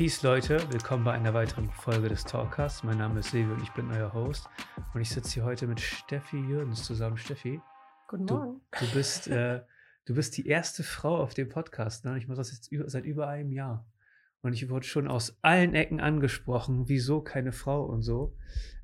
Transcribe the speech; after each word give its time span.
Peace 0.00 0.22
Leute, 0.22 0.58
willkommen 0.72 1.04
bei 1.04 1.12
einer 1.12 1.34
weiteren 1.34 1.68
Folge 1.68 2.08
des 2.08 2.24
Talkcasts. 2.24 2.82
Mein 2.84 2.96
Name 2.96 3.20
ist 3.20 3.32
Silvio 3.32 3.52
und 3.52 3.62
ich 3.62 3.70
bin 3.72 3.90
euer 3.90 4.14
Host. 4.14 4.48
Und 4.94 5.02
ich 5.02 5.10
sitze 5.10 5.34
hier 5.34 5.44
heute 5.44 5.66
mit 5.66 5.78
Steffi 5.78 6.38
Jürgens 6.38 6.84
zusammen. 6.84 7.18
Steffi, 7.18 7.60
Guten 8.08 8.26
du, 8.26 8.34
Morgen. 8.34 8.60
du, 8.80 8.86
bist, 8.94 9.28
äh, 9.28 9.60
du 10.06 10.14
bist 10.14 10.38
die 10.38 10.46
erste 10.46 10.84
Frau 10.84 11.18
auf 11.18 11.34
dem 11.34 11.50
Podcast. 11.50 12.06
Ne? 12.06 12.16
Ich 12.16 12.28
mache 12.28 12.38
das 12.38 12.50
jetzt 12.50 12.72
über, 12.72 12.88
seit 12.88 13.04
über 13.04 13.28
einem 13.28 13.52
Jahr. 13.52 13.86
Und 14.40 14.54
ich 14.54 14.70
wurde 14.70 14.86
schon 14.86 15.06
aus 15.06 15.36
allen 15.42 15.74
Ecken 15.74 16.00
angesprochen, 16.00 16.88
wieso 16.88 17.20
keine 17.20 17.52
Frau 17.52 17.84
und 17.84 18.00
so. 18.00 18.34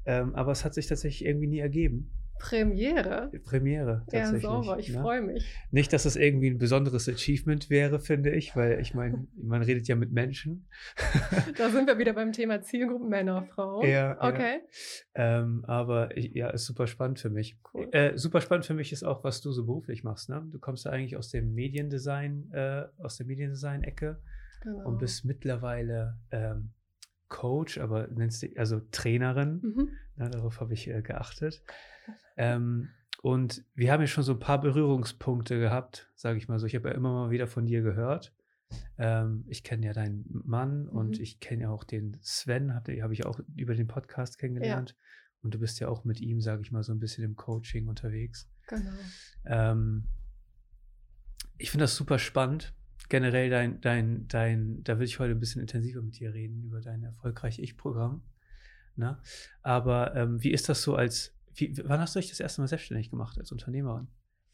Ähm, 0.04 0.34
aber 0.34 0.52
es 0.52 0.66
hat 0.66 0.74
sich 0.74 0.86
tatsächlich 0.86 1.26
irgendwie 1.26 1.46
nie 1.46 1.60
ergeben. 1.60 2.10
Premiere. 2.38 3.30
Premiere 3.44 4.04
Ja, 4.10 4.20
tatsächlich. 4.20 4.42
sauber. 4.42 4.78
Ich 4.78 4.88
ne? 4.90 5.00
freue 5.00 5.22
mich. 5.22 5.44
Nicht, 5.70 5.92
dass 5.92 6.04
es 6.04 6.16
irgendwie 6.16 6.50
ein 6.50 6.58
besonderes 6.58 7.08
Achievement 7.08 7.70
wäre, 7.70 7.98
finde 7.98 8.30
ich, 8.30 8.54
weil 8.56 8.80
ich 8.80 8.94
meine, 8.94 9.26
man 9.36 9.62
redet 9.62 9.88
ja 9.88 9.96
mit 9.96 10.12
Menschen. 10.12 10.68
Da 11.56 11.70
sind 11.70 11.86
wir 11.86 11.98
wieder 11.98 12.12
beim 12.12 12.32
Thema 12.32 12.60
Zielgruppen 12.62 13.08
Männer, 13.08 13.44
Frauen. 13.44 13.84
Ja, 13.86 13.90
ja. 13.90 14.28
Okay. 14.28 14.60
Ähm, 15.14 15.64
aber 15.66 16.16
ich, 16.16 16.32
ja, 16.34 16.50
ist 16.50 16.66
super 16.66 16.86
spannend 16.86 17.18
für 17.18 17.30
mich. 17.30 17.58
Cool. 17.72 17.88
Äh, 17.92 18.16
super 18.18 18.40
spannend 18.40 18.66
für 18.66 18.74
mich 18.74 18.92
ist 18.92 19.02
auch, 19.04 19.24
was 19.24 19.40
du 19.40 19.52
so 19.52 19.64
beruflich 19.66 20.04
machst. 20.04 20.28
Ne? 20.28 20.46
Du 20.50 20.58
kommst 20.58 20.84
ja 20.84 20.90
eigentlich 20.90 21.16
aus 21.16 21.30
dem 21.30 21.54
Mediendesign, 21.54 22.50
äh, 22.52 22.84
aus 22.98 23.16
der 23.16 23.26
Mediendesign-Ecke 23.26 24.20
Genau. 24.62 24.88
und 24.88 24.98
bist 24.98 25.24
mittlerweile 25.24 26.18
ähm, 26.30 26.70
Coach, 27.28 27.78
aber 27.78 28.08
nennst 28.08 28.42
dich 28.42 28.58
also 28.58 28.80
Trainerin. 28.90 29.60
Mhm. 29.62 29.88
Ne, 30.16 30.30
darauf 30.30 30.60
habe 30.60 30.74
ich 30.74 30.88
äh, 30.88 31.02
geachtet. 31.02 31.62
Ähm, 32.36 32.88
und 33.22 33.64
wir 33.74 33.92
haben 33.92 34.00
ja 34.00 34.06
schon 34.06 34.24
so 34.24 34.32
ein 34.32 34.38
paar 34.38 34.60
Berührungspunkte 34.60 35.58
gehabt, 35.58 36.10
sage 36.14 36.38
ich 36.38 36.48
mal 36.48 36.58
so. 36.58 36.66
Ich 36.66 36.74
habe 36.74 36.88
ja 36.88 36.94
immer 36.94 37.12
mal 37.12 37.30
wieder 37.30 37.46
von 37.46 37.66
dir 37.66 37.82
gehört. 37.82 38.32
Ähm, 38.98 39.44
ich 39.48 39.62
kenne 39.62 39.86
ja 39.86 39.92
deinen 39.92 40.24
Mann 40.44 40.88
und 40.88 41.16
Mhm. 41.18 41.22
ich 41.22 41.40
kenne 41.40 41.62
ja 41.62 41.70
auch 41.70 41.84
den 41.84 42.18
Sven, 42.20 42.74
habe 42.74 43.00
hab 43.02 43.10
ich 43.10 43.24
auch 43.24 43.40
über 43.54 43.74
den 43.74 43.86
Podcast 43.86 44.38
kennengelernt. 44.38 44.96
Und 45.42 45.54
du 45.54 45.58
bist 45.60 45.78
ja 45.80 45.88
auch 45.88 46.04
mit 46.04 46.20
ihm, 46.20 46.40
sage 46.40 46.62
ich 46.62 46.72
mal, 46.72 46.82
so 46.82 46.92
ein 46.92 46.98
bisschen 46.98 47.24
im 47.24 47.36
Coaching 47.36 47.86
unterwegs. 47.88 48.48
Genau. 48.66 48.90
Ähm, 49.44 50.08
ich 51.58 51.70
finde 51.70 51.84
das 51.84 51.94
super 51.96 52.18
spannend. 52.18 52.74
Generell 53.08 53.50
dein, 53.50 53.80
dein, 53.80 54.26
dein, 54.26 54.82
da 54.82 54.98
will 54.98 55.06
ich 55.06 55.20
heute 55.20 55.32
ein 55.32 55.38
bisschen 55.40 55.60
intensiver 55.60 56.02
mit 56.02 56.18
dir 56.18 56.34
reden 56.34 56.64
über 56.64 56.80
dein 56.80 57.04
erfolgreich 57.04 57.60
Ich-Programm. 57.60 58.22
Ne? 58.96 59.18
Aber 59.62 60.16
ähm, 60.16 60.42
wie 60.42 60.50
ist 60.50 60.68
das 60.68 60.82
so 60.82 60.96
als, 60.96 61.35
wie, 61.56 61.76
wann 61.84 62.00
hast 62.00 62.14
du 62.14 62.20
dich 62.20 62.28
das 62.28 62.40
erste 62.40 62.60
Mal 62.60 62.68
selbstständig 62.68 63.10
gemacht 63.10 63.38
als 63.38 63.52
Unternehmerin? 63.52 64.08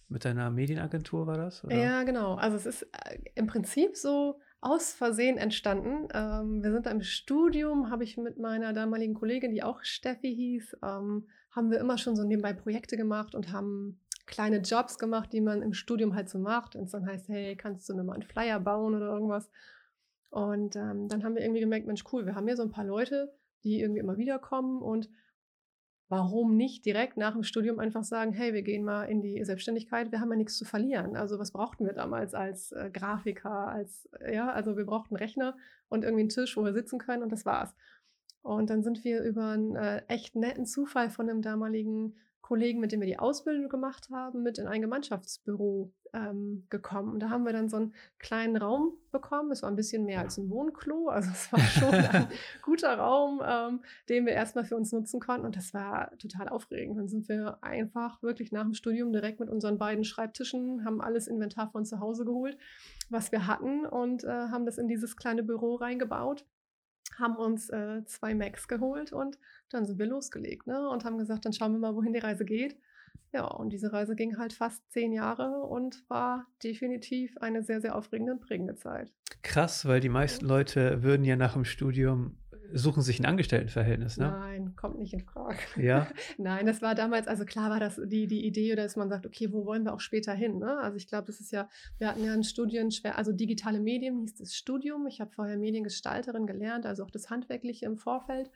Mit 0.09 0.25
deiner 0.25 0.51
Medienagentur 0.51 1.27
war 1.27 1.37
das? 1.37 1.65
Oder? 1.65 1.77
Ja, 1.77 2.03
genau. 2.03 2.35
Also 2.35 2.57
es 2.57 2.67
ist 2.67 2.83
äh, 2.83 3.19
im 3.35 3.47
Prinzip 3.47 3.97
so 3.97 4.41
aus 4.61 4.93
Versehen 4.93 5.39
entstanden. 5.39 6.09
Ähm, 6.15 6.63
wir 6.63 6.71
sind 6.73 6.87
da 6.87 6.91
im 6.91 7.03
Studium, 7.03 7.91
habe 7.91 8.05
ich 8.05 8.17
mit 8.17 8.39
meiner 8.39 8.73
damaligen 8.73 9.15
Kollegin, 9.15 9.53
die 9.53 9.63
auch 9.63 9.83
Steffi 9.83 10.35
hieß, 10.35 10.77
ähm, 10.83 11.27
haben 11.51 11.71
wir 11.71 11.81
immer 11.81 11.99
schon 11.99 12.15
so 12.15 12.25
nebenbei 12.25 12.53
Projekte 12.53 12.97
gemacht 12.97 13.35
und 13.35 13.53
haben 13.53 14.01
kleine 14.27 14.59
Jobs 14.59 14.99
gemacht, 14.99 15.33
die 15.33 15.41
man 15.41 15.63
im 15.63 15.75
Studium 15.75 16.15
halt 16.15 16.29
so 16.29 16.39
macht. 16.39 16.77
Und 16.77 16.93
dann 16.95 17.07
heißt, 17.07 17.29
hey, 17.29 17.57
kannst 17.57 17.89
du 17.89 17.95
mir 17.95 18.05
mal 18.05 18.15
einen 18.15 18.23
Flyer 18.23 18.61
bauen 18.61 18.95
oder 18.95 19.13
irgendwas? 19.13 19.51
Und 20.31 20.77
ähm, 20.77 21.09
dann 21.09 21.25
haben 21.25 21.35
wir 21.35 21.43
irgendwie 21.43 21.61
gemerkt, 21.61 21.87
Mensch, 21.87 22.05
cool, 22.13 22.25
wir 22.25 22.35
haben 22.35 22.47
hier 22.47 22.57
so 22.57 22.63
ein 22.63 22.71
paar 22.71 22.85
Leute, 22.85 23.35
die 23.65 23.81
irgendwie 23.81 24.01
immer 24.01 24.17
wieder 24.17 24.39
kommen 24.39 24.81
und 24.81 25.09
warum 26.13 26.59
nicht 26.59 26.85
direkt 26.85 27.17
nach 27.17 27.33
dem 27.33 27.43
Studium 27.43 27.79
einfach 27.79 28.05
sagen, 28.05 28.35
hey, 28.35 28.53
wir 28.53 28.61
gehen 28.61 28.85
mal 28.85 29.05
in 29.05 29.23
die 29.23 29.43
Selbstständigkeit, 29.47 30.13
wir 30.13 30.21
haben 30.21 30.29
ja 30.29 30.37
nichts 30.37 30.59
zu 30.59 30.67
verlieren. 30.67 31.17
Also 31.17 31.39
was 31.39 31.53
brauchten 31.53 31.87
wir 31.87 31.95
damals 31.95 32.35
als 32.35 32.71
äh, 32.73 32.91
Grafiker, 32.93 33.69
als, 33.69 34.11
äh, 34.21 34.35
ja, 34.35 34.53
also 34.53 34.77
wir 34.77 34.85
brauchten 34.85 35.17
einen 35.17 35.25
Rechner 35.25 35.57
und 35.89 36.05
irgendwie 36.05 36.21
einen 36.21 36.29
Tisch, 36.29 36.55
wo 36.59 36.65
wir 36.65 36.75
sitzen 36.75 36.99
können 36.99 37.23
und 37.23 37.33
das 37.33 37.47
war's. 37.47 37.75
Und 38.43 38.69
dann 38.69 38.83
sind 38.83 39.05
wir 39.05 39.23
über 39.23 39.53
einen 39.53 39.75
äh, 39.75 40.03
echt 40.09 40.37
netten 40.37 40.67
Zufall 40.67 41.09
von 41.09 41.31
einem 41.31 41.41
damaligen 41.41 42.15
Kollegen, 42.43 42.79
mit 42.79 42.93
dem 42.93 43.01
wir 43.01 43.09
die 43.09 43.19
Ausbildung 43.19 43.71
gemacht 43.71 44.11
haben, 44.11 44.43
mit 44.43 44.59
in 44.59 44.67
ein 44.67 44.83
Gemeinschaftsbüro 44.83 45.95
ähm, 46.13 46.67
gekommen. 46.71 47.13
Und 47.13 47.21
da 47.21 47.31
haben 47.31 47.45
wir 47.45 47.53
dann 47.53 47.69
so 47.69 47.77
einen 47.77 47.95
kleinen 48.19 48.57
Raum 48.57 48.93
bekommen. 49.11 49.51
Es 49.51 49.63
war 49.63 49.71
ein 49.71 49.77
bisschen 49.77 50.05
mehr 50.05 50.21
als 50.21 50.39
ein 50.39 50.49
Wohnklo. 50.51 51.09
Also 51.13 51.31
es 51.31 51.53
war 51.53 51.61
schon 51.61 51.95
ein 51.95 52.29
guter 52.63 52.97
Raum, 52.99 53.43
ähm, 53.45 53.81
den 54.09 54.27
wir 54.27 54.33
erstmal 54.33 54.65
für 54.65 54.77
uns 54.77 54.93
nutzen 54.93 55.21
konnten. 55.21 55.47
Und 55.47 55.57
das 55.57 55.75
war 55.75 56.17
total 56.19 56.49
aufregend. 56.49 56.99
Dann 56.99 57.09
sind 57.09 57.29
wir 57.29 57.59
einfach 57.63 58.23
wirklich 58.23 58.51
nach 58.53 58.63
dem 58.63 58.75
Studium 58.75 59.13
direkt 59.13 59.41
mit 59.41 59.51
unseren 59.51 59.79
beiden 59.79 60.05
Schreibtischen, 60.05 60.85
haben 60.85 61.01
alles 61.01 61.27
Inventar 61.27 61.71
von 61.71 61.85
zu 61.85 62.01
Hause 62.01 62.25
geholt, 62.25 62.57
was 63.11 63.31
wir 63.33 63.47
hatten 63.47 63.87
und 63.87 64.25
äh, 64.25 64.29
haben 64.29 64.67
das 64.67 64.79
in 64.79 64.89
dieses 64.89 65.17
kleine 65.17 65.43
Büro 65.43 65.75
reingebaut 65.77 66.47
haben 67.19 67.37
uns 67.37 67.69
äh, 67.69 68.05
zwei 68.07 68.35
Macs 68.35 68.69
geholt 68.69 69.13
und 69.13 69.39
dann 69.71 69.85
sind 69.85 69.99
wir 69.99 70.07
losgelegt 70.07 70.67
ne? 70.67 70.89
und 70.89 71.05
haben 71.05 71.19
gesagt, 71.19 71.45
dann 71.45 71.53
schauen 71.53 71.73
wir 71.73 71.79
mal, 71.79 71.95
wohin 71.95 72.13
die 72.13 72.21
Reise 72.21 72.45
geht. 72.45 72.79
Ja, 73.33 73.47
und 73.47 73.71
diese 73.71 73.93
Reise 73.93 74.15
ging 74.15 74.37
halt 74.37 74.53
fast 74.53 74.83
zehn 74.91 75.13
Jahre 75.13 75.63
und 75.63 76.05
war 76.09 76.47
definitiv 76.63 77.37
eine 77.39 77.63
sehr, 77.63 77.81
sehr 77.81 77.97
aufregende 77.97 78.33
und 78.33 78.41
prägende 78.41 78.75
Zeit. 78.75 79.13
Krass, 79.43 79.87
weil 79.87 80.01
die 80.01 80.11
meisten 80.11 80.45
Leute 80.45 81.03
würden 81.03 81.25
ja 81.25 81.37
nach 81.37 81.55
dem 81.55 81.65
Studium 81.65 82.37
suchen 82.75 83.03
sich 83.03 83.21
ein 83.21 83.27
Angestelltenverhältnis, 83.27 84.17
ne? 84.17 84.31
Nein, 84.31 84.75
kommt 84.77 84.99
nicht 84.99 85.13
in 85.13 85.21
Frage. 85.21 85.59
Ja. 85.77 86.09
Nein, 86.39 86.67
das 86.67 86.83
war 86.83 86.95
damals, 86.95 87.29
also 87.29 87.45
klar 87.45 87.71
war 87.71 87.81
das 87.81 88.01
die, 88.05 88.27
die 88.27 88.47
Idee, 88.47 88.75
dass 88.75 88.97
man 88.97 89.09
sagt, 89.09 89.27
okay, 89.27 89.53
wo 89.53 89.67
wollen 89.67 89.85
wir 89.85 89.93
auch 89.93 90.01
später 90.01 90.33
hin? 90.33 90.59
Ne? 90.59 90.79
Also 90.79 90.97
ich 90.97 91.07
glaube, 91.07 91.27
das 91.27 91.41
ist 91.41 91.53
ja, 91.53 91.69
wir 91.99 92.09
hatten 92.09 92.25
ja 92.25 92.33
ein 92.33 92.45
Studienschwer, 92.45 93.19
also 93.19 93.33
digitale 93.33 93.81
Medien 93.81 94.19
hieß 94.21 94.37
das 94.37 94.55
Studium. 94.55 95.07
Ich 95.07 95.21
habe 95.21 95.31
vorher 95.33 95.59
Mediengestalterin 95.59 96.47
gelernt, 96.47 96.87
also 96.87 97.05
auch 97.05 97.11
das 97.11 97.31
Handwerkliche 97.31 97.87
im 97.87 97.99
Vorfeld. 97.99 98.51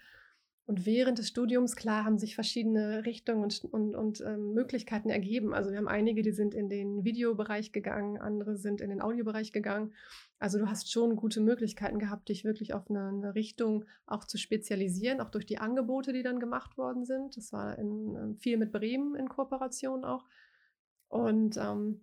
Und 0.66 0.84
während 0.84 1.18
des 1.18 1.28
Studiums, 1.28 1.76
klar, 1.76 2.04
haben 2.04 2.18
sich 2.18 2.34
verschiedene 2.34 3.04
Richtungen 3.06 3.44
und, 3.44 3.64
und, 3.64 3.94
und 3.94 4.20
ähm, 4.20 4.52
Möglichkeiten 4.52 5.10
ergeben. 5.10 5.54
Also 5.54 5.70
wir 5.70 5.78
haben 5.78 5.86
einige, 5.86 6.22
die 6.22 6.32
sind 6.32 6.54
in 6.54 6.68
den 6.68 7.04
Videobereich 7.04 7.70
gegangen, 7.70 8.18
andere 8.18 8.56
sind 8.56 8.80
in 8.80 8.90
den 8.90 9.00
Audiobereich 9.00 9.52
gegangen. 9.52 9.94
Also 10.40 10.58
du 10.58 10.68
hast 10.68 10.90
schon 10.90 11.14
gute 11.14 11.40
Möglichkeiten 11.40 12.00
gehabt, 12.00 12.30
dich 12.30 12.44
wirklich 12.44 12.74
auf 12.74 12.90
eine, 12.90 13.06
eine 13.06 13.34
Richtung 13.36 13.84
auch 14.06 14.24
zu 14.24 14.38
spezialisieren, 14.38 15.20
auch 15.20 15.30
durch 15.30 15.46
die 15.46 15.58
Angebote, 15.58 16.12
die 16.12 16.24
dann 16.24 16.40
gemacht 16.40 16.76
worden 16.76 17.04
sind. 17.04 17.36
Das 17.36 17.52
war 17.52 17.78
in, 17.78 18.16
ähm, 18.16 18.36
viel 18.36 18.56
mit 18.56 18.72
Bremen 18.72 19.14
in 19.14 19.28
Kooperation 19.28 20.04
auch. 20.04 20.24
Und 21.06 21.56
ähm, 21.58 22.00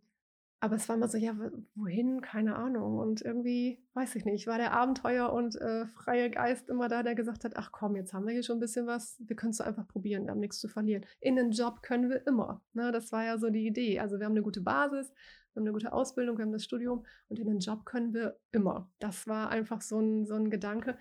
aber 0.64 0.78
es 0.78 0.88
war 0.88 0.96
immer 0.96 1.10
so, 1.10 1.18
ja, 1.18 1.36
wohin? 1.76 2.22
Keine 2.22 2.56
Ahnung. 2.56 2.98
Und 2.98 3.22
irgendwie, 3.22 3.84
weiß 3.96 4.16
ich 4.16 4.24
nicht, 4.24 4.48
war 4.48 4.58
der 4.58 4.72
Abenteuer 4.72 5.34
und 5.34 5.60
äh, 5.60 5.88
freie 5.88 6.30
Geist 6.30 6.70
immer 6.70 6.88
da, 6.88 7.04
der 7.04 7.16
gesagt 7.16 7.44
hat, 7.44 7.58
ach 7.58 7.74
komm, 7.74 7.98
jetzt 7.98 8.14
haben 8.14 8.26
wir 8.26 8.32
hier 8.32 8.44
schon 8.44 8.58
ein 8.58 8.62
bisschen 8.62 8.88
was, 8.88 9.22
wir 9.28 9.36
können 9.36 9.52
es 9.52 9.60
einfach 9.60 9.86
probieren, 9.90 10.24
wir 10.24 10.32
haben 10.32 10.40
nichts 10.40 10.62
zu 10.62 10.70
verlieren. 10.70 11.06
In 11.20 11.36
den 11.36 11.52
Job 11.52 11.82
können 11.82 12.10
wir 12.10 12.26
immer. 12.28 12.64
Ne? 12.72 12.94
Das 12.94 13.12
war 13.12 13.26
ja 13.26 13.38
so 13.38 13.50
die 13.50 13.68
Idee. 13.68 14.00
Also 14.00 14.20
wir 14.20 14.26
haben 14.26 14.32
eine 14.32 14.42
gute 14.42 14.62
Basis, 14.62 15.12
wir 15.52 15.60
haben 15.60 15.68
eine 15.68 15.74
gute 15.74 15.92
Ausbildung, 15.92 16.38
wir 16.38 16.46
haben 16.46 16.54
das 16.54 16.64
Studium 16.64 17.06
und 17.28 17.40
in 17.40 17.48
den 17.48 17.60
Job 17.60 17.84
können 17.84 18.14
wir 18.14 18.40
immer. 18.54 18.90
Das 19.00 19.28
war 19.28 19.50
einfach 19.50 19.82
so 19.82 20.00
ein, 20.00 20.26
so 20.26 20.36
ein 20.36 20.50
Gedanke. 20.50 20.98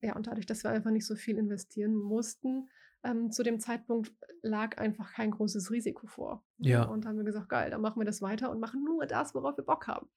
Ja, 0.00 0.16
und 0.16 0.26
dadurch, 0.26 0.46
dass 0.46 0.64
wir 0.64 0.72
einfach 0.72 0.90
nicht 0.90 1.06
so 1.06 1.14
viel 1.14 1.38
investieren 1.38 1.94
mussten, 1.94 2.68
ähm, 3.04 3.30
zu 3.30 3.42
dem 3.42 3.60
Zeitpunkt 3.60 4.12
lag 4.42 4.78
einfach 4.78 5.12
kein 5.12 5.30
großes 5.30 5.70
Risiko 5.70 6.06
vor. 6.06 6.44
Ja. 6.58 6.84
Und 6.84 7.06
haben 7.06 7.16
wir 7.16 7.24
gesagt, 7.24 7.48
geil, 7.48 7.70
dann 7.70 7.80
machen 7.80 8.00
wir 8.00 8.06
das 8.06 8.22
weiter 8.22 8.50
und 8.50 8.60
machen 8.60 8.84
nur 8.84 9.06
das, 9.06 9.34
worauf 9.34 9.56
wir 9.56 9.64
Bock 9.64 9.86
haben. 9.86 10.08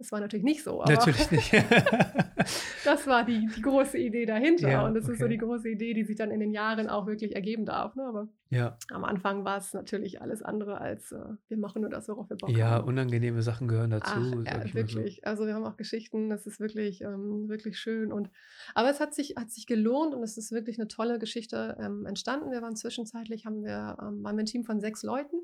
Das 0.00 0.12
war 0.12 0.20
natürlich 0.20 0.44
nicht 0.44 0.64
so, 0.64 0.80
aber 0.80 0.90
Natürlich 0.90 1.30
nicht. 1.30 1.52
das 2.86 3.06
war 3.06 3.22
die, 3.22 3.46
die 3.54 3.60
große 3.60 3.98
Idee 3.98 4.24
dahinter. 4.24 4.70
Ja, 4.70 4.86
und 4.86 4.94
das 4.94 5.06
ist 5.06 5.18
so 5.18 5.26
okay. 5.26 5.34
die 5.34 5.38
große 5.38 5.68
Idee, 5.68 5.92
die 5.92 6.04
sich 6.04 6.16
dann 6.16 6.30
in 6.30 6.40
den 6.40 6.52
Jahren 6.52 6.88
auch 6.88 7.06
wirklich 7.06 7.34
ergeben 7.34 7.66
darf. 7.66 7.94
Ne? 7.96 8.04
Aber 8.04 8.28
ja. 8.48 8.78
am 8.90 9.04
Anfang 9.04 9.44
war 9.44 9.58
es 9.58 9.74
natürlich 9.74 10.22
alles 10.22 10.40
andere 10.40 10.80
als 10.80 11.12
äh, 11.12 11.18
wir 11.48 11.58
machen 11.58 11.82
nur 11.82 11.90
das, 11.90 12.08
worauf 12.08 12.30
wir 12.30 12.38
Bock 12.38 12.48
ja, 12.48 12.70
haben. 12.70 12.88
unangenehme 12.88 13.42
Sachen 13.42 13.68
gehören 13.68 13.90
dazu. 13.90 14.14
Ach, 14.14 14.46
ja, 14.46 14.64
ich 14.64 14.72
mal 14.72 14.88
so. 14.88 14.96
wirklich. 14.96 15.26
Also 15.26 15.44
wir 15.44 15.52
haben 15.52 15.66
auch 15.66 15.76
Geschichten, 15.76 16.30
das 16.30 16.46
ist 16.46 16.60
wirklich, 16.60 17.02
ähm, 17.02 17.50
wirklich 17.50 17.78
schön. 17.78 18.10
Und 18.10 18.30
aber 18.74 18.88
es 18.88 19.00
hat 19.00 19.12
sich, 19.12 19.34
hat 19.36 19.50
sich 19.50 19.66
gelohnt 19.66 20.14
und 20.14 20.22
es 20.22 20.38
ist 20.38 20.50
wirklich 20.50 20.78
eine 20.78 20.88
tolle 20.88 21.18
Geschichte 21.18 21.76
ähm, 21.78 22.06
entstanden. 22.06 22.50
Wir 22.52 22.62
waren 22.62 22.74
zwischenzeitlich, 22.74 23.44
haben 23.44 23.62
wir, 23.62 23.98
ähm, 24.00 24.24
waren 24.24 24.36
wir 24.36 24.44
ein 24.44 24.46
Team 24.46 24.64
von 24.64 24.80
sechs 24.80 25.02
Leuten. 25.02 25.36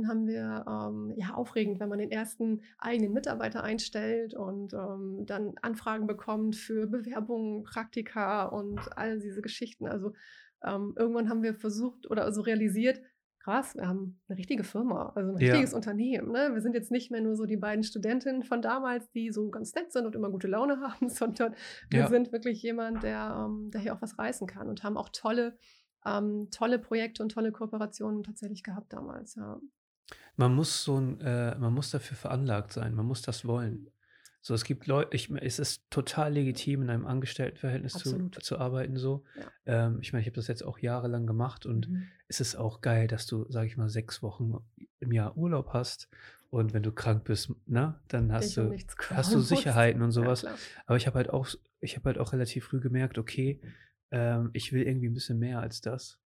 Dann 0.00 0.08
haben 0.08 0.26
wir, 0.26 0.64
ähm, 0.68 1.12
ja, 1.16 1.34
aufregend, 1.34 1.80
wenn 1.80 1.88
man 1.88 1.98
den 1.98 2.10
ersten 2.10 2.62
eigenen 2.78 3.12
Mitarbeiter 3.12 3.62
einstellt 3.62 4.34
und 4.34 4.72
ähm, 4.72 5.24
dann 5.26 5.54
Anfragen 5.62 6.06
bekommt 6.06 6.56
für 6.56 6.86
Bewerbungen, 6.86 7.64
Praktika 7.64 8.44
und 8.46 8.80
all 8.96 9.18
diese 9.20 9.42
Geschichten. 9.42 9.86
Also 9.86 10.12
ähm, 10.62 10.94
irgendwann 10.96 11.28
haben 11.28 11.42
wir 11.42 11.54
versucht 11.54 12.10
oder 12.10 12.24
also 12.24 12.40
realisiert, 12.42 13.00
krass, 13.38 13.74
wir 13.74 13.88
haben 13.88 14.20
eine 14.28 14.36
richtige 14.38 14.64
Firma, 14.64 15.12
also 15.14 15.30
ein 15.32 15.38
Ja. 15.38 15.52
richtiges 15.52 15.72
Unternehmen. 15.74 16.30
Ne? 16.30 16.50
Wir 16.52 16.60
sind 16.60 16.74
jetzt 16.74 16.90
nicht 16.90 17.10
mehr 17.10 17.22
nur 17.22 17.36
so 17.36 17.46
die 17.46 17.56
beiden 17.56 17.82
Studentinnen 17.84 18.42
von 18.42 18.60
damals, 18.60 19.10
die 19.12 19.30
so 19.32 19.48
ganz 19.50 19.74
nett 19.74 19.92
sind 19.92 20.04
und 20.04 20.14
immer 20.14 20.30
gute 20.30 20.46
Laune 20.46 20.78
haben, 21.00 21.08
sondern 21.08 21.54
wir 21.88 22.00
Ja. 22.00 22.06
sind 22.08 22.32
wirklich 22.32 22.62
jemand, 22.62 23.02
der, 23.02 23.46
ähm, 23.46 23.70
der 23.70 23.80
hier 23.80 23.94
auch 23.94 24.02
was 24.02 24.18
reißen 24.18 24.46
kann 24.46 24.68
und 24.68 24.82
haben 24.84 24.98
auch 24.98 25.08
tolle, 25.08 25.56
ähm, 26.04 26.48
tolle 26.50 26.78
Projekte 26.78 27.22
und 27.22 27.32
tolle 27.32 27.50
Kooperationen 27.52 28.22
tatsächlich 28.22 28.62
gehabt 28.62 28.92
damals. 28.92 29.34
Ja. 29.36 29.58
Man 30.36 30.54
muss 30.54 30.84
so 30.84 30.98
ein, 30.98 31.20
äh, 31.20 31.56
man 31.58 31.72
muss 31.72 31.90
dafür 31.90 32.16
veranlagt 32.16 32.72
sein, 32.72 32.94
man 32.94 33.06
muss 33.06 33.22
das 33.22 33.44
wollen. 33.44 33.90
So, 34.42 34.54
es 34.54 34.64
gibt 34.64 34.86
Leute, 34.86 35.14
ich, 35.14 35.30
es 35.30 35.58
ist 35.58 35.82
total 35.90 36.32
legitim, 36.32 36.82
in 36.82 36.88
einem 36.90 37.06
Angestelltenverhältnis 37.06 37.92
zu, 37.92 37.98
Absolut. 37.98 38.42
zu 38.42 38.58
arbeiten. 38.58 38.96
So. 38.96 39.24
Ja. 39.36 39.50
Ähm, 39.66 39.98
ich 40.00 40.12
meine, 40.12 40.22
ich 40.22 40.26
habe 40.28 40.36
das 40.36 40.48
jetzt 40.48 40.64
auch 40.64 40.78
jahrelang 40.78 41.26
gemacht 41.26 41.66
und 41.66 41.90
Mhm. 41.90 42.08
es 42.26 42.40
ist 42.40 42.56
auch 42.56 42.80
geil, 42.80 43.06
dass 43.06 43.26
du, 43.26 43.44
sage 43.50 43.66
ich 43.66 43.76
mal, 43.76 43.90
sechs 43.90 44.22
Wochen 44.22 44.56
im 45.00 45.12
Jahr 45.12 45.36
Urlaub 45.36 45.74
hast. 45.74 46.08
Und 46.48 46.72
wenn 46.72 46.82
du 46.82 46.90
krank 46.90 47.24
bist, 47.24 47.52
ne, 47.66 48.00
dann 48.08 48.32
hast 48.32 48.56
du, 48.56 48.74
hast 49.10 49.34
du. 49.34 49.40
Sicherheiten 49.40 50.00
und 50.00 50.08
Ja, 50.08 50.12
sowas. 50.14 50.40
klar. 50.40 50.56
Aber 50.86 50.96
ich 50.96 51.06
habe 51.06 51.16
halt 51.18 51.30
auch, 51.30 51.46
ich 51.80 51.96
habe 51.96 52.06
halt 52.06 52.18
auch 52.18 52.32
relativ 52.32 52.64
früh 52.64 52.80
gemerkt, 52.80 53.18
okay, 53.18 53.60
ähm, 54.10 54.50
ich 54.54 54.72
will 54.72 54.82
irgendwie 54.82 55.08
ein 55.08 55.14
bisschen 55.14 55.38
mehr 55.38 55.60
als 55.60 55.80
das. 55.82 56.18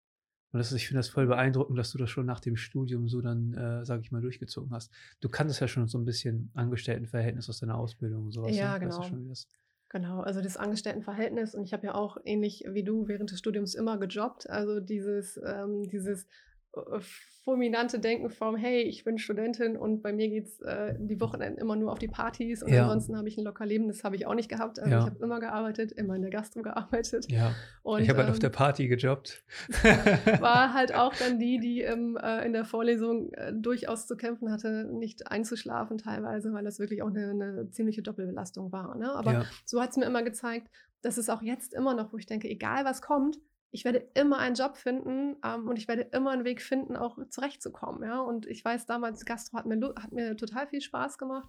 Und 0.55 0.59
das 0.59 0.71
ist, 0.71 0.77
ich 0.77 0.87
finde 0.87 1.01
das 1.01 1.09
voll 1.09 1.27
beeindruckend, 1.27 1.77
dass 1.77 1.91
du 1.91 1.99
das 1.99 2.11
schon 2.11 2.27
nach 2.27 2.39
dem 2.39 2.55
Studium 2.55 3.09
so 3.09 3.21
dann, 3.21 3.55
äh, 3.55 3.85
sage 3.85 4.03
ich 4.03 4.13
mal, 4.13 4.21
durchgezogen 4.21 4.71
hast. 4.71 4.93
Du 5.21 5.29
kanntest 5.29 5.61
ja 5.61 5.67
schon 5.67 5.89
so 5.89 5.99
ein 5.99 6.05
bisschen 6.05 6.53
Angestelltenverhältnis 6.55 7.49
aus 7.49 7.59
deiner 7.59 7.77
Ausbildung 7.77 8.27
und 8.27 8.31
sowas. 8.31 8.57
Ja, 8.57 8.79
ne? 8.79 8.87
Weißt 8.87 8.99
du 8.99 9.17
genau. 9.17 9.35
Genau, 9.89 10.21
also 10.21 10.41
das 10.41 10.57
Angestelltenverhältnis 10.57 11.57
und 11.57 11.65
ich 11.65 11.73
habe 11.73 11.87
ja 11.89 11.97
auch 11.97 12.19
ähnlich 12.25 12.65
wie 12.69 12.85
du 12.85 13.09
während 13.09 13.33
des 13.33 13.41
Studiums 13.41 13.75
immer 13.75 13.99
gejobbt. 13.99 14.49
Also 14.49 14.79
dieses, 14.79 15.41
ähm, 15.45 15.89
dieses 15.89 16.29
fulminante 17.45 17.99
Denken 17.99 18.31
vom, 18.31 18.57
hey, 18.57 18.83
ich 18.83 19.05
bin 19.05 19.19
Studentin 19.19 19.77
und 19.77 20.03
bei 20.03 20.13
mir 20.13 20.29
geht 20.29 20.47
es 20.47 20.61
äh, 20.63 20.95
die 20.99 21.21
Wochenenden 21.21 21.61
immer 21.61 21.77
nur 21.77 21.93
auf 21.93 21.99
die 21.99 22.09
Partys 22.09 22.63
und 22.63 22.73
Ja. 22.73 22.85
ansonsten 22.85 23.17
habe 23.19 23.29
ich 23.29 23.37
ein 23.37 23.45
locker 23.45 23.67
Leben. 23.67 23.87
Das 23.87 24.03
habe 24.03 24.17
ich 24.17 24.27
auch 24.27 24.35
nicht 24.35 24.49
gehabt. 24.49 24.79
Also 24.79 24.91
Ja. 24.91 25.01
ich 25.01 25.05
habe 25.07 25.23
immer 25.23 25.41
gearbeitet, 25.41 25.93
immer 25.93 26.17
in 26.17 26.23
der 26.23 26.31
Gastro 26.31 26.63
gearbeitet. 26.63 27.31
Ja. 27.31 27.55
Und, 27.83 28.01
ich 28.01 28.09
habe 28.09 28.21
halt 28.21 28.31
auf 28.31 28.37
ähm, 28.37 28.41
der 28.41 28.49
Party 28.49 28.89
gejobbt. 28.89 29.45
war 30.41 30.73
halt 30.75 30.95
auch 30.95 31.15
dann 31.15 31.39
die, 31.39 31.59
die 31.59 31.83
im, 31.83 32.17
äh, 32.17 32.47
in 32.47 32.55
der 32.55 32.65
Vorlesung 32.65 33.33
äh, 33.35 33.53
durchaus 33.53 34.07
zu 34.07 34.17
kämpfen 34.17 34.51
hatte, 34.51 34.89
nicht 34.93 35.31
einzuschlafen 35.31 35.99
teilweise, 35.99 36.53
weil 36.55 36.65
das 36.65 36.79
wirklich 36.79 37.03
auch 37.03 37.11
eine, 37.11 37.31
eine 37.31 37.71
ziemliche 37.71 38.03
Doppelbelastung 38.03 38.73
war. 38.73 38.97
Ne? 38.97 39.13
Aber 39.13 39.33
ja. 39.33 39.45
so 39.67 39.83
hat 39.83 39.91
es 39.91 39.97
mir 39.99 40.07
immer 40.07 40.23
gezeigt, 40.23 40.69
dass 41.03 41.19
es 41.19 41.29
auch 41.29 41.43
jetzt 41.43 41.75
immer 41.75 41.95
noch, 41.95 42.13
wo 42.13 42.17
ich 42.17 42.27
denke, 42.27 42.49
egal 42.49 42.87
was 42.87 43.03
kommt, 43.03 43.39
ich 43.75 43.85
werde 43.85 44.09
immer 44.15 44.39
einen 44.39 44.55
Job 44.55 44.77
finden 44.77 45.35
ähm, 45.45 45.67
und 45.69 45.79
ich 45.79 45.89
werde 45.89 46.03
immer 46.13 46.31
einen 46.31 46.45
Weg 46.45 46.63
finden, 46.63 46.95
auch 46.97 47.19
zurechtzukommen. 47.29 48.05
Ja? 48.05 48.21
Und 48.21 48.47
ich 48.47 48.65
weiß, 48.65 48.87
damals 48.87 49.25
Gastro 49.25 49.59
hat 49.59 49.67
mir, 49.67 49.93
hat 50.01 50.13
mir 50.13 50.37
total 50.37 50.69
viel 50.69 50.81
Spaß 50.81 51.19
gemacht 51.19 51.49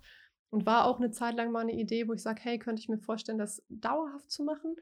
und 0.49 0.65
war 0.65 0.85
auch 0.85 0.97
eine 0.99 1.11
Zeit 1.11 1.35
lang 1.35 1.51
mal 1.51 1.59
eine 1.59 1.73
Idee, 1.79 2.07
wo 2.07 2.13
ich 2.13 2.23
sage, 2.23 2.41
hey, 2.43 2.57
könnte 2.57 2.79
ich 2.79 2.89
mir 2.89 2.97
vorstellen, 2.97 3.37
das 3.37 3.63
dauerhaft 3.69 4.31
zu 4.31 4.43
machen. 4.43 4.75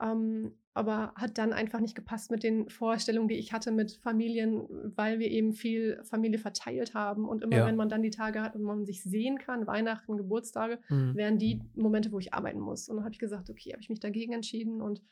Ähm, 0.00 0.52
aber 0.74 1.12
hat 1.16 1.38
dann 1.38 1.52
einfach 1.52 1.80
nicht 1.80 1.96
gepasst 1.96 2.30
mit 2.30 2.44
den 2.44 2.68
Vorstellungen, 2.68 3.26
die 3.26 3.38
ich 3.38 3.52
hatte 3.52 3.72
mit 3.72 3.92
Familien, 3.92 4.68
weil 4.94 5.18
wir 5.18 5.28
eben 5.30 5.54
viel 5.54 6.00
Familie 6.04 6.38
verteilt 6.38 6.94
haben. 6.94 7.26
Und 7.28 7.42
immer 7.42 7.56
Ja. 7.56 7.66
wenn 7.66 7.76
man 7.76 7.88
dann 7.88 8.02
die 8.02 8.10
Tage 8.10 8.42
hat 8.42 8.54
und 8.54 8.62
man 8.62 8.86
sich 8.86 9.02
sehen 9.02 9.38
kann, 9.38 9.66
Weihnachten, 9.66 10.16
Geburtstage, 10.16 10.78
Mhm. 10.88 11.16
wären 11.16 11.38
die 11.38 11.62
Momente, 11.74 12.12
wo 12.12 12.20
ich 12.20 12.32
arbeiten 12.32 12.60
muss. 12.60 12.88
Und 12.88 12.96
dann 12.96 13.04
habe 13.04 13.12
ich 13.14 13.18
gesagt, 13.18 13.50
okay, 13.50 13.72
habe 13.72 13.82
ich 13.82 13.88
mich 13.88 13.98
dagegen 13.98 14.34
entschieden 14.34 14.80
und 14.80 15.02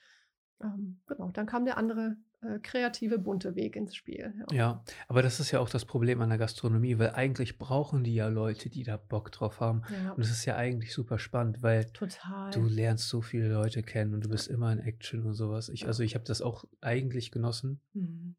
ähm, 0.62 1.00
genau, 1.06 1.30
dann 1.30 1.46
kam 1.46 1.64
der 1.64 1.76
andere 1.78 2.16
äh, 2.42 2.58
kreative, 2.58 3.18
bunte 3.18 3.54
Weg 3.56 3.76
ins 3.76 3.94
Spiel. 3.94 4.34
Ja. 4.50 4.56
Ja, 4.56 4.84
aber 5.08 5.22
das 5.22 5.40
ist 5.40 5.50
ja 5.50 5.60
auch 5.60 5.68
das 5.68 5.84
Problem 5.84 6.20
an 6.20 6.28
der 6.28 6.38
Gastronomie, 6.38 6.98
weil 6.98 7.10
eigentlich 7.10 7.58
brauchen 7.58 8.04
die 8.04 8.14
ja 8.14 8.28
Leute, 8.28 8.68
die 8.68 8.84
da 8.84 8.96
Bock 8.96 9.32
drauf 9.32 9.60
haben. 9.60 9.82
Ja, 9.90 10.12
Und 10.12 10.22
es 10.22 10.30
ist 10.30 10.44
ja 10.44 10.56
eigentlich 10.56 10.92
super 10.92 11.18
spannend, 11.18 11.62
weil 11.62 11.86
total. 11.86 12.50
du 12.52 12.66
lernst 12.66 13.08
so 13.08 13.20
viele 13.22 13.48
Leute 13.52 13.82
kennen 13.82 14.14
und 14.14 14.24
du 14.24 14.28
bist 14.28 14.48
immer 14.48 14.72
in 14.72 14.80
Action 14.80 15.24
und 15.24 15.34
sowas. 15.34 15.68
Ich, 15.68 15.86
also 15.86 16.02
ich 16.02 16.14
habe 16.14 16.24
das 16.24 16.42
auch 16.42 16.64
eigentlich 16.80 17.30
genossen. 17.30 17.80
Mhm. 17.94 18.36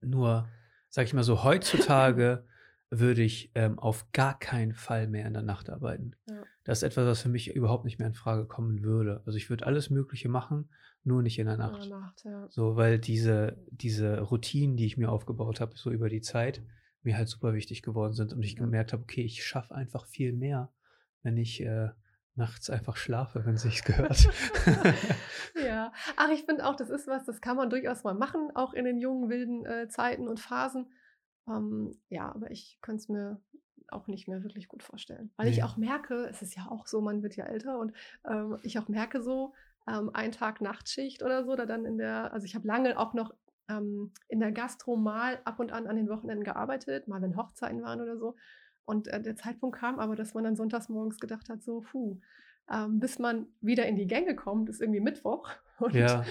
Nur, 0.00 0.48
sag 0.88 1.06
ich 1.06 1.14
mal 1.14 1.24
so, 1.24 1.44
heutzutage 1.44 2.44
würde 2.90 3.22
ich 3.22 3.50
ähm, 3.54 3.78
auf 3.78 4.10
gar 4.12 4.38
keinen 4.38 4.72
Fall 4.74 5.06
mehr 5.08 5.26
in 5.26 5.34
der 5.34 5.42
Nacht 5.42 5.68
arbeiten. 5.70 6.12
Ja. 6.28 6.42
Das 6.64 6.78
ist 6.78 6.82
etwas, 6.84 7.06
was 7.06 7.22
für 7.22 7.28
mich 7.28 7.54
überhaupt 7.54 7.84
nicht 7.84 7.98
mehr 7.98 8.08
in 8.08 8.14
Frage 8.14 8.46
kommen 8.46 8.82
würde. 8.82 9.22
Also 9.26 9.36
ich 9.36 9.50
würde 9.50 9.66
alles 9.66 9.90
Mögliche 9.90 10.28
machen, 10.28 10.70
nur 11.04 11.22
nicht 11.22 11.38
in 11.38 11.46
der 11.46 11.54
In 11.54 11.60
Nacht. 11.60 11.82
der 11.90 11.98
Nacht, 11.98 12.24
ja. 12.24 12.46
So, 12.50 12.76
weil 12.76 12.98
diese, 12.98 13.58
diese 13.70 14.20
Routinen, 14.20 14.76
die 14.76 14.86
ich 14.86 14.96
mir 14.96 15.10
aufgebaut 15.10 15.60
habe, 15.60 15.76
so 15.76 15.90
über 15.90 16.08
die 16.08 16.20
Zeit, 16.22 16.62
mir 17.02 17.16
halt 17.16 17.28
super 17.28 17.54
wichtig 17.54 17.82
geworden 17.82 18.12
sind 18.14 18.32
und 18.32 18.42
ich 18.42 18.54
Ja. 18.54 18.60
gemerkt 18.64 18.92
habe, 18.92 19.02
okay, 19.02 19.22
ich 19.22 19.44
schaffe 19.44 19.74
einfach 19.74 20.06
viel 20.06 20.32
mehr, 20.32 20.70
wenn 21.22 21.36
ich 21.36 21.60
äh, 21.62 21.90
nachts 22.34 22.70
einfach 22.70 22.96
schlafe, 22.96 23.44
wenn 23.44 23.54
es 23.54 23.62
sich 23.62 23.84
gehört. 23.84 24.28
ja, 25.64 25.92
ach, 26.16 26.30
ich 26.30 26.44
finde 26.44 26.66
auch, 26.66 26.76
das 26.76 26.90
ist 26.90 27.06
was, 27.06 27.24
das 27.24 27.40
kann 27.40 27.56
man 27.56 27.70
durchaus 27.70 28.04
mal 28.04 28.14
machen, 28.14 28.50
auch 28.54 28.72
in 28.74 28.84
den 28.84 28.98
jungen, 28.98 29.28
wilden 29.28 29.66
äh, 29.66 29.88
Zeiten 29.88 30.28
und 30.28 30.40
Phasen. 30.40 30.86
Ähm, 31.48 31.98
ja, 32.08 32.30
aber 32.34 32.50
ich 32.50 32.78
könnte 32.82 32.98
es 33.02 33.08
mir 33.08 33.40
auch 33.88 34.06
nicht 34.06 34.28
mehr 34.28 34.42
wirklich 34.42 34.68
gut 34.68 34.82
vorstellen. 34.82 35.32
Weil 35.36 35.48
ich 35.48 35.56
Nee. 35.56 35.62
auch 35.62 35.76
merke, 35.76 36.26
es 36.26 36.42
ist 36.42 36.54
ja 36.56 36.66
auch 36.70 36.86
so, 36.86 37.00
man 37.00 37.22
wird 37.22 37.36
ja 37.36 37.44
älter 37.46 37.78
und 37.78 37.92
ähm, 38.28 38.58
ich 38.62 38.78
auch 38.78 38.88
merke 38.88 39.22
so, 39.22 39.54
ähm, 39.88 40.10
ein 40.12 40.32
Tag 40.32 40.60
Nachtschicht 40.60 41.22
oder 41.22 41.44
so, 41.44 41.52
oder 41.52 41.66
dann 41.66 41.84
in 41.86 41.96
der, 41.98 42.32
also 42.32 42.44
ich 42.44 42.54
habe 42.54 42.66
lange 42.66 42.98
auch 42.98 43.14
noch 43.14 43.34
ähm, 43.68 44.12
in 44.28 44.40
der 44.40 44.52
Gastro 44.52 44.96
mal 44.96 45.40
ab 45.44 45.58
und 45.60 45.72
an 45.72 45.86
an 45.86 45.96
den 45.96 46.08
Wochenenden 46.08 46.44
gearbeitet, 46.44 47.08
mal 47.08 47.22
wenn 47.22 47.36
Hochzeiten 47.36 47.82
waren 47.82 48.00
oder 48.00 48.18
so. 48.18 48.36
Und 48.84 49.08
äh, 49.08 49.22
der 49.22 49.36
Zeitpunkt 49.36 49.78
kam 49.78 49.98
aber, 49.98 50.16
dass 50.16 50.34
man 50.34 50.44
dann 50.44 50.56
sonntags 50.56 50.88
morgens 50.88 51.18
gedacht 51.18 51.48
hat, 51.48 51.62
so, 51.62 51.80
puh, 51.80 52.20
ähm, 52.72 53.00
bis 53.00 53.18
man 53.18 53.46
wieder 53.60 53.86
in 53.86 53.96
die 53.96 54.06
Gänge 54.06 54.34
kommt, 54.34 54.68
ist 54.68 54.80
irgendwie 54.80 55.00
Mittwoch. 55.00 55.48
Und 55.78 55.94
Ja, 55.94 56.24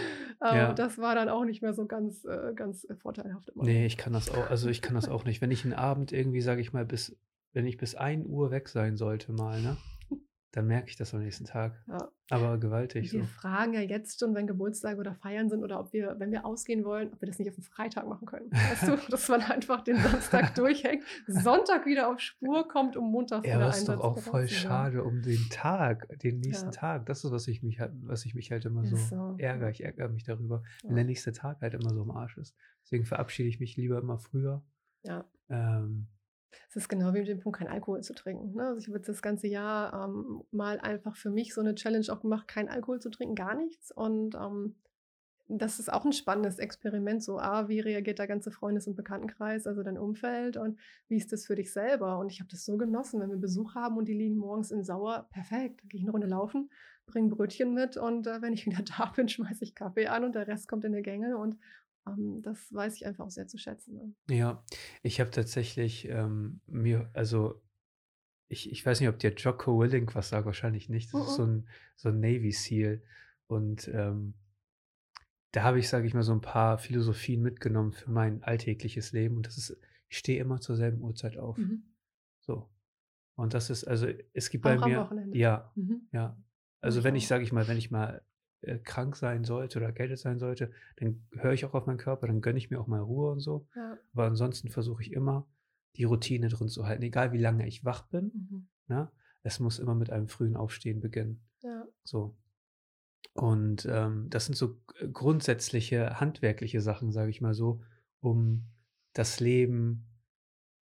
ähm, 0.44 0.58
ja. 0.58 0.74
das 0.74 0.98
war 0.98 1.16
dann 1.16 1.30
auch 1.30 1.46
nicht 1.46 1.62
mehr 1.62 1.74
so 1.74 1.86
ganz, 1.86 2.26
äh, 2.26 2.54
ganz 2.54 2.84
äh, 2.84 2.96
vorteilhaft 2.96 3.50
immer. 3.50 3.64
nee, 3.64 3.86
ich 3.86 3.96
kann 3.98 4.12
das 4.14 4.30
auch, 4.30 4.50
also 4.50 4.70
ich 4.70 4.82
kann 4.82 4.96
das 4.96 5.08
auch 5.10 5.24
nicht. 5.24 5.42
Wenn 5.42 5.52
ich 5.52 5.64
einen 5.64 5.74
Abend 5.74 6.12
irgendwie, 6.12 6.42
sage 6.42 6.62
ich 6.62 6.74
mal, 6.74 6.86
bis, 6.86 7.18
wenn 7.54 7.66
ich 7.66 7.78
bis 7.78 7.96
1 7.96 8.28
Uhr 8.28 8.52
weg 8.52 8.68
sein 8.68 8.98
sollte 8.98 9.32
mal, 9.32 9.62
ne, 9.62 9.78
dann 10.52 10.66
merke 10.68 10.90
ich 10.90 10.96
das 10.96 11.14
am 11.14 11.22
nächsten 11.22 11.46
Tag. 11.46 11.84
Ja. 11.88 12.10
Aber 12.30 12.58
gewaltig 12.58 13.12
Wir 13.14 13.22
so. 13.22 13.26
fragen 13.28 13.74
ja 13.74 13.82
jetzt 13.82 14.20
schon, 14.20 14.34
wenn 14.34 14.48
Geburtstage 14.48 15.00
oder 15.00 15.14
Feiern 15.16 15.50
sind 15.50 15.64
oder 15.64 15.80
ob 15.80 15.94
wir, 15.94 16.16
wenn 16.20 16.32
wir 16.32 16.46
ausgehen 16.46 16.84
wollen, 16.84 17.12
ob 17.14 17.22
wir 17.22 17.28
das 17.28 17.38
nicht 17.38 17.50
auf 17.50 17.56
den 17.56 17.64
Freitag 17.64 18.08
machen 18.08 18.26
können. 18.26 18.50
Weißt 18.52 18.88
du, 18.88 18.96
dass 19.12 19.28
man 19.30 19.42
einfach 19.42 19.84
den 19.84 19.98
Samstag 19.98 20.56
durchhängt, 20.56 21.04
Sonntag 21.28 21.86
wieder 21.86 22.10
auf 22.12 22.20
Spur 22.20 22.68
kommt, 22.68 22.98
um 22.98 23.12
Montag 23.12 23.46
Ja, 23.46 23.56
wieder 23.56 23.66
aber 23.66 23.70
es 23.70 23.78
ist 23.80 23.90
doch 23.90 24.00
auch 24.00 24.18
voll 24.20 24.48
schade 24.48 25.04
um 25.04 25.22
den 25.22 25.46
Tag, 25.50 26.08
den 26.20 26.40
nächsten 26.40 26.68
Ja. 26.68 26.72
Tag. 26.72 27.06
Das 27.06 27.24
ist, 27.24 27.32
was 27.32 27.48
ich 27.48 27.62
mich 27.64 27.80
halt, 27.80 27.92
was 28.02 28.26
ich 28.26 28.34
mich 28.34 28.52
halt 28.52 28.66
immer 28.66 28.84
so, 28.86 28.96
so, 28.96 29.36
ärgere. 29.38 29.66
ja. 29.68 29.70
Ich 29.70 29.84
ärgere 29.84 30.10
mich 30.10 30.24
darüber, 30.24 30.64
wenn 30.84 30.92
Ja. 30.92 30.96
der 30.96 31.06
nächste 31.06 31.32
Tag 31.34 31.62
halt 31.62 31.74
immer 31.74 31.94
so 31.94 32.02
im 32.04 32.12
Arsch 32.12 32.38
ist. 32.38 32.56
Deswegen 32.84 33.06
verabschiede 33.06 33.50
ich 33.50 33.60
mich 33.60 33.76
lieber 33.78 34.00
immer 34.00 34.18
früher. 34.18 34.64
Ja. 35.04 35.26
Ähm, 35.50 36.08
Es 36.70 36.76
ist 36.76 36.90
genau 36.90 37.14
wie 37.14 37.20
mit 37.20 37.28
dem 37.28 37.40
Punkt, 37.40 37.60
kein 37.60 37.68
Alkohol 37.68 38.02
zu 38.02 38.14
trinken. 38.14 38.56
Ne? 38.56 38.68
Also 38.68 38.80
ich 38.80 38.88
habe 38.88 38.98
jetzt 38.98 39.10
das 39.10 39.22
ganze 39.22 39.48
Jahr 39.48 40.06
ähm, 40.06 40.44
mal 40.52 40.80
einfach 40.80 41.16
für 41.16 41.30
mich 41.30 41.54
so 41.54 41.62
eine 41.62 41.76
Challenge 41.76 42.06
auch 42.10 42.22
gemacht, 42.22 42.48
kein 42.48 42.70
Alkohol 42.70 43.00
zu 43.00 43.10
trinken, 43.10 43.36
gar 43.36 43.56
nichts. 43.56 43.92
Und 43.92 44.36
ähm, 44.36 44.76
das 45.50 45.80
ist 45.80 45.92
auch 45.92 46.04
ein 46.04 46.12
spannendes 46.12 46.60
Experiment. 46.60 47.24
So, 47.24 47.40
ah, 47.40 47.70
wie 47.70 47.80
reagiert 47.80 48.20
der 48.20 48.28
ganze 48.28 48.52
Freundes- 48.52 48.88
und 48.88 48.96
Bekanntenkreis, 48.96 49.66
also 49.66 49.82
dein 49.82 49.98
Umfeld 49.98 50.58
und 50.58 50.78
wie 51.08 51.16
ist 51.16 51.32
das 51.32 51.46
für 51.46 51.56
dich 51.56 51.72
selber? 51.72 52.20
Und 52.20 52.32
ich 52.32 52.40
habe 52.40 52.50
das 52.50 52.66
so 52.66 52.78
genossen, 52.78 53.22
wenn 53.22 53.30
wir 53.30 53.38
Besuch 53.38 53.76
haben 53.76 53.98
und 53.98 54.08
die 54.08 54.14
liegen 54.14 54.38
morgens 54.38 54.72
in 54.72 54.84
Sauer, 54.84 55.28
perfekt, 55.32 55.88
gehe 55.90 56.00
ich 56.00 56.04
eine 56.04 56.12
Runde 56.12 56.28
laufen, 56.28 56.70
bringe 57.06 57.30
Brötchen 57.30 57.74
mit 57.74 57.96
und 57.96 58.28
äh, 58.28 58.42
wenn 58.42 58.54
ich 58.54 58.66
wieder 58.66 58.84
da 58.84 59.06
bin, 59.16 59.30
schmeiße 59.30 59.64
ich 59.64 59.76
Kaffee 59.76 60.08
an 60.08 60.26
und 60.26 60.36
der 60.36 60.48
Rest 60.48 60.68
kommt 60.68 60.84
in 60.84 60.94
die 60.94 61.02
Gänge 61.02 61.38
und 61.38 61.58
das 62.42 62.74
weiß 62.74 62.96
ich 62.96 63.06
einfach 63.06 63.26
auch 63.26 63.30
sehr 63.32 63.48
zu 63.48 63.58
schätzen. 63.58 63.96
Ne? 64.28 64.36
ja, 64.36 64.64
ich 65.04 65.20
habe 65.20 65.32
tatsächlich 65.32 66.08
ähm, 66.10 66.62
mir, 66.68 67.10
also 67.14 67.62
ich, 68.50 68.72
ich 68.72 68.86
weiß 68.86 69.00
nicht, 69.00 69.10
ob 69.10 69.20
dir 69.20 69.34
Jocko 69.34 69.80
Willink 69.80 70.16
was 70.16 70.30
sagt, 70.30 70.46
wahrscheinlich 70.46 70.88
nicht. 70.90 71.14
Das 71.14 71.28
ist 71.28 71.36
so 71.36 71.46
ein, 71.46 71.68
so 71.96 72.10
ein 72.10 72.20
Navy 72.20 72.52
SEAL. 72.52 73.04
Und 73.48 73.90
ähm, 73.94 74.36
da 75.52 75.64
habe 75.64 75.80
ich, 75.80 75.90
sage 75.90 76.08
ich 76.08 76.14
mal, 76.14 76.24
so 76.24 76.32
ein 76.34 76.42
paar 76.42 76.78
Philosophien 76.78 77.42
mitgenommen 77.42 77.92
für 77.92 78.10
mein 78.12 78.44
alltägliches 78.44 79.12
Leben. 79.12 79.36
Und 79.38 79.48
das 79.48 79.58
ist, 79.58 79.78
ich 80.10 80.18
stehe 80.18 80.40
immer 80.40 80.62
zur 80.62 80.76
selben 80.78 81.02
Uhrzeit 81.02 81.38
auf. 81.38 81.58
Mhm. 81.58 81.84
So. 82.42 82.70
Und 83.36 83.54
das 83.54 83.70
ist, 83.70 83.84
also 83.84 84.08
es 84.34 84.50
gibt 84.50 84.66
Auch 84.66 84.80
bei 84.80 84.88
mir, 84.88 85.00
Wochenende? 85.02 85.38
ja, 85.38 85.72
Mhm. 85.76 86.08
ja. 86.12 86.42
Also 86.80 87.04
wenn 87.04 87.16
ich, 87.16 87.28
sage 87.28 87.44
ich 87.44 87.52
mal, 87.52 87.68
wenn 87.68 87.78
ich 87.78 87.92
mal 87.92 88.22
äh, 88.68 88.80
krank 88.80 89.16
sein 89.16 89.44
sollte 89.44 89.80
oder 89.80 89.88
erkältet 89.88 90.20
sein 90.20 90.40
sollte, 90.40 90.72
dann 90.98 91.26
höre 91.32 91.54
ich 91.54 91.66
auch 91.66 91.74
auf 91.74 91.86
meinen 91.86 91.98
Körper, 91.98 92.28
dann 92.28 92.42
gönne 92.42 92.58
ich 92.58 92.70
mir 92.70 92.80
auch 92.80 92.88
mal 92.88 93.00
Ruhe 93.00 93.32
und 93.32 93.40
so. 93.40 93.68
Ja. 93.76 93.98
Aber 94.14 94.26
ansonsten 94.26 94.70
versuche 94.70 95.02
ich 95.02 95.14
immer, 95.14 95.48
die 95.96 96.04
Routine 96.04 96.50
drin 96.50 96.70
zu 96.70 96.86
halten, 96.86 97.04
egal 97.04 97.32
wie 97.34 97.40
lange 97.40 97.68
ich 97.68 97.84
wach 97.84 98.04
bin. 98.08 98.32
Mhm. 98.34 98.68
Ne? 98.88 99.12
Es 99.44 99.60
muss 99.60 99.80
immer 99.80 99.96
mit 99.96 100.12
einem 100.12 100.28
frühen 100.28 100.56
Aufstehen 100.56 101.00
beginnen. 101.00 101.42
Ja. 101.62 101.86
So. 102.04 102.38
Und 103.34 103.88
ähm, 103.90 104.30
das 104.30 104.46
sind 104.46 104.56
so 104.56 104.80
äh, 105.00 105.08
grundsätzliche 105.08 106.20
handwerkliche 106.20 106.82
Sachen, 106.82 107.12
sage 107.12 107.30
ich 107.30 107.42
mal 107.42 107.54
so, 107.54 107.82
um 108.20 108.66
das 109.14 109.40
Leben 109.40 110.06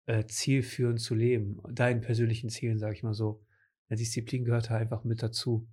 äh, 0.06 0.26
zielführend 0.26 1.00
zu 1.00 1.14
leben. 1.14 1.60
Deinen 1.70 2.00
persönlichen 2.00 2.50
Zielen, 2.50 2.78
sage 2.78 2.94
ich 2.94 3.02
mal 3.02 3.14
so. 3.14 3.44
Eine 3.88 3.98
Disziplin 3.98 4.44
gehört 4.44 4.70
da 4.70 4.76
einfach 4.76 5.04
mit 5.04 5.22
dazu. 5.22 5.68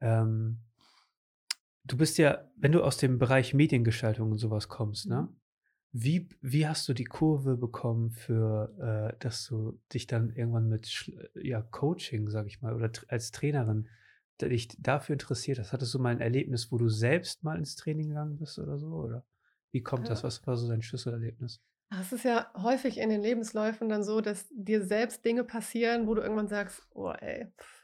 Ähm, 0.00 0.60
du 1.84 1.96
bist 1.96 2.18
ja, 2.18 2.50
wenn 2.56 2.72
du 2.72 2.82
aus 2.82 2.96
dem 2.96 3.18
Bereich 3.18 3.54
Mediengestaltung 3.54 4.32
und 4.32 4.38
sowas 4.38 4.68
kommst, 4.68 5.06
ne? 5.06 5.22
Mhm. 5.22 5.36
Wie, 5.96 6.28
wie 6.40 6.66
hast 6.66 6.88
du 6.88 6.92
die 6.92 7.04
Kurve 7.04 7.56
bekommen 7.56 8.10
für, 8.10 9.12
äh, 9.14 9.16
dass 9.20 9.46
du 9.46 9.80
dich 9.92 10.08
dann 10.08 10.30
irgendwann 10.34 10.68
mit 10.68 11.08
ja, 11.36 11.62
Coaching, 11.62 12.28
sag 12.30 12.48
ich 12.48 12.60
mal, 12.60 12.74
oder 12.74 12.90
als 13.06 13.30
Trainerin 13.30 13.88
dich 14.42 14.68
dafür 14.80 15.12
interessiert 15.12 15.60
hast? 15.60 15.72
Hattest 15.72 15.94
du 15.94 16.00
mal 16.00 16.08
ein 16.08 16.20
Erlebnis, 16.20 16.72
wo 16.72 16.78
du 16.78 16.88
selbst 16.88 17.44
mal 17.44 17.56
ins 17.58 17.76
Training 17.76 18.08
gegangen 18.08 18.38
bist 18.38 18.58
oder 18.58 18.76
so? 18.76 18.88
Oder 18.88 19.24
wie 19.70 19.82
kommt 19.82 20.08
das? 20.08 20.24
Was 20.24 20.44
war 20.48 20.56
so 20.56 20.68
dein 20.68 20.82
Schlüsselerlebnis? 20.82 21.60
Es 22.00 22.12
ist 22.12 22.24
ja 22.24 22.50
häufig 22.56 22.98
in 22.98 23.08
den 23.08 23.20
Lebensläufen 23.20 23.88
dann 23.88 24.02
so, 24.02 24.20
dass 24.20 24.48
dir 24.50 24.84
selbst 24.84 25.24
Dinge 25.24 25.44
passieren, 25.44 26.08
wo 26.08 26.14
du 26.14 26.22
irgendwann 26.22 26.48
sagst, 26.48 26.88
oh 26.90 27.12
ey, 27.12 27.52
pff, 27.56 27.83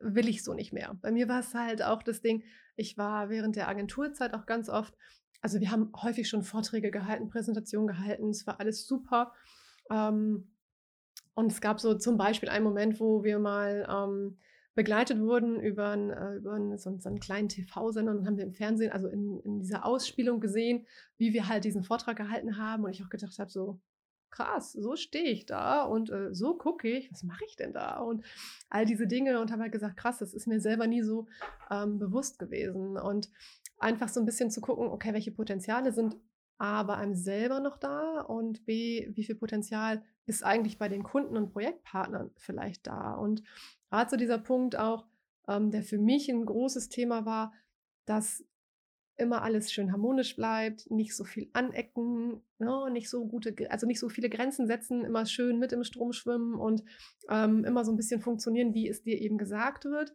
will 0.00 0.28
ich 0.28 0.42
so 0.42 0.54
nicht 0.54 0.72
mehr. 0.72 0.96
Bei 1.00 1.12
mir 1.12 1.28
war 1.28 1.40
es 1.40 1.54
halt 1.54 1.82
auch 1.82 2.02
das 2.02 2.20
Ding, 2.20 2.42
ich 2.76 2.96
war 2.98 3.28
während 3.28 3.56
der 3.56 3.68
Agenturzeit 3.68 4.34
auch 4.34 4.46
ganz 4.46 4.68
oft 4.68 4.94
also 5.40 5.60
wir 5.60 5.70
haben 5.70 5.92
häufig 6.02 6.28
schon 6.28 6.42
Vorträge 6.42 6.90
gehalten, 6.90 7.28
Präsentationen 7.28 7.88
gehalten, 7.88 8.30
es 8.30 8.46
war 8.46 8.60
alles 8.60 8.86
super. 8.86 9.32
Ähm, 9.90 10.52
und 11.34 11.52
es 11.52 11.60
gab 11.60 11.80
so 11.80 11.94
zum 11.94 12.18
Beispiel 12.18 12.48
einen 12.48 12.64
Moment, 12.64 13.00
wo 13.00 13.24
wir 13.24 13.38
mal 13.38 13.86
ähm, 13.88 14.38
begleitet 14.74 15.20
wurden 15.20 15.60
über, 15.60 15.90
ein, 15.90 16.10
äh, 16.10 16.34
über 16.34 16.54
ein, 16.54 16.76
so, 16.78 16.96
so, 16.98 17.08
einen 17.08 17.20
kleinen 17.20 17.48
TV-Sender 17.48 18.12
und 18.12 18.26
haben 18.26 18.36
wir 18.36 18.44
im 18.44 18.52
Fernsehen, 18.52 18.92
also 18.92 19.08
in, 19.08 19.40
in, 19.40 19.60
dieser 19.60 19.86
Ausspielung 19.86 20.40
gesehen, 20.40 20.86
wie 21.16 21.32
wir 21.32 21.48
halt 21.48 21.64
diesen 21.64 21.82
Vortrag 21.82 22.16
gehalten 22.16 22.58
haben. 22.58 22.84
Und 22.84 22.90
ich 22.90 23.02
auch 23.02 23.08
gedacht 23.08 23.38
habe, 23.38 23.50
so 23.50 23.80
krass, 24.30 24.72
so 24.72 24.96
stehe 24.96 25.30
ich 25.30 25.46
da 25.46 25.82
und 25.82 26.10
äh, 26.10 26.32
so 26.34 26.54
gucke 26.54 26.88
ich, 26.88 27.10
was 27.12 27.22
mache 27.22 27.44
ich 27.46 27.56
denn 27.56 27.72
da? 27.72 27.98
Und 27.98 28.24
all 28.68 28.84
diese 28.84 29.06
Dinge 29.06 29.40
und 29.40 29.50
habe 29.50 29.62
halt 29.62 29.72
gesagt, 29.72 29.96
krass, 29.96 30.18
das 30.18 30.34
ist 30.34 30.46
mir 30.46 30.60
selber 30.60 30.86
nie 30.86 31.02
so 31.02 31.26
ähm, 31.70 31.98
bewusst 31.98 32.38
gewesen. 32.38 32.96
Und 32.96 33.30
einfach 33.78 34.08
so 34.08 34.20
ein 34.20 34.26
bisschen 34.26 34.50
zu 34.50 34.60
gucken, 34.60 34.88
okay, 34.88 35.12
welche 35.12 35.32
Potenziale 35.32 35.92
sind 35.92 36.16
A 36.58 36.82
bei 36.82 36.94
einem 36.94 37.14
selber 37.14 37.60
noch 37.60 37.78
da 37.78 38.20
und 38.20 38.66
B, 38.66 39.08
wie 39.14 39.24
viel 39.24 39.34
Potenzial 39.34 40.02
ist 40.26 40.44
eigentlich 40.44 40.78
bei 40.78 40.88
den 40.88 41.02
Kunden 41.02 41.36
und 41.36 41.52
Projektpartnern 41.52 42.30
vielleicht 42.36 42.86
da. 42.86 43.14
Und 43.14 43.42
gerade 43.90 44.10
so 44.10 44.16
dieser 44.16 44.38
Punkt 44.38 44.76
auch, 44.76 45.06
ähm, 45.48 45.70
der 45.70 45.82
für 45.82 45.98
mich 45.98 46.28
ein 46.28 46.44
großes 46.44 46.90
Thema 46.90 47.24
war, 47.24 47.52
dass 48.04 48.44
immer 49.20 49.42
alles 49.42 49.70
schön 49.72 49.92
harmonisch 49.92 50.36
bleibt, 50.36 50.90
nicht 50.90 51.14
so 51.14 51.24
viel 51.24 51.48
anecken, 51.52 52.42
no, 52.58 52.86
ne, 52.86 52.92
nicht 52.92 53.08
so 53.08 53.26
gute, 53.26 53.54
also 53.70 53.86
nicht 53.86 54.00
so 54.00 54.08
viele 54.08 54.28
Grenzen 54.28 54.66
setzen, 54.66 55.04
immer 55.04 55.26
schön 55.26 55.58
mit 55.58 55.72
im 55.72 55.84
Strom 55.84 56.12
schwimmen 56.12 56.54
und 56.54 56.82
ähm, 57.28 57.64
immer 57.64 57.84
so 57.84 57.92
ein 57.92 57.96
bisschen 57.96 58.20
funktionieren, 58.20 58.74
wie 58.74 58.88
es 58.88 59.02
dir 59.02 59.20
eben 59.20 59.38
gesagt 59.38 59.84
wird. 59.84 60.12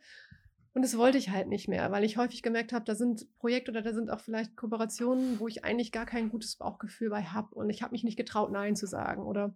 Und 0.73 0.81
das 0.81 0.97
wollte 0.97 1.17
ich 1.17 1.29
halt 1.29 1.47
nicht 1.47 1.69
mehr, 1.69 1.89
weil 1.91 2.03
ich 2.03 2.17
häufig 2.17 2.43
gemerkt 2.43 2.73
habe, 2.73 2.83
da 2.83 2.95
sind 2.95 3.33
Projekte 3.37 3.71
oder 3.71 3.81
da 3.81 3.93
sind 3.93 4.11
auch 4.11 4.19
vielleicht 4.19 4.57
Kooperationen, 4.57 5.39
wo 5.39 5.47
ich 5.47 5.63
eigentlich 5.63 5.93
gar 5.93 6.05
kein 6.05 6.29
gutes 6.29 6.57
Bauchgefühl 6.57 7.09
bei 7.09 7.23
habe. 7.23 7.55
Und 7.55 7.69
ich 7.69 7.81
habe 7.81 7.93
mich 7.93 8.03
nicht 8.03 8.17
getraut, 8.17 8.51
Nein 8.51 8.75
zu 8.75 8.85
sagen 8.85 9.23
oder 9.23 9.55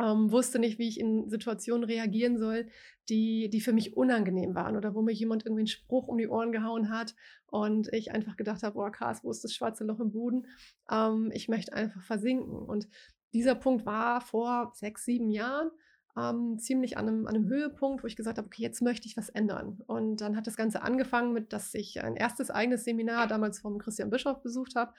ähm, 0.00 0.30
wusste 0.30 0.58
nicht, 0.58 0.78
wie 0.78 0.88
ich 0.88 0.98
in 0.98 1.28
Situationen 1.28 1.84
reagieren 1.84 2.38
soll, 2.38 2.66
die, 3.08 3.50
die 3.50 3.60
für 3.60 3.72
mich 3.72 3.96
unangenehm 3.96 4.54
waren 4.54 4.76
oder 4.76 4.94
wo 4.94 5.02
mir 5.02 5.12
jemand 5.12 5.44
irgendwie 5.44 5.62
einen 5.62 5.66
Spruch 5.68 6.08
um 6.08 6.18
die 6.18 6.28
Ohren 6.28 6.52
gehauen 6.52 6.90
hat 6.90 7.14
und 7.46 7.92
ich 7.92 8.12
einfach 8.12 8.36
gedacht 8.36 8.62
habe, 8.62 8.74
boah, 8.74 8.90
krass, 8.90 9.22
wo 9.22 9.30
ist 9.30 9.44
das 9.44 9.52
schwarze 9.54 9.84
Loch 9.84 10.00
im 10.00 10.12
Boden? 10.12 10.46
Ähm, 10.90 11.30
ich 11.34 11.48
möchte 11.48 11.72
einfach 11.72 12.02
versinken. 12.02 12.52
Und 12.52 12.88
dieser 13.32 13.54
Punkt 13.54 13.86
war 13.86 14.20
vor 14.20 14.72
sechs, 14.74 15.04
sieben 15.04 15.30
Jahren 15.30 15.70
ähm, 16.16 16.58
ziemlich 16.58 16.96
an 16.96 17.08
einem, 17.08 17.26
an 17.26 17.34
einem 17.34 17.48
Höhepunkt, 17.48 18.02
wo 18.02 18.06
ich 18.06 18.16
gesagt 18.16 18.38
habe, 18.38 18.46
okay, 18.46 18.62
jetzt 18.62 18.82
möchte 18.82 19.06
ich 19.06 19.16
was 19.16 19.28
ändern. 19.28 19.82
Und 19.86 20.20
dann 20.20 20.36
hat 20.36 20.46
das 20.46 20.56
Ganze 20.56 20.82
angefangen 20.82 21.32
mit, 21.32 21.52
dass 21.52 21.74
ich 21.74 22.02
ein 22.02 22.16
erstes 22.16 22.50
eigenes 22.50 22.84
Seminar 22.84 23.26
damals 23.26 23.60
vom 23.60 23.78
Christian 23.78 24.10
Bischof 24.10 24.42
besucht 24.42 24.76
habe 24.76 24.92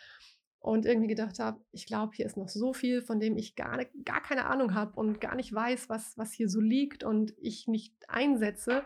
und 0.65 0.87
irgendwie 0.87 1.07
gedacht 1.07 1.37
habe, 1.37 1.61
ich 1.71 1.85
glaube, 1.85 2.13
hier 2.15 2.25
ist 2.25 2.37
noch 2.37 2.49
so 2.49 2.73
viel, 2.73 3.03
von 3.03 3.19
dem 3.19 3.37
ich 3.37 3.55
gar, 3.55 3.85
gar 4.03 4.23
keine 4.23 4.47
Ahnung 4.47 4.73
habe 4.73 4.99
und 4.99 5.21
gar 5.21 5.35
nicht 5.35 5.53
weiß, 5.53 5.89
was, 5.89 6.17
was 6.17 6.33
hier 6.33 6.49
so 6.49 6.59
liegt 6.59 7.03
und 7.03 7.35
ich 7.37 7.67
nicht 7.67 7.93
einsetze. 8.07 8.83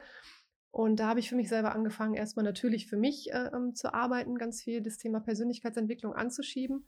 Und 0.71 0.99
da 0.99 1.07
habe 1.07 1.21
ich 1.21 1.29
für 1.29 1.37
mich 1.37 1.47
selber 1.47 1.73
angefangen, 1.73 2.15
erstmal 2.15 2.43
natürlich 2.43 2.87
für 2.87 2.97
mich 2.97 3.31
äh, 3.31 3.49
ähm, 3.53 3.75
zu 3.75 3.93
arbeiten, 3.93 4.37
ganz 4.37 4.61
viel 4.61 4.81
das 4.81 4.97
Thema 4.97 5.21
Persönlichkeitsentwicklung 5.21 6.13
anzuschieben 6.13 6.85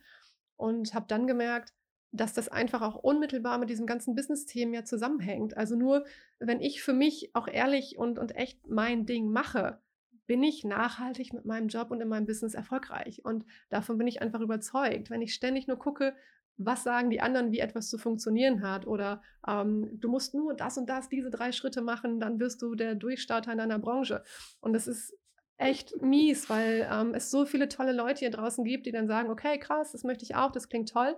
und 0.57 0.93
habe 0.93 1.05
dann 1.07 1.25
gemerkt, 1.25 1.73
dass 2.11 2.33
das 2.33 2.49
einfach 2.49 2.81
auch 2.81 2.97
unmittelbar 2.97 3.59
mit 3.59 3.69
diesem 3.69 3.85
ganzen 3.85 4.13
Business-Themen 4.13 4.73
ja 4.73 4.83
zusammenhängt. 4.83 5.55
Also 5.55 5.77
nur, 5.77 6.03
wenn 6.39 6.59
ich 6.59 6.83
für 6.83 6.93
mich 6.93 7.33
auch 7.33 7.47
ehrlich 7.47 7.97
und, 7.97 8.19
und 8.19 8.35
echt 8.35 8.67
mein 8.67 9.05
Ding 9.05 9.31
mache, 9.31 9.79
bin 10.27 10.43
ich 10.43 10.63
nachhaltig 10.63 11.33
mit 11.33 11.45
meinem 11.45 11.67
Job 11.67 11.91
und 11.91 12.01
in 12.01 12.07
meinem 12.07 12.25
Business 12.25 12.53
erfolgreich. 12.53 13.23
Und 13.25 13.45
davon 13.69 13.97
bin 13.97 14.07
ich 14.07 14.21
einfach 14.21 14.41
überzeugt. 14.41 15.09
Wenn 15.09 15.21
ich 15.21 15.33
ständig 15.33 15.67
nur 15.67 15.77
gucke, 15.77 16.15
was 16.57 16.83
sagen 16.83 17.09
die 17.09 17.21
anderen, 17.21 17.51
wie 17.51 17.59
etwas 17.59 17.89
zu 17.89 17.97
funktionieren 17.97 18.61
hat, 18.61 18.85
oder 18.85 19.21
ähm, 19.47 19.99
du 19.99 20.09
musst 20.09 20.33
nur 20.33 20.53
das 20.53 20.77
und 20.77 20.89
das, 20.89 21.09
diese 21.09 21.31
drei 21.31 21.51
Schritte 21.51 21.81
machen, 21.81 22.19
dann 22.19 22.39
wirst 22.39 22.61
du 22.61 22.75
der 22.75 22.95
Durchstarter 22.95 23.51
in 23.51 23.57
deiner 23.57 23.79
Branche. 23.79 24.23
Und 24.59 24.73
das 24.73 24.87
ist 24.87 25.13
echt 25.57 26.01
mies, 26.01 26.49
weil 26.49 26.87
ähm, 26.91 27.13
es 27.13 27.29
so 27.29 27.45
viele 27.45 27.69
tolle 27.69 27.93
Leute 27.93 28.19
hier 28.19 28.31
draußen 28.31 28.63
gibt, 28.63 28.85
die 28.85 28.91
dann 28.91 29.07
sagen, 29.07 29.29
okay, 29.29 29.59
krass, 29.59 29.91
das 29.91 30.03
möchte 30.03 30.23
ich 30.23 30.35
auch, 30.35 30.51
das 30.51 30.69
klingt 30.69 30.89
toll 30.89 31.15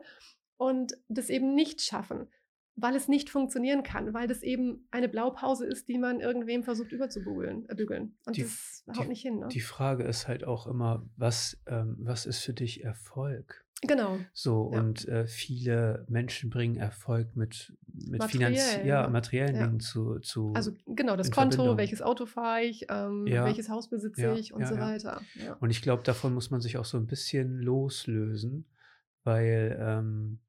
und 0.57 0.93
das 1.07 1.29
eben 1.29 1.55
nicht 1.55 1.81
schaffen, 1.81 2.29
weil 2.75 2.95
es 2.95 3.07
nicht 3.07 3.29
funktionieren 3.29 3.83
kann, 3.83 4.13
weil 4.13 4.27
das 4.27 4.41
eben 4.41 4.87
eine 4.91 5.07
Blaupause 5.07 5.65
ist, 5.65 5.87
die 5.87 5.97
man 5.97 6.19
irgendwem 6.19 6.63
versucht 6.63 6.91
überzubügeln. 6.91 7.67
Äh, 7.69 7.75
bügeln. 7.75 8.15
Und 8.25 8.37
die, 8.37 8.43
das 8.43 8.83
haut 8.95 9.05
die, 9.05 9.09
nicht 9.09 9.21
hin. 9.21 9.39
Ne? 9.39 9.47
Die 9.49 9.61
Frage 9.61 10.03
ist 10.03 10.27
halt 10.27 10.43
auch 10.43 10.67
immer, 10.67 11.05
was, 11.15 11.61
ähm, 11.67 11.97
was 11.99 12.25
ist 12.25 12.39
für 12.39 12.53
dich 12.53 12.83
Erfolg? 12.83 13.65
Genau. 13.85 14.17
So, 14.31 14.71
ja. 14.71 14.79
und 14.79 15.07
äh, 15.09 15.27
viele 15.27 16.05
Menschen 16.07 16.49
bringen 16.49 16.77
Erfolg 16.77 17.35
mit, 17.35 17.73
mit 17.85 18.23
finanziellen, 18.23 18.87
ja, 18.87 19.09
materiellen 19.09 19.55
ja. 19.55 19.67
Dingen 19.67 19.81
zu, 19.81 20.19
zu. 20.19 20.53
Also 20.53 20.71
genau, 20.85 21.17
das 21.17 21.31
Konto, 21.31 21.55
Verbindung. 21.55 21.77
welches 21.77 22.01
Auto 22.01 22.25
fahre 22.25 22.61
ich, 22.61 22.85
ähm, 22.89 23.27
ja. 23.27 23.43
welches 23.43 23.67
Haus 23.67 23.89
besitze 23.89 24.35
ich 24.35 24.53
und 24.53 24.65
so 24.65 24.77
weiter. 24.77 25.21
Und 25.59 25.69
ich 25.69 25.81
glaube, 25.81 26.03
davon 26.03 26.33
muss 26.33 26.49
man 26.49 26.61
sich 26.61 26.77
auch 26.77 26.85
so 26.85 26.97
ein 26.97 27.07
bisschen 27.07 27.59
loslösen 27.59 28.65
weil 29.23 29.77
ähm, 29.79 30.39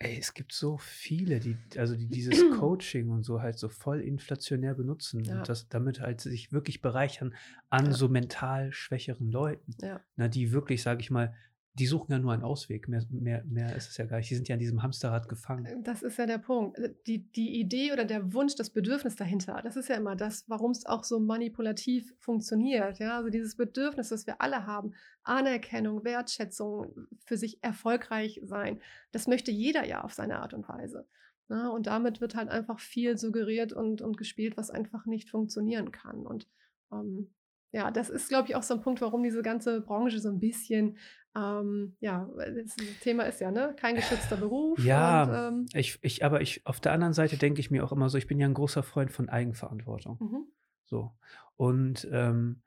ey, 0.00 0.16
es 0.18 0.32
gibt 0.32 0.52
so 0.52 0.78
viele, 0.78 1.40
die, 1.40 1.56
also 1.76 1.94
die 1.94 2.08
dieses 2.08 2.40
Coaching 2.58 3.10
und 3.10 3.22
so 3.22 3.42
halt 3.42 3.58
so 3.58 3.68
voll 3.68 4.00
inflationär 4.00 4.74
benutzen 4.74 5.22
ja. 5.24 5.38
und 5.38 5.48
das 5.48 5.68
damit 5.68 6.00
halt 6.00 6.20
sich 6.20 6.52
wirklich 6.52 6.80
bereichern 6.80 7.34
an 7.68 7.86
ja. 7.86 7.92
so 7.92 8.08
mental 8.08 8.72
schwächeren 8.72 9.30
Leuten. 9.30 9.74
Ja. 9.82 10.00
Na, 10.16 10.28
die 10.28 10.52
wirklich, 10.52 10.82
sage 10.82 11.02
ich 11.02 11.10
mal, 11.10 11.34
die 11.74 11.86
suchen 11.86 12.10
ja 12.10 12.18
nur 12.18 12.32
einen 12.32 12.42
Ausweg. 12.42 12.88
Mehr, 12.88 13.04
mehr, 13.10 13.44
mehr 13.44 13.76
ist 13.76 13.90
es 13.90 13.96
ja 13.96 14.04
gar 14.04 14.18
nicht. 14.18 14.30
Die 14.30 14.34
sind 14.34 14.48
ja 14.48 14.54
an 14.54 14.58
diesem 14.58 14.82
Hamsterrad 14.82 15.28
gefangen. 15.28 15.66
Äh, 15.66 15.82
das 15.82 16.02
ist 16.02 16.18
ja 16.18 16.26
der 16.26 16.38
Punkt. 16.38 16.78
Äh, 16.78 16.94
die, 17.06 17.30
die 17.30 17.60
Idee 17.60 17.92
oder 17.92 18.04
der 18.04 18.32
Wunsch, 18.32 18.56
das 18.56 18.70
Bedürfnis 18.70 19.14
dahinter, 19.16 19.60
das 19.62 19.76
ist 19.76 19.88
ja 19.88 19.96
immer 19.96 20.16
das, 20.16 20.44
warum 20.48 20.72
es 20.72 20.84
auch 20.86 21.04
so 21.04 21.20
manipulativ 21.20 22.12
funktioniert. 22.18 22.98
Ja? 22.98 23.18
Also 23.18 23.30
dieses 23.30 23.56
Bedürfnis, 23.56 24.08
das 24.08 24.26
wir 24.26 24.40
alle 24.40 24.66
haben, 24.66 24.94
Anerkennung, 25.22 26.04
Wertschätzung, 26.04 27.06
für 27.24 27.36
sich 27.36 27.62
erfolgreich 27.62 28.40
sein, 28.44 28.80
das 29.12 29.28
möchte 29.28 29.52
jeder 29.52 29.86
ja 29.86 30.02
auf 30.02 30.12
seine 30.12 30.40
Art 30.40 30.54
und 30.54 30.68
Weise. 30.68 31.06
Ja? 31.48 31.68
Und 31.68 31.86
damit 31.86 32.20
wird 32.20 32.34
halt 32.34 32.48
einfach 32.48 32.80
viel 32.80 33.16
suggeriert 33.16 33.72
und, 33.72 34.02
und 34.02 34.16
gespielt, 34.16 34.56
was 34.56 34.70
einfach 34.70 35.06
nicht 35.06 35.30
funktionieren 35.30 35.92
kann. 35.92 36.26
Und 36.26 36.48
ähm, 36.92 37.30
ja, 37.72 37.90
das 37.92 38.10
ist, 38.10 38.28
glaube 38.28 38.48
ich, 38.48 38.56
auch 38.56 38.64
so 38.64 38.74
ein 38.74 38.80
Punkt, 38.80 39.00
warum 39.00 39.22
diese 39.22 39.42
ganze 39.42 39.80
Branche 39.80 40.18
so 40.18 40.28
ein 40.28 40.40
bisschen 40.40 40.96
ähm, 41.36 41.96
ja, 42.00 42.28
das 42.36 42.76
Thema 43.00 43.24
ist 43.24 43.40
ja, 43.40 43.50
ne? 43.50 43.74
Kein 43.78 43.94
geschützter 43.94 44.36
Beruf. 44.36 44.78
Ja, 44.80 45.48
und, 45.48 45.54
ähm, 45.54 45.66
ich, 45.74 45.98
ich, 46.02 46.24
aber 46.24 46.40
ich, 46.40 46.66
auf 46.66 46.80
der 46.80 46.92
anderen 46.92 47.12
Seite 47.12 47.36
denke 47.36 47.60
ich 47.60 47.70
mir 47.70 47.84
auch 47.84 47.92
immer 47.92 48.08
so, 48.08 48.18
ich 48.18 48.26
bin 48.26 48.40
ja 48.40 48.46
ein 48.46 48.54
großer 48.54 48.82
Freund 48.82 49.12
von 49.12 49.28
Eigenverantwortung. 49.28 50.18
Mhm. 50.20 50.44
So. 50.84 51.12
Und 51.56 52.08
ähm, 52.10 52.62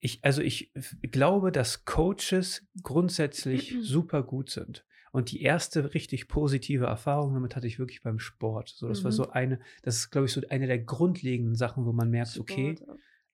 ich, 0.00 0.24
also 0.24 0.42
ich 0.42 0.72
glaube, 1.02 1.52
dass 1.52 1.84
Coaches 1.84 2.66
grundsätzlich 2.82 3.74
mhm. 3.74 3.82
super 3.82 4.22
gut 4.22 4.50
sind. 4.50 4.84
Und 5.12 5.30
die 5.30 5.42
erste 5.42 5.94
richtig 5.94 6.28
positive 6.28 6.84
Erfahrung 6.86 7.34
damit 7.34 7.56
hatte 7.56 7.66
ich 7.66 7.78
wirklich 7.78 8.02
beim 8.02 8.18
Sport. 8.18 8.68
So, 8.68 8.88
das 8.88 9.00
mhm. 9.00 9.04
war 9.04 9.12
so 9.12 9.30
eine, 9.30 9.60
das 9.82 9.96
ist, 9.96 10.10
glaube 10.10 10.26
ich, 10.26 10.32
so 10.32 10.42
eine 10.48 10.66
der 10.66 10.78
grundlegenden 10.78 11.54
Sachen, 11.54 11.86
wo 11.86 11.92
man 11.92 12.10
merkt, 12.10 12.32
Sport, 12.32 12.50
okay, 12.50 12.78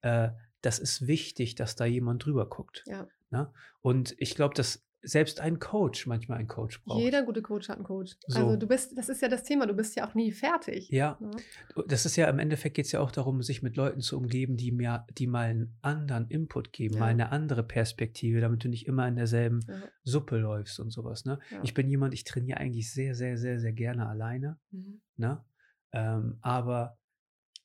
ja. 0.03 0.25
äh, 0.25 0.31
das 0.61 0.79
ist 0.79 1.05
wichtig, 1.05 1.55
dass 1.55 1.75
da 1.75 1.85
jemand 1.85 2.25
drüber 2.25 2.47
guckt. 2.47 2.83
Ja. 2.87 3.07
Ne? 3.35 3.51
Und 3.81 4.15
ich 4.17 4.35
glaube, 4.35 4.55
dass 4.55 4.85
selbst 5.01 5.39
ein 5.41 5.59
Coach 5.59 6.07
manchmal 6.07 6.39
einen 6.39 6.47
Coach 6.47 6.81
braucht. 6.83 7.01
Jeder 7.01 7.23
gute 7.23 7.41
Coach 7.41 7.67
hat 7.67 7.75
einen 7.75 7.85
Coach. 7.85 8.15
So. 8.27 8.39
Also 8.39 8.55
du 8.55 8.65
bist, 8.65 8.97
das 8.97 9.09
ist 9.09 9.21
ja 9.21 9.27
das 9.27 9.43
Thema, 9.43 9.67
du 9.67 9.73
bist 9.73 9.95
ja 9.95 10.07
auch 10.07 10.15
nie 10.15 10.31
fertig. 10.31 10.89
Ja. 10.89 11.17
ja. 11.19 11.27
Ne? 11.27 11.83
Das 11.87 12.05
ist 12.05 12.15
ja 12.15 12.27
im 12.29 12.39
Endeffekt 12.39 12.75
geht 12.75 12.85
es 12.85 12.93
ja 12.93 13.01
auch 13.01 13.11
darum, 13.11 13.43
sich 13.43 13.61
mit 13.61 13.75
Leuten 13.75 13.99
zu 13.99 14.17
umgeben, 14.17 14.55
die 14.57 14.71
mir, 14.71 15.05
die 15.17 15.27
mal 15.27 15.49
einen 15.49 15.77
anderen 15.81 16.27
Input 16.29 16.71
geben, 16.71 16.95
ja. 16.95 17.01
mal 17.01 17.07
eine 17.07 17.31
andere 17.31 17.63
Perspektive, 17.63 18.39
damit 18.39 18.63
du 18.63 18.69
nicht 18.69 18.87
immer 18.87 19.05
in 19.07 19.17
derselben 19.17 19.59
ja. 19.67 19.75
Suppe 20.03 20.37
läufst 20.37 20.79
und 20.79 20.91
sowas. 20.91 21.25
Ne? 21.25 21.39
Ich 21.61 21.73
bin 21.73 21.89
jemand, 21.89 22.13
ich 22.13 22.23
trainiere 22.23 22.59
eigentlich 22.59 22.91
sehr, 22.91 23.15
sehr, 23.15 23.37
sehr, 23.37 23.59
sehr 23.59 23.73
gerne 23.73 24.07
alleine. 24.07 24.57
Mhm. 24.71 25.01
Ne? 25.17 25.43
Ähm, 25.91 26.39
aber 26.41 26.97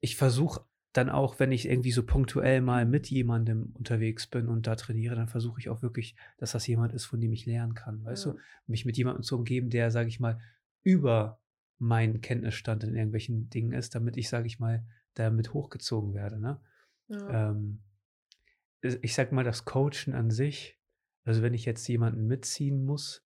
ich 0.00 0.16
versuche 0.16 0.64
dann 0.92 1.08
auch, 1.08 1.38
wenn 1.38 1.52
ich 1.52 1.68
irgendwie 1.68 1.92
so 1.92 2.04
punktuell 2.04 2.60
mal 2.60 2.84
mit 2.84 3.08
jemandem 3.10 3.72
unterwegs 3.74 4.26
bin 4.26 4.48
und 4.48 4.66
da 4.66 4.74
trainiere, 4.74 5.14
dann 5.14 5.28
versuche 5.28 5.60
ich 5.60 5.68
auch 5.68 5.82
wirklich, 5.82 6.16
dass 6.38 6.52
das 6.52 6.66
jemand 6.66 6.92
ist, 6.92 7.04
von 7.04 7.20
dem 7.20 7.32
ich 7.32 7.46
lernen 7.46 7.74
kann. 7.74 8.04
Weißt 8.04 8.26
Ja. 8.26 8.32
du, 8.32 8.38
mich 8.66 8.84
mit 8.84 8.96
jemandem 8.96 9.22
zu 9.22 9.36
umgeben, 9.38 9.70
der, 9.70 9.90
sage 9.90 10.08
ich 10.08 10.18
mal, 10.18 10.40
über 10.82 11.40
meinen 11.78 12.20
Kenntnisstand 12.20 12.82
in 12.84 12.94
irgendwelchen 12.94 13.48
Dingen 13.50 13.72
ist, 13.72 13.94
damit 13.94 14.16
ich, 14.16 14.28
sage 14.28 14.46
ich 14.46 14.58
mal, 14.58 14.84
damit 15.14 15.54
hochgezogen 15.54 16.12
werde. 16.14 16.40
Ne? 16.40 16.60
Ja. 17.08 17.50
Ähm, 17.50 17.80
ich 19.02 19.14
sag 19.14 19.30
mal, 19.32 19.44
das 19.44 19.64
Coachen 19.64 20.14
an 20.14 20.30
sich, 20.30 20.78
also 21.24 21.42
wenn 21.42 21.54
ich 21.54 21.64
jetzt 21.66 21.86
jemanden 21.88 22.26
mitziehen 22.26 22.84
muss, 22.84 23.24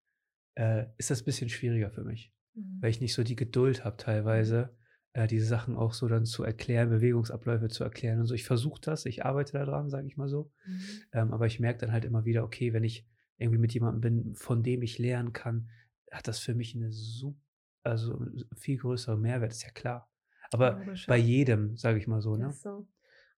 äh, 0.56 0.86
ist 0.98 1.10
das 1.10 1.22
ein 1.22 1.24
bisschen 1.24 1.48
schwieriger 1.48 1.90
für 1.90 2.04
mich, 2.04 2.32
Mhm. 2.54 2.78
weil 2.80 2.90
ich 2.90 3.00
nicht 3.00 3.14
so 3.14 3.22
die 3.24 3.36
Geduld 3.36 3.84
habe 3.84 3.96
teilweise, 3.96 4.76
äh, 5.14 5.28
diese 5.28 5.46
Sachen 5.46 5.76
auch 5.76 5.94
so 5.94 6.08
dann 6.08 6.26
zu 6.26 6.42
erklären, 6.42 6.90
Bewegungsabläufe 6.90 7.68
zu 7.68 7.84
erklären 7.84 8.18
und 8.18 8.26
so. 8.26 8.34
Ich 8.34 8.44
versuche 8.44 8.80
das, 8.80 9.06
ich 9.06 9.24
arbeite 9.24 9.52
daran, 9.52 9.88
sage 9.88 10.08
ich 10.08 10.16
mal 10.16 10.28
so. 10.28 10.50
Mhm. 10.66 10.80
Ähm, 11.12 11.32
aber 11.32 11.46
ich 11.46 11.60
merke 11.60 11.78
dann 11.78 11.92
halt 11.92 12.04
immer 12.04 12.24
wieder, 12.24 12.42
okay, 12.44 12.72
wenn 12.72 12.82
ich 12.82 13.06
irgendwie 13.38 13.58
mit 13.58 13.72
jemandem 13.72 14.00
bin, 14.00 14.34
von 14.34 14.62
dem 14.64 14.82
ich 14.82 14.98
lernen 14.98 15.32
kann, 15.32 15.70
hat 16.10 16.26
das 16.26 16.40
für 16.40 16.54
mich 16.54 16.74
eine 16.74 16.90
super, 16.90 17.38
also 17.84 18.26
viel 18.56 18.78
größere 18.78 19.16
Mehrwert, 19.16 19.52
ist 19.52 19.62
ja 19.62 19.70
klar. 19.70 20.10
Aber 20.50 20.78
Logisch, 20.78 21.06
bei 21.06 21.16
ja. 21.16 21.24
jedem, 21.24 21.76
sage 21.76 21.98
ich 21.98 22.08
mal 22.08 22.20
so, 22.20 22.36
ne? 22.36 22.52
So. 22.52 22.88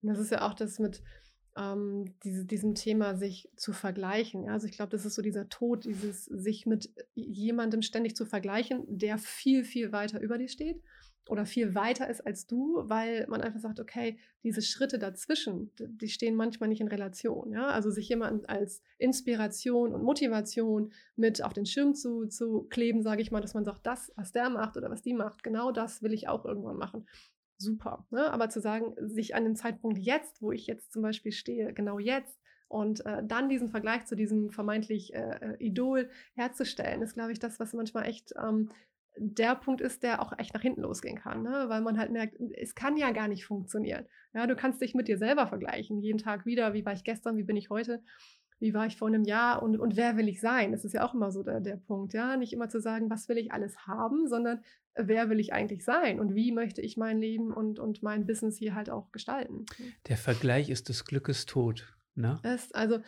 Und 0.02 0.08
das 0.08 0.18
ist 0.18 0.30
ja 0.30 0.48
auch 0.48 0.54
das 0.54 0.78
mit 0.78 1.02
ähm, 1.58 2.14
diese, 2.24 2.46
diesem 2.46 2.74
Thema, 2.74 3.16
sich 3.16 3.50
zu 3.56 3.74
vergleichen. 3.74 4.44
Ja? 4.44 4.52
Also 4.52 4.66
ich 4.66 4.72
glaube, 4.72 4.90
das 4.90 5.04
ist 5.04 5.14
so 5.14 5.22
dieser 5.22 5.48
Tod, 5.48 5.84
dieses 5.84 6.24
sich 6.24 6.64
mit 6.64 6.90
jemandem 7.14 7.82
ständig 7.82 8.16
zu 8.16 8.24
vergleichen, 8.24 8.84
der 8.86 9.18
viel, 9.18 9.64
viel 9.64 9.92
weiter 9.92 10.20
über 10.20 10.38
dir 10.38 10.48
steht 10.48 10.82
oder 11.28 11.46
viel 11.46 11.74
weiter 11.74 12.08
ist 12.08 12.26
als 12.26 12.46
du, 12.46 12.82
weil 12.84 13.26
man 13.28 13.40
einfach 13.40 13.60
sagt, 13.60 13.80
okay, 13.80 14.18
diese 14.42 14.62
Schritte 14.62 14.98
dazwischen, 14.98 15.72
die 15.78 16.08
stehen 16.08 16.36
manchmal 16.36 16.68
nicht 16.68 16.80
in 16.80 16.88
Relation. 16.88 17.52
Ja? 17.52 17.68
Also 17.68 17.90
sich 17.90 18.08
jemanden 18.08 18.46
als 18.46 18.82
Inspiration 18.98 19.92
und 19.92 20.02
Motivation 20.02 20.92
mit 21.16 21.42
auf 21.42 21.52
den 21.52 21.66
Schirm 21.66 21.94
zu, 21.94 22.26
zu 22.26 22.64
kleben, 22.70 23.02
sage 23.02 23.22
ich 23.22 23.30
mal, 23.30 23.40
dass 23.40 23.54
man 23.54 23.64
sagt, 23.64 23.86
das, 23.86 24.12
was 24.16 24.32
der 24.32 24.50
macht 24.50 24.76
oder 24.76 24.90
was 24.90 25.02
die 25.02 25.14
macht, 25.14 25.42
genau 25.42 25.72
das 25.72 26.02
will 26.02 26.12
ich 26.12 26.28
auch 26.28 26.44
irgendwann 26.44 26.76
machen 26.76 27.06
super. 27.58 28.06
Ne? 28.10 28.30
Aber 28.32 28.50
zu 28.50 28.60
sagen, 28.60 28.94
sich 28.98 29.34
an 29.34 29.44
den 29.44 29.56
Zeitpunkt 29.56 29.98
jetzt, 29.98 30.42
wo 30.42 30.52
ich 30.52 30.66
jetzt 30.66 30.92
zum 30.92 31.02
Beispiel 31.02 31.32
stehe, 31.32 31.72
genau 31.72 31.98
jetzt, 31.98 32.38
und 32.68 33.06
äh, 33.06 33.22
dann 33.24 33.48
diesen 33.48 33.68
Vergleich 33.68 34.06
zu 34.06 34.16
diesem 34.16 34.50
vermeintlich 34.50 35.14
äh, 35.14 35.38
äh, 35.40 35.56
Idol 35.64 36.10
herzustellen, 36.34 37.02
ist, 37.02 37.14
glaube 37.14 37.32
ich, 37.32 37.38
das, 37.38 37.60
was 37.60 37.72
manchmal 37.72 38.06
echt 38.06 38.34
ähm, 38.36 38.70
der 39.18 39.54
Punkt 39.54 39.80
ist, 39.80 40.02
der 40.02 40.22
auch 40.22 40.38
echt 40.38 40.54
nach 40.54 40.62
hinten 40.62 40.82
losgehen 40.82 41.18
kann, 41.18 41.42
ne? 41.42 41.64
weil 41.68 41.80
man 41.80 41.98
halt 41.98 42.10
merkt, 42.10 42.36
es 42.56 42.74
kann 42.74 42.96
ja 42.96 43.10
gar 43.12 43.28
nicht 43.28 43.44
funktionieren. 43.44 44.06
Ja, 44.34 44.46
du 44.46 44.56
kannst 44.56 44.80
dich 44.80 44.94
mit 44.94 45.08
dir 45.08 45.18
selber 45.18 45.46
vergleichen, 45.46 46.00
jeden 46.00 46.18
Tag 46.18 46.46
wieder, 46.46 46.74
wie 46.74 46.84
war 46.84 46.92
ich 46.92 47.04
gestern, 47.04 47.36
wie 47.36 47.42
bin 47.42 47.56
ich 47.56 47.70
heute, 47.70 48.02
wie 48.58 48.74
war 48.74 48.86
ich 48.86 48.96
vor 48.96 49.08
einem 49.08 49.24
Jahr 49.24 49.62
und, 49.62 49.78
und 49.78 49.96
wer 49.96 50.16
will 50.16 50.28
ich 50.28 50.40
sein? 50.40 50.72
Das 50.72 50.84
ist 50.84 50.94
ja 50.94 51.06
auch 51.06 51.14
immer 51.14 51.30
so 51.30 51.42
der, 51.42 51.60
der 51.60 51.76
Punkt, 51.76 52.14
ja, 52.14 52.36
nicht 52.36 52.52
immer 52.52 52.68
zu 52.68 52.80
sagen, 52.80 53.10
was 53.10 53.28
will 53.28 53.38
ich 53.38 53.52
alles 53.52 53.86
haben, 53.86 54.28
sondern 54.28 54.60
wer 54.94 55.28
will 55.28 55.40
ich 55.40 55.52
eigentlich 55.52 55.84
sein 55.84 56.20
und 56.20 56.34
wie 56.34 56.52
möchte 56.52 56.80
ich 56.80 56.96
mein 56.96 57.18
Leben 57.18 57.52
und, 57.52 57.78
und 57.78 58.02
mein 58.02 58.26
Business 58.26 58.56
hier 58.56 58.74
halt 58.74 58.88
auch 58.88 59.12
gestalten. 59.12 59.66
Der 60.08 60.16
Vergleich 60.16 60.70
ist 60.70 60.88
des 60.88 61.04
Glückes 61.04 61.44
Tod. 61.44 61.96
Ne? 62.14 62.40
Das, 62.42 62.72
also, 62.72 63.00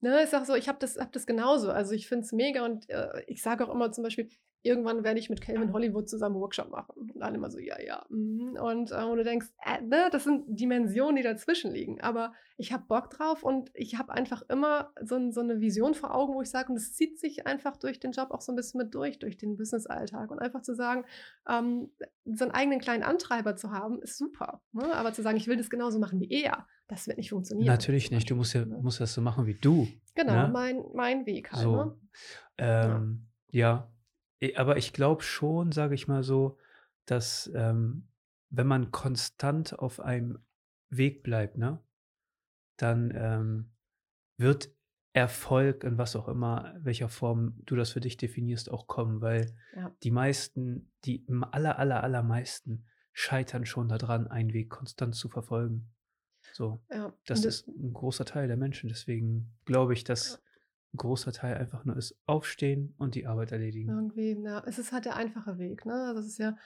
ne, 0.00 0.24
ich 0.24 0.30
sag 0.30 0.44
so, 0.44 0.56
ich 0.56 0.68
habe 0.68 0.78
das, 0.80 0.96
hab 0.96 1.12
das 1.12 1.26
genauso. 1.26 1.70
Also 1.70 1.92
ich 1.92 2.08
finde 2.08 2.24
es 2.24 2.32
mega 2.32 2.64
und 2.64 2.90
äh, 2.90 3.22
ich 3.28 3.40
sage 3.40 3.64
auch 3.64 3.72
immer 3.72 3.92
zum 3.92 4.02
Beispiel, 4.02 4.28
irgendwann 4.66 5.04
werde 5.04 5.18
ich 5.20 5.30
mit 5.30 5.40
Calvin 5.40 5.72
Hollywood 5.72 6.08
zusammen 6.08 6.34
Workshop 6.36 6.70
machen. 6.70 6.92
Und 6.96 7.22
alle 7.22 7.36
immer 7.36 7.50
so, 7.50 7.58
ja, 7.58 7.80
ja. 7.80 8.04
mhm. 8.08 8.56
Und, 8.60 8.90
äh, 8.90 9.04
und 9.04 9.16
du 9.18 9.24
denkst, 9.24 9.46
äh, 9.64 9.80
ne, 9.82 10.08
das 10.10 10.24
sind 10.24 10.44
Dimensionen, 10.48 11.16
die 11.16 11.22
dazwischen 11.22 11.72
liegen. 11.72 12.00
Aber 12.00 12.32
ich 12.58 12.72
habe 12.72 12.84
Bock 12.88 13.10
drauf 13.10 13.42
und 13.42 13.70
ich 13.74 13.98
habe 13.98 14.12
einfach 14.12 14.42
immer 14.48 14.92
so, 15.02 15.30
so 15.30 15.40
eine 15.40 15.60
Vision 15.60 15.94
vor 15.94 16.14
Augen, 16.14 16.34
wo 16.34 16.42
ich 16.42 16.50
sage, 16.50 16.70
und 16.70 16.76
es 16.76 16.94
zieht 16.94 17.18
sich 17.18 17.46
einfach 17.46 17.76
durch 17.76 18.00
den 18.00 18.12
Job 18.12 18.30
auch 18.30 18.40
so 18.40 18.52
ein 18.52 18.56
bisschen 18.56 18.78
mit 18.78 18.94
durch, 18.94 19.18
durch 19.18 19.36
den 19.36 19.56
Business-Alltag. 19.56 20.30
Und 20.30 20.40
einfach 20.40 20.62
zu 20.62 20.74
sagen, 20.74 21.04
ähm, 21.48 21.90
so 22.24 22.44
einen 22.44 22.52
eigenen 22.52 22.80
kleinen 22.80 23.02
Antreiber 23.02 23.56
zu 23.56 23.70
haben, 23.70 24.02
ist 24.02 24.18
super. 24.18 24.62
Ne? 24.72 24.92
Aber 24.94 25.12
zu 25.12 25.22
sagen, 25.22 25.36
ich 25.36 25.46
will 25.46 25.56
das 25.56 25.70
genauso 25.70 25.98
machen 25.98 26.20
wie 26.20 26.30
er, 26.30 26.66
das 26.88 27.06
wird 27.06 27.18
nicht 27.18 27.30
funktionieren. 27.30 27.66
Natürlich 27.66 28.10
nicht. 28.10 28.30
Du 28.30 28.36
musst 28.36 28.54
ja 28.54 28.64
ne? 28.64 28.78
musst 28.82 29.00
das 29.00 29.14
so 29.14 29.20
machen 29.20 29.46
wie 29.46 29.54
du. 29.54 29.88
Genau, 30.14 30.32
ne? 30.32 30.50
mein, 30.52 30.84
mein 30.94 31.26
Weg 31.26 31.52
halt. 31.52 31.62
So. 31.62 31.76
Ne? 31.76 31.96
Ähm, 32.58 33.26
ja. 33.50 33.88
I- 33.90 33.95
Aber 34.56 34.76
ich 34.76 34.92
glaube 34.92 35.22
schon, 35.22 35.72
sage 35.72 35.94
ich 35.94 36.08
mal 36.08 36.22
so, 36.22 36.58
dass 37.06 37.50
ähm, 37.54 38.08
wenn 38.50 38.66
man 38.66 38.90
konstant 38.90 39.78
auf 39.78 40.00
einem 40.00 40.38
Weg 40.90 41.22
bleibt, 41.22 41.56
ne, 41.58 41.82
dann 42.76 43.12
ähm, 43.14 43.70
wird 44.36 44.70
Erfolg 45.12 45.84
in 45.84 45.96
was 45.96 46.14
auch 46.14 46.28
immer, 46.28 46.74
welcher 46.78 47.08
Form 47.08 47.54
du 47.64 47.74
das 47.74 47.92
für 47.92 48.00
dich 48.00 48.18
definierst, 48.18 48.70
auch 48.70 48.86
kommen, 48.86 49.20
weil 49.22 49.56
Ja. 49.74 49.94
die 50.02 50.10
meisten, 50.10 50.92
die 51.04 51.24
im 51.24 51.42
aller, 51.42 51.78
aller, 51.78 52.02
allermeisten 52.02 52.86
scheitern 53.12 53.64
schon 53.64 53.88
daran, 53.88 54.26
einen 54.26 54.52
Weg 54.52 54.68
konstant 54.68 55.14
zu 55.14 55.30
verfolgen. 55.30 55.94
So, 56.52 56.82
Ja. 56.90 57.14
das 57.24 57.40
und 57.40 57.46
ist 57.46 57.66
ein 57.68 57.94
großer 57.94 58.26
Teil 58.26 58.46
der 58.46 58.58
Menschen. 58.58 58.88
Deswegen 58.88 59.56
glaube 59.64 59.94
ich, 59.94 60.04
dass 60.04 60.42
großer 60.96 61.32
Teil 61.32 61.56
einfach 61.56 61.84
nur 61.84 61.96
ist, 61.96 62.18
aufstehen 62.26 62.94
und 62.98 63.14
die 63.14 63.26
Arbeit 63.26 63.52
erledigen. 63.52 63.88
irgendwie, 63.88 64.36
ja, 64.42 64.62
es 64.66 64.78
ist 64.78 64.92
halt 64.92 65.04
der 65.04 65.16
einfache 65.16 65.58
Weg. 65.58 65.86
Ne? 65.86 65.94
Also 65.94 66.20
ist 66.20 66.38
ja, 66.38 66.56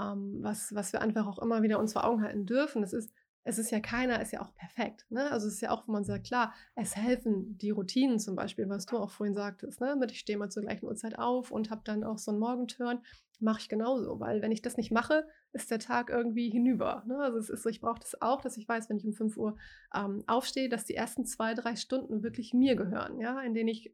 ähm, 0.00 0.38
was, 0.40 0.74
was 0.74 0.92
wir 0.92 1.00
einfach 1.00 1.26
auch 1.26 1.38
immer 1.38 1.62
wieder 1.62 1.78
uns 1.78 1.92
vor 1.92 2.04
Augen 2.04 2.22
halten 2.22 2.46
dürfen. 2.46 2.82
Es 2.82 2.92
ist, 2.92 3.12
es 3.44 3.58
ist 3.58 3.70
ja 3.70 3.80
keiner, 3.80 4.20
ist 4.20 4.32
ja 4.32 4.42
auch 4.42 4.54
perfekt. 4.54 5.06
Ne? 5.10 5.30
Also 5.30 5.46
es 5.46 5.54
ist 5.54 5.60
ja 5.60 5.70
auch, 5.70 5.88
wo 5.88 5.92
man 5.92 6.04
sagt, 6.04 6.26
klar, 6.26 6.54
es 6.74 6.96
helfen 6.96 7.56
die 7.58 7.70
Routinen 7.70 8.18
zum 8.18 8.36
Beispiel, 8.36 8.68
was 8.68 8.86
du 8.86 8.98
auch 8.98 9.10
vorhin 9.10 9.34
sagtest, 9.34 9.80
ne? 9.80 9.96
mit 9.96 10.10
ich 10.12 10.20
stehe 10.20 10.38
mal 10.38 10.50
zur 10.50 10.62
gleichen 10.62 10.86
Uhrzeit 10.86 11.18
auf 11.18 11.50
und 11.50 11.70
habe 11.70 11.82
dann 11.84 12.04
auch 12.04 12.18
so 12.18 12.30
einen 12.30 12.40
Morgenturn, 12.40 13.00
mache 13.40 13.60
ich 13.60 13.68
genauso, 13.68 14.20
weil 14.20 14.42
wenn 14.42 14.52
ich 14.52 14.62
das 14.62 14.76
nicht 14.76 14.92
mache, 14.92 15.26
ist 15.52 15.70
der 15.70 15.78
Tag 15.78 16.10
irgendwie 16.10 16.50
hinüber. 16.50 17.02
Ne? 17.06 17.18
Also 17.18 17.38
es 17.38 17.48
ist 17.48 17.62
so, 17.62 17.68
ich 17.68 17.80
brauche 17.80 18.00
das 18.00 18.20
auch, 18.20 18.40
dass 18.40 18.56
ich 18.56 18.68
weiß, 18.68 18.88
wenn 18.88 18.98
ich 18.98 19.06
um 19.06 19.12
5 19.12 19.36
Uhr 19.36 19.56
ähm, 19.94 20.22
aufstehe, 20.26 20.68
dass 20.68 20.84
die 20.84 20.94
ersten 20.94 21.24
zwei, 21.24 21.54
drei 21.54 21.76
Stunden 21.76 22.22
wirklich 22.22 22.52
mir 22.52 22.76
gehören, 22.76 23.18
ja, 23.20 23.40
in 23.40 23.54
denen 23.54 23.68
ich 23.68 23.92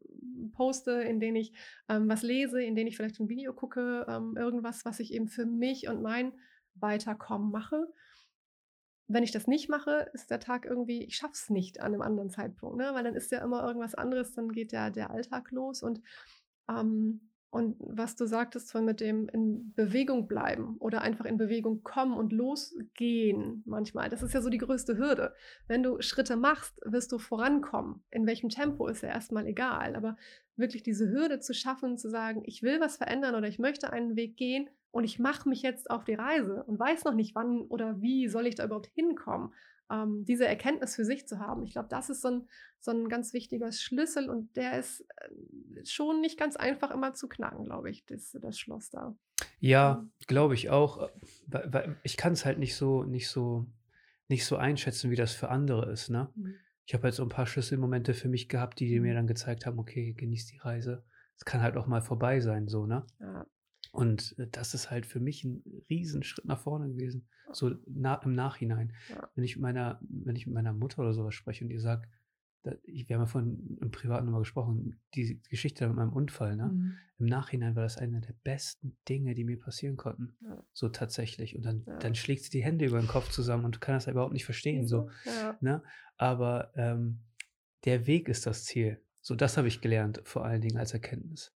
poste, 0.52 0.92
in 0.92 1.20
denen 1.20 1.36
ich 1.36 1.52
ähm, 1.88 2.08
was 2.08 2.22
lese, 2.22 2.62
in 2.62 2.74
denen 2.74 2.88
ich 2.88 2.96
vielleicht 2.96 3.20
ein 3.20 3.28
Video 3.28 3.52
gucke, 3.52 4.04
ähm, 4.08 4.36
irgendwas, 4.36 4.84
was 4.84 5.00
ich 5.00 5.12
eben 5.12 5.28
für 5.28 5.46
mich 5.46 5.88
und 5.88 6.02
mein 6.02 6.32
Weiterkommen 6.74 7.50
mache. 7.50 7.86
Wenn 9.06 9.22
ich 9.22 9.32
das 9.32 9.46
nicht 9.46 9.68
mache, 9.68 10.10
ist 10.12 10.30
der 10.30 10.40
Tag 10.40 10.64
irgendwie, 10.64 11.04
ich 11.04 11.16
schaffe 11.16 11.34
es 11.34 11.50
nicht 11.50 11.80
an 11.80 11.92
einem 11.92 12.02
anderen 12.02 12.30
Zeitpunkt, 12.30 12.78
ne? 12.78 12.90
weil 12.94 13.04
dann 13.04 13.14
ist 13.14 13.30
ja 13.30 13.44
immer 13.44 13.64
irgendwas 13.64 13.94
anderes, 13.94 14.34
dann 14.34 14.50
geht 14.50 14.72
der, 14.72 14.90
der 14.90 15.10
Alltag 15.10 15.50
los 15.50 15.82
und 15.82 16.00
ähm, 16.68 17.30
und 17.54 17.76
was 17.78 18.16
du 18.16 18.26
sagtest 18.26 18.72
von 18.72 18.84
mit 18.84 19.00
dem 19.00 19.28
in 19.28 19.72
Bewegung 19.74 20.26
bleiben 20.26 20.76
oder 20.80 21.02
einfach 21.02 21.24
in 21.24 21.38
Bewegung 21.38 21.84
kommen 21.84 22.14
und 22.14 22.32
losgehen 22.32 23.62
manchmal, 23.64 24.08
das 24.08 24.24
ist 24.24 24.34
ja 24.34 24.42
so 24.42 24.50
die 24.50 24.58
größte 24.58 24.98
Hürde. 24.98 25.32
Wenn 25.68 25.84
du 25.84 26.02
Schritte 26.02 26.34
machst, 26.34 26.80
wirst 26.84 27.12
du 27.12 27.18
vorankommen. 27.18 28.02
In 28.10 28.26
welchem 28.26 28.48
Tempo 28.48 28.88
ist 28.88 29.02
ja 29.02 29.08
erstmal 29.10 29.46
egal, 29.46 29.94
aber 29.94 30.16
wirklich 30.56 30.82
diese 30.82 31.08
Hürde 31.08 31.38
zu 31.38 31.54
schaffen, 31.54 31.96
zu 31.96 32.10
sagen, 32.10 32.42
ich 32.44 32.64
will 32.64 32.80
was 32.80 32.96
verändern 32.96 33.36
oder 33.36 33.46
ich 33.46 33.60
möchte 33.60 33.92
einen 33.92 34.16
Weg 34.16 34.36
gehen 34.36 34.68
und 34.90 35.04
ich 35.04 35.20
mache 35.20 35.48
mich 35.48 35.62
jetzt 35.62 35.90
auf 35.90 36.02
die 36.02 36.14
Reise 36.14 36.64
und 36.64 36.80
weiß 36.80 37.04
noch 37.04 37.14
nicht, 37.14 37.36
wann 37.36 37.62
oder 37.68 38.00
wie 38.00 38.26
soll 38.26 38.48
ich 38.48 38.56
da 38.56 38.64
überhaupt 38.64 38.90
hinkommen. 38.96 39.52
Ähm, 39.94 40.24
diese 40.24 40.46
Erkenntnis 40.46 40.96
für 40.96 41.04
sich 41.04 41.26
zu 41.28 41.38
haben. 41.38 41.62
Ich 41.62 41.72
glaube, 41.72 41.88
das 41.88 42.10
ist 42.10 42.20
so 42.22 42.28
ein, 42.28 42.48
so 42.80 42.90
ein 42.90 43.08
ganz 43.08 43.32
wichtiger 43.32 43.70
Schlüssel 43.70 44.28
und 44.28 44.56
der 44.56 44.78
ist 44.78 45.00
äh, 45.16 45.84
schon 45.86 46.20
nicht 46.20 46.38
ganz 46.38 46.56
einfach 46.56 46.90
immer 46.90 47.14
zu 47.14 47.28
knacken, 47.28 47.64
glaube 47.64 47.90
ich, 47.90 48.04
das, 48.06 48.36
das 48.40 48.58
Schloss 48.58 48.90
da. 48.90 49.14
Ja, 49.60 50.04
glaube 50.26 50.54
ich 50.54 50.70
auch. 50.70 51.02
äh, 51.02 51.08
Weil, 51.46 51.72
weil 51.72 51.96
ich 52.02 52.16
kann 52.16 52.32
es 52.32 52.44
halt 52.44 52.58
nicht 52.58 52.76
so, 52.76 53.04
nicht 53.04 53.28
so, 53.28 53.66
nicht 54.28 54.44
so 54.46 54.56
einschätzen, 54.56 55.10
wie 55.10 55.16
das 55.16 55.32
für 55.34 55.48
andere 55.50 55.90
ist, 55.92 56.10
ne? 56.10 56.30
Mhm. 56.34 56.54
Ich 56.86 56.92
habe 56.92 57.04
halt 57.04 57.14
so 57.14 57.22
ein 57.22 57.30
paar 57.30 57.46
Schlüsselmomente 57.46 58.12
für 58.12 58.28
mich 58.28 58.48
gehabt, 58.48 58.78
die 58.80 59.00
mir 59.00 59.12
Mhm. 59.12 59.16
dann 59.16 59.26
gezeigt 59.26 59.64
haben, 59.64 59.78
okay, 59.78 60.12
genieß 60.12 60.46
die 60.46 60.58
Reise. 60.58 61.02
Es 61.36 61.44
kann 61.44 61.62
halt 61.62 61.76
auch 61.76 61.86
mal 61.86 62.02
vorbei 62.02 62.40
sein, 62.40 62.68
so, 62.68 62.86
ne? 62.86 63.06
Ja, 63.20 63.46
Und 63.94 64.34
äh, 64.38 64.48
das 64.50 64.74
ist 64.74 64.90
halt 64.90 65.06
für 65.06 65.20
mich 65.20 65.44
ein 65.44 65.62
Riesenschritt 65.88 66.44
nach 66.44 66.58
vorne 66.60 66.88
gewesen, 66.88 67.28
so 67.52 67.74
na, 67.86 68.16
im 68.16 68.32
Nachhinein. 68.32 68.92
Ja. 69.08 69.28
Wenn 69.34 69.44
ich 69.44 69.56
mit 69.56 69.62
meiner, 69.62 70.00
wenn 70.08 70.36
ich 70.36 70.46
mit 70.46 70.54
meiner 70.54 70.72
Mutter 70.72 71.00
oder 71.00 71.14
sowas 71.14 71.34
spreche 71.34 71.64
und 71.64 71.70
ihr 71.70 71.80
sagt, 71.80 72.08
wir 72.64 73.16
haben 73.16 73.22
ja 73.22 73.26
vorhin 73.26 73.76
im 73.82 73.90
Privaten 73.90 74.24
nochmal 74.24 74.40
gesprochen, 74.40 74.98
die 75.14 75.38
Geschichte 75.50 75.86
mit 75.86 75.96
meinem 75.96 76.14
Unfall, 76.14 76.56
ne? 76.56 76.68
Mhm. 76.68 76.96
Im 77.18 77.26
Nachhinein 77.26 77.76
war 77.76 77.82
das 77.82 77.98
eine 77.98 78.20
der 78.22 78.32
besten 78.42 78.96
Dinge, 79.06 79.34
die 79.34 79.44
mir 79.44 79.58
passieren 79.60 79.96
konnten. 79.96 80.34
Ja. 80.40 80.64
So 80.72 80.88
tatsächlich. 80.88 81.56
Und 81.56 81.64
dann, 81.64 81.84
Ja. 81.86 81.98
dann 81.98 82.14
schlägt 82.14 82.42
sie 82.42 82.50
die 82.50 82.64
Hände 82.64 82.86
über 82.86 82.98
den 82.98 83.06
Kopf 83.06 83.30
zusammen 83.30 83.66
und 83.66 83.76
du 83.76 83.80
kannst 83.80 84.06
das 84.06 84.12
überhaupt 84.12 84.32
nicht 84.32 84.46
verstehen. 84.46 84.88
So, 84.88 85.10
Ja. 85.26 85.56
ne? 85.60 85.82
Aber 86.16 86.72
ähm, 86.74 87.20
der 87.84 88.06
Weg 88.06 88.28
ist 88.28 88.46
das 88.46 88.64
Ziel. 88.64 88.98
So, 89.20 89.34
das 89.34 89.56
habe 89.58 89.68
ich 89.68 89.80
gelernt, 89.82 90.22
vor 90.24 90.44
allen 90.46 90.62
Dingen 90.62 90.78
als 90.78 90.92
Erkenntnis. 90.94 91.54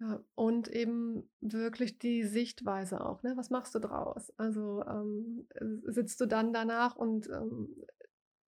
Ja, 0.00 0.20
und 0.34 0.68
eben 0.68 1.28
wirklich 1.40 1.98
die 1.98 2.24
Sichtweise 2.24 3.04
auch. 3.04 3.22
Ne? 3.22 3.34
Was 3.36 3.50
machst 3.50 3.74
du 3.74 3.78
draus? 3.78 4.32
Also 4.36 4.84
ähm, 4.86 5.46
sitzt 5.84 6.20
du 6.20 6.26
dann 6.26 6.52
danach 6.52 6.96
und 6.96 7.28
ähm, 7.30 7.68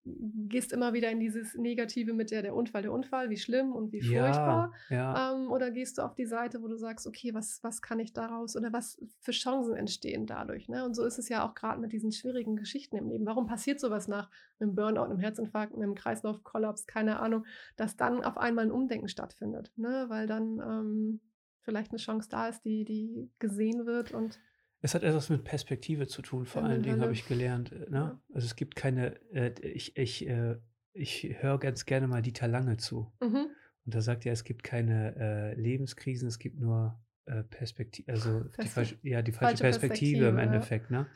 gehst 0.05 0.71
immer 0.71 0.93
wieder 0.93 1.09
in 1.09 1.19
dieses 1.19 1.55
Negative 1.55 2.13
mit 2.13 2.29
der, 2.29 2.43
der 2.43 2.55
Unfall, 2.55 2.83
der 2.83 2.91
Unfall, 2.91 3.29
wie 3.29 3.37
schlimm 3.37 3.73
und 3.73 3.91
wie 3.91 4.01
furchtbar. 4.01 4.71
Ja. 4.89 5.33
Ähm, 5.33 5.51
oder 5.51 5.71
gehst 5.71 5.97
du 5.97 6.03
auf 6.03 6.13
die 6.13 6.27
Seite, 6.27 6.61
wo 6.61 6.67
du 6.67 6.77
sagst, 6.77 7.07
okay, 7.07 7.33
was, 7.33 7.59
was 7.63 7.81
kann 7.81 7.99
ich 7.99 8.13
daraus 8.13 8.55
oder 8.55 8.71
was 8.71 9.01
für 9.19 9.31
Chancen 9.31 9.75
entstehen 9.75 10.27
dadurch? 10.27 10.69
Ne? 10.69 10.85
Und 10.85 10.93
so 10.93 11.03
ist 11.03 11.17
es 11.17 11.27
ja 11.29 11.47
auch 11.47 11.55
gerade 11.55 11.81
mit 11.81 11.91
diesen 11.91 12.11
schwierigen 12.11 12.55
Geschichten 12.55 12.97
im 12.97 13.09
Leben. 13.09 13.25
Warum 13.25 13.47
passiert 13.47 13.79
sowas 13.79 14.07
nach 14.07 14.29
einem 14.59 14.75
Burnout, 14.75 15.05
einem 15.05 15.19
Herzinfarkt, 15.19 15.73
einem 15.73 15.95
Kreislaufkollaps, 15.95 16.85
keine 16.85 17.19
Ahnung, 17.19 17.45
dass 17.75 17.97
dann 17.97 18.23
auf 18.23 18.37
einmal 18.37 18.65
ein 18.65 18.71
Umdenken 18.71 19.07
stattfindet? 19.07 19.71
Ne? 19.75 20.05
Weil 20.07 20.27
dann 20.27 20.59
ähm, 20.59 21.19
vielleicht 21.65 21.91
eine 21.91 21.99
Chance 21.99 22.29
da 22.29 22.47
ist, 22.47 22.63
die, 22.63 22.85
die 22.85 23.29
gesehen 23.39 23.85
wird 23.85 24.11
und 24.13 24.39
es 24.81 24.93
hat 24.93 25.01
etwas 25.01 25.29
mit 25.29 25.43
Perspektive 25.43 26.05
zu 26.05 26.21
tun, 26.21 26.45
vor 26.45 26.63
allen 26.63 26.83
Dingen 26.83 27.01
habe 27.01 27.11
ich 27.11 27.27
gelernt. 27.27 27.71
Äh, 27.71 27.89
ne? 27.89 27.97
Ja. 27.97 28.19
Also 28.33 28.45
es 28.45 28.55
gibt 28.55 28.75
keine, 28.75 29.19
äh, 29.31 29.51
ich, 29.61 29.97
ich, 29.97 30.27
äh, 30.27 30.57
ich 30.93 31.35
höre 31.39 31.57
ganz 31.57 31.85
gerne 31.85 32.07
mal 32.07 32.21
Dieter 32.21 32.47
Lange 32.47 32.77
zu. 32.77 33.11
Mhm. 33.19 33.47
Und 33.85 33.95
da 33.95 34.01
sagt 34.01 34.27
er, 34.27 34.33
es 34.33 34.43
gibt 34.43 34.63
keine 34.63 35.15
äh, 35.15 35.59
Lebenskrisen, 35.59 36.27
es 36.27 36.37
gibt 36.37 36.59
nur 36.59 36.99
äh, 37.25 37.43
Perspektive, 37.43 38.11
also 38.11 38.41
die 38.61 38.67
falsche, 38.67 38.97
ja, 39.01 39.23
die 39.23 39.31
falsche, 39.31 39.63
falsche 39.63 39.63
Perspektive, 39.63 40.19
Perspektive, 40.19 40.27
im 40.27 40.37
Endeffekt. 40.37 40.91
Ne? 40.91 41.07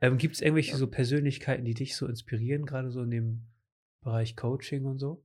Ähm, 0.00 0.16
gibt 0.16 0.36
es 0.36 0.40
irgendwelche 0.40 0.72
ja. 0.72 0.78
so 0.78 0.86
Persönlichkeiten, 0.86 1.66
die 1.66 1.74
dich 1.74 1.96
so 1.96 2.06
inspirieren, 2.06 2.64
gerade 2.64 2.90
so 2.90 3.02
in 3.02 3.10
dem 3.10 3.42
Bereich 4.00 4.34
Coaching 4.34 4.86
und 4.86 4.98
so? 4.98 5.22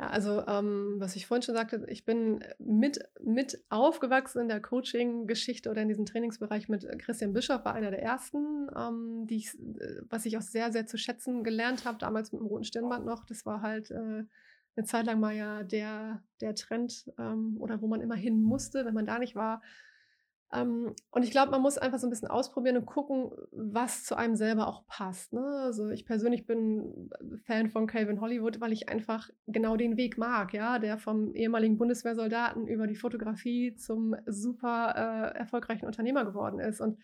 Ja, 0.00 0.08
also 0.08 0.44
ähm, 0.48 0.96
was 0.98 1.14
ich 1.14 1.26
vorhin 1.26 1.42
schon 1.42 1.54
sagte, 1.54 1.84
ich 1.88 2.04
bin 2.04 2.42
mit, 2.58 2.98
mit 3.22 3.62
aufgewachsen 3.68 4.40
in 4.42 4.48
der 4.48 4.60
Coaching-Geschichte 4.60 5.70
oder 5.70 5.82
in 5.82 5.88
diesem 5.88 6.04
Trainingsbereich 6.04 6.68
mit 6.68 6.86
Christian 6.98 7.32
Bischoff, 7.32 7.64
war 7.64 7.74
einer 7.74 7.92
der 7.92 8.02
ersten, 8.02 8.68
ähm, 8.76 9.26
die 9.28 9.36
ich, 9.36 9.54
äh, 9.54 10.02
was 10.08 10.26
ich 10.26 10.36
auch 10.36 10.42
sehr, 10.42 10.72
sehr 10.72 10.86
zu 10.86 10.98
schätzen 10.98 11.44
gelernt 11.44 11.84
habe, 11.84 11.98
damals 11.98 12.32
mit 12.32 12.40
dem 12.40 12.48
roten 12.48 12.64
Stirnband 12.64 13.06
noch. 13.06 13.24
Das 13.24 13.46
war 13.46 13.62
halt 13.62 13.92
äh, 13.92 14.24
eine 14.76 14.84
Zeit 14.84 15.06
lang 15.06 15.20
mal 15.20 15.34
ja 15.34 15.62
der, 15.62 16.24
der 16.40 16.56
Trend 16.56 17.12
ähm, 17.16 17.56
oder 17.60 17.80
wo 17.80 17.86
man 17.86 18.00
immer 18.00 18.16
hin 18.16 18.42
musste, 18.42 18.84
wenn 18.84 18.94
man 18.94 19.06
da 19.06 19.20
nicht 19.20 19.36
war, 19.36 19.62
und 20.62 21.22
ich 21.22 21.30
glaube, 21.30 21.50
man 21.50 21.62
muss 21.62 21.78
einfach 21.78 21.98
so 21.98 22.06
ein 22.06 22.10
bisschen 22.10 22.28
ausprobieren 22.28 22.76
und 22.76 22.86
gucken, 22.86 23.30
was 23.50 24.04
zu 24.04 24.16
einem 24.16 24.36
selber 24.36 24.68
auch 24.68 24.86
passt. 24.86 25.32
Ne? 25.32 25.44
Also 25.44 25.88
ich 25.88 26.06
persönlich 26.06 26.46
bin 26.46 27.10
Fan 27.44 27.70
von 27.70 27.86
Calvin 27.86 28.20
Hollywood, 28.20 28.60
weil 28.60 28.72
ich 28.72 28.88
einfach 28.88 29.30
genau 29.46 29.76
den 29.76 29.96
Weg 29.96 30.18
mag, 30.18 30.52
ja, 30.52 30.78
der 30.78 30.98
vom 30.98 31.34
ehemaligen 31.34 31.76
Bundeswehrsoldaten 31.76 32.66
über 32.66 32.86
die 32.86 32.94
Fotografie 32.94 33.74
zum 33.74 34.14
super 34.26 34.94
äh, 35.34 35.38
erfolgreichen 35.38 35.86
Unternehmer 35.86 36.24
geworden 36.24 36.60
ist 36.60 36.80
und 36.80 36.98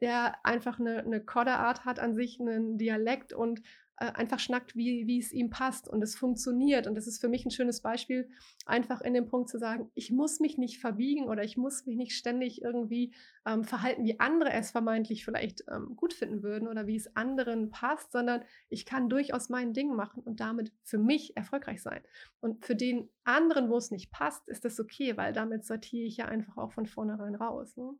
der 0.00 0.34
einfach 0.44 0.80
eine, 0.80 1.00
eine 1.00 1.20
Kodderart 1.22 1.84
hat 1.84 1.98
an 1.98 2.14
sich, 2.14 2.40
einen 2.40 2.78
Dialekt 2.78 3.32
und 3.32 3.60
äh, 4.00 4.12
einfach 4.14 4.38
schnackt, 4.38 4.74
wie, 4.76 5.06
wie 5.06 5.18
es 5.18 5.30
ihm 5.30 5.50
passt 5.50 5.86
und 5.86 6.02
es 6.02 6.16
funktioniert. 6.16 6.86
Und 6.86 6.94
das 6.94 7.06
ist 7.06 7.20
für 7.20 7.28
mich 7.28 7.44
ein 7.44 7.50
schönes 7.50 7.82
Beispiel, 7.82 8.30
einfach 8.64 9.02
in 9.02 9.12
dem 9.12 9.26
Punkt 9.26 9.50
zu 9.50 9.58
sagen, 9.58 9.90
ich 9.94 10.10
muss 10.10 10.40
mich 10.40 10.56
nicht 10.56 10.80
verbiegen 10.80 11.28
oder 11.28 11.44
ich 11.44 11.58
muss 11.58 11.84
mich 11.84 11.96
nicht 11.96 12.12
ständig 12.12 12.62
irgendwie 12.62 13.14
ähm, 13.44 13.62
verhalten, 13.62 14.04
wie 14.04 14.18
andere 14.18 14.52
es 14.52 14.70
vermeintlich 14.70 15.22
vielleicht 15.22 15.64
ähm, 15.68 15.96
gut 15.96 16.14
finden 16.14 16.42
würden 16.42 16.66
oder 16.66 16.86
wie 16.86 16.96
es 16.96 17.14
anderen 17.14 17.70
passt, 17.70 18.12
sondern 18.12 18.42
ich 18.70 18.86
kann 18.86 19.10
durchaus 19.10 19.50
mein 19.50 19.74
Ding 19.74 19.94
machen 19.94 20.22
und 20.22 20.40
damit 20.40 20.72
für 20.82 20.98
mich 20.98 21.36
erfolgreich 21.36 21.82
sein. 21.82 22.00
Und 22.40 22.64
für 22.64 22.76
den 22.76 23.10
anderen, 23.24 23.68
wo 23.68 23.76
es 23.76 23.90
nicht 23.90 24.10
passt, 24.10 24.48
ist 24.48 24.64
das 24.64 24.80
okay, 24.80 25.18
weil 25.18 25.34
damit 25.34 25.66
sortiere 25.66 26.06
ich 26.06 26.16
ja 26.16 26.24
einfach 26.24 26.56
auch 26.56 26.72
von 26.72 26.86
vornherein 26.86 27.34
raus. 27.34 27.76
Ne? 27.76 27.92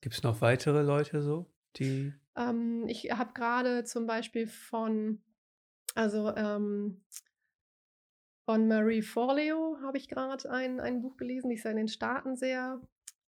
Gibt 0.00 0.14
es 0.14 0.22
noch 0.22 0.40
weitere 0.40 0.80
Leute 0.80 1.20
so, 1.20 1.50
die 1.76 2.12
ähm, 2.36 2.84
ich 2.88 3.10
habe 3.10 3.32
gerade 3.34 3.84
zum 3.84 4.06
Beispiel 4.06 4.46
von, 4.46 5.20
also 5.94 6.34
ähm, 6.34 7.02
von 8.44 8.68
Marie 8.68 9.02
Forleo 9.02 9.78
habe 9.82 9.98
ich 9.98 10.08
gerade 10.08 10.50
ein, 10.50 10.80
ein 10.80 11.02
Buch 11.02 11.16
gelesen, 11.16 11.50
die 11.50 11.56
ist 11.56 11.64
ja 11.64 11.70
in 11.70 11.76
den 11.76 11.88
Staaten 11.88 12.36
sehr 12.36 12.80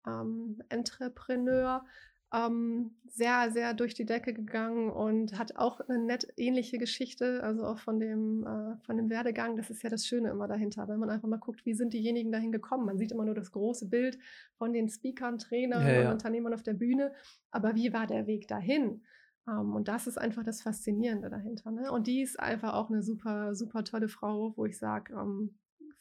ähm, 0.06 0.62
Entrepreneur 0.68 1.84
ähm, 2.32 2.92
sehr, 3.08 3.50
sehr 3.50 3.74
durch 3.74 3.94
die 3.94 4.04
Decke 4.04 4.32
gegangen 4.32 4.90
und 4.90 5.36
hat 5.38 5.56
auch 5.56 5.80
eine 5.80 5.98
nett 5.98 6.28
ähnliche 6.36 6.78
Geschichte, 6.78 7.42
also 7.42 7.64
auch 7.64 7.78
von 7.78 7.98
dem, 7.98 8.46
äh, 8.46 8.76
von 8.84 8.96
dem 8.96 9.10
Werdegang. 9.10 9.56
Das 9.56 9.68
ist 9.68 9.82
ja 9.82 9.90
das 9.90 10.06
Schöne 10.06 10.30
immer 10.30 10.46
dahinter, 10.46 10.86
wenn 10.88 11.00
man 11.00 11.10
einfach 11.10 11.28
mal 11.28 11.38
guckt, 11.38 11.66
wie 11.66 11.74
sind 11.74 11.92
diejenigen 11.92 12.30
dahin 12.30 12.52
gekommen. 12.52 12.86
Man 12.86 12.98
sieht 12.98 13.10
immer 13.10 13.24
nur 13.24 13.34
das 13.34 13.50
große 13.50 13.88
Bild 13.88 14.18
von 14.54 14.72
den 14.72 14.88
Speakern, 14.88 15.38
Trainern 15.38 15.82
ja, 15.82 15.92
ja. 15.92 16.06
und 16.06 16.12
Unternehmern 16.12 16.54
auf 16.54 16.62
der 16.62 16.74
Bühne, 16.74 17.12
aber 17.50 17.74
wie 17.74 17.92
war 17.92 18.06
der 18.06 18.26
Weg 18.26 18.46
dahin? 18.46 19.02
Um, 19.46 19.52
ähm, 19.52 19.74
und 19.74 19.88
das 19.88 20.06
ist 20.06 20.18
einfach 20.18 20.44
das 20.44 20.62
Faszinierende 20.62 21.30
dahinter. 21.30 21.70
Ne? 21.70 21.90
Und 21.90 22.06
die 22.06 22.20
ist 22.22 22.38
einfach 22.38 22.74
auch 22.74 22.90
eine 22.90 23.02
super, 23.02 23.54
super 23.54 23.84
tolle 23.84 24.08
Frau, 24.08 24.52
wo 24.56 24.66
ich 24.66 24.78
sage, 24.78 25.14
um, 25.14 25.20
ähm, 25.20 25.58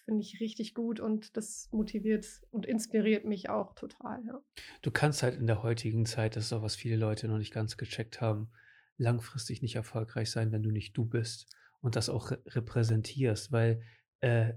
finde 0.09 0.23
ich 0.23 0.39
richtig 0.39 0.73
gut 0.73 0.99
und 0.99 1.37
das 1.37 1.69
motiviert 1.71 2.25
und 2.49 2.65
inspiriert 2.65 3.25
mich 3.25 3.51
auch 3.51 3.75
total. 3.75 4.25
Ja. 4.25 4.41
Du 4.81 4.89
kannst 4.89 5.21
halt 5.21 5.37
in 5.37 5.45
der 5.45 5.61
heutigen 5.61 6.07
Zeit, 6.07 6.35
das 6.35 6.45
ist 6.45 6.53
auch 6.53 6.63
was 6.63 6.75
viele 6.75 6.95
Leute 6.95 7.27
noch 7.27 7.37
nicht 7.37 7.53
ganz 7.53 7.77
gecheckt 7.77 8.19
haben, 8.19 8.49
langfristig 8.97 9.61
nicht 9.61 9.75
erfolgreich 9.75 10.31
sein, 10.31 10.51
wenn 10.51 10.63
du 10.63 10.71
nicht 10.71 10.97
du 10.97 11.05
bist 11.05 11.55
und 11.81 11.95
das 11.95 12.09
auch 12.09 12.31
repräsentierst, 12.31 13.51
weil 13.51 13.83
äh, 14.21 14.53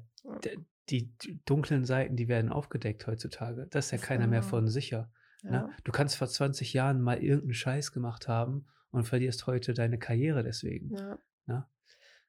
die, 0.89 1.15
dunklen 1.45 1.85
Seiten, 1.85 2.17
die 2.17 2.29
werden 2.29 2.51
aufgedeckt 2.51 3.07
heutzutage. 3.07 3.67
Das 3.69 3.87
ist 3.87 3.91
ja 3.91 3.99
keiner 3.99 4.27
mehr 4.27 4.43
von 4.43 4.69
sicher. 4.69 5.13
Ne? 5.43 5.51
Ja. 5.53 5.67
Ne? 5.67 5.75
Du 5.85 5.93
kannst 5.93 6.17
vor 6.17 6.29
20 6.29 6.73
Jahren 6.73 7.03
mal 7.03 7.23
irgendeinen 7.23 7.53
Scheiß 7.53 7.93
gemacht 7.93 8.27
haben 8.27 8.65
und 8.91 9.05
verlierst 9.05 9.47
heute 9.47 9.75
deine 9.75 9.99
Karriere 9.99 10.43
deswegen. 10.43 10.97
Ja. 10.97 11.19
Ne? 11.45 11.67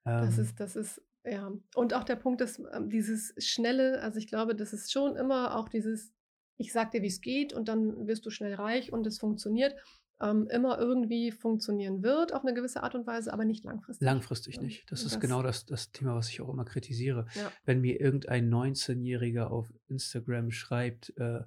das, 0.04 0.38
ähm, 0.38 0.44
ist, 0.44 0.60
das 0.60 0.76
ist 0.76 1.02
ja, 1.26 1.52
und 1.76 1.94
auch 1.94 2.04
der 2.04 2.16
Punkt 2.16 2.42
ist, 2.42 2.62
ähm, 2.74 2.90
dieses 2.90 3.34
Schnelle, 3.38 4.02
also 4.02 4.18
ich 4.18 4.28
glaube, 4.28 4.56
das 4.56 4.74
ist 4.74 4.92
schon 4.92 5.16
immer 5.16 5.58
auch 5.58 5.70
dieses, 5.70 6.12
ich 6.58 6.74
sag 6.74 6.92
dir, 6.92 7.02
wie 7.02 7.08
es 7.08 7.22
geht 7.22 7.54
und 7.54 7.68
dann 7.68 8.08
wirst 8.08 8.26
du 8.26 8.30
schnell 8.30 8.56
reich 8.56 8.92
und 8.92 9.08
es 9.08 9.20
funktioniert, 9.20 9.76
ähm, 10.22 10.48
immer 10.50 10.78
irgendwie 10.80 11.32
funktionieren 11.32 12.04
wird 12.04 12.34
auf 12.34 12.44
eine 12.44 12.54
gewisse 12.54 12.84
Art 12.84 12.96
und 12.96 13.08
Weise, 13.08 13.34
aber 13.34 13.46
nicht 13.46 13.64
langfristig. 13.64 14.06
Langfristig 14.06 14.62
nicht. 14.62 14.90
Das 14.92 15.02
und 15.02 15.08
ist 15.08 15.16
das, 15.16 15.22
genau 15.22 15.42
das, 15.44 15.66
das 15.66 15.92
Thema, 15.92 16.16
was 16.16 16.30
ich 16.30 16.42
auch 16.42 16.50
immer 16.50 16.66
kritisiere. 16.66 17.26
Ja. 17.36 17.52
Wenn 17.66 17.82
mir 17.82 18.00
irgendein 18.00 18.50
19-Jähriger 18.50 19.46
auf 19.46 19.74
Instagram 19.88 20.52
schreibt, 20.52 21.14
äh, 21.18 21.42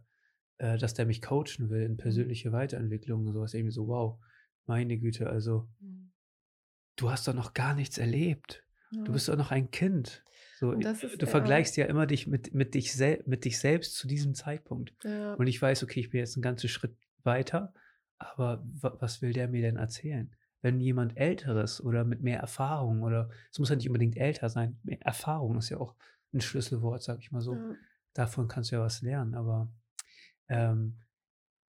äh, 0.59 0.79
dass 0.79 0.95
der 0.95 1.07
mich 1.07 1.23
coachen 1.23 1.71
will 1.71 1.83
in 1.83 1.93
mhm. 1.93 1.97
persönliche 1.99 2.53
Weiterentwicklung 2.53 3.27
und 3.27 3.33
sowas, 3.33 3.55
irgendwie 3.55 3.73
so, 3.73 3.89
wow, 3.89 4.19
meine 4.67 4.99
Güte, 4.99 5.29
also 5.29 5.69
mhm. 5.81 6.13
du 6.97 7.11
hast 7.11 7.29
doch 7.29 7.35
noch 7.35 7.55
gar 7.55 7.75
nichts 7.75 7.99
erlebt. 7.99 8.66
Du 8.93 9.13
bist 9.13 9.29
doch 9.29 9.37
noch 9.37 9.51
ein 9.51 9.71
Kind. 9.71 10.23
So, 10.59 10.73
ist, 10.73 11.21
du 11.21 11.27
vergleichst 11.27 11.77
ja 11.77 11.85
immer 11.87 12.07
dich 12.07 12.27
mit, 12.27 12.55
mit, 12.55 12.75
dich 12.75 12.95
sel 12.95 13.23
mit 13.27 13.45
dich 13.45 13.59
selbst 13.59 13.95
zu 13.95 14.09
diesem 14.09 14.35
Zeitpunkt. 14.35 14.95
Ja. 15.05 15.35
Und 15.35 15.47
ich 15.49 15.61
weiß, 15.61 15.83
okay, 15.83 16.01
ich 16.01 16.11
bin 16.11 16.21
jetzt 16.21 16.37
einen 16.37 16.43
ganzen 16.43 16.69
Schritt 16.69 16.97
weiter, 17.25 17.75
aber 18.19 18.65
was 18.81 19.21
will 19.21 19.33
der 19.33 19.49
mir 19.49 19.61
denn 19.61 19.77
erzählen? 19.77 20.35
Wenn 20.63 20.81
jemand 20.81 21.17
Älteres 21.19 21.83
oder 21.83 22.05
mit 22.05 22.23
mehr 22.23 22.41
Erfahrung 22.41 23.03
oder 23.03 23.29
es 23.53 23.59
muss 23.59 23.69
ja 23.69 23.77
nicht 23.77 23.89
unbedingt 23.89 24.17
älter 24.17 24.49
sein, 24.49 24.79
mehr 24.83 25.03
Erfahrung 25.03 25.59
ist 25.59 25.69
ja 25.69 25.77
auch 25.77 25.95
ein 26.33 26.41
Schlüsselwort, 26.41 27.03
sag 27.03 27.19
ich 27.19 27.31
mal 27.33 27.43
so. 27.43 27.55
Ja. 27.55 27.75
Davon 28.15 28.49
kannst 28.49 28.71
du 28.71 28.77
ja 28.77 28.83
was 28.83 29.03
lernen, 29.03 29.35
aber 29.35 29.71
ähm, 30.49 31.01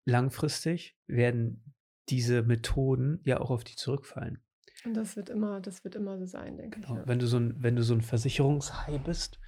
langfristig 0.06 0.98
werden 1.06 1.64
diese 2.10 2.42
Methoden 2.42 3.22
ja 3.24 3.40
auch 3.40 3.52
auf 3.52 3.64
die 3.64 3.76
zurückfallen. 3.76 4.40
Und 4.86 4.96
das 4.96 5.16
wird 5.16 5.30
immer, 5.30 5.60
das 5.60 5.84
wird 5.84 5.96
immer 5.96 6.18
so 6.18 6.26
sein, 6.26 6.58
denke 6.58 6.80
genau. 6.80 6.94
ich. 6.94 7.00
Ja. 7.00 7.08
Wenn 7.08 7.20
du 7.20 7.28
so 7.28 7.38
ein, 7.38 7.56
wenn 7.60 7.76
du 7.76 7.84
so 7.84 7.94
ein 7.94 8.02
Versicherungshai 8.02 8.98
bist, 9.00 9.40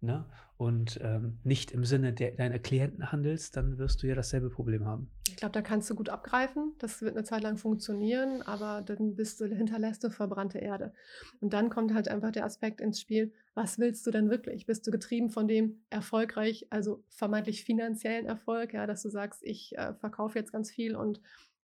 ne, 0.00 0.24
und 0.56 0.98
ähm, 1.04 1.38
nicht 1.44 1.70
im 1.70 1.84
Sinne 1.84 2.12
der, 2.12 2.32
deiner 2.32 2.58
Klienten 2.58 3.12
handelst, 3.12 3.56
dann 3.56 3.78
wirst 3.78 4.02
du 4.02 4.08
ja 4.08 4.16
dasselbe 4.16 4.50
Problem 4.50 4.84
haben. 4.84 5.08
Ich 5.28 5.36
glaube, 5.36 5.52
da 5.52 5.62
kannst 5.62 5.88
du 5.88 5.94
gut 5.94 6.08
abgreifen. 6.08 6.74
Das 6.78 7.00
wird 7.00 7.16
eine 7.16 7.24
Zeit 7.24 7.44
lang 7.44 7.56
funktionieren, 7.58 8.42
aber 8.42 8.82
dann 8.82 9.14
bist 9.14 9.40
du, 9.40 9.46
hinterlässt 9.46 10.02
du 10.02 10.10
verbrannte 10.10 10.58
Erde. 10.58 10.92
Und 11.40 11.52
dann 11.52 11.70
kommt 11.70 11.94
halt 11.94 12.08
einfach 12.08 12.32
der 12.32 12.44
Aspekt 12.44 12.80
ins 12.80 13.00
Spiel, 13.00 13.32
was 13.54 13.78
willst 13.78 14.04
du 14.04 14.10
denn 14.10 14.30
wirklich? 14.30 14.66
Bist 14.66 14.84
du 14.84 14.90
getrieben 14.90 15.30
von 15.30 15.46
dem 15.46 15.84
erfolgreich, 15.90 16.66
also 16.70 17.04
vermeintlich 17.08 17.62
finanziellen 17.62 18.26
Erfolg, 18.26 18.74
ja, 18.74 18.88
dass 18.88 19.02
du 19.02 19.10
sagst, 19.10 19.44
ich 19.44 19.78
äh, 19.78 19.94
verkaufe 19.94 20.40
jetzt 20.40 20.52
ganz 20.52 20.72
viel 20.72 20.96
und 20.96 21.20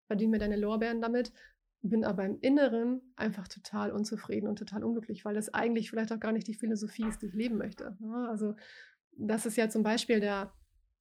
verdiene 0.07 0.31
mir 0.31 0.39
deine 0.39 0.57
Lorbeeren 0.57 1.01
damit? 1.01 1.33
Bin 1.91 2.05
aber 2.05 2.25
im 2.25 2.39
Inneren 2.41 3.03
einfach 3.17 3.49
total 3.49 3.93
unzufrieden 3.93 4.49
und 4.49 4.59
total 4.59 4.85
unglücklich, 4.85 5.25
weil 5.25 5.35
das 5.35 5.53
eigentlich 5.53 5.91
vielleicht 5.91 6.13
auch 6.13 6.21
gar 6.21 6.33
nicht 6.33 6.47
die 6.49 6.55
Philosophie 6.55 7.07
ist, 7.07 7.23
die 7.23 7.27
ich 7.27 7.35
leben 7.35 7.59
möchte. 7.59 7.97
Ne? 8.01 8.29
Also 8.29 8.55
das 9.17 9.47
ist 9.47 9.57
ja 9.57 9.69
zum 9.69 9.83
Beispiel 9.83 10.21
der 10.21 10.53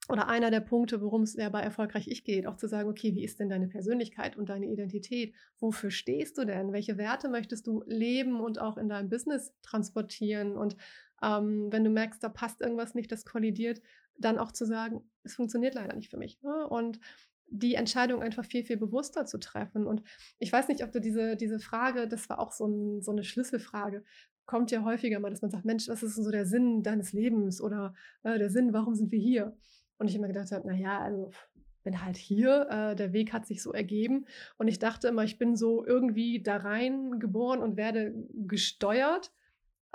oder 0.09 0.27
einer 0.27 0.51
der 0.51 0.59
Punkte, 0.59 1.01
worum 1.01 1.21
es 1.21 1.35
ja 1.35 1.47
bei 1.47 1.61
erfolgreich 1.61 2.09
ich 2.09 2.25
geht, 2.25 2.45
auch 2.45 2.57
zu 2.57 2.67
sagen, 2.67 2.89
okay, 2.89 3.15
wie 3.15 3.23
ist 3.23 3.39
denn 3.39 3.47
deine 3.47 3.69
Persönlichkeit 3.69 4.35
und 4.35 4.49
deine 4.49 4.65
Identität? 4.65 5.33
Wofür 5.59 5.91
stehst 5.91 6.37
du 6.37 6.45
denn? 6.45 6.73
Welche 6.73 6.97
Werte 6.97 7.29
möchtest 7.29 7.67
du 7.67 7.83
leben 7.85 8.41
und 8.41 8.59
auch 8.59 8.77
in 8.77 8.89
deinem 8.89 9.09
Business 9.09 9.53
transportieren? 9.61 10.57
Und 10.57 10.75
ähm, 11.21 11.71
wenn 11.71 11.85
du 11.85 11.89
merkst, 11.89 12.21
da 12.21 12.27
passt 12.27 12.59
irgendwas 12.59 12.95
nicht, 12.95 13.13
das 13.13 13.23
kollidiert, 13.23 13.81
dann 14.17 14.39
auch 14.39 14.51
zu 14.51 14.65
sagen, 14.65 15.09
es 15.23 15.35
funktioniert 15.35 15.75
leider 15.75 15.95
nicht 15.95 16.09
für 16.09 16.17
mich. 16.17 16.41
Ne? 16.41 16.67
Und 16.67 16.99
die 17.47 17.75
Entscheidung 17.75 18.21
einfach 18.21 18.45
viel, 18.45 18.63
viel 18.63 18.77
bewusster 18.77 19.25
zu 19.25 19.37
treffen. 19.37 19.85
Und 19.85 20.03
ich 20.39 20.51
weiß 20.51 20.67
nicht, 20.67 20.83
ob 20.83 20.91
du 20.91 20.99
diese, 20.99 21.35
diese 21.35 21.59
Frage, 21.59 22.07
das 22.07 22.29
war 22.29 22.39
auch 22.39 22.51
so, 22.51 22.65
ein, 22.65 23.01
so 23.01 23.11
eine 23.11 23.23
Schlüsselfrage, 23.23 24.03
kommt 24.45 24.71
ja 24.71 24.83
häufiger 24.83 25.19
mal, 25.19 25.29
dass 25.29 25.41
man 25.41 25.51
sagt, 25.51 25.65
Mensch, 25.65 25.87
was 25.87 26.03
ist 26.03 26.17
denn 26.17 26.23
so 26.23 26.31
der 26.31 26.45
Sinn 26.45 26.83
deines 26.83 27.13
Lebens 27.13 27.61
oder 27.61 27.93
äh, 28.23 28.37
der 28.37 28.49
Sinn, 28.49 28.73
warum 28.73 28.95
sind 28.95 29.11
wir 29.11 29.19
hier? 29.19 29.55
Und 29.97 30.09
ich 30.09 30.15
immer 30.15 30.27
gedacht 30.27 30.51
habe, 30.51 30.67
naja, 30.67 30.99
also 30.99 31.31
bin 31.83 32.03
halt 32.03 32.17
hier, 32.17 32.67
äh, 32.69 32.95
der 32.95 33.13
Weg 33.13 33.33
hat 33.33 33.45
sich 33.45 33.61
so 33.61 33.73
ergeben. 33.73 34.25
Und 34.57 34.67
ich 34.67 34.79
dachte 34.79 35.09
immer, 35.09 35.23
ich 35.23 35.37
bin 35.37 35.55
so 35.55 35.85
irgendwie 35.85 36.41
da 36.41 36.57
rein 36.57 37.19
geboren 37.19 37.59
und 37.59 37.77
werde 37.77 38.13
gesteuert. 38.33 39.31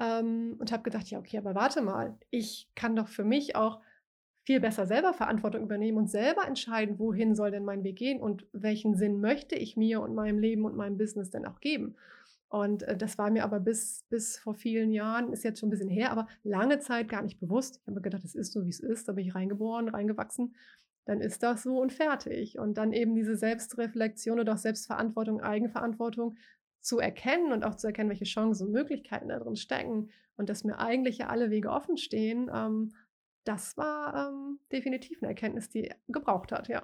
Ähm, 0.00 0.56
und 0.58 0.70
habe 0.70 0.84
gedacht, 0.84 1.08
ja, 1.10 1.18
okay, 1.18 1.38
aber 1.38 1.54
warte 1.54 1.82
mal, 1.82 2.16
ich 2.30 2.70
kann 2.76 2.94
doch 2.94 3.08
für 3.08 3.24
mich 3.24 3.56
auch 3.56 3.80
viel 4.48 4.60
besser 4.60 4.86
selber 4.86 5.12
Verantwortung 5.12 5.62
übernehmen 5.62 5.98
und 5.98 6.10
selber 6.10 6.46
entscheiden, 6.46 6.98
wohin 6.98 7.34
soll 7.34 7.50
denn 7.50 7.66
mein 7.66 7.84
Weg 7.84 7.96
gehen 7.96 8.18
und 8.18 8.46
welchen 8.52 8.96
Sinn 8.96 9.20
möchte 9.20 9.54
ich 9.56 9.76
mir 9.76 10.00
und 10.00 10.14
meinem 10.14 10.38
Leben 10.38 10.64
und 10.64 10.74
meinem 10.74 10.96
Business 10.96 11.28
denn 11.28 11.44
auch 11.44 11.60
geben. 11.60 11.96
Und 12.48 12.82
äh, 12.84 12.96
das 12.96 13.18
war 13.18 13.30
mir 13.30 13.44
aber 13.44 13.60
bis, 13.60 14.06
bis 14.08 14.38
vor 14.38 14.54
vielen 14.54 14.90
Jahren, 14.90 15.34
ist 15.34 15.44
jetzt 15.44 15.60
schon 15.60 15.66
ein 15.66 15.72
bisschen 15.72 15.90
her, 15.90 16.10
aber 16.10 16.28
lange 16.44 16.78
Zeit 16.78 17.10
gar 17.10 17.20
nicht 17.20 17.38
bewusst. 17.40 17.76
Ich 17.76 17.82
habe 17.82 17.96
mir 17.96 18.00
gedacht, 18.00 18.24
es 18.24 18.34
ist 18.34 18.54
so, 18.54 18.64
wie 18.64 18.70
es 18.70 18.80
ist. 18.80 19.06
Da 19.06 19.12
bin 19.12 19.26
ich 19.26 19.34
reingeboren, 19.34 19.90
reingewachsen. 19.90 20.56
Dann 21.04 21.20
ist 21.20 21.42
das 21.42 21.62
so 21.62 21.78
und 21.78 21.92
fertig. 21.92 22.58
Und 22.58 22.78
dann 22.78 22.94
eben 22.94 23.14
diese 23.14 23.36
Selbstreflexion 23.36 24.40
oder 24.40 24.54
auch 24.54 24.58
Selbstverantwortung, 24.58 25.42
Eigenverantwortung 25.42 26.38
zu 26.80 26.98
erkennen 27.00 27.52
und 27.52 27.66
auch 27.66 27.74
zu 27.74 27.86
erkennen, 27.86 28.08
welche 28.08 28.24
Chancen 28.24 28.68
und 28.68 28.72
Möglichkeiten 28.72 29.28
da 29.28 29.38
drin 29.38 29.56
stecken 29.56 30.08
und 30.38 30.48
dass 30.48 30.64
mir 30.64 30.78
eigentlich 30.78 31.18
ja 31.18 31.26
alle 31.26 31.50
Wege 31.50 31.68
offen 31.68 31.98
stehen, 31.98 32.50
ähm, 32.50 32.94
das 33.44 33.76
war 33.76 34.28
ähm, 34.28 34.58
definitiv 34.72 35.18
eine 35.22 35.28
Erkenntnis, 35.28 35.68
die 35.68 35.92
gebraucht 36.08 36.52
hat, 36.52 36.68
ja. 36.68 36.82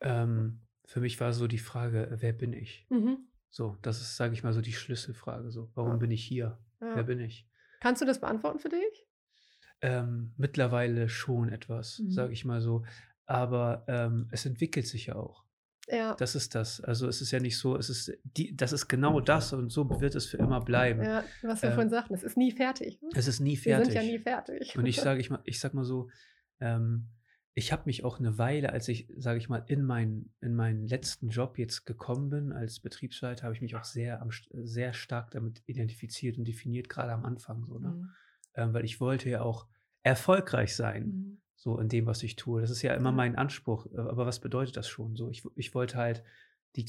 Ähm, 0.00 0.60
für 0.84 1.00
mich 1.00 1.20
war 1.20 1.32
so 1.32 1.46
die 1.46 1.58
Frage, 1.58 2.16
wer 2.20 2.32
bin 2.32 2.52
ich? 2.52 2.86
Mhm. 2.88 3.28
So, 3.50 3.76
das 3.82 4.00
ist, 4.00 4.16
sage 4.16 4.34
ich 4.34 4.42
mal, 4.42 4.52
so 4.52 4.60
die 4.60 4.72
Schlüsselfrage. 4.72 5.50
So, 5.50 5.70
warum 5.74 5.92
ja. 5.92 5.96
bin 5.96 6.10
ich 6.10 6.24
hier? 6.24 6.58
Ja. 6.80 6.96
Wer 6.96 7.02
bin 7.02 7.20
ich? 7.20 7.48
Kannst 7.80 8.02
du 8.02 8.06
das 8.06 8.20
beantworten 8.20 8.58
für 8.58 8.68
dich? 8.68 9.06
Ähm, 9.80 10.32
mittlerweile 10.36 11.08
schon 11.08 11.50
etwas, 11.50 11.98
mhm. 11.98 12.10
sage 12.10 12.32
ich 12.32 12.44
mal 12.44 12.60
so. 12.60 12.84
Aber 13.26 13.84
ähm, 13.88 14.28
es 14.32 14.46
entwickelt 14.46 14.86
sich 14.86 15.06
ja 15.06 15.16
auch. 15.16 15.44
Ja. 15.90 16.14
Das 16.14 16.34
ist 16.34 16.54
das. 16.54 16.80
Also 16.80 17.08
es 17.08 17.20
ist 17.20 17.30
ja 17.30 17.40
nicht 17.40 17.58
so, 17.58 17.76
es 17.76 17.88
ist 17.88 18.12
die, 18.22 18.54
das 18.54 18.72
ist 18.72 18.88
genau 18.88 19.20
das 19.20 19.52
und 19.52 19.70
so 19.70 19.88
wird 20.00 20.14
es 20.14 20.26
für 20.26 20.36
immer 20.36 20.60
bleiben. 20.60 21.02
Ja, 21.02 21.24
was 21.42 21.62
wir 21.62 21.70
ähm, 21.70 21.74
vorhin 21.74 21.90
sagten, 21.90 22.14
es 22.14 22.22
ist 22.22 22.36
nie 22.36 22.52
fertig. 22.52 23.00
Ne? 23.00 23.08
Es 23.14 23.26
ist 23.26 23.40
nie 23.40 23.56
fertig. 23.56 23.94
Wir 23.94 24.00
sind 24.00 24.04
ja 24.06 24.12
nie 24.12 24.18
fertig. 24.18 24.76
Und 24.76 24.86
ich 24.86 24.96
sage 25.00 25.20
ich 25.20 25.30
mal, 25.30 25.40
ich 25.44 25.60
sag 25.60 25.74
mal 25.74 25.84
so, 25.84 26.10
ähm, 26.60 27.08
ich 27.54 27.72
habe 27.72 27.82
mich 27.86 28.04
auch 28.04 28.20
eine 28.20 28.38
Weile, 28.38 28.72
als 28.72 28.86
ich, 28.86 29.08
sage 29.16 29.38
ich 29.38 29.48
mal, 29.48 29.64
in, 29.66 29.82
mein, 29.82 30.30
in 30.40 30.54
meinen 30.54 30.86
letzten 30.86 31.28
Job 31.28 31.58
jetzt 31.58 31.86
gekommen 31.86 32.30
bin 32.30 32.52
als 32.52 32.78
Betriebsleiter, 32.78 33.42
habe 33.44 33.54
ich 33.54 33.60
mich 33.60 33.74
auch 33.74 33.84
sehr, 33.84 34.24
sehr 34.52 34.92
stark 34.92 35.32
damit 35.32 35.62
identifiziert 35.66 36.38
und 36.38 36.46
definiert, 36.46 36.88
gerade 36.88 37.12
am 37.12 37.24
Anfang 37.24 37.64
so, 37.64 37.78
ne? 37.78 37.88
Mhm. 37.88 38.10
Ähm, 38.54 38.74
weil 38.74 38.84
ich 38.84 39.00
wollte 39.00 39.28
ja 39.28 39.42
auch 39.42 39.66
erfolgreich 40.02 40.76
sein, 40.76 41.06
mhm. 41.06 41.40
So 41.58 41.78
in 41.78 41.88
dem, 41.88 42.06
was 42.06 42.22
ich 42.22 42.36
tue. 42.36 42.60
Das 42.60 42.70
ist 42.70 42.82
ja 42.82 42.94
immer 42.94 43.10
mein 43.10 43.34
Anspruch. 43.36 43.86
Äh, 43.86 43.98
aber 43.98 44.26
was 44.26 44.40
bedeutet 44.40 44.76
das 44.76 44.88
schon? 44.88 45.16
So, 45.16 45.28
ich, 45.28 45.42
ich 45.56 45.74
wollte 45.74 45.96
halt, 45.98 46.22
die, 46.76 46.86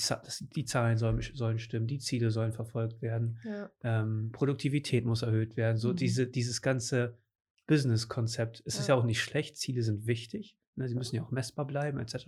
die 0.55 0.65
Zahlen 0.65 0.97
sollen, 0.97 1.21
sollen 1.33 1.57
stimmen, 1.57 1.87
die 1.87 1.97
Ziele 1.97 2.29
sollen 2.29 2.53
verfolgt 2.53 3.01
werden, 3.01 3.39
ja. 3.43 3.71
ähm, 3.81 4.29
Produktivität 4.31 5.05
muss 5.05 5.23
erhöht 5.23 5.57
werden. 5.57 5.77
So 5.77 5.89
mhm. 5.89 5.95
diese, 5.95 6.27
dieses 6.27 6.61
ganze 6.61 7.17
Business-Konzept. 7.65 8.61
Es 8.65 8.75
ja. 8.75 8.81
ist 8.81 8.87
ja 8.87 8.95
auch 8.95 9.05
nicht 9.05 9.21
schlecht, 9.21 9.57
Ziele 9.57 9.81
sind 9.81 10.05
wichtig. 10.05 10.57
Ne? 10.75 10.87
Sie 10.87 10.95
müssen 10.95 11.15
ja 11.15 11.23
auch 11.23 11.31
messbar 11.31 11.65
bleiben, 11.65 11.99
etc. 11.99 12.27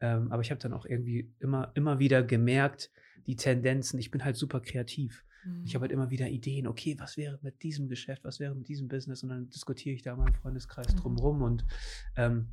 Ähm, 0.00 0.32
aber 0.32 0.42
ich 0.42 0.50
habe 0.50 0.60
dann 0.60 0.72
auch 0.72 0.86
irgendwie 0.86 1.32
immer, 1.38 1.70
immer 1.74 2.00
wieder 2.00 2.24
gemerkt, 2.24 2.90
die 3.26 3.36
Tendenzen, 3.36 4.00
ich 4.00 4.10
bin 4.10 4.24
halt 4.24 4.36
super 4.36 4.60
kreativ. 4.60 5.24
Mhm. 5.44 5.64
Ich 5.64 5.74
habe 5.74 5.82
halt 5.82 5.92
immer 5.92 6.10
wieder 6.10 6.28
Ideen, 6.28 6.66
okay, 6.66 6.96
was 6.98 7.16
wäre 7.16 7.38
mit 7.42 7.62
diesem 7.62 7.88
Geschäft, 7.88 8.24
was 8.24 8.40
wäre 8.40 8.54
mit 8.54 8.68
diesem 8.68 8.88
Business? 8.88 9.22
Und 9.22 9.30
dann 9.30 9.50
diskutiere 9.50 9.94
ich 9.94 10.02
da 10.02 10.12
in 10.12 10.18
meinem 10.18 10.34
Freundeskreis 10.34 10.94
mhm. 10.94 10.98
drumherum 10.98 11.42
und 11.42 11.64
ähm, 12.16 12.48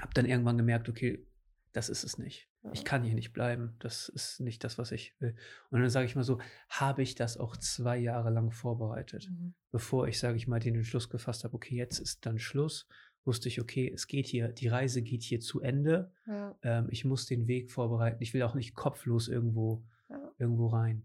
habe 0.00 0.14
dann 0.14 0.26
irgendwann 0.26 0.56
gemerkt, 0.56 0.88
okay, 0.88 1.24
das 1.72 1.88
ist 1.88 2.04
es 2.04 2.18
nicht. 2.18 2.48
Ich 2.72 2.84
kann 2.84 3.02
hier 3.02 3.14
nicht 3.14 3.32
bleiben. 3.32 3.74
Das 3.78 4.08
ist 4.08 4.40
nicht 4.40 4.64
das, 4.64 4.78
was 4.78 4.92
ich 4.92 5.14
will. 5.20 5.34
Und 5.70 5.80
dann 5.80 5.90
sage 5.90 6.06
ich 6.06 6.16
mal 6.16 6.24
so, 6.24 6.38
habe 6.68 7.02
ich 7.02 7.14
das 7.14 7.36
auch 7.36 7.56
zwei 7.56 7.96
Jahre 7.96 8.30
lang 8.30 8.50
vorbereitet, 8.50 9.30
mhm. 9.30 9.54
bevor 9.70 10.08
ich, 10.08 10.18
sage 10.18 10.36
ich 10.36 10.48
mal, 10.48 10.60
den 10.60 10.74
Entschluss 10.74 11.08
gefasst 11.08 11.44
habe, 11.44 11.54
okay, 11.54 11.76
jetzt 11.76 11.98
ist 11.98 12.26
dann 12.26 12.38
Schluss, 12.38 12.86
wusste 13.24 13.48
ich, 13.48 13.60
okay, 13.60 13.90
es 13.92 14.06
geht 14.06 14.26
hier, 14.26 14.48
die 14.48 14.68
Reise 14.68 15.02
geht 15.02 15.22
hier 15.22 15.40
zu 15.40 15.60
Ende. 15.60 16.10
Ja. 16.26 16.56
Ähm, 16.62 16.88
ich 16.90 17.04
muss 17.04 17.26
den 17.26 17.46
Weg 17.46 17.70
vorbereiten. 17.70 18.22
Ich 18.22 18.34
will 18.34 18.42
auch 18.42 18.54
nicht 18.54 18.74
kopflos 18.74 19.28
irgendwo, 19.28 19.84
ja. 20.08 20.32
irgendwo 20.38 20.68
rein. 20.68 21.04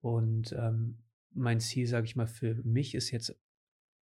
Und 0.00 0.52
ähm, 0.52 0.98
mein 1.32 1.60
Ziel, 1.60 1.86
sage 1.86 2.06
ich 2.06 2.16
mal, 2.16 2.26
für 2.26 2.54
mich 2.64 2.94
ist 2.94 3.10
jetzt, 3.10 3.36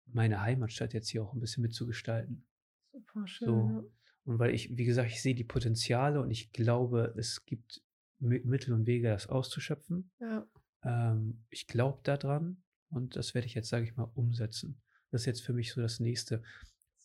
meine 0.07 0.41
Heimatstadt 0.41 0.95
jetzt 0.95 1.09
hier 1.09 1.23
auch 1.23 1.33
ein 1.33 1.41
bisschen 1.41 1.63
mitzugestalten. 1.63 2.47
Super 2.93 3.27
schön. 3.27 3.49
So. 3.49 3.93
Und 4.25 4.39
weil 4.39 4.55
ich, 4.55 4.77
wie 4.77 4.85
gesagt, 4.85 5.11
ich 5.11 5.23
sehe 5.23 5.35
die 5.35 5.45
Potenziale 5.45 6.21
und 6.21 6.31
ich 6.31 6.53
glaube, 6.53 7.15
es 7.17 7.45
gibt 7.45 7.83
Mittel 8.19 8.73
und 8.73 8.87
Wege, 8.87 9.09
das 9.09 9.29
auszuschöpfen. 9.29 10.11
Ja. 10.21 10.47
Ähm, 10.85 11.45
ich 11.51 11.67
glaube 11.67 12.01
daran 12.05 12.63
und 12.91 13.17
das 13.17 13.35
werde 13.35 13.47
ich 13.47 13.55
jetzt, 13.55 13.69
sage 13.69 13.85
ich 13.85 13.97
mal, 13.97 14.11
umsetzen. 14.15 14.81
Das 15.11 15.23
ist 15.23 15.27
jetzt 15.27 15.43
für 15.43 15.53
mich 15.53 15.73
so 15.73 15.81
das 15.81 16.01
Nächste. 16.01 16.43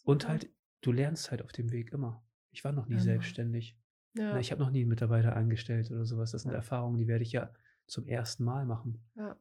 Und 0.04 0.28
halt, 0.28 0.50
du 0.82 0.92
lernst 0.92 1.32
halt 1.32 1.42
auf 1.42 1.52
dem 1.52 1.72
Weg 1.72 1.92
immer. 1.92 2.24
Ich 2.52 2.64
war 2.64 2.72
noch 2.72 2.88
nie 2.88 2.96
ja. 2.96 3.02
selbstständig. 3.02 3.78
Ja. 4.16 4.34
Na, 4.34 4.40
ich 4.40 4.52
habe 4.52 4.62
noch 4.62 4.72
nie 4.72 4.82
einen 4.82 4.90
Mitarbeiter 4.90 5.36
angestellt 5.36 5.92
oder 5.92 6.06
sowas. 6.06 6.32
Das 6.32 6.44
sind. 6.44 6.52
Erfahrungen, 6.52 6.98
die 6.98 7.08
werde 7.08 7.24
ich 7.24 7.32
ja 7.32 7.54
zum 7.88 8.08
ersten 8.08 8.44
Mal 8.44 8.66
machen. 8.66 9.02
Ja. 9.16 9.38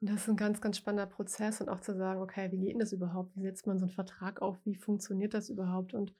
Und 0.00 0.10
das 0.10 0.22
ist 0.22 0.28
ein 0.28 0.36
ganz, 0.36 0.60
ganz 0.60 0.76
spannender 0.76 1.06
Prozess 1.06 1.60
und 1.60 1.68
auch 1.68 1.80
zu 1.80 1.94
sagen, 1.94 2.20
okay, 2.20 2.52
wie 2.52 2.58
geht 2.58 2.72
denn 2.72 2.78
das 2.78 2.92
überhaupt? 2.92 3.34
Wie 3.36 3.42
setzt 3.42 3.66
man 3.66 3.78
so 3.78 3.86
einen 3.86 3.94
Vertrag 3.94 4.40
auf? 4.42 4.58
Wie 4.64 4.76
funktioniert 4.76 5.34
das 5.34 5.48
überhaupt? 5.48 5.92
Und 5.92 6.14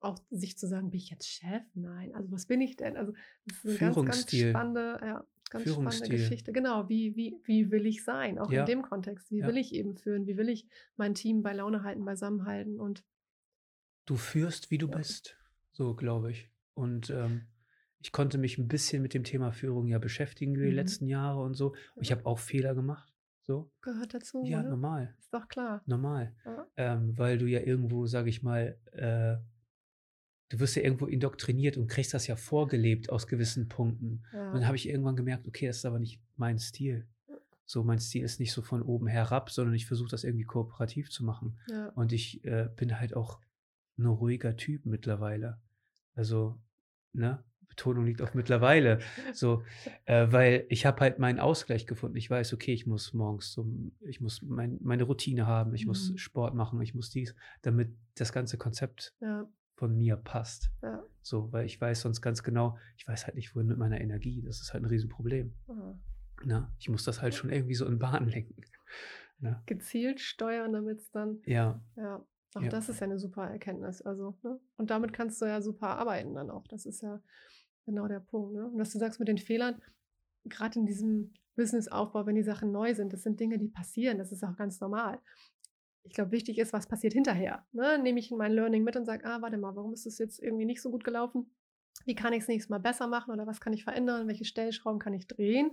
auch 0.00 0.18
sich 0.30 0.56
zu 0.56 0.66
sagen, 0.66 0.90
bin 0.90 0.98
ich 0.98 1.10
jetzt 1.10 1.28
Chef? 1.28 1.62
Nein. 1.74 2.14
Also 2.14 2.30
was 2.32 2.46
bin 2.46 2.62
ich 2.62 2.76
denn? 2.76 2.96
Also 2.96 3.12
das 3.44 3.58
ist 3.64 3.82
eine 3.82 3.92
ganz, 3.92 4.06
ganz 4.06 4.36
spannende, 4.36 4.98
ja, 5.02 5.24
ganz 5.50 5.70
spannende 5.70 6.08
Geschichte. 6.08 6.52
Genau, 6.52 6.88
wie, 6.88 7.14
wie, 7.16 7.38
wie 7.44 7.70
will 7.70 7.84
ich 7.84 8.04
sein? 8.04 8.38
Auch 8.38 8.50
ja. 8.50 8.60
in 8.60 8.66
dem 8.66 8.82
Kontext. 8.82 9.30
Wie 9.30 9.40
ja. 9.40 9.46
will 9.46 9.58
ich 9.58 9.74
eben 9.74 9.96
führen? 9.96 10.26
Wie 10.26 10.38
will 10.38 10.48
ich 10.48 10.66
mein 10.96 11.14
Team 11.14 11.42
bei 11.42 11.52
Laune 11.52 11.82
halten, 11.82 12.06
beisammenhalten? 12.06 12.80
Und 12.80 13.04
du 14.06 14.16
führst, 14.16 14.70
wie 14.70 14.78
du 14.78 14.88
ja. 14.88 14.96
bist. 14.96 15.36
So 15.72 15.94
glaube 15.94 16.30
ich. 16.30 16.50
Und 16.72 17.10
ähm, 17.10 17.42
ich 18.00 18.12
konnte 18.12 18.38
mich 18.38 18.58
ein 18.58 18.68
bisschen 18.68 19.02
mit 19.02 19.14
dem 19.14 19.24
Thema 19.24 19.52
Führung 19.52 19.86
ja 19.86 19.98
beschäftigen 19.98 20.54
die 20.54 20.60
mhm. 20.60 20.72
letzten 20.72 21.06
Jahre 21.06 21.40
und 21.42 21.54
so. 21.54 21.74
Und 21.94 22.02
ich 22.02 22.10
habe 22.10 22.26
auch 22.26 22.38
Fehler 22.38 22.74
gemacht. 22.74 23.14
So. 23.42 23.70
Gehört 23.82 24.14
dazu. 24.14 24.44
Ja, 24.44 24.60
oder? 24.60 24.70
normal. 24.70 25.14
Ist 25.18 25.32
doch 25.34 25.48
klar. 25.48 25.82
Normal. 25.86 26.34
Ähm, 26.76 27.16
weil 27.18 27.38
du 27.38 27.46
ja 27.46 27.60
irgendwo, 27.60 28.06
sage 28.06 28.30
ich 28.30 28.42
mal, 28.42 28.78
äh, 28.92 29.36
du 30.50 30.60
wirst 30.60 30.76
ja 30.76 30.82
irgendwo 30.82 31.06
indoktriniert 31.06 31.76
und 31.76 31.88
kriegst 31.88 32.14
das 32.14 32.26
ja 32.26 32.36
vorgelebt 32.36 33.10
aus 33.10 33.26
gewissen 33.26 33.68
Punkten. 33.68 34.24
Ja. 34.32 34.48
Und 34.48 34.54
dann 34.54 34.66
habe 34.66 34.76
ich 34.76 34.88
irgendwann 34.88 35.16
gemerkt, 35.16 35.46
okay, 35.46 35.66
das 35.66 35.78
ist 35.78 35.84
aber 35.84 35.98
nicht 35.98 36.20
mein 36.36 36.58
Stil. 36.58 37.06
So, 37.66 37.84
mein 37.84 38.00
Stil 38.00 38.24
ist 38.24 38.40
nicht 38.40 38.52
so 38.52 38.62
von 38.62 38.82
oben 38.82 39.06
herab, 39.06 39.50
sondern 39.50 39.74
ich 39.74 39.86
versuche 39.86 40.10
das 40.10 40.24
irgendwie 40.24 40.44
kooperativ 40.44 41.10
zu 41.10 41.24
machen. 41.24 41.60
Ja. 41.68 41.90
Und 41.90 42.12
ich 42.12 42.44
äh, 42.44 42.68
bin 42.74 42.98
halt 42.98 43.14
auch 43.14 43.40
ein 43.96 44.06
ruhiger 44.06 44.56
Typ 44.56 44.86
mittlerweile. 44.86 45.60
Also, 46.14 46.60
ne? 47.12 47.44
Betonung 47.70 48.04
liegt 48.04 48.20
auf 48.20 48.34
mittlerweile. 48.34 48.98
So, 49.32 49.62
äh, 50.04 50.26
weil 50.30 50.66
ich 50.68 50.84
habe 50.84 51.00
halt 51.00 51.18
meinen 51.18 51.38
Ausgleich 51.38 51.86
gefunden. 51.86 52.16
Ich 52.16 52.28
weiß, 52.28 52.52
okay, 52.52 52.74
ich 52.74 52.86
muss 52.86 53.14
morgens 53.14 53.52
zum, 53.52 53.92
ich 54.00 54.20
muss 54.20 54.42
mein, 54.42 54.78
meine 54.82 55.04
Routine 55.04 55.46
haben, 55.46 55.74
ich 55.74 55.84
mhm. 55.84 55.88
muss 55.88 56.12
Sport 56.16 56.54
machen, 56.54 56.82
ich 56.82 56.94
muss 56.94 57.10
dies, 57.10 57.34
damit 57.62 57.96
das 58.16 58.32
ganze 58.32 58.58
Konzept 58.58 59.14
ja 59.20 59.48
von 59.80 59.96
mir 59.96 60.16
passt. 60.16 60.70
Ja. 60.82 61.02
So, 61.22 61.50
weil 61.52 61.64
ich 61.64 61.80
weiß 61.80 62.02
sonst 62.02 62.20
ganz 62.20 62.42
genau, 62.42 62.76
ich 62.98 63.08
weiß 63.08 63.24
halt 63.26 63.34
nicht, 63.34 63.56
wohin 63.56 63.66
mit 63.66 63.78
meiner 63.78 63.98
Energie. 63.98 64.42
Das 64.42 64.60
ist 64.60 64.74
halt 64.74 64.84
ein 64.84 64.86
Riesenproblem. 64.86 65.54
Mhm. 65.66 66.00
Na, 66.44 66.70
ich 66.78 66.90
muss 66.90 67.04
das 67.04 67.22
halt 67.22 67.34
schon 67.34 67.50
irgendwie 67.50 67.74
so 67.74 67.86
in 67.86 67.98
Bahn 67.98 68.28
lenken. 68.28 68.62
Na? 69.40 69.62
Gezielt 69.64 70.20
steuern, 70.20 70.74
damit 70.74 70.98
es 70.98 71.10
dann. 71.10 71.40
Ja. 71.46 71.82
Ja. 71.96 72.22
Auch 72.54 72.62
ja. 72.62 72.68
das 72.68 72.90
ist 72.90 73.00
ja 73.00 73.06
eine 73.06 73.18
super 73.18 73.48
Erkenntnis. 73.48 74.02
Also, 74.02 74.36
ne? 74.42 74.60
Und 74.76 74.90
damit 74.90 75.14
kannst 75.14 75.40
du 75.40 75.46
ja 75.46 75.62
super 75.62 75.96
arbeiten 75.96 76.34
dann 76.34 76.50
auch. 76.50 76.66
Das 76.68 76.84
ist 76.84 77.00
ja 77.00 77.22
genau 77.90 78.08
der 78.08 78.20
Punkt. 78.20 78.54
Ne? 78.54 78.66
Und 78.66 78.78
was 78.78 78.90
du 78.90 78.98
sagst 78.98 79.20
mit 79.20 79.28
den 79.28 79.38
Fehlern, 79.38 79.80
gerade 80.44 80.78
in 80.78 80.86
diesem 80.86 81.34
Businessaufbau, 81.56 82.26
wenn 82.26 82.36
die 82.36 82.42
Sachen 82.42 82.72
neu 82.72 82.94
sind, 82.94 83.12
das 83.12 83.22
sind 83.22 83.38
Dinge, 83.38 83.58
die 83.58 83.68
passieren. 83.68 84.18
Das 84.18 84.32
ist 84.32 84.42
auch 84.44 84.56
ganz 84.56 84.80
normal 84.80 85.20
ich 86.04 86.14
glaube, 86.14 86.32
wichtig 86.32 86.58
ist, 86.58 86.72
was 86.72 86.86
passiert 86.86 87.12
hinterher. 87.12 87.64
Ne? 87.72 87.98
Nehme 87.98 88.20
ich 88.20 88.30
mein 88.30 88.52
Learning 88.52 88.84
mit 88.84 88.96
und 88.96 89.04
sage, 89.04 89.24
ah, 89.24 89.42
warte 89.42 89.58
mal, 89.58 89.76
warum 89.76 89.92
ist 89.92 90.06
das 90.06 90.18
jetzt 90.18 90.42
irgendwie 90.42 90.64
nicht 90.64 90.82
so 90.82 90.90
gut 90.90 91.04
gelaufen? 91.04 91.50
Wie 92.06 92.14
kann 92.14 92.32
ich 92.32 92.42
es 92.42 92.48
nächstes 92.48 92.70
Mal 92.70 92.80
besser 92.80 93.06
machen 93.06 93.32
oder 93.32 93.46
was 93.46 93.60
kann 93.60 93.72
ich 93.72 93.84
verändern? 93.84 94.26
Welche 94.26 94.44
Stellschrauben 94.44 94.98
kann 94.98 95.14
ich 95.14 95.26
drehen? 95.26 95.72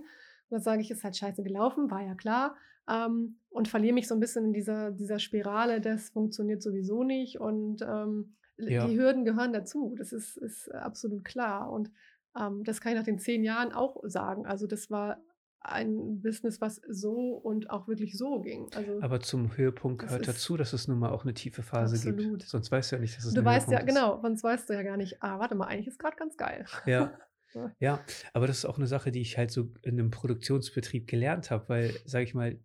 dann 0.50 0.62
sage 0.62 0.80
ich, 0.80 0.90
ist 0.90 1.04
halt 1.04 1.14
scheiße 1.14 1.42
gelaufen, 1.42 1.90
war 1.90 2.02
ja 2.02 2.14
klar. 2.14 2.56
Ähm, 2.88 3.38
und 3.50 3.68
verliere 3.68 3.92
mich 3.92 4.08
so 4.08 4.14
ein 4.14 4.20
bisschen 4.20 4.46
in 4.46 4.52
dieser, 4.54 4.92
dieser 4.92 5.18
Spirale, 5.18 5.82
das 5.82 6.08
funktioniert 6.08 6.62
sowieso 6.62 7.04
nicht. 7.04 7.38
Und 7.38 7.82
ähm, 7.82 8.34
ja. 8.58 8.86
die 8.86 8.98
Hürden 8.98 9.24
gehören 9.24 9.52
dazu. 9.52 9.94
Das 9.96 10.12
ist, 10.12 10.36
ist 10.36 10.72
absolut 10.74 11.24
klar. 11.24 11.70
Und 11.70 11.90
ähm, 12.38 12.64
das 12.64 12.80
kann 12.80 12.92
ich 12.92 12.98
nach 12.98 13.04
den 13.04 13.18
zehn 13.18 13.44
Jahren 13.44 13.72
auch 13.72 13.96
sagen. 14.04 14.46
Also 14.46 14.66
das 14.66 14.90
war 14.90 15.22
ein 15.60 16.22
Business, 16.22 16.60
was 16.60 16.80
so 16.88 17.32
und 17.32 17.70
auch 17.70 17.88
wirklich 17.88 18.16
so 18.16 18.40
ging. 18.40 18.70
Also, 18.74 19.00
Aber 19.02 19.20
zum 19.20 19.56
Höhepunkt 19.56 20.02
gehört 20.02 20.28
dazu, 20.28 20.56
dass 20.56 20.72
es 20.72 20.88
nun 20.88 20.98
mal 20.98 21.10
auch 21.10 21.24
eine 21.24 21.34
tiefe 21.34 21.62
Phase 21.62 21.96
absolut. 21.96 22.18
gibt. 22.18 22.42
Sonst 22.42 22.70
weißt 22.70 22.92
du 22.92 22.96
ja 22.96 23.00
nicht, 23.00 23.16
dass 23.16 23.24
es 23.24 23.34
Du 23.34 23.44
weißt 23.44 23.70
ja, 23.70 23.78
ist. 23.78 23.86
genau, 23.86 24.20
sonst 24.22 24.42
weißt 24.42 24.68
du 24.68 24.74
ja 24.74 24.82
gar 24.82 24.96
nicht, 24.96 25.22
ah, 25.22 25.38
warte 25.38 25.54
mal, 25.54 25.66
eigentlich 25.66 25.88
ist 25.88 25.98
gerade 25.98 26.16
ganz 26.16 26.36
geil. 26.36 26.64
Ja. 26.86 27.18
ja. 27.54 27.72
ja, 27.80 28.00
aber 28.32 28.46
das 28.46 28.58
ist 28.58 28.64
auch 28.66 28.78
eine 28.78 28.86
Sache, 28.86 29.10
die 29.10 29.20
ich 29.20 29.36
halt 29.36 29.50
so 29.50 29.68
in 29.82 29.98
einem 29.98 30.10
Produktionsbetrieb 30.10 31.06
gelernt 31.06 31.50
habe, 31.50 31.68
weil, 31.68 31.94
sage 32.04 32.24
ich 32.24 32.34
mal, 32.34 32.58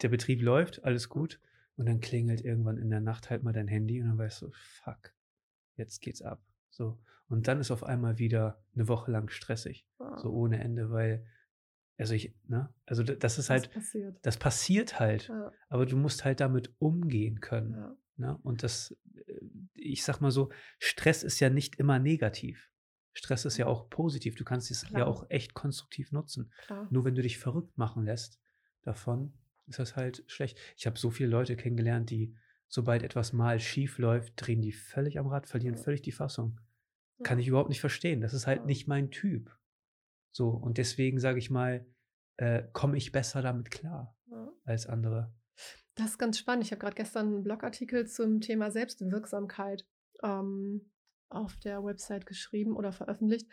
der 0.00 0.08
Betrieb 0.08 0.42
läuft, 0.42 0.84
alles 0.84 1.08
gut, 1.08 1.38
und 1.76 1.86
dann 1.86 2.00
klingelt 2.00 2.44
irgendwann 2.44 2.78
in 2.78 2.90
der 2.90 3.00
Nacht 3.00 3.30
halt 3.30 3.42
mal 3.42 3.52
dein 3.52 3.68
Handy 3.68 4.00
und 4.00 4.08
dann 4.08 4.18
weißt 4.18 4.42
du, 4.42 4.50
fuck, 4.52 5.12
jetzt 5.82 6.00
geht's 6.00 6.22
ab. 6.22 6.42
So. 6.70 6.98
Und 7.28 7.48
dann 7.48 7.60
ist 7.60 7.70
auf 7.70 7.84
einmal 7.84 8.18
wieder 8.18 8.62
eine 8.74 8.88
Woche 8.88 9.10
lang 9.10 9.28
stressig. 9.28 9.86
Wow. 9.98 10.18
So 10.20 10.30
ohne 10.30 10.60
Ende, 10.60 10.90
weil 10.90 11.26
also 11.98 12.14
ich, 12.14 12.34
ne? 12.48 12.72
Also 12.86 13.02
das 13.02 13.38
ist 13.38 13.50
halt, 13.50 13.66
das 13.66 13.72
passiert, 13.74 14.18
das 14.22 14.36
passiert 14.36 14.98
halt. 14.98 15.28
Ja. 15.28 15.52
Aber 15.68 15.86
du 15.86 15.96
musst 15.96 16.24
halt 16.24 16.40
damit 16.40 16.74
umgehen 16.78 17.40
können. 17.40 17.74
Ja. 17.74 17.96
Ne? 18.16 18.38
Und 18.42 18.62
das, 18.62 18.96
äh, 19.14 19.40
ich 19.74 20.02
sag 20.02 20.20
mal 20.20 20.30
so, 20.30 20.50
Stress 20.78 21.22
ist 21.22 21.40
ja 21.40 21.50
nicht 21.50 21.76
immer 21.76 21.98
negativ. 21.98 22.70
Stress 23.12 23.44
ist 23.44 23.58
ja 23.58 23.66
auch 23.66 23.90
positiv. 23.90 24.36
Du 24.36 24.44
kannst 24.44 24.70
es 24.70 24.88
ja 24.90 25.06
auch 25.06 25.26
echt 25.28 25.54
konstruktiv 25.54 26.12
nutzen. 26.12 26.50
Klar. 26.64 26.88
Nur 26.90 27.04
wenn 27.04 27.14
du 27.14 27.22
dich 27.22 27.38
verrückt 27.38 27.76
machen 27.76 28.04
lässt 28.04 28.40
davon, 28.82 29.34
ist 29.66 29.78
das 29.78 29.96
halt 29.96 30.24
schlecht. 30.26 30.58
Ich 30.76 30.86
habe 30.86 30.98
so 30.98 31.10
viele 31.10 31.28
Leute 31.28 31.56
kennengelernt, 31.56 32.10
die, 32.10 32.34
sobald 32.72 33.02
etwas 33.02 33.34
mal 33.34 33.60
schief 33.60 33.98
läuft, 33.98 34.32
drehen 34.36 34.62
die 34.62 34.72
völlig 34.72 35.18
am 35.18 35.26
Rad, 35.26 35.46
verlieren 35.46 35.76
völlig 35.76 36.00
die 36.00 36.10
Fassung. 36.10 36.58
Kann 37.22 37.38
ich 37.38 37.46
überhaupt 37.46 37.68
nicht 37.68 37.82
verstehen. 37.82 38.22
Das 38.22 38.32
ist 38.32 38.46
halt 38.46 38.64
nicht 38.64 38.88
mein 38.88 39.10
Typ. 39.10 39.54
So, 40.34 40.48
und 40.48 40.78
deswegen 40.78 41.20
sage 41.20 41.38
ich 41.38 41.50
mal, 41.50 41.86
äh, 42.38 42.62
komme 42.72 42.96
ich 42.96 43.12
besser 43.12 43.42
damit 43.42 43.70
klar 43.70 44.16
als 44.64 44.86
andere. 44.86 45.34
Das 45.96 46.12
ist 46.12 46.18
ganz 46.18 46.38
spannend. 46.38 46.64
Ich 46.64 46.72
habe 46.72 46.80
gerade 46.80 46.96
gestern 46.96 47.26
einen 47.26 47.42
Blogartikel 47.44 48.06
zum 48.06 48.40
Thema 48.40 48.70
Selbstwirksamkeit 48.70 49.86
ähm, 50.22 50.90
auf 51.28 51.58
der 51.58 51.84
Website 51.84 52.24
geschrieben 52.24 52.74
oder 52.74 52.92
veröffentlicht. 52.92 53.50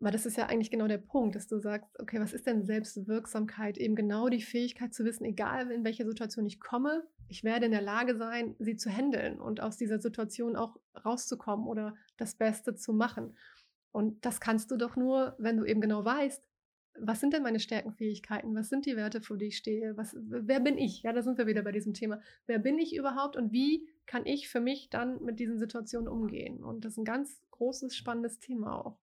Weil 0.00 0.12
das 0.12 0.26
ist 0.26 0.36
ja 0.36 0.46
eigentlich 0.46 0.70
genau 0.70 0.88
der 0.88 0.98
Punkt, 0.98 1.36
dass 1.36 1.46
du 1.46 1.58
sagst, 1.58 1.98
okay, 1.98 2.20
was 2.20 2.32
ist 2.32 2.46
denn 2.46 2.64
Selbstwirksamkeit? 2.64 3.78
Eben 3.78 3.96
genau 3.96 4.28
die 4.28 4.42
Fähigkeit 4.42 4.92
zu 4.92 5.04
wissen, 5.04 5.24
egal 5.24 5.70
in 5.70 5.84
welche 5.84 6.06
Situation 6.06 6.44
ich 6.44 6.60
komme, 6.60 7.02
ich 7.28 7.44
werde 7.44 7.66
in 7.66 7.72
der 7.72 7.82
Lage 7.82 8.16
sein, 8.16 8.54
sie 8.58 8.76
zu 8.76 8.90
handeln 8.90 9.40
und 9.40 9.60
aus 9.60 9.76
dieser 9.76 9.98
Situation 9.98 10.54
auch 10.54 10.76
rauszukommen 11.04 11.66
oder 11.66 11.94
das 12.18 12.34
Beste 12.34 12.74
zu 12.74 12.92
machen. 12.92 13.36
Und 13.90 14.24
das 14.26 14.40
kannst 14.40 14.70
du 14.70 14.76
doch 14.76 14.96
nur, 14.96 15.34
wenn 15.38 15.56
du 15.56 15.64
eben 15.64 15.80
genau 15.80 16.04
weißt, 16.04 16.42
was 17.00 17.20
sind 17.20 17.32
denn 17.32 17.42
meine 17.42 17.60
Stärkenfähigkeiten? 17.60 18.54
Was 18.54 18.68
sind 18.68 18.86
die 18.86 18.96
Werte, 18.96 19.20
für 19.20 19.36
die 19.36 19.46
ich 19.46 19.56
stehe? 19.56 19.96
Was, 19.96 20.16
wer 20.18 20.60
bin 20.60 20.78
ich? 20.78 21.02
Ja, 21.02 21.12
da 21.12 21.22
sind 21.22 21.38
wir 21.38 21.46
wieder 21.46 21.62
bei 21.62 21.72
diesem 21.72 21.94
Thema. 21.94 22.20
Wer 22.46 22.58
bin 22.58 22.78
ich 22.78 22.94
überhaupt 22.94 23.36
und 23.36 23.52
wie 23.52 23.88
kann 24.06 24.24
ich 24.24 24.48
für 24.48 24.60
mich 24.60 24.88
dann 24.88 25.22
mit 25.22 25.38
diesen 25.38 25.58
Situationen 25.58 26.08
umgehen? 26.08 26.62
Und 26.62 26.84
das 26.84 26.92
ist 26.92 26.98
ein 26.98 27.04
ganz 27.04 27.42
großes, 27.50 27.96
spannendes 27.96 28.40
Thema 28.40 28.84
auch. 28.84 28.98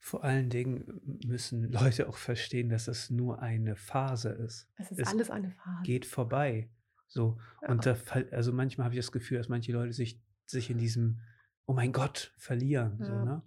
Vor 0.00 0.24
allen 0.24 0.48
Dingen 0.48 1.00
müssen 1.26 1.70
Leute 1.72 2.08
auch 2.08 2.16
verstehen, 2.16 2.68
dass 2.68 2.88
es 2.88 3.10
nur 3.10 3.42
eine 3.42 3.76
Phase 3.76 4.30
ist. 4.30 4.68
Es 4.76 4.90
ist 4.90 5.00
es 5.00 5.08
alles 5.08 5.30
eine 5.30 5.50
Phase. 5.50 5.82
Geht 5.82 6.06
vorbei. 6.06 6.70
So. 7.08 7.38
Ja. 7.62 7.70
Und 7.70 7.86
da, 7.86 7.96
also 8.30 8.52
manchmal 8.52 8.86
habe 8.86 8.94
ich 8.94 9.00
das 9.00 9.12
Gefühl, 9.12 9.38
dass 9.38 9.48
manche 9.48 9.72
Leute 9.72 9.92
sich, 9.92 10.20
sich 10.46 10.70
in 10.70 10.78
diesem, 10.78 11.20
oh 11.66 11.72
mein 11.72 11.92
Gott, 11.92 12.32
verlieren. 12.38 12.98
Ja. 13.00 13.06
So, 13.06 13.12
ne? 13.12 13.42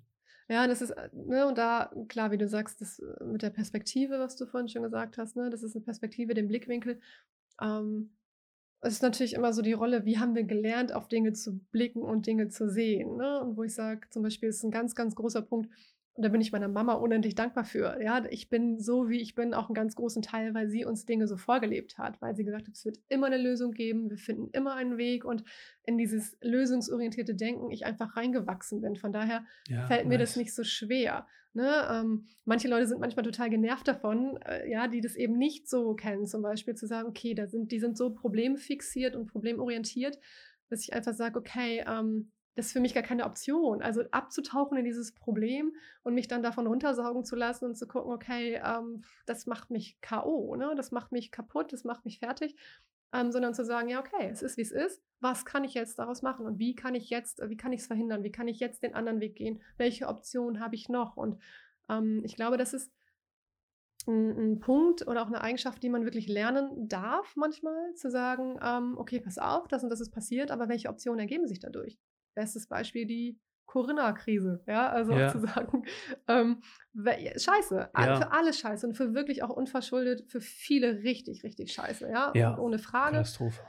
Ja, 0.49 0.67
das 0.67 0.81
ist, 0.81 0.93
ne, 1.13 1.47
und 1.47 1.57
da, 1.57 1.89
klar, 2.09 2.31
wie 2.31 2.37
du 2.37 2.45
sagst, 2.47 2.81
das 2.81 2.99
äh, 2.99 3.23
mit 3.23 3.41
der 3.41 3.51
Perspektive, 3.51 4.19
was 4.19 4.35
du 4.35 4.45
vorhin 4.45 4.67
schon 4.67 4.83
gesagt 4.83 5.17
hast, 5.17 5.37
ne, 5.37 5.49
das 5.49 5.63
ist 5.63 5.75
eine 5.75 5.85
Perspektive, 5.85 6.33
den 6.33 6.49
Blickwinkel. 6.49 6.99
Ähm, 7.61 8.11
es 8.81 8.93
ist 8.93 9.03
natürlich 9.03 9.33
immer 9.33 9.53
so 9.53 9.61
die 9.61 9.73
Rolle, 9.73 10.05
wie 10.05 10.17
haben 10.17 10.35
wir 10.35 10.43
gelernt, 10.43 10.91
auf 10.91 11.07
Dinge 11.07 11.33
zu 11.33 11.59
blicken 11.71 12.01
und 12.01 12.25
Dinge 12.25 12.49
zu 12.49 12.67
sehen. 12.69 13.15
Ne? 13.15 13.39
Und 13.41 13.55
wo 13.55 13.63
ich 13.63 13.75
sage, 13.75 14.09
zum 14.09 14.23
Beispiel 14.23 14.49
ist 14.49 14.63
ein 14.63 14.71
ganz, 14.71 14.95
ganz 14.95 15.15
großer 15.15 15.43
Punkt, 15.43 15.71
und 16.13 16.25
da 16.25 16.29
bin 16.29 16.41
ich 16.41 16.51
meiner 16.51 16.67
Mama 16.67 16.93
unendlich 16.93 17.35
dankbar 17.35 17.63
für. 17.63 17.97
Ja, 18.01 18.23
ich 18.29 18.49
bin 18.49 18.79
so, 18.79 19.07
wie 19.07 19.21
ich 19.21 19.33
bin, 19.33 19.53
auch 19.53 19.67
einen 19.67 19.75
ganz 19.75 19.95
großen 19.95 20.21
Teil, 20.21 20.53
weil 20.53 20.69
sie 20.69 20.83
uns 20.83 21.05
Dinge 21.05 21.25
so 21.25 21.37
vorgelebt 21.37 21.97
hat, 21.97 22.21
weil 22.21 22.35
sie 22.35 22.43
gesagt 22.43 22.67
hat, 22.67 22.75
es 22.75 22.83
wird 22.83 22.97
immer 23.07 23.27
eine 23.27 23.37
Lösung 23.37 23.71
geben, 23.71 24.09
wir 24.09 24.17
finden 24.17 24.49
immer 24.51 24.73
einen 24.75 24.97
Weg 24.97 25.23
und 25.23 25.43
in 25.83 25.97
dieses 25.97 26.37
lösungsorientierte 26.41 27.33
Denken 27.33 27.71
ich 27.71 27.85
einfach 27.85 28.17
reingewachsen 28.17 28.81
bin. 28.81 28.97
Von 28.97 29.13
daher 29.13 29.45
ja, 29.69 29.87
fällt 29.87 30.05
mir 30.05 30.17
das 30.17 30.35
nicht 30.35 30.53
so 30.53 30.65
schwer. 30.65 31.27
Ne? 31.53 31.87
Ähm, 31.89 32.25
manche 32.43 32.67
Leute 32.67 32.87
sind 32.87 32.99
manchmal 32.99 33.23
total 33.23 33.49
genervt 33.49 33.87
davon, 33.87 34.37
äh, 34.45 34.69
ja, 34.69 34.87
die 34.87 35.01
das 35.01 35.15
eben 35.15 35.37
nicht 35.37 35.69
so 35.69 35.95
kennen, 35.95 36.25
zum 36.25 36.41
Beispiel 36.41 36.75
zu 36.75 36.87
sagen, 36.87 37.07
okay, 37.07 37.33
da 37.33 37.47
sind, 37.47 37.71
die 37.71 37.79
sind 37.79 37.97
so 37.97 38.13
problemfixiert 38.13 39.15
und 39.15 39.27
problemorientiert, 39.27 40.17
dass 40.69 40.83
ich 40.83 40.93
einfach 40.93 41.13
sage, 41.13 41.39
okay, 41.39 41.83
ähm, 41.87 42.31
das 42.55 42.67
ist 42.67 42.73
für 42.73 42.79
mich 42.79 42.93
gar 42.93 43.03
keine 43.03 43.25
Option. 43.25 43.81
Also 43.81 44.03
abzutauchen 44.11 44.77
in 44.77 44.85
dieses 44.85 45.13
Problem 45.13 45.73
und 46.03 46.13
mich 46.13 46.27
dann 46.27 46.43
davon 46.43 46.67
runtersaugen 46.67 47.23
zu 47.23 47.35
lassen 47.35 47.65
und 47.65 47.75
zu 47.75 47.87
gucken, 47.87 48.11
okay, 48.11 48.61
ähm, 48.63 49.03
das 49.25 49.45
macht 49.45 49.69
mich 49.71 49.99
K.O., 50.01 50.55
ne? 50.55 50.73
das 50.75 50.91
macht 50.91 51.11
mich 51.11 51.31
kaputt, 51.31 51.71
das 51.71 51.83
macht 51.83 52.03
mich 52.03 52.19
fertig, 52.19 52.55
ähm, 53.13 53.31
sondern 53.31 53.53
zu 53.53 53.63
sagen, 53.63 53.89
ja, 53.89 53.99
okay, 53.99 54.29
es 54.29 54.41
ist, 54.41 54.57
wie 54.57 54.61
es 54.61 54.71
ist. 54.71 55.01
Was 55.21 55.45
kann 55.45 55.63
ich 55.63 55.73
jetzt 55.73 55.99
daraus 55.99 56.21
machen 56.21 56.45
und 56.45 56.59
wie 56.59 56.75
kann 56.75 56.95
ich 56.95 57.09
jetzt, 57.09 57.41
wie 57.47 57.57
kann 57.57 57.73
ich 57.73 57.81
es 57.81 57.87
verhindern? 57.87 58.23
Wie 58.23 58.31
kann 58.31 58.47
ich 58.47 58.59
jetzt 58.59 58.83
den 58.83 58.95
anderen 58.95 59.19
Weg 59.21 59.35
gehen? 59.35 59.61
Welche 59.77 60.07
Option 60.07 60.59
habe 60.59 60.75
ich 60.75 60.89
noch? 60.89 61.15
Und 61.15 61.37
ähm, 61.89 62.21
ich 62.25 62.35
glaube, 62.35 62.57
das 62.57 62.73
ist 62.73 62.91
ein, 64.07 64.53
ein, 64.53 64.59
Punkt 64.59 65.07
oder 65.07 65.21
auch 65.21 65.27
eine 65.27 65.41
Eigenschaft, 65.41 65.83
die 65.83 65.89
man 65.89 66.05
wirklich 66.05 66.27
lernen 66.27 66.87
darf, 66.87 67.35
manchmal 67.35 67.93
zu 67.93 68.09
sagen, 68.09 68.59
ähm, 68.61 68.97
okay, 68.97 69.19
pass 69.19 69.37
auf, 69.37 69.67
das 69.67 69.83
und 69.83 69.89
das 69.89 70.01
ist 70.01 70.11
passiert, 70.11 70.49
aber 70.49 70.69
welche 70.69 70.89
Optionen 70.89 71.19
ergeben 71.19 71.47
sich 71.47 71.59
dadurch? 71.59 71.99
Bestes 72.33 72.67
Beispiel 72.67 73.05
die 73.05 73.39
Corinna-Krise, 73.71 74.61
ja, 74.67 74.89
also 74.89 75.13
ja. 75.13 75.31
zu 75.31 75.39
sagen, 75.39 75.85
ähm, 76.27 76.61
scheiße, 76.93 77.89
ja. 77.97 78.15
für 78.17 78.31
alle 78.33 78.51
scheiße 78.51 78.85
und 78.85 78.95
für 78.95 79.13
wirklich 79.13 79.43
auch 79.43 79.49
unverschuldet, 79.49 80.29
für 80.29 80.41
viele 80.41 81.03
richtig, 81.03 81.43
richtig 81.43 81.71
scheiße, 81.71 82.09
ja, 82.09 82.33
ja. 82.35 82.57
ohne 82.57 82.79
Frage. 82.79 83.17
Katastrophe. 83.17 83.61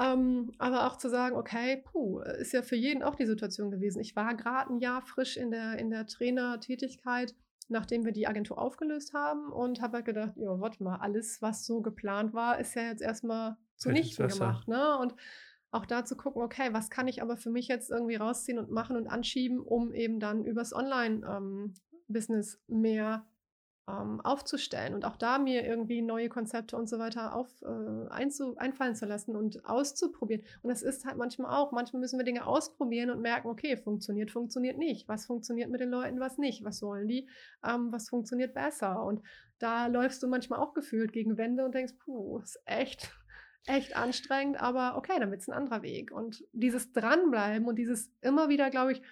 Ähm, 0.00 0.50
aber 0.58 0.88
auch 0.88 0.96
zu 0.96 1.08
sagen, 1.08 1.36
okay, 1.36 1.84
puh, 1.84 2.20
ist 2.20 2.52
ja 2.52 2.62
für 2.62 2.74
jeden 2.74 3.04
auch 3.04 3.14
die 3.14 3.26
Situation 3.26 3.70
gewesen. 3.70 4.00
Ich 4.00 4.16
war 4.16 4.34
gerade 4.34 4.72
ein 4.72 4.80
Jahr 4.80 5.02
frisch 5.02 5.36
in 5.36 5.52
der, 5.52 5.78
in 5.78 5.88
der 5.88 6.06
Trainertätigkeit, 6.06 7.32
nachdem 7.68 8.04
wir 8.04 8.10
die 8.10 8.26
Agentur 8.26 8.58
aufgelöst 8.58 9.14
haben 9.14 9.52
und 9.52 9.80
habe 9.80 9.98
halt 9.98 10.06
gedacht, 10.06 10.32
ja, 10.34 10.60
warte 10.60 10.82
mal, 10.82 10.96
alles, 10.96 11.40
was 11.42 11.64
so 11.64 11.80
geplant 11.80 12.34
war, 12.34 12.58
ist 12.58 12.74
ja 12.74 12.82
jetzt 12.82 13.02
erstmal 13.02 13.56
zunichte 13.76 14.26
gemacht, 14.26 14.66
ne? 14.66 14.98
Und 14.98 15.14
auch 15.74 15.86
da 15.86 16.04
zu 16.04 16.16
gucken, 16.16 16.42
okay, 16.42 16.68
was 16.72 16.90
kann 16.90 17.08
ich 17.08 17.20
aber 17.20 17.36
für 17.36 17.50
mich 17.50 17.68
jetzt 17.68 17.90
irgendwie 17.90 18.16
rausziehen 18.16 18.58
und 18.58 18.70
machen 18.70 18.96
und 18.96 19.08
anschieben, 19.08 19.60
um 19.60 19.92
eben 19.92 20.20
dann 20.20 20.44
übers 20.44 20.72
Online-Business 20.72 22.60
ähm, 22.68 22.80
mehr 22.80 23.26
ähm, 23.86 24.20
aufzustellen 24.22 24.94
und 24.94 25.04
auch 25.04 25.16
da 25.16 25.38
mir 25.38 25.66
irgendwie 25.66 26.00
neue 26.00 26.30
Konzepte 26.30 26.76
und 26.76 26.88
so 26.88 26.98
weiter 26.98 27.34
auf, 27.36 27.48
äh, 27.62 28.08
einzu, 28.08 28.56
einfallen 28.56 28.94
zu 28.94 29.04
lassen 29.04 29.36
und 29.36 29.66
auszuprobieren. 29.66 30.42
Und 30.62 30.70
das 30.70 30.82
ist 30.82 31.04
halt 31.04 31.18
manchmal 31.18 31.54
auch, 31.54 31.70
manchmal 31.72 32.00
müssen 32.00 32.18
wir 32.18 32.24
Dinge 32.24 32.46
ausprobieren 32.46 33.10
und 33.10 33.20
merken, 33.20 33.48
okay, 33.48 33.76
funktioniert, 33.76 34.30
funktioniert 34.30 34.78
nicht. 34.78 35.06
Was 35.08 35.26
funktioniert 35.26 35.70
mit 35.70 35.80
den 35.80 35.90
Leuten, 35.90 36.18
was 36.18 36.38
nicht? 36.38 36.64
Was 36.64 36.80
wollen 36.82 37.08
die? 37.08 37.28
Ähm, 37.62 37.92
was 37.92 38.08
funktioniert 38.08 38.54
besser? 38.54 39.04
Und 39.04 39.22
da 39.58 39.86
läufst 39.88 40.22
du 40.22 40.28
manchmal 40.28 40.60
auch 40.60 40.72
gefühlt 40.72 41.12
gegen 41.12 41.36
Wände 41.36 41.64
und 41.64 41.74
denkst, 41.74 41.94
puh, 41.98 42.38
ist 42.38 42.62
echt 42.64 43.12
echt 43.66 43.96
anstrengend, 43.96 44.60
aber 44.60 44.96
okay, 44.96 45.18
dann 45.18 45.30
wird 45.30 45.40
es 45.40 45.48
ein 45.48 45.54
anderer 45.54 45.82
Weg. 45.82 46.12
Und 46.12 46.44
dieses 46.52 46.92
Dranbleiben 46.92 47.66
und 47.66 47.76
dieses 47.76 48.10
immer 48.20 48.48
wieder, 48.48 48.70
glaube 48.70 48.92
ich, 48.92 49.02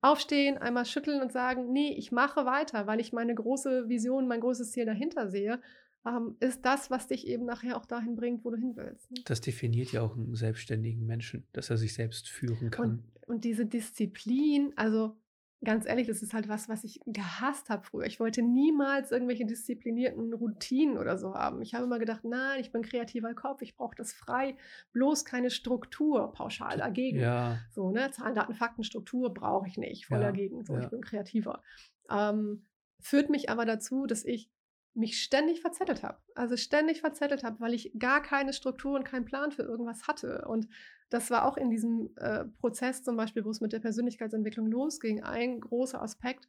aufstehen, 0.00 0.58
einmal 0.58 0.86
schütteln 0.86 1.20
und 1.20 1.32
sagen, 1.32 1.72
nee, 1.72 1.94
ich 1.96 2.12
mache 2.12 2.46
weiter, 2.46 2.86
weil 2.86 3.00
ich 3.00 3.12
meine 3.12 3.34
große 3.34 3.88
Vision, 3.88 4.28
mein 4.28 4.40
großes 4.40 4.70
Ziel 4.70 4.86
dahinter 4.86 5.28
sehe, 5.28 5.60
ähm, 6.06 6.36
ist 6.40 6.64
das, 6.64 6.90
was 6.90 7.08
dich 7.08 7.26
eben 7.26 7.44
nachher 7.44 7.76
auch 7.76 7.86
dahin 7.86 8.14
bringt, 8.14 8.44
wo 8.44 8.50
du 8.50 8.56
hin 8.56 8.76
willst. 8.76 9.10
Ne? 9.10 9.18
Das 9.24 9.40
definiert 9.40 9.90
ja 9.92 10.02
auch 10.02 10.16
einen 10.16 10.36
selbstständigen 10.36 11.04
Menschen, 11.04 11.46
dass 11.52 11.70
er 11.70 11.76
sich 11.76 11.94
selbst 11.94 12.28
führen 12.28 12.70
kann. 12.70 13.02
Und, 13.24 13.28
und 13.28 13.44
diese 13.44 13.66
Disziplin, 13.66 14.72
also 14.76 15.16
ganz 15.64 15.86
ehrlich, 15.86 16.06
das 16.06 16.22
ist 16.22 16.34
halt 16.34 16.48
was, 16.48 16.68
was 16.68 16.84
ich 16.84 17.00
gehasst 17.06 17.68
habe 17.68 17.84
früher. 17.84 18.06
Ich 18.06 18.20
wollte 18.20 18.42
niemals 18.42 19.10
irgendwelche 19.10 19.44
disziplinierten 19.44 20.32
Routinen 20.32 20.98
oder 20.98 21.18
so 21.18 21.34
haben. 21.34 21.60
Ich 21.62 21.74
habe 21.74 21.84
immer 21.84 21.98
gedacht, 21.98 22.24
nein, 22.24 22.60
ich 22.60 22.70
bin 22.70 22.82
kreativer 22.82 23.34
Kopf, 23.34 23.62
ich 23.62 23.76
brauche 23.76 23.96
das 23.96 24.12
frei, 24.12 24.56
bloß 24.92 25.24
keine 25.24 25.50
Struktur 25.50 26.32
pauschal 26.32 26.78
dagegen. 26.78 27.18
Ja. 27.18 27.58
So, 27.70 27.90
ne, 27.90 28.10
Zahlen, 28.12 28.34
Daten, 28.34 28.54
Fakten, 28.54 28.84
Struktur 28.84 29.34
brauche 29.34 29.66
ich 29.66 29.76
nicht, 29.78 30.06
voll 30.06 30.20
ja. 30.20 30.24
dagegen. 30.24 30.64
So, 30.64 30.74
ja. 30.74 30.80
ich 30.80 30.88
bin 30.90 31.00
kreativer. 31.00 31.62
Ähm, 32.08 32.64
führt 33.00 33.28
mich 33.30 33.50
aber 33.50 33.64
dazu, 33.64 34.06
dass 34.06 34.24
ich 34.24 34.50
mich 34.94 35.22
ständig 35.22 35.60
verzettelt 35.60 36.02
habe. 36.02 36.18
Also 36.34 36.56
ständig 36.56 37.00
verzettelt 37.00 37.44
habe, 37.44 37.60
weil 37.60 37.74
ich 37.74 37.92
gar 37.98 38.22
keine 38.22 38.52
Struktur 38.52 38.96
und 38.96 39.04
keinen 39.04 39.24
Plan 39.24 39.52
für 39.52 39.62
irgendwas 39.62 40.08
hatte. 40.08 40.46
Und 40.46 40.68
das 41.10 41.30
war 41.30 41.44
auch 41.44 41.56
in 41.56 41.70
diesem 41.70 42.10
äh, 42.16 42.44
Prozess 42.60 43.02
zum 43.02 43.16
Beispiel, 43.16 43.44
wo 43.44 43.50
es 43.50 43.60
mit 43.60 43.72
der 43.72 43.80
Persönlichkeitsentwicklung 43.80 44.66
losging, 44.66 45.22
ein 45.22 45.60
großer 45.60 46.02
Aspekt, 46.02 46.48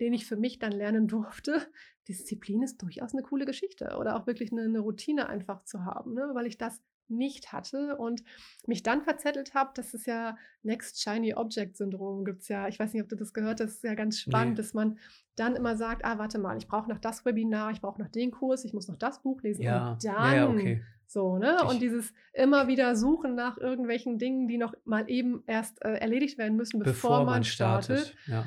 den 0.00 0.12
ich 0.12 0.26
für 0.26 0.36
mich 0.36 0.58
dann 0.58 0.72
lernen 0.72 1.08
durfte. 1.08 1.60
Disziplin 2.08 2.62
ist 2.62 2.82
durchaus 2.82 3.14
eine 3.14 3.22
coole 3.22 3.46
Geschichte 3.46 3.96
oder 3.98 4.16
auch 4.16 4.26
wirklich 4.26 4.52
eine, 4.52 4.62
eine 4.62 4.80
Routine 4.80 5.28
einfach 5.28 5.64
zu 5.64 5.84
haben, 5.84 6.14
ne? 6.14 6.30
weil 6.34 6.46
ich 6.46 6.58
das 6.58 6.82
nicht 7.08 7.52
hatte 7.52 7.96
und 7.96 8.22
mich 8.66 8.82
dann 8.82 9.02
verzettelt 9.02 9.54
habe, 9.54 9.70
das 9.74 9.94
ist 9.94 10.06
ja 10.06 10.36
Next 10.62 11.00
Shiny 11.02 11.34
Object 11.34 11.76
Syndrom, 11.76 12.24
gibt 12.24 12.42
es 12.42 12.48
ja, 12.48 12.68
ich 12.68 12.78
weiß 12.78 12.92
nicht, 12.92 13.02
ob 13.02 13.08
du 13.08 13.16
das 13.16 13.32
gehört 13.32 13.60
hast, 13.60 13.68
das 13.68 13.74
ist 13.76 13.84
ja 13.84 13.94
ganz 13.94 14.18
spannend, 14.18 14.52
nee. 14.52 14.56
dass 14.56 14.74
man 14.74 14.98
dann 15.36 15.56
immer 15.56 15.76
sagt, 15.76 16.04
ah, 16.04 16.18
warte 16.18 16.38
mal, 16.38 16.56
ich 16.56 16.66
brauche 16.66 16.88
noch 16.88 16.98
das 16.98 17.24
Webinar, 17.24 17.70
ich 17.70 17.80
brauche 17.80 18.00
noch 18.00 18.08
den 18.08 18.30
Kurs, 18.30 18.64
ich 18.64 18.72
muss 18.72 18.88
noch 18.88 18.96
das 18.96 19.22
Buch 19.22 19.42
lesen 19.42 19.62
ja. 19.62 19.92
und 19.92 20.04
dann 20.04 20.36
ja, 20.36 20.48
okay. 20.48 20.82
so, 21.06 21.38
ne? 21.38 21.56
Ich, 21.62 21.68
und 21.68 21.80
dieses 21.80 22.12
immer 22.32 22.68
wieder 22.68 22.96
Suchen 22.96 23.34
nach 23.34 23.58
irgendwelchen 23.58 24.18
Dingen, 24.18 24.48
die 24.48 24.58
noch 24.58 24.74
mal 24.84 25.08
eben 25.08 25.42
erst 25.46 25.84
äh, 25.84 25.94
erledigt 25.94 26.38
werden 26.38 26.56
müssen, 26.56 26.78
bevor, 26.78 26.92
bevor 26.92 27.18
man, 27.18 27.26
man, 27.26 27.44
startet. 27.44 27.98
startet. 27.98 28.16
Ja. 28.26 28.46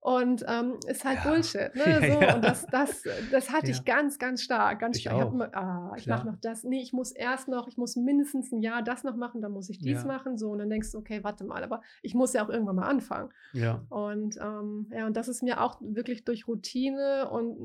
Und 0.00 0.44
ähm, 0.48 0.78
ist 0.86 1.04
halt 1.04 1.18
ja. 1.24 1.30
Bullshit. 1.30 1.74
Ne? 1.78 2.00
So, 2.00 2.20
ja. 2.20 2.34
Und 2.36 2.44
das, 2.44 2.66
das, 2.66 3.02
das 3.30 3.50
hatte 3.50 3.70
ich 3.70 3.84
ganz, 3.84 4.18
ganz 4.18 4.42
stark. 4.42 4.80
Ganz 4.80 4.96
ich 4.96 5.02
stark. 5.02 5.32
Ich, 5.34 5.56
ah, 5.56 5.92
ich 5.96 6.06
mache 6.06 6.26
noch 6.26 6.36
das. 6.40 6.64
Nee, 6.64 6.80
ich 6.80 6.92
muss 6.92 7.12
erst 7.12 7.48
noch, 7.48 7.68
ich 7.68 7.76
muss 7.76 7.96
mindestens 7.96 8.52
ein 8.52 8.60
Jahr 8.60 8.82
das 8.82 9.04
noch 9.04 9.16
machen, 9.16 9.42
dann 9.42 9.52
muss 9.52 9.68
ich 9.68 9.78
dies 9.78 10.04
machen. 10.04 10.38
So, 10.38 10.50
und 10.50 10.58
dann 10.58 10.70
denkst 10.70 10.92
du, 10.92 10.98
okay, 10.98 11.22
warte 11.24 11.44
mal, 11.44 11.62
aber 11.62 11.82
ich 12.02 12.14
muss 12.14 12.32
ja 12.32 12.44
auch 12.44 12.48
irgendwann 12.48 12.76
mal 12.76 12.88
anfangen. 12.88 13.30
Ja. 13.52 13.84
Und 13.88 14.36
ähm, 14.40 14.90
ja, 14.92 15.06
und 15.06 15.16
das 15.16 15.28
ist 15.28 15.42
mir 15.42 15.60
auch 15.60 15.80
wirklich 15.80 16.24
durch 16.24 16.46
Routine 16.46 17.28
und 17.30 17.56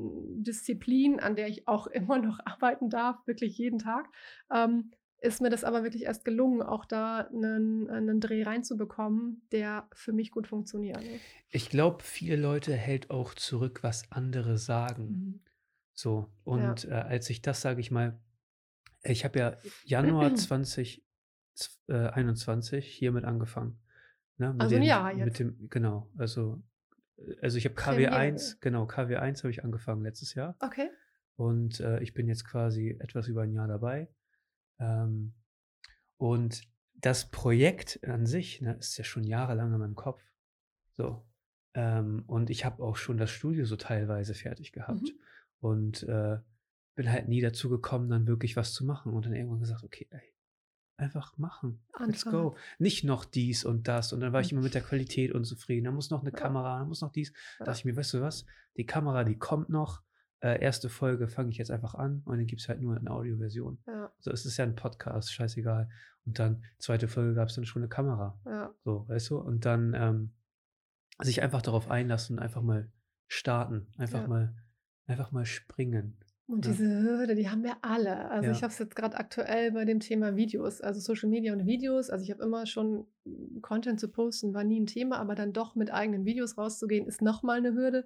Disziplin, 0.44 1.20
an 1.20 1.36
der 1.36 1.48
ich 1.48 1.68
auch 1.68 1.86
immer 1.88 2.18
noch 2.18 2.38
arbeiten 2.44 2.90
darf, 2.90 3.16
wirklich 3.26 3.58
jeden 3.58 3.78
Tag, 3.78 4.08
ähm, 4.52 4.90
ist 5.20 5.40
mir 5.40 5.50
das 5.50 5.64
aber 5.64 5.82
wirklich 5.82 6.02
erst 6.02 6.24
gelungen, 6.24 6.62
auch 6.62 6.84
da 6.84 7.28
einen, 7.32 7.88
einen 7.88 8.20
Dreh 8.20 8.42
reinzubekommen, 8.42 9.46
der 9.52 9.88
für 9.94 10.12
mich 10.12 10.30
gut 10.30 10.46
funktioniert. 10.46 11.00
Ne? 11.00 11.18
Ich 11.50 11.70
glaube, 11.70 12.02
viele 12.02 12.36
Leute 12.36 12.74
hält 12.74 13.10
auch 13.10 13.34
zurück, 13.34 13.82
was 13.82 14.12
andere 14.12 14.58
sagen. 14.58 15.08
Mhm. 15.08 15.40
So, 15.94 16.30
und 16.44 16.84
ja. 16.84 16.90
äh, 16.90 17.04
als 17.04 17.30
ich 17.30 17.40
das, 17.40 17.62
sage 17.62 17.80
ich 17.80 17.90
mal, 17.90 18.20
ich 19.02 19.24
habe 19.24 19.38
ja 19.38 19.56
Januar 19.84 20.34
2021 20.36 22.86
äh, 22.86 22.90
hiermit 22.90 23.24
angefangen. 23.24 23.78
Ne, 24.36 24.52
mit 24.52 24.62
also 24.62 24.76
ein 24.76 24.82
Jahr 24.82 25.12
jetzt. 25.12 25.24
Mit 25.24 25.38
dem, 25.38 25.68
genau, 25.70 26.10
also, 26.18 26.60
äh, 27.18 27.36
also 27.40 27.56
ich 27.56 27.66
habe 27.66 27.76
KW1, 27.76 28.56
genau, 28.60 28.84
KW1 28.84 29.38
habe 29.38 29.50
ich 29.50 29.62
angefangen 29.62 30.02
letztes 30.02 30.34
Jahr. 30.34 30.56
Okay. 30.58 30.90
Und 31.36 31.80
äh, 31.80 32.00
ich 32.00 32.14
bin 32.14 32.28
jetzt 32.28 32.44
quasi 32.44 32.96
etwas 32.98 33.28
über 33.28 33.42
ein 33.42 33.52
Jahr 33.52 33.68
dabei. 33.68 34.08
Ähm, 34.84 35.34
und 36.16 36.62
das 36.94 37.30
Projekt 37.30 38.00
an 38.04 38.26
sich 38.26 38.60
ne, 38.60 38.74
ist 38.74 38.96
ja 38.96 39.04
schon 39.04 39.24
jahrelang 39.24 39.72
in 39.72 39.80
meinem 39.80 39.94
Kopf. 39.94 40.22
So. 40.96 41.26
Ähm, 41.74 42.24
und 42.26 42.50
ich 42.50 42.64
habe 42.64 42.82
auch 42.82 42.96
schon 42.96 43.18
das 43.18 43.30
Studio 43.30 43.64
so 43.64 43.76
teilweise 43.76 44.34
fertig 44.34 44.72
gehabt. 44.72 45.02
Mhm. 45.02 45.20
Und 45.60 46.02
äh, 46.04 46.38
bin 46.94 47.10
halt 47.10 47.28
nie 47.28 47.40
dazu 47.40 47.68
gekommen, 47.68 48.08
dann 48.08 48.26
wirklich 48.26 48.56
was 48.56 48.72
zu 48.72 48.84
machen. 48.84 49.12
Und 49.12 49.26
dann 49.26 49.34
irgendwann 49.34 49.60
gesagt, 49.60 49.82
okay, 49.82 50.06
ey, 50.10 50.34
einfach 50.96 51.36
machen. 51.38 51.82
Anfang. 51.92 52.08
Let's 52.10 52.24
go. 52.24 52.56
Nicht 52.78 53.04
noch 53.04 53.24
dies 53.24 53.64
und 53.64 53.88
das. 53.88 54.12
Und 54.12 54.20
dann 54.20 54.32
war 54.32 54.40
ich 54.40 54.52
immer 54.52 54.62
mit 54.62 54.74
der 54.74 54.82
Qualität 54.88 55.32
unzufrieden. 55.32 55.84
Da 55.84 55.90
muss 55.90 56.10
noch 56.10 56.20
eine 56.20 56.32
ja. 56.32 56.36
Kamera, 56.36 56.78
da 56.78 56.84
muss 56.84 57.00
noch 57.00 57.12
dies. 57.12 57.32
Da 57.58 57.64
dachte 57.64 57.80
ich 57.80 57.84
mir, 57.84 57.96
weißt 57.96 58.14
du 58.14 58.20
was? 58.20 58.46
Die 58.76 58.86
Kamera, 58.86 59.24
die 59.24 59.38
kommt 59.38 59.68
noch 59.68 60.02
äh, 60.44 60.60
erste 60.60 60.90
Folge 60.90 61.26
fange 61.26 61.48
ich 61.48 61.56
jetzt 61.56 61.70
einfach 61.70 61.94
an 61.94 62.20
und 62.26 62.36
dann 62.36 62.46
gibt 62.46 62.60
es 62.60 62.68
halt 62.68 62.82
nur 62.82 62.96
eine 62.98 63.10
Audioversion. 63.10 63.78
Ja. 63.86 64.12
So, 64.20 64.30
es 64.30 64.44
ist 64.44 64.58
ja 64.58 64.64
ein 64.64 64.76
Podcast, 64.76 65.32
scheißegal. 65.32 65.88
Und 66.26 66.38
dann, 66.38 66.62
zweite 66.78 67.08
Folge 67.08 67.34
gab 67.34 67.48
es 67.48 67.54
dann 67.54 67.64
schon 67.64 67.80
eine 67.80 67.88
Kamera. 67.88 68.38
Ja. 68.44 68.74
So, 68.84 69.08
weißt 69.08 69.30
du? 69.30 69.38
Und 69.38 69.64
dann 69.64 69.94
ähm, 69.94 70.32
sich 71.22 71.42
einfach 71.42 71.62
darauf 71.62 71.90
einlassen 71.90 72.36
und 72.36 72.42
einfach 72.42 72.60
mal 72.60 72.92
starten. 73.26 73.86
Einfach 73.96 74.20
ja. 74.20 74.28
mal, 74.28 74.54
einfach 75.06 75.32
mal 75.32 75.46
springen. 75.46 76.18
Und 76.46 76.66
diese 76.66 76.84
Hürde, 76.84 77.36
die 77.36 77.48
haben 77.48 77.62
wir 77.62 77.76
alle. 77.80 78.30
Also 78.30 78.50
ich 78.50 78.62
habe 78.62 78.70
es 78.70 78.78
jetzt 78.78 78.94
gerade 78.94 79.16
aktuell 79.16 79.72
bei 79.72 79.86
dem 79.86 79.98
Thema 79.98 80.36
Videos, 80.36 80.82
also 80.82 81.00
Social 81.00 81.30
Media 81.30 81.54
und 81.54 81.64
Videos. 81.64 82.10
Also 82.10 82.22
ich 82.22 82.30
habe 82.30 82.42
immer 82.42 82.66
schon 82.66 83.06
Content 83.62 83.98
zu 83.98 84.08
posten, 84.08 84.52
war 84.52 84.62
nie 84.62 84.78
ein 84.78 84.86
Thema, 84.86 85.16
aber 85.20 85.34
dann 85.36 85.54
doch 85.54 85.74
mit 85.74 85.90
eigenen 85.90 86.26
Videos 86.26 86.58
rauszugehen, 86.58 87.06
ist 87.06 87.22
nochmal 87.22 87.56
eine 87.56 87.72
Hürde. 87.72 88.04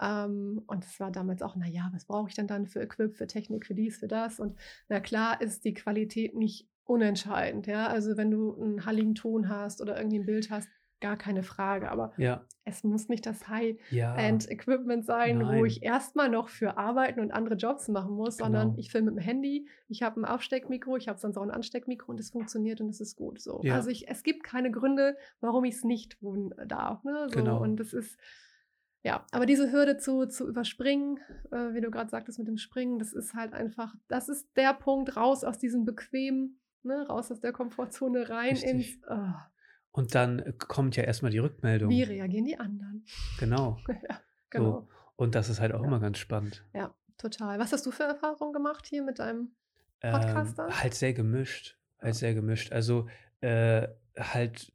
Ähm, 0.00 0.62
und 0.66 0.84
es 0.84 1.00
war 1.00 1.10
damals 1.10 1.42
auch, 1.42 1.56
naja, 1.56 1.90
was 1.92 2.04
brauche 2.04 2.28
ich 2.28 2.34
denn 2.34 2.46
dann 2.46 2.66
für 2.66 2.80
Equip, 2.80 3.16
für 3.16 3.26
Technik, 3.26 3.66
für 3.66 3.74
dies, 3.74 3.98
für 3.98 4.08
das? 4.08 4.40
Und 4.40 4.56
na 4.88 5.00
klar 5.00 5.40
ist 5.40 5.64
die 5.64 5.74
Qualität 5.74 6.34
nicht 6.34 6.68
unentscheidend, 6.84 7.66
ja. 7.66 7.86
Also 7.88 8.16
wenn 8.16 8.30
du 8.30 8.54
einen 8.54 8.86
halligen 8.86 9.14
Ton 9.14 9.48
hast 9.48 9.80
oder 9.80 9.96
irgendwie 9.96 10.20
ein 10.20 10.26
Bild 10.26 10.50
hast, 10.50 10.68
gar 11.00 11.16
keine 11.16 11.42
Frage. 11.42 11.90
Aber 11.90 12.12
ja. 12.16 12.44
es 12.64 12.84
muss 12.84 13.08
nicht 13.08 13.26
das 13.26 13.48
High-End-Equipment 13.48 15.02
ja. 15.02 15.06
sein, 15.06 15.38
Nein. 15.38 15.58
wo 15.58 15.64
ich 15.64 15.82
erstmal 15.82 16.28
noch 16.28 16.48
für 16.48 16.78
arbeiten 16.78 17.20
und 17.20 17.32
andere 17.32 17.56
Jobs 17.56 17.88
machen 17.88 18.14
muss, 18.14 18.38
genau. 18.38 18.46
sondern 18.46 18.78
ich 18.78 18.90
filme 18.90 19.10
mit 19.10 19.20
dem 19.20 19.24
Handy, 19.24 19.68
ich 19.88 20.02
habe 20.02 20.20
ein 20.20 20.24
Aufsteckmikro, 20.24 20.96
ich 20.96 21.08
habe 21.08 21.18
sonst 21.18 21.36
auch 21.36 21.42
ein 21.42 21.50
Ansteckmikro 21.50 22.12
und 22.12 22.20
es 22.20 22.30
funktioniert 22.30 22.80
und 22.80 22.88
es 22.88 23.00
ist 23.00 23.16
gut. 23.16 23.40
So. 23.40 23.60
Ja. 23.62 23.74
Also 23.74 23.90
ich, 23.90 24.08
es 24.08 24.22
gibt 24.22 24.42
keine 24.44 24.70
Gründe, 24.70 25.16
warum 25.40 25.64
ich 25.64 25.74
es 25.74 25.84
nicht 25.84 26.18
tun 26.18 26.54
darf. 26.66 27.04
Ne? 27.04 27.26
So, 27.28 27.38
genau. 27.38 27.60
Und 27.62 27.78
es 27.80 27.92
ist 27.92 28.18
ja, 29.06 29.24
aber 29.30 29.46
diese 29.46 29.70
Hürde 29.70 29.98
zu, 29.98 30.26
zu 30.26 30.48
überspringen, 30.48 31.20
äh, 31.52 31.74
wie 31.74 31.80
du 31.80 31.92
gerade 31.92 32.10
sagtest 32.10 32.40
mit 32.40 32.48
dem 32.48 32.58
Springen, 32.58 32.98
das 32.98 33.12
ist 33.12 33.34
halt 33.34 33.52
einfach, 33.52 33.94
das 34.08 34.28
ist 34.28 34.48
der 34.56 34.74
Punkt 34.74 35.16
raus 35.16 35.44
aus 35.44 35.58
diesem 35.58 35.84
bequemen, 35.84 36.58
ne, 36.82 37.06
raus 37.06 37.30
aus 37.30 37.38
der 37.38 37.52
Komfortzone 37.52 38.28
rein 38.28 38.56
Richtig. 38.56 38.68
ins. 38.68 38.86
Oh. 39.08 39.32
Und 39.92 40.16
dann 40.16 40.40
äh, 40.40 40.52
kommt 40.58 40.96
ja 40.96 41.04
erstmal 41.04 41.30
die 41.30 41.38
Rückmeldung. 41.38 41.88
Wie 41.88 42.02
reagieren 42.02 42.46
die 42.46 42.58
anderen? 42.58 43.04
Genau. 43.38 43.78
ja, 43.88 44.20
genau. 44.50 44.64
So. 44.64 44.88
Und 45.14 45.36
das 45.36 45.50
ist 45.50 45.60
halt 45.60 45.72
auch 45.72 45.82
ja. 45.82 45.86
immer 45.86 46.00
ganz 46.00 46.18
spannend. 46.18 46.64
Ja, 46.74 46.92
total. 47.16 47.60
Was 47.60 47.72
hast 47.72 47.86
du 47.86 47.92
für 47.92 48.02
Erfahrungen 48.02 48.52
gemacht 48.52 48.88
hier 48.88 49.04
mit 49.04 49.20
deinem 49.20 49.52
Podcaster? 50.00 50.66
Ähm, 50.66 50.82
halt 50.82 50.94
sehr 50.94 51.14
gemischt. 51.14 51.78
Halt 52.00 52.16
sehr 52.16 52.34
gemischt. 52.34 52.72
Also 52.72 53.06
äh, 53.40 53.86
halt 54.18 54.72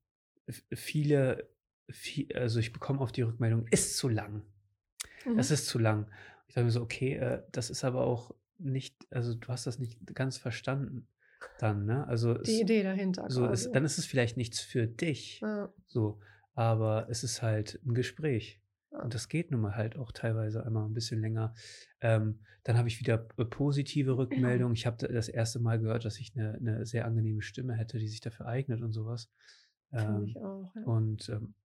viele 0.71 1.50
viel, 1.91 2.31
also 2.35 2.59
ich 2.59 2.73
bekomme 2.73 2.99
oft 2.99 3.15
die 3.15 3.21
Rückmeldung, 3.21 3.67
ist 3.67 3.97
zu 3.97 4.09
lang. 4.09 4.43
Mhm. 5.25 5.37
Das 5.37 5.51
ist 5.51 5.67
zu 5.67 5.79
lang. 5.79 6.07
Ich 6.47 6.55
sage 6.55 6.65
mir 6.65 6.71
so, 6.71 6.81
okay, 6.81 7.15
äh, 7.15 7.43
das 7.51 7.69
ist 7.69 7.83
aber 7.83 8.01
auch 8.01 8.33
nicht, 8.57 8.95
also 9.09 9.33
du 9.33 9.47
hast 9.47 9.67
das 9.67 9.79
nicht 9.79 9.99
ganz 10.13 10.37
verstanden 10.37 11.07
dann, 11.59 11.85
ne? 11.85 12.07
Also 12.07 12.35
die 12.35 12.51
es, 12.51 12.61
Idee 12.61 12.83
dahinter. 12.83 13.29
So 13.29 13.47
ist, 13.47 13.71
dann 13.71 13.85
ist 13.85 13.97
es 13.97 14.05
vielleicht 14.05 14.37
nichts 14.37 14.59
für 14.59 14.87
dich. 14.87 15.39
Ja. 15.41 15.73
So, 15.87 16.19
aber 16.53 17.07
es 17.09 17.23
ist 17.23 17.41
halt 17.41 17.79
ein 17.85 17.93
Gespräch. 17.93 18.61
Ja. 18.91 19.01
Und 19.01 19.13
das 19.13 19.29
geht 19.29 19.51
nun 19.51 19.61
mal 19.61 19.75
halt 19.75 19.97
auch 19.97 20.11
teilweise 20.11 20.65
einmal 20.65 20.85
ein 20.85 20.93
bisschen 20.93 21.21
länger. 21.21 21.53
Ähm, 22.01 22.39
dann 22.63 22.77
habe 22.77 22.87
ich 22.87 22.99
wieder 22.99 23.17
positive 23.17 24.17
Rückmeldungen. 24.17 24.75
Ich 24.75 24.85
habe 24.85 25.07
das 25.07 25.29
erste 25.29 25.59
Mal 25.59 25.79
gehört, 25.79 26.05
dass 26.05 26.19
ich 26.19 26.33
eine, 26.35 26.53
eine, 26.53 26.85
sehr 26.85 27.05
angenehme 27.05 27.41
Stimme 27.41 27.73
hätte, 27.73 27.97
die 27.97 28.07
sich 28.07 28.21
dafür 28.21 28.45
eignet 28.45 28.81
und 28.81 28.91
sowas. 28.91 29.31
Ähm, 29.91 30.25
ich 30.25 30.37
auch. 30.37 30.75
Und 30.85 31.29
ähm, 31.29 31.53
äh, 31.55 31.60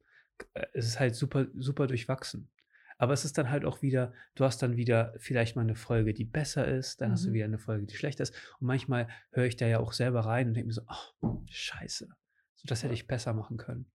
es 0.73 0.87
ist 0.87 1.01
halt 1.01 1.15
super, 1.15 1.47
super 1.57 1.87
durchwachsen. 1.87 2.51
Aber 2.99 3.13
es 3.13 3.25
ist 3.25 3.37
dann 3.37 3.51
halt 3.51 3.65
auch 3.65 3.83
wieder, 3.83 4.13
du 4.35 4.45
hast 4.45 4.63
dann 4.63 4.77
wieder 4.77 5.13
vielleicht 5.19 5.55
mal 5.55 5.63
eine 5.63 5.75
Folge, 5.75 6.15
die 6.15 6.25
besser 6.25 6.67
ist, 6.67 7.01
dann 7.01 7.09
mhm. 7.09 7.13
hast 7.13 7.25
du 7.25 7.31
mhm. 7.31 7.35
wieder 7.35 7.45
eine 7.45 7.59
Folge, 7.59 7.87
die 7.87 7.97
schlechter 7.97 8.23
ist. 8.23 8.35
Und 8.59 8.67
manchmal 8.67 9.09
höre 9.31 9.45
ich 9.45 9.57
da 9.57 9.67
ja 9.67 9.81
auch 9.81 9.93
selber 9.93 10.21
rein 10.21 10.49
und 10.49 10.55
denke 10.55 10.69
mir 10.69 10.73
so, 10.73 10.83
oh, 11.21 11.43
scheiße, 11.51 12.09
so 12.55 12.67
das 12.67 12.83
hätte 12.83 12.95
ich 12.95 13.07
besser 13.07 13.35
machen 13.35 13.59
können. 13.59 13.91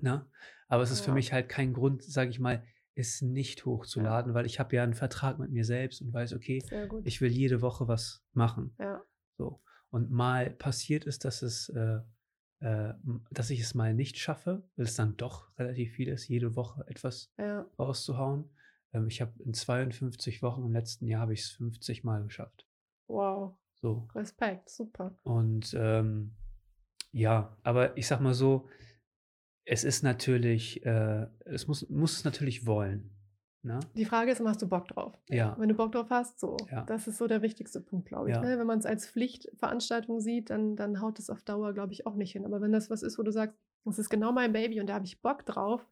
Na? 0.00 0.16
Ne? 0.16 0.26
Aber 0.68 0.82
es 0.82 0.90
ist 0.90 1.00
ja. 1.00 1.06
für 1.06 1.12
mich 1.12 1.32
halt 1.32 1.48
kein 1.48 1.72
Grund, 1.72 2.02
sage 2.02 2.30
ich 2.30 2.40
mal, 2.40 2.64
es 2.94 3.20
nicht 3.20 3.66
hochzuladen, 3.66 4.32
ja. 4.32 4.34
weil 4.34 4.46
ich 4.46 4.58
habe 4.58 4.74
ja 4.74 4.82
einen 4.82 4.94
Vertrag 4.94 5.38
mit 5.38 5.50
mir 5.50 5.64
selbst 5.64 6.00
und 6.00 6.12
weiß, 6.12 6.32
okay, 6.32 6.64
ich 7.04 7.20
will 7.20 7.30
jede 7.30 7.60
Woche 7.60 7.86
was 7.86 8.24
machen. 8.32 8.74
Ja. 8.78 9.02
So. 9.36 9.60
Und 9.90 10.10
mal 10.10 10.50
passiert 10.50 11.04
ist, 11.04 11.24
dass 11.24 11.42
es 11.42 11.68
äh, 11.68 12.00
äh, 12.60 12.94
dass 13.30 13.50
ich 13.50 13.60
es 13.60 13.74
mal 13.74 13.94
nicht 13.94 14.18
schaffe, 14.18 14.62
weil 14.76 14.86
es 14.86 14.94
dann 14.94 15.16
doch 15.16 15.56
relativ 15.58 15.92
viel 15.92 16.08
ist, 16.08 16.28
jede 16.28 16.56
Woche 16.56 16.84
etwas 16.88 17.32
ja. 17.38 17.66
rauszuhauen. 17.78 18.50
Ähm, 18.92 19.08
ich 19.08 19.20
habe 19.20 19.32
in 19.42 19.54
52 19.54 20.42
Wochen 20.42 20.64
im 20.64 20.72
letzten 20.72 21.06
Jahr 21.06 21.22
habe 21.22 21.34
ich 21.34 21.40
es 21.42 21.50
50 21.50 22.04
Mal 22.04 22.22
geschafft. 22.24 22.66
Wow. 23.08 23.56
So. 23.74 24.08
Respekt, 24.14 24.70
super. 24.70 25.16
Und 25.22 25.74
ähm, 25.78 26.34
ja, 27.12 27.56
aber 27.62 27.96
ich 27.96 28.06
sag 28.06 28.20
mal 28.20 28.34
so, 28.34 28.68
es 29.64 29.84
ist 29.84 30.02
natürlich, 30.02 30.84
äh, 30.86 31.26
es 31.44 31.66
muss, 31.66 31.88
muss 31.88 32.18
es 32.18 32.24
natürlich 32.24 32.66
wollen. 32.66 33.15
Ne? 33.66 33.80
Die 33.96 34.04
Frage 34.04 34.30
ist 34.30 34.38
immer, 34.40 34.50
hast 34.50 34.62
du 34.62 34.68
Bock 34.68 34.86
drauf? 34.86 35.12
Ja. 35.28 35.56
Wenn 35.58 35.68
du 35.68 35.74
Bock 35.74 35.90
drauf 35.92 36.06
hast, 36.10 36.38
so. 36.38 36.56
Ja. 36.70 36.84
Das 36.84 37.08
ist 37.08 37.18
so 37.18 37.26
der 37.26 37.42
wichtigste 37.42 37.80
Punkt, 37.80 38.06
glaube 38.06 38.30
ich. 38.30 38.36
Ja. 38.36 38.40
Ne? 38.42 38.58
Wenn 38.58 38.66
man 38.66 38.78
es 38.78 38.86
als 38.86 39.08
Pflichtveranstaltung 39.08 40.20
sieht, 40.20 40.50
dann, 40.50 40.76
dann 40.76 41.00
haut 41.00 41.18
es 41.18 41.30
auf 41.30 41.42
Dauer, 41.42 41.72
glaube 41.74 41.92
ich, 41.92 42.06
auch 42.06 42.14
nicht 42.14 42.32
hin. 42.32 42.44
Aber 42.44 42.60
wenn 42.60 42.70
das 42.72 42.90
was 42.90 43.02
ist, 43.02 43.18
wo 43.18 43.22
du 43.24 43.32
sagst, 43.32 43.56
das 43.84 43.98
ist 43.98 44.08
genau 44.08 44.30
mein 44.32 44.52
Baby 44.52 44.80
und 44.80 44.86
da 44.88 44.94
habe 44.94 45.04
ich 45.04 45.20
Bock 45.20 45.44
drauf, 45.46 45.84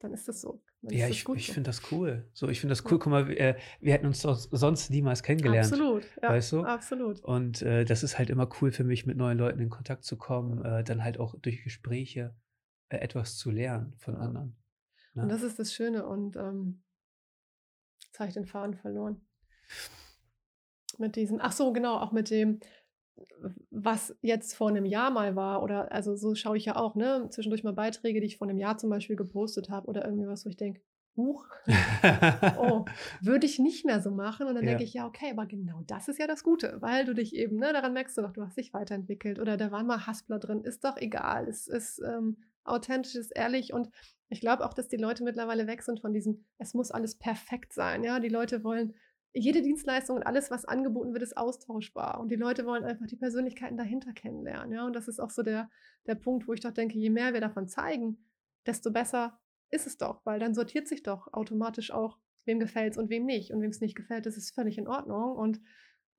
dann 0.00 0.12
ist 0.12 0.26
das 0.28 0.40
so. 0.40 0.62
Dann 0.82 0.92
Ja, 0.96 1.06
das 1.06 1.16
ich, 1.16 1.28
ich 1.28 1.46
so. 1.46 1.52
finde 1.52 1.68
das 1.68 1.92
cool. 1.92 2.28
So, 2.32 2.48
ich 2.48 2.58
finde 2.60 2.72
das 2.72 2.84
cool. 2.86 2.98
Guck 2.98 3.06
mal, 3.06 3.28
wir, 3.28 3.38
äh, 3.38 3.56
wir 3.80 3.92
hätten 3.92 4.06
uns 4.06 4.22
doch 4.22 4.36
sonst 4.50 4.90
niemals 4.90 5.22
kennengelernt. 5.22 5.70
Absolut, 5.72 6.04
ja, 6.22 6.30
weißt 6.30 6.52
du? 6.52 6.62
absolut. 6.62 7.20
Und 7.20 7.62
äh, 7.62 7.84
das 7.84 8.02
ist 8.02 8.18
halt 8.18 8.30
immer 8.30 8.48
cool 8.60 8.72
für 8.72 8.82
mich, 8.84 9.06
mit 9.06 9.16
neuen 9.16 9.38
Leuten 9.38 9.60
in 9.60 9.68
Kontakt 9.70 10.04
zu 10.04 10.16
kommen, 10.16 10.64
äh, 10.64 10.82
dann 10.82 11.04
halt 11.04 11.18
auch 11.20 11.34
durch 11.40 11.62
Gespräche 11.62 12.34
äh, 12.88 12.96
etwas 12.96 13.36
zu 13.36 13.50
lernen 13.50 13.94
von 13.98 14.16
anderen. 14.16 14.56
Und 15.14 15.22
Ne? 15.22 15.28
das 15.28 15.42
ist 15.42 15.58
das 15.58 15.74
Schöne. 15.74 16.06
Und 16.06 16.36
ähm, 16.36 16.82
jetzt 18.20 18.20
habe 18.20 18.28
ich 18.28 18.34
den 18.34 18.46
Faden 18.46 18.74
verloren. 18.74 19.20
Mit 20.98 21.16
diesem, 21.16 21.38
ach 21.40 21.52
so, 21.52 21.72
genau, 21.72 21.96
auch 21.96 22.12
mit 22.12 22.30
dem, 22.30 22.60
was 23.70 24.16
jetzt 24.22 24.54
vor 24.54 24.68
einem 24.68 24.84
Jahr 24.84 25.10
mal 25.10 25.36
war, 25.36 25.62
oder 25.62 25.92
also 25.92 26.16
so 26.16 26.34
schaue 26.34 26.56
ich 26.56 26.66
ja 26.66 26.76
auch, 26.76 26.94
ne? 26.94 27.28
Zwischendurch 27.30 27.64
mal 27.64 27.72
Beiträge, 27.72 28.20
die 28.20 28.26
ich 28.26 28.36
vor 28.36 28.48
einem 28.48 28.58
Jahr 28.58 28.76
zum 28.76 28.90
Beispiel 28.90 29.16
gepostet 29.16 29.70
habe, 29.70 29.86
oder 29.88 30.04
irgendwie 30.04 30.26
was, 30.26 30.44
wo 30.44 30.50
ich 30.50 30.56
denke, 30.56 30.80
huch, 31.16 31.46
oh, 32.58 32.84
würde 33.20 33.46
ich 33.46 33.58
nicht 33.58 33.84
mehr 33.84 34.00
so 34.00 34.10
machen. 34.10 34.46
Und 34.46 34.54
dann 34.54 34.64
Ja. 34.64 34.70
denke 34.70 34.84
ich, 34.84 34.94
ja, 34.94 35.06
okay, 35.06 35.30
aber 35.30 35.46
genau 35.46 35.82
das 35.86 36.08
ist 36.08 36.18
ja 36.18 36.26
das 36.26 36.42
Gute, 36.42 36.76
weil 36.80 37.04
du 37.04 37.14
dich 37.14 37.34
eben, 37.34 37.56
ne, 37.56 37.72
daran 37.72 37.92
merkst 37.94 38.18
du 38.18 38.22
doch, 38.22 38.32
du 38.32 38.42
hast 38.42 38.56
dich 38.58 38.74
weiterentwickelt 38.74 39.38
oder 39.38 39.56
da 39.56 39.70
waren 39.70 39.86
mal 39.86 40.06
Haspler 40.06 40.38
drin, 40.38 40.62
ist 40.62 40.84
doch 40.84 40.96
egal. 40.96 41.48
Es 41.48 41.66
ist 41.66 42.00
ähm, 42.00 42.36
authentisch, 42.64 43.14
ist 43.14 43.30
ehrlich 43.30 43.72
und 43.72 43.90
ich 44.30 44.40
glaube 44.40 44.64
auch, 44.64 44.72
dass 44.72 44.88
die 44.88 44.96
Leute 44.96 45.24
mittlerweile 45.24 45.66
weg 45.66 45.82
sind 45.82 46.00
von 46.00 46.12
diesem, 46.12 46.44
es 46.58 46.72
muss 46.72 46.92
alles 46.92 47.16
perfekt 47.16 47.72
sein. 47.72 48.04
Ja, 48.04 48.20
die 48.20 48.28
Leute 48.28 48.62
wollen, 48.62 48.94
jede 49.32 49.60
Dienstleistung 49.60 50.16
und 50.16 50.22
alles, 50.22 50.50
was 50.50 50.64
angeboten 50.64 51.12
wird, 51.12 51.22
ist 51.22 51.36
austauschbar. 51.36 52.20
Und 52.20 52.30
die 52.30 52.36
Leute 52.36 52.64
wollen 52.64 52.84
einfach 52.84 53.06
die 53.06 53.16
Persönlichkeiten 53.16 53.76
dahinter 53.76 54.12
kennenlernen. 54.12 54.72
Ja, 54.72 54.86
und 54.86 54.94
das 54.94 55.08
ist 55.08 55.20
auch 55.20 55.30
so 55.30 55.42
der, 55.42 55.68
der 56.06 56.14
Punkt, 56.14 56.46
wo 56.46 56.52
ich 56.52 56.60
doch 56.60 56.72
denke, 56.72 56.96
je 56.98 57.10
mehr 57.10 57.32
wir 57.32 57.40
davon 57.40 57.68
zeigen, 57.68 58.24
desto 58.66 58.92
besser 58.92 59.40
ist 59.70 59.86
es 59.86 59.98
doch, 59.98 60.24
weil 60.24 60.38
dann 60.38 60.54
sortiert 60.54 60.88
sich 60.88 61.02
doch 61.02 61.32
automatisch 61.32 61.90
auch, 61.90 62.18
wem 62.44 62.58
gefällt 62.58 62.92
es 62.92 62.98
und 62.98 63.10
wem 63.10 63.24
nicht. 63.24 63.52
Und 63.52 63.60
wem 63.62 63.70
es 63.70 63.80
nicht 63.80 63.96
gefällt, 63.96 64.26
das 64.26 64.36
ist 64.36 64.54
völlig 64.54 64.78
in 64.78 64.88
Ordnung. 64.88 65.36
Und 65.36 65.60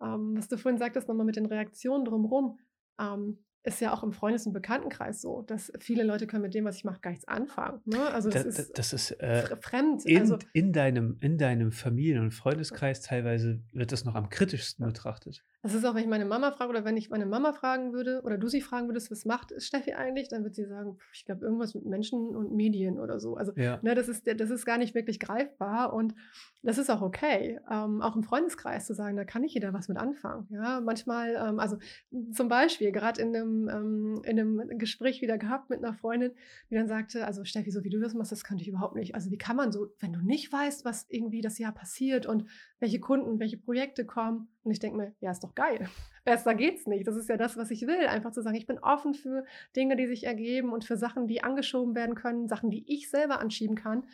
ähm, 0.01 0.37
was 0.37 0.47
du 0.49 0.57
vorhin 0.57 0.79
sagtest, 0.79 1.07
nochmal 1.07 1.25
mit 1.25 1.37
den 1.37 1.45
Reaktionen 1.45 2.05
drumherum, 2.05 2.59
ähm, 2.99 3.43
ist 3.63 3.79
ja 3.79 3.93
auch 3.93 4.03
im 4.03 4.11
Freundes- 4.11 4.45
und 4.47 4.53
Bekanntenkreis 4.53 5.21
so, 5.21 5.43
dass 5.43 5.71
viele 5.79 6.03
Leute 6.03 6.25
können 6.27 6.41
mit 6.41 6.53
dem, 6.53 6.65
was 6.65 6.77
ich 6.77 6.83
mache, 6.83 6.99
gar 7.01 7.11
nichts 7.11 7.27
anfangen. 7.27 7.79
Ne? 7.85 7.99
Also 8.11 8.29
das, 8.29 8.43
das, 8.43 8.59
ist 8.59 8.77
das 8.77 8.93
ist 8.93 9.11
äh, 9.19 9.43
fr- 9.45 9.61
fremd. 9.61 10.05
in, 10.05 10.17
also, 10.19 10.37
in, 10.53 10.73
deinem, 10.73 11.17
in 11.21 11.37
deinem 11.37 11.71
Familien- 11.71 12.21
und 12.23 12.31
Freundeskreis 12.31 13.01
teilweise 13.01 13.61
wird 13.73 13.91
das 13.91 14.03
noch 14.03 14.15
am 14.15 14.29
kritischsten 14.29 14.83
Ja. 14.83 14.87
betrachtet. 14.87 15.43
Das 15.61 15.75
ist 15.75 15.85
auch, 15.85 15.93
wenn 15.93 16.01
ich 16.01 16.09
meine 16.09 16.25
Mama 16.25 16.51
frage 16.51 16.71
oder 16.71 16.85
wenn 16.85 16.97
ich 16.97 17.09
meine 17.09 17.25
Mama 17.25 17.53
fragen 17.53 17.93
würde 17.93 18.21
oder 18.23 18.37
du 18.37 18.47
sie 18.47 18.61
fragen 18.61 18.87
würdest, 18.87 19.11
was 19.11 19.25
macht 19.25 19.53
Steffi 19.61 19.93
eigentlich, 19.93 20.27
dann 20.27 20.43
wird 20.43 20.55
sie 20.55 20.65
sagen, 20.65 20.97
ich 21.13 21.25
glaube 21.25 21.45
irgendwas 21.45 21.75
mit 21.75 21.85
Menschen 21.85 22.35
und 22.35 22.53
Medien 22.55 22.99
oder 22.99 23.19
so. 23.19 23.35
Also 23.35 23.53
Ja. 23.55 23.79
ne, 23.83 23.93
das, 23.93 24.07
ist, 24.07 24.25
das 24.25 24.49
ist 24.49 24.65
gar 24.65 24.77
nicht 24.77 24.95
wirklich 24.95 25.19
greifbar 25.19 25.93
und 25.93 26.15
das 26.63 26.77
ist 26.77 26.89
auch 26.89 27.01
okay. 27.01 27.59
Ähm, 27.69 28.01
auch 28.01 28.15
im 28.15 28.23
Freundeskreis 28.23 28.85
zu 28.87 28.93
sagen, 28.93 29.17
da 29.17 29.23
kann 29.23 29.43
nicht 29.43 29.53
jeder 29.53 29.73
was 29.73 29.87
mit 29.87 29.97
anfangen. 29.97 30.47
Ja, 30.49 30.81
manchmal, 30.81 31.35
ähm, 31.35 31.59
also 31.59 31.77
zum 32.33 32.47
Beispiel 32.47 32.91
gerade 32.91 33.21
in 33.21 33.35
einem, 33.35 33.69
ähm, 33.69 34.21
in 34.25 34.39
einem 34.39 34.77
Gespräch 34.79 35.21
wieder 35.21 35.37
gehabt 35.37 35.69
mit 35.69 35.83
einer 35.83 35.93
Freundin, 35.93 36.31
die 36.69 36.75
dann 36.75 36.87
sagte, 36.87 37.25
also 37.25 37.43
Steffi, 37.45 37.71
so 37.71 37.83
wie 37.83 37.89
du 37.89 37.99
das 37.99 38.13
machst, 38.13 38.31
das 38.31 38.43
könnte 38.43 38.63
ich 38.63 38.67
überhaupt 38.67 38.95
nicht. 38.95 39.15
Also 39.15 39.31
wie 39.31 39.37
kann 39.37 39.55
man 39.55 39.71
so, 39.71 39.87
wenn 39.99 40.13
du 40.13 40.21
nicht 40.21 40.51
weißt, 40.51 40.85
was 40.85 41.05
irgendwie 41.09 41.41
das 41.41 41.57
Jahr 41.59 41.71
passiert 41.71 42.25
und 42.25 42.45
welche 42.79 42.99
Kunden, 42.99 43.39
welche 43.39 43.57
Projekte 43.57 44.05
kommen. 44.05 44.47
Und 44.63 44.71
ich 44.71 44.79
denke 44.79 44.97
mir, 44.97 45.15
ja, 45.19 45.31
ist 45.31 45.43
doch 45.43 45.55
geil. 45.55 45.89
Besser 46.23 46.53
geht's 46.53 46.85
nicht. 46.85 47.07
Das 47.07 47.15
ist 47.15 47.29
ja 47.29 47.37
das, 47.37 47.57
was 47.57 47.71
ich 47.71 47.87
will. 47.87 48.05
Einfach 48.07 48.31
zu 48.31 48.41
sagen, 48.41 48.55
ich 48.55 48.67
bin 48.67 48.79
offen 48.79 49.13
für 49.13 49.43
Dinge, 49.75 49.95
die 49.95 50.05
sich 50.05 50.25
ergeben 50.25 50.71
und 50.71 50.85
für 50.85 50.97
Sachen, 50.97 51.27
die 51.27 51.43
angeschoben 51.43 51.95
werden 51.95 52.15
können, 52.15 52.47
Sachen, 52.47 52.69
die 52.69 52.83
ich 52.87 53.09
selber 53.09 53.39
anschieben 53.39 53.75
kann. 53.75 54.05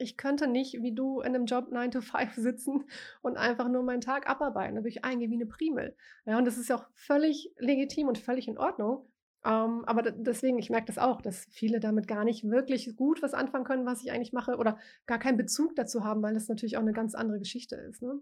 Ich 0.00 0.16
könnte 0.16 0.46
nicht 0.46 0.74
wie 0.80 0.94
du 0.94 1.20
in 1.20 1.34
einem 1.34 1.46
Job 1.46 1.72
9 1.72 1.90
to 1.90 2.00
5 2.00 2.34
sitzen 2.36 2.84
und 3.22 3.36
einfach 3.36 3.68
nur 3.68 3.82
meinen 3.82 4.00
Tag 4.00 4.30
abarbeiten. 4.30 4.76
Da 4.76 4.82
würde 4.82 4.90
ich 4.90 5.04
eingehen 5.04 5.32
wie 5.32 5.34
eine 5.34 5.46
Primel. 5.46 5.96
Ja, 6.24 6.38
und 6.38 6.44
das 6.44 6.58
ist 6.58 6.68
ja 6.68 6.76
auch 6.76 6.86
völlig 6.94 7.52
legitim 7.58 8.06
und 8.06 8.18
völlig 8.18 8.46
in 8.46 8.58
Ordnung. 8.58 9.10
Ähm, 9.44 9.84
aber 9.86 10.02
deswegen, 10.02 10.58
ich 10.58 10.70
merke 10.70 10.86
das 10.86 10.98
auch, 10.98 11.22
dass 11.22 11.46
viele 11.50 11.80
damit 11.80 12.06
gar 12.06 12.24
nicht 12.24 12.48
wirklich 12.48 12.94
gut 12.96 13.22
was 13.22 13.34
anfangen 13.34 13.64
können, 13.64 13.86
was 13.86 14.02
ich 14.02 14.12
eigentlich 14.12 14.32
mache, 14.32 14.56
oder 14.56 14.78
gar 15.06 15.18
keinen 15.18 15.36
Bezug 15.36 15.74
dazu 15.74 16.04
haben, 16.04 16.22
weil 16.22 16.34
das 16.34 16.48
natürlich 16.48 16.76
auch 16.76 16.82
eine 16.82 16.92
ganz 16.92 17.14
andere 17.14 17.38
Geschichte 17.38 17.76
ist. 17.76 18.02
Ne? 18.02 18.20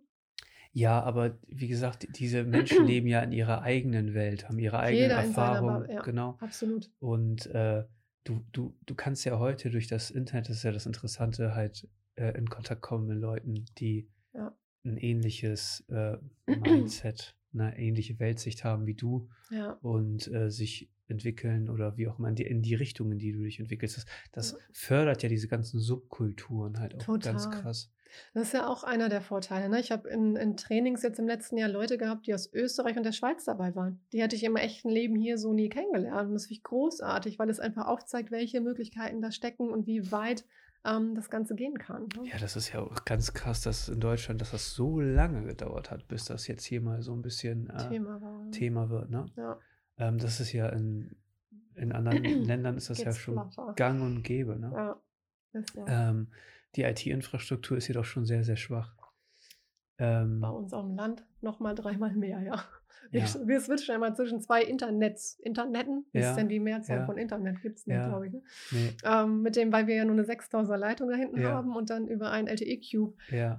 Ja, 0.76 1.02
aber 1.02 1.38
wie 1.48 1.68
gesagt, 1.68 2.06
diese 2.18 2.44
Menschen 2.44 2.86
leben 2.86 3.06
ja 3.06 3.20
in 3.22 3.32
ihrer 3.32 3.62
eigenen 3.62 4.12
Welt, 4.12 4.46
haben 4.46 4.58
ihre 4.58 4.78
eigenen 4.78 5.10
Erfahrungen. 5.10 5.88
Ja. 5.90 6.02
Genau. 6.02 6.36
Absolut. 6.40 6.90
Und 6.98 7.46
äh, 7.46 7.84
du, 8.24 8.44
du, 8.52 8.76
du 8.84 8.94
kannst 8.94 9.24
ja 9.24 9.38
heute 9.38 9.70
durch 9.70 9.86
das 9.86 10.10
Internet, 10.10 10.50
das 10.50 10.58
ist 10.58 10.62
ja 10.64 10.72
das 10.72 10.84
Interessante, 10.84 11.54
halt 11.54 11.88
äh, 12.16 12.36
in 12.36 12.50
Kontakt 12.50 12.82
kommen 12.82 13.06
mit 13.06 13.16
Leuten, 13.18 13.64
die 13.78 14.10
Ja. 14.34 14.54
ein 14.84 14.98
ähnliches 14.98 15.82
äh, 15.88 16.18
Mindset, 16.46 17.34
eine 17.54 17.78
ähnliche 17.78 18.18
Weltsicht 18.18 18.62
haben 18.62 18.84
wie 18.84 18.94
du 18.94 19.30
Ja. 19.50 19.78
und 19.80 20.30
äh, 20.30 20.50
sich 20.50 20.90
entwickeln 21.08 21.68
oder 21.70 21.96
wie 21.96 22.08
auch 22.08 22.18
immer 22.18 22.28
in 22.28 22.34
die, 22.34 22.46
in 22.46 22.62
die 22.62 22.74
Richtung, 22.74 23.12
in 23.12 23.18
die 23.18 23.32
du 23.32 23.42
dich 23.42 23.60
entwickelst. 23.60 23.96
Das, 23.96 24.06
das 24.32 24.58
fördert 24.72 25.22
ja 25.22 25.28
diese 25.28 25.48
ganzen 25.48 25.80
Subkulturen 25.80 26.78
halt 26.78 26.94
auch 26.94 27.06
ganz 27.20 27.44
Total. 27.44 27.62
krass. 27.62 27.90
Das 28.34 28.44
ist 28.48 28.54
ja 28.54 28.66
auch 28.66 28.84
einer 28.84 29.08
der 29.08 29.20
Vorteile. 29.20 29.68
Ne? 29.68 29.80
Ich 29.80 29.90
habe 29.90 30.08
in, 30.08 30.36
in 30.36 30.56
Trainings 30.56 31.02
jetzt 31.02 31.18
im 31.18 31.26
letzten 31.26 31.56
Jahr 31.58 31.68
Leute 31.68 31.98
gehabt, 31.98 32.26
die 32.26 32.34
aus 32.34 32.52
Österreich 32.52 32.96
und 32.96 33.04
der 33.04 33.12
Schweiz 33.12 33.44
dabei 33.44 33.74
waren. 33.74 34.00
Die 34.12 34.22
hätte 34.22 34.36
ich 34.36 34.44
im 34.44 34.56
echten 34.56 34.88
Leben 34.88 35.16
hier 35.16 35.38
so 35.38 35.52
nie 35.52 35.68
kennengelernt. 35.68 36.28
Und 36.28 36.34
das 36.34 36.44
finde 36.44 36.54
ich 36.54 36.62
großartig, 36.62 37.38
weil 37.38 37.50
es 37.50 37.60
einfach 37.60 37.86
aufzeigt, 37.86 38.30
welche 38.30 38.60
Möglichkeiten 38.60 39.20
da 39.20 39.30
stecken 39.30 39.68
und 39.70 39.86
wie 39.86 40.12
weit 40.12 40.44
ähm, 40.84 41.14
das 41.14 41.30
Ganze 41.30 41.54
gehen 41.54 41.78
kann. 41.78 42.08
Ne? 42.16 42.28
Ja, 42.30 42.38
das 42.38 42.56
ist 42.56 42.72
ja 42.72 42.80
auch 42.80 43.04
ganz 43.04 43.32
krass, 43.32 43.62
dass 43.62 43.88
in 43.88 44.00
Deutschland, 44.00 44.40
dass 44.40 44.52
das 44.52 44.72
so 44.74 45.00
lange 45.00 45.44
gedauert 45.44 45.90
hat, 45.90 46.06
bis 46.08 46.24
das 46.24 46.46
jetzt 46.46 46.64
hier 46.64 46.80
mal 46.80 47.02
so 47.02 47.12
ein 47.12 47.22
bisschen 47.22 47.68
äh, 47.70 47.88
Thema 47.88 48.20
war. 48.20 48.44
ne? 48.44 48.50
Thema 48.50 48.88
wird. 48.90 49.10
Ne? 49.10 49.26
Ja, 49.36 49.58
Ähm, 49.98 50.18
das 50.18 50.40
ist 50.40 50.52
ja 50.52 50.68
in, 50.68 51.16
in 51.74 51.92
anderen 51.92 52.22
Ländern 52.44 52.76
ist 52.76 52.90
das 52.90 52.98
ja 52.98 53.04
geht's 53.06 53.18
schon 53.18 53.34
flacher. 53.34 53.72
gang 53.74 54.02
und 54.02 54.22
gäbe. 54.22 54.58
Ne? 54.58 54.70
Ja, 54.72 55.00
ja. 55.74 56.10
Ähm, 56.10 56.28
die 56.74 56.82
IT-Infrastruktur 56.82 57.76
ist 57.76 57.88
jedoch 57.88 58.04
schon 58.04 58.26
sehr, 58.26 58.44
sehr 58.44 58.56
schwach. 58.56 58.94
Ähm, 59.98 60.40
Bei 60.40 60.48
uns 60.50 60.72
auf 60.72 60.84
dem 60.84 60.94
Land 60.96 61.24
nochmal 61.40 61.74
dreimal 61.74 62.12
mehr, 62.14 62.40
ja. 62.40 62.62
Wir, 63.10 63.20
Ja. 63.20 63.26
wir 63.46 63.60
switchen 63.60 63.94
einmal 63.94 64.16
zwischen 64.16 64.40
zwei 64.40 64.62
Internets. 64.62 65.38
Internetten? 65.40 66.06
Wie 66.12 66.18
Ja, 66.18 66.30
ist 66.30 66.36
denn 66.36 66.48
die 66.48 66.58
Mehrzahl 66.58 66.98
ja. 66.98 67.06
von 67.06 67.16
Internet? 67.16 67.62
Gibt 67.62 67.78
es 67.78 67.86
nicht, 67.86 68.02
glaube 68.08 68.26
ich. 68.26 68.32
Ne? 68.32 68.42
nee, 68.72 68.96
Ähm, 69.04 69.42
mit 69.42 69.54
dem, 69.54 69.72
weil 69.72 69.86
wir 69.86 69.94
ja 69.94 70.04
nur 70.04 70.14
eine 70.14 70.24
6000er 70.24 70.76
Leitung 70.76 71.08
da 71.08 71.14
hinten 71.14 71.36
haben 71.44 71.76
und 71.76 71.88
dann 71.90 72.08
über 72.08 72.30
einen 72.32 72.48
LTE-Cube. 72.48 73.14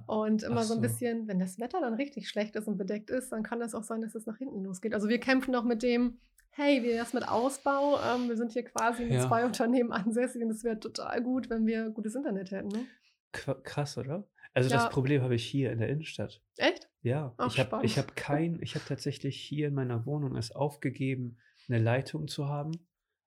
Und 0.06 0.42
immer 0.42 0.60
Ach 0.60 0.62
so 0.64 0.74
ein 0.74 0.76
so. 0.76 0.80
bisschen, 0.82 1.28
wenn 1.28 1.38
das 1.38 1.58
Wetter 1.58 1.80
dann 1.80 1.94
richtig 1.94 2.28
schlecht 2.28 2.56
ist 2.56 2.68
und 2.68 2.76
bedeckt 2.76 3.08
ist, 3.10 3.30
dann 3.32 3.42
kann 3.42 3.58
das 3.58 3.74
auch 3.74 3.84
sein, 3.84 4.02
dass 4.02 4.14
es 4.14 4.26
nach 4.26 4.36
hinten 4.36 4.62
losgeht. 4.64 4.92
Also 4.92 5.08
wir 5.08 5.18
kämpfen 5.18 5.52
noch 5.52 5.64
mit 5.64 5.82
dem, 5.82 6.18
hey, 6.50 6.82
wie 6.82 6.88
wär's 6.88 7.14
mit 7.14 7.26
Ausbau? 7.26 7.98
Ähm, 8.00 8.28
wir 8.28 8.36
sind 8.36 8.52
hier 8.52 8.64
quasi 8.64 9.06
mit 9.06 9.22
zwei 9.22 9.46
Unternehmen 9.46 9.92
ansässig 9.92 10.42
und 10.42 10.50
es 10.50 10.62
wäre 10.62 10.78
total 10.78 11.22
gut, 11.22 11.48
wenn 11.48 11.66
wir 11.66 11.88
gutes 11.90 12.14
Internet 12.14 12.50
hätten. 12.50 12.68
Ne? 12.68 12.84
Krass, 13.32 13.96
oder? 13.96 14.24
Also 14.54 14.70
Ja. 14.70 14.76
das 14.76 14.90
Problem 14.90 15.22
habe 15.22 15.34
ich 15.34 15.44
hier 15.44 15.72
in 15.72 15.78
der 15.78 15.88
Innenstadt. 15.88 16.42
Echt? 16.56 16.88
Ja, 17.02 17.34
Ach, 17.36 17.46
ich 17.46 17.58
habe 17.60 17.86
hab 17.88 18.16
kein, 18.16 18.60
ich 18.60 18.74
habe 18.74 18.84
tatsächlich 18.84 19.36
hier 19.40 19.68
in 19.68 19.74
meiner 19.74 20.04
Wohnung 20.04 20.36
es 20.36 20.50
aufgegeben, 20.52 21.38
eine 21.68 21.78
Leitung 21.78 22.26
zu 22.28 22.48
haben, 22.48 22.72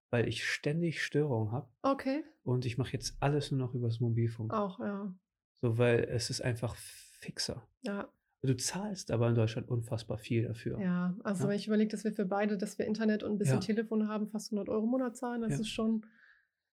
weil 0.10 0.28
ich 0.28 0.44
ständig 0.46 1.02
Störungen 1.04 1.52
habe 1.52 1.72
Okay. 1.84 2.24
und 2.44 2.66
ich 2.66 2.78
mache 2.78 2.92
jetzt 2.94 3.16
alles 3.22 3.52
nur 3.52 3.60
noch 3.60 3.74
übers 3.74 4.00
Mobilfunk. 4.02 4.54
Auch, 4.54 4.80
ja. 4.80 5.14
So, 5.62 5.78
weil 5.78 6.04
es 6.10 6.30
ist 6.30 6.42
einfach 6.42 6.76
fixer. 6.76 7.68
Ja, 7.84 8.12
Du 8.44 8.58
zahlst 8.58 9.12
aber 9.12 9.30
in 9.30 9.36
Deutschland 9.36 9.70
unfassbar 9.70 10.18
viel 10.18 10.48
dafür. 10.48 10.80
ja. 10.82 11.16
Also 11.24 11.44
Ja. 11.44 11.50
wenn 11.50 11.56
ich 11.58 11.68
überlege, 11.68 11.92
dass 11.92 12.04
wir 12.04 12.12
für 12.12 12.26
beide, 12.26 12.58
dass 12.58 12.80
wir 12.80 12.88
Internet 12.88 13.22
und 13.22 13.34
ein 13.34 13.38
bisschen 13.38 13.60
Ja. 13.60 13.66
Telefon 13.66 14.08
haben, 14.08 14.28
fast 14.30 14.50
100 14.52 14.68
Euro 14.68 14.84
im 14.84 14.90
Monat 14.90 15.16
zahlen, 15.16 15.42
das 15.42 15.52
Ja. 15.54 15.60
ist 15.60 15.70
schon, 15.70 16.06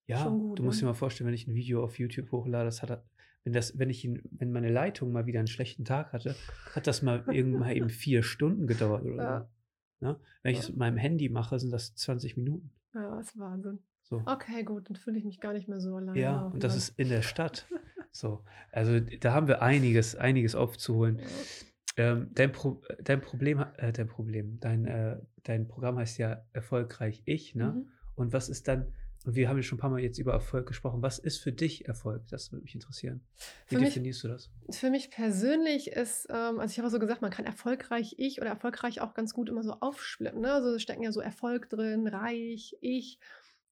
Ja, 0.06 0.22
schon 0.22 0.38
gut. 0.38 0.58
du 0.58 0.62
musst 0.62 0.78
ne? 0.78 0.86
dir 0.86 0.86
mal 0.86 0.94
vorstellen, 0.94 1.26
wenn 1.28 1.34
ich 1.34 1.46
ein 1.46 1.54
Video 1.54 1.84
auf 1.84 1.98
YouTube 1.98 2.32
hochlade, 2.32 2.64
das 2.64 2.82
hat, 2.82 3.04
wenn 3.44 3.52
das, 3.52 3.78
wenn 3.78 3.90
ich 3.90 4.04
ihn, 4.04 4.22
wenn 4.30 4.52
meine 4.52 4.70
Leitung 4.70 5.12
mal 5.12 5.26
wieder 5.26 5.38
einen 5.38 5.48
schlechten 5.48 5.84
Tag 5.84 6.12
hatte, 6.12 6.34
hat 6.74 6.86
das 6.86 7.02
mal 7.02 7.24
irgendwann 7.30 7.60
mal 7.60 7.76
eben 7.76 7.90
vier 7.90 8.22
Stunden 8.22 8.66
gedauert 8.66 9.04
oder 9.04 9.22
Ja. 9.22 9.40
so. 10.00 10.06
Ne? 10.06 10.20
Wenn 10.42 10.52
ich 10.52 10.58
Ja. 10.58 10.62
es 10.64 10.68
mit 10.70 10.78
meinem 10.78 10.96
Handy 10.96 11.28
mache, 11.28 11.58
sind 11.58 11.70
das 11.72 11.94
20 11.94 12.36
Minuten. 12.36 12.70
Ja, 12.94 13.16
das 13.16 13.28
ist 13.28 13.38
Wahnsinn. 13.38 13.78
So. 14.02 14.22
Okay, 14.24 14.62
gut, 14.64 14.88
dann 14.88 14.96
fühle 14.96 15.18
ich 15.18 15.24
mich 15.24 15.40
gar 15.40 15.52
nicht 15.52 15.68
mehr 15.68 15.80
so 15.80 15.96
alleine. 15.96 16.18
Ja, 16.18 16.42
und 16.46 16.62
das 16.64 16.76
ist 16.76 16.98
in 16.98 17.08
der 17.08 17.22
Stadt. 17.22 17.66
So, 18.10 18.42
also 18.72 18.98
da 19.00 19.34
haben 19.34 19.48
wir 19.48 19.60
einiges, 19.60 20.16
einiges 20.16 20.54
aufzuholen. 20.54 21.18
Ja. 21.18 21.26
Ähm, 22.12 22.30
dein, 22.32 22.50
Pro, 22.52 22.82
dein 23.02 23.20
Problem, 23.20 23.62
äh, 23.76 23.92
dein 23.92 24.08
Problem, 24.08 24.58
dein, 24.60 24.86
äh, 24.86 25.20
dein 25.44 25.68
Programm 25.68 25.98
heißt 25.98 26.16
ja 26.18 26.42
erfolgreich 26.54 27.22
ich, 27.26 27.54
ne? 27.54 27.72
Mhm. 27.74 27.88
Und 28.14 28.32
was 28.32 28.48
ist 28.48 28.66
dann, 28.66 28.94
und 29.24 29.34
wir 29.34 29.48
haben 29.48 29.56
ja 29.56 29.62
schon 29.62 29.76
ein 29.76 29.80
paar 29.80 29.90
Mal 29.90 30.00
jetzt 30.00 30.18
über 30.18 30.32
Erfolg 30.32 30.66
gesprochen, 30.66 31.02
was 31.02 31.18
ist 31.18 31.38
für 31.38 31.52
dich 31.52 31.86
Erfolg? 31.86 32.22
Das 32.28 32.52
würde 32.52 32.62
mich 32.62 32.74
interessieren. 32.74 33.20
Wie 33.68 33.74
Für 33.74 33.80
mich- 33.80 33.90
definierst 33.90 34.24
du 34.24 34.28
das? 34.28 34.50
Für 34.70 34.90
mich 34.90 35.10
persönlich 35.10 35.88
ist, 35.92 36.26
ähm, 36.30 36.58
also 36.60 36.70
ich 36.72 36.78
habe 36.78 36.88
so 36.90 36.98
gesagt, 36.98 37.22
man 37.22 37.30
kann 37.30 37.44
erfolgreich 37.44 38.14
ich 38.18 38.40
oder 38.40 38.50
erfolgreich 38.50 39.00
auch 39.00 39.14
ganz 39.14 39.34
gut 39.34 39.48
immer 39.48 39.62
so 39.62 39.72
aufsplitten. 39.72 40.40
Ne? 40.40 40.52
Also 40.52 40.78
stecken 40.78 41.02
ja 41.02 41.12
so 41.12 41.20
Erfolg 41.20 41.68
drin, 41.68 42.06
reich, 42.06 42.76
ich. 42.80 43.18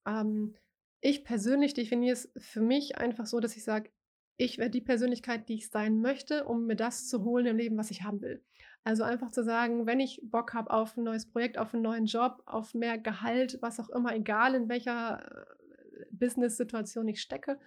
Ähm, 0.07 0.55
ich 1.01 1.25
persönlich 1.25 1.75
definiere 1.75 2.15
es 2.15 2.33
für 2.37 2.61
mich 2.61 2.99
einfach 2.99 3.27
so, 3.27 3.39
dass 3.39 3.57
ich 3.57 3.65
sage, 3.65 3.91
ich 4.39 4.59
werde 4.59 4.73
die 4.73 4.81
Persönlichkeit, 4.81 5.49
die 5.49 5.55
ich 5.55 5.71
sein 5.71 6.01
möchte, 6.01 6.45
um 6.45 6.67
mir 6.67 6.77
das 6.77 7.09
zu 7.09 7.25
holen 7.25 7.47
im 7.47 7.57
Leben, 7.57 7.77
was 7.77 7.91
ich 7.91 8.03
haben 8.03 8.21
will. 8.21 8.43
Also 8.87 9.03
einfach 9.03 9.33
zu 9.33 9.43
sagen, 9.43 9.85
wenn 9.85 9.99
ich 9.99 10.21
Bock 10.23 10.55
habe 10.55 10.71
auf 10.71 10.97
ein 10.97 11.03
neues 11.03 11.29
Projekt, 11.29 11.59
auf 11.59 11.75
einen 11.75 11.83
neuen 11.83 12.07
Job, 12.07 12.41
auf 12.47 12.73
mehr 12.73 12.99
Gehalt, 12.99 13.59
was 13.61 13.81
auch 13.81 13.89
immer, 13.89 14.15
egal 14.15 14.55
in 14.55 14.69
welcher 14.69 15.25
äh, 15.25 16.05
Business-Situation 16.13 17.09
ich 17.09 17.21
stecke, 17.21 17.59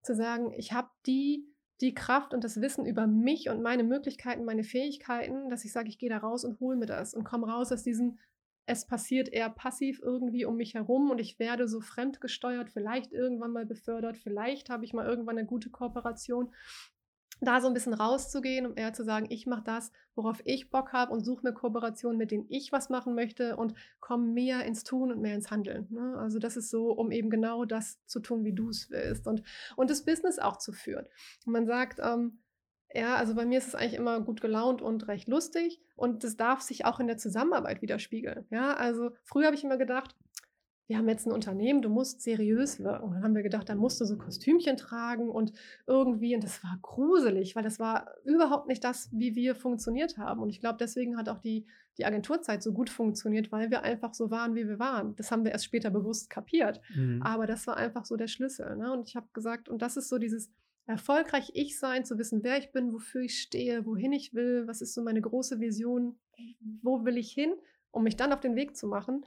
zu 0.00 0.14
sagen, 0.14 0.54
ich 0.56 0.72
habe 0.72 0.88
die, 1.04 1.46
die 1.82 1.92
Kraft 1.92 2.32
und 2.32 2.44
das 2.44 2.62
Wissen 2.62 2.86
über 2.86 3.06
mich 3.06 3.50
und 3.50 3.60
meine 3.60 3.84
Möglichkeiten, 3.84 4.46
meine 4.46 4.64
Fähigkeiten, 4.64 5.50
dass 5.50 5.66
ich 5.66 5.72
sage, 5.72 5.90
ich 5.90 5.98
gehe 5.98 6.08
da 6.08 6.16
raus 6.16 6.46
und 6.46 6.58
hole 6.60 6.78
mir 6.78 6.86
das 6.86 7.12
und 7.12 7.24
komme 7.24 7.46
raus 7.46 7.70
aus 7.70 7.82
diesem 7.82 8.18
es 8.66 8.86
passiert 8.86 9.28
eher 9.28 9.50
passiv 9.50 10.00
irgendwie 10.02 10.46
um 10.46 10.56
mich 10.56 10.72
herum 10.72 11.10
und 11.10 11.18
ich 11.18 11.38
werde 11.38 11.68
so 11.68 11.80
fremdgesteuert, 11.80 12.70
vielleicht 12.70 13.12
irgendwann 13.12 13.52
mal 13.52 13.66
befördert, 13.66 14.16
vielleicht 14.16 14.70
habe 14.70 14.86
ich 14.86 14.94
mal 14.94 15.06
irgendwann 15.06 15.36
eine 15.36 15.46
gute 15.46 15.68
Kooperation. 15.68 16.54
Da 17.44 17.60
so 17.60 17.68
ein 17.68 17.74
bisschen 17.74 17.94
rauszugehen, 17.94 18.66
um 18.66 18.76
eher 18.76 18.92
zu 18.92 19.04
sagen, 19.04 19.26
ich 19.28 19.46
mache 19.46 19.64
das, 19.64 19.92
worauf 20.14 20.40
ich 20.44 20.70
Bock 20.70 20.92
habe 20.92 21.12
und 21.12 21.24
suche 21.24 21.44
mir 21.44 21.52
Kooperationen, 21.52 22.18
mit 22.18 22.30
denen 22.30 22.46
ich 22.48 22.72
was 22.72 22.88
machen 22.88 23.14
möchte 23.14 23.56
und 23.56 23.74
komme 24.00 24.26
mehr 24.26 24.64
ins 24.64 24.84
Tun 24.84 25.12
und 25.12 25.20
mehr 25.20 25.34
ins 25.34 25.50
Handeln. 25.50 25.86
Ne? 25.90 26.16
Also 26.18 26.38
das 26.38 26.56
ist 26.56 26.70
so, 26.70 26.92
um 26.92 27.10
eben 27.10 27.30
genau 27.30 27.64
das 27.64 28.04
zu 28.06 28.20
tun, 28.20 28.44
wie 28.44 28.52
du 28.52 28.70
es 28.70 28.90
willst 28.90 29.26
und, 29.26 29.42
und 29.76 29.90
das 29.90 30.04
Business 30.04 30.38
auch 30.38 30.58
zu 30.58 30.72
führen. 30.72 31.06
Und 31.46 31.52
man 31.52 31.66
sagt, 31.66 32.00
ähm, 32.02 32.38
ja, 32.94 33.16
also 33.16 33.34
bei 33.34 33.44
mir 33.44 33.58
ist 33.58 33.66
es 33.66 33.74
eigentlich 33.74 33.94
immer 33.94 34.20
gut 34.20 34.40
gelaunt 34.40 34.80
und 34.80 35.08
recht 35.08 35.26
lustig 35.28 35.80
und 35.96 36.22
das 36.22 36.36
darf 36.36 36.60
sich 36.60 36.84
auch 36.84 37.00
in 37.00 37.08
der 37.08 37.16
Zusammenarbeit 37.18 37.82
widerspiegeln. 37.82 38.46
Ja, 38.50 38.74
also 38.74 39.10
früher 39.24 39.46
habe 39.46 39.56
ich 39.56 39.64
immer 39.64 39.78
gedacht, 39.78 40.14
wir 40.86 40.98
haben 40.98 41.08
jetzt 41.08 41.26
ein 41.26 41.32
Unternehmen, 41.32 41.80
du 41.80 41.88
musst 41.88 42.20
seriös 42.20 42.78
wirken. 42.78 43.04
Und 43.04 43.14
dann 43.14 43.24
haben 43.24 43.34
wir 43.34 43.42
gedacht, 43.42 43.68
dann 43.68 43.78
musst 43.78 44.00
du 44.00 44.04
so 44.04 44.18
Kostümchen 44.18 44.76
tragen 44.76 45.30
und 45.30 45.52
irgendwie, 45.86 46.34
und 46.34 46.44
das 46.44 46.62
war 46.62 46.78
gruselig, 46.82 47.56
weil 47.56 47.62
das 47.62 47.78
war 47.78 48.14
überhaupt 48.24 48.68
nicht 48.68 48.84
das, 48.84 49.08
wie 49.12 49.34
wir 49.34 49.54
funktioniert 49.54 50.18
haben. 50.18 50.42
Und 50.42 50.50
ich 50.50 50.60
glaube, 50.60 50.76
deswegen 50.78 51.16
hat 51.16 51.28
auch 51.30 51.38
die, 51.38 51.66
die 51.96 52.04
Agenturzeit 52.04 52.62
so 52.62 52.72
gut 52.72 52.90
funktioniert, 52.90 53.50
weil 53.50 53.70
wir 53.70 53.82
einfach 53.82 54.12
so 54.12 54.30
waren, 54.30 54.54
wie 54.54 54.68
wir 54.68 54.78
waren. 54.78 55.16
Das 55.16 55.30
haben 55.30 55.44
wir 55.44 55.52
erst 55.52 55.64
später 55.64 55.90
bewusst 55.90 56.28
kapiert. 56.28 56.82
Mhm. 56.94 57.22
Aber 57.22 57.46
das 57.46 57.66
war 57.66 57.78
einfach 57.78 58.04
so 58.04 58.16
der 58.16 58.28
Schlüssel. 58.28 58.76
Ne? 58.76 58.92
Und 58.92 59.08
ich 59.08 59.16
habe 59.16 59.28
gesagt, 59.32 59.70
und 59.70 59.80
das 59.80 59.96
ist 59.96 60.10
so 60.10 60.18
dieses, 60.18 60.50
erfolgreich 60.86 61.50
ich 61.54 61.78
sein, 61.78 62.04
zu 62.04 62.18
wissen, 62.18 62.42
wer 62.42 62.58
ich 62.58 62.72
bin, 62.72 62.92
wofür 62.92 63.22
ich 63.22 63.40
stehe, 63.40 63.86
wohin 63.86 64.12
ich 64.12 64.34
will, 64.34 64.66
was 64.66 64.82
ist 64.82 64.92
so 64.92 65.02
meine 65.02 65.20
große 65.20 65.60
Vision, 65.60 66.18
wo 66.82 67.04
will 67.04 67.16
ich 67.16 67.32
hin, 67.32 67.54
um 67.90 68.02
mich 68.02 68.16
dann 68.16 68.32
auf 68.32 68.40
den 68.40 68.56
Weg 68.56 68.76
zu 68.76 68.86
machen. 68.86 69.24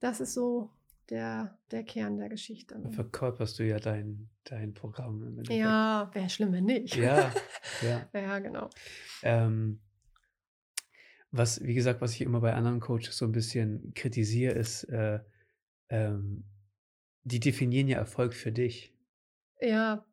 Das 0.00 0.20
ist 0.20 0.34
so 0.34 0.70
der, 1.10 1.58
der 1.70 1.84
Kern 1.84 2.16
der 2.16 2.28
Geschichte. 2.28 2.74
Dann 2.74 2.92
verkörperst 2.92 3.58
du 3.58 3.64
ja 3.66 3.78
dein, 3.78 4.28
dein 4.44 4.74
Programm. 4.74 5.42
Ja, 5.44 6.10
wäre 6.12 6.28
schlimm, 6.28 6.52
wenn 6.52 6.64
nicht. 6.64 6.96
Ja, 6.96 7.32
ja. 7.82 8.08
ja, 8.12 8.38
genau. 8.38 8.70
Ähm, 9.22 9.80
was, 11.30 11.62
wie 11.62 11.74
gesagt, 11.74 12.00
was 12.00 12.12
ich 12.12 12.20
immer 12.20 12.40
bei 12.40 12.54
anderen 12.54 12.80
Coaches 12.80 13.16
so 13.16 13.24
ein 13.24 13.32
bisschen 13.32 13.92
kritisiere, 13.94 14.52
ist, 14.52 14.84
äh, 14.84 15.20
ähm, 15.88 16.44
die 17.24 17.40
definieren 17.40 17.88
ja 17.88 17.98
Erfolg 17.98 18.34
für 18.34 18.52
dich. 18.52 18.94
Ja, 19.60 20.06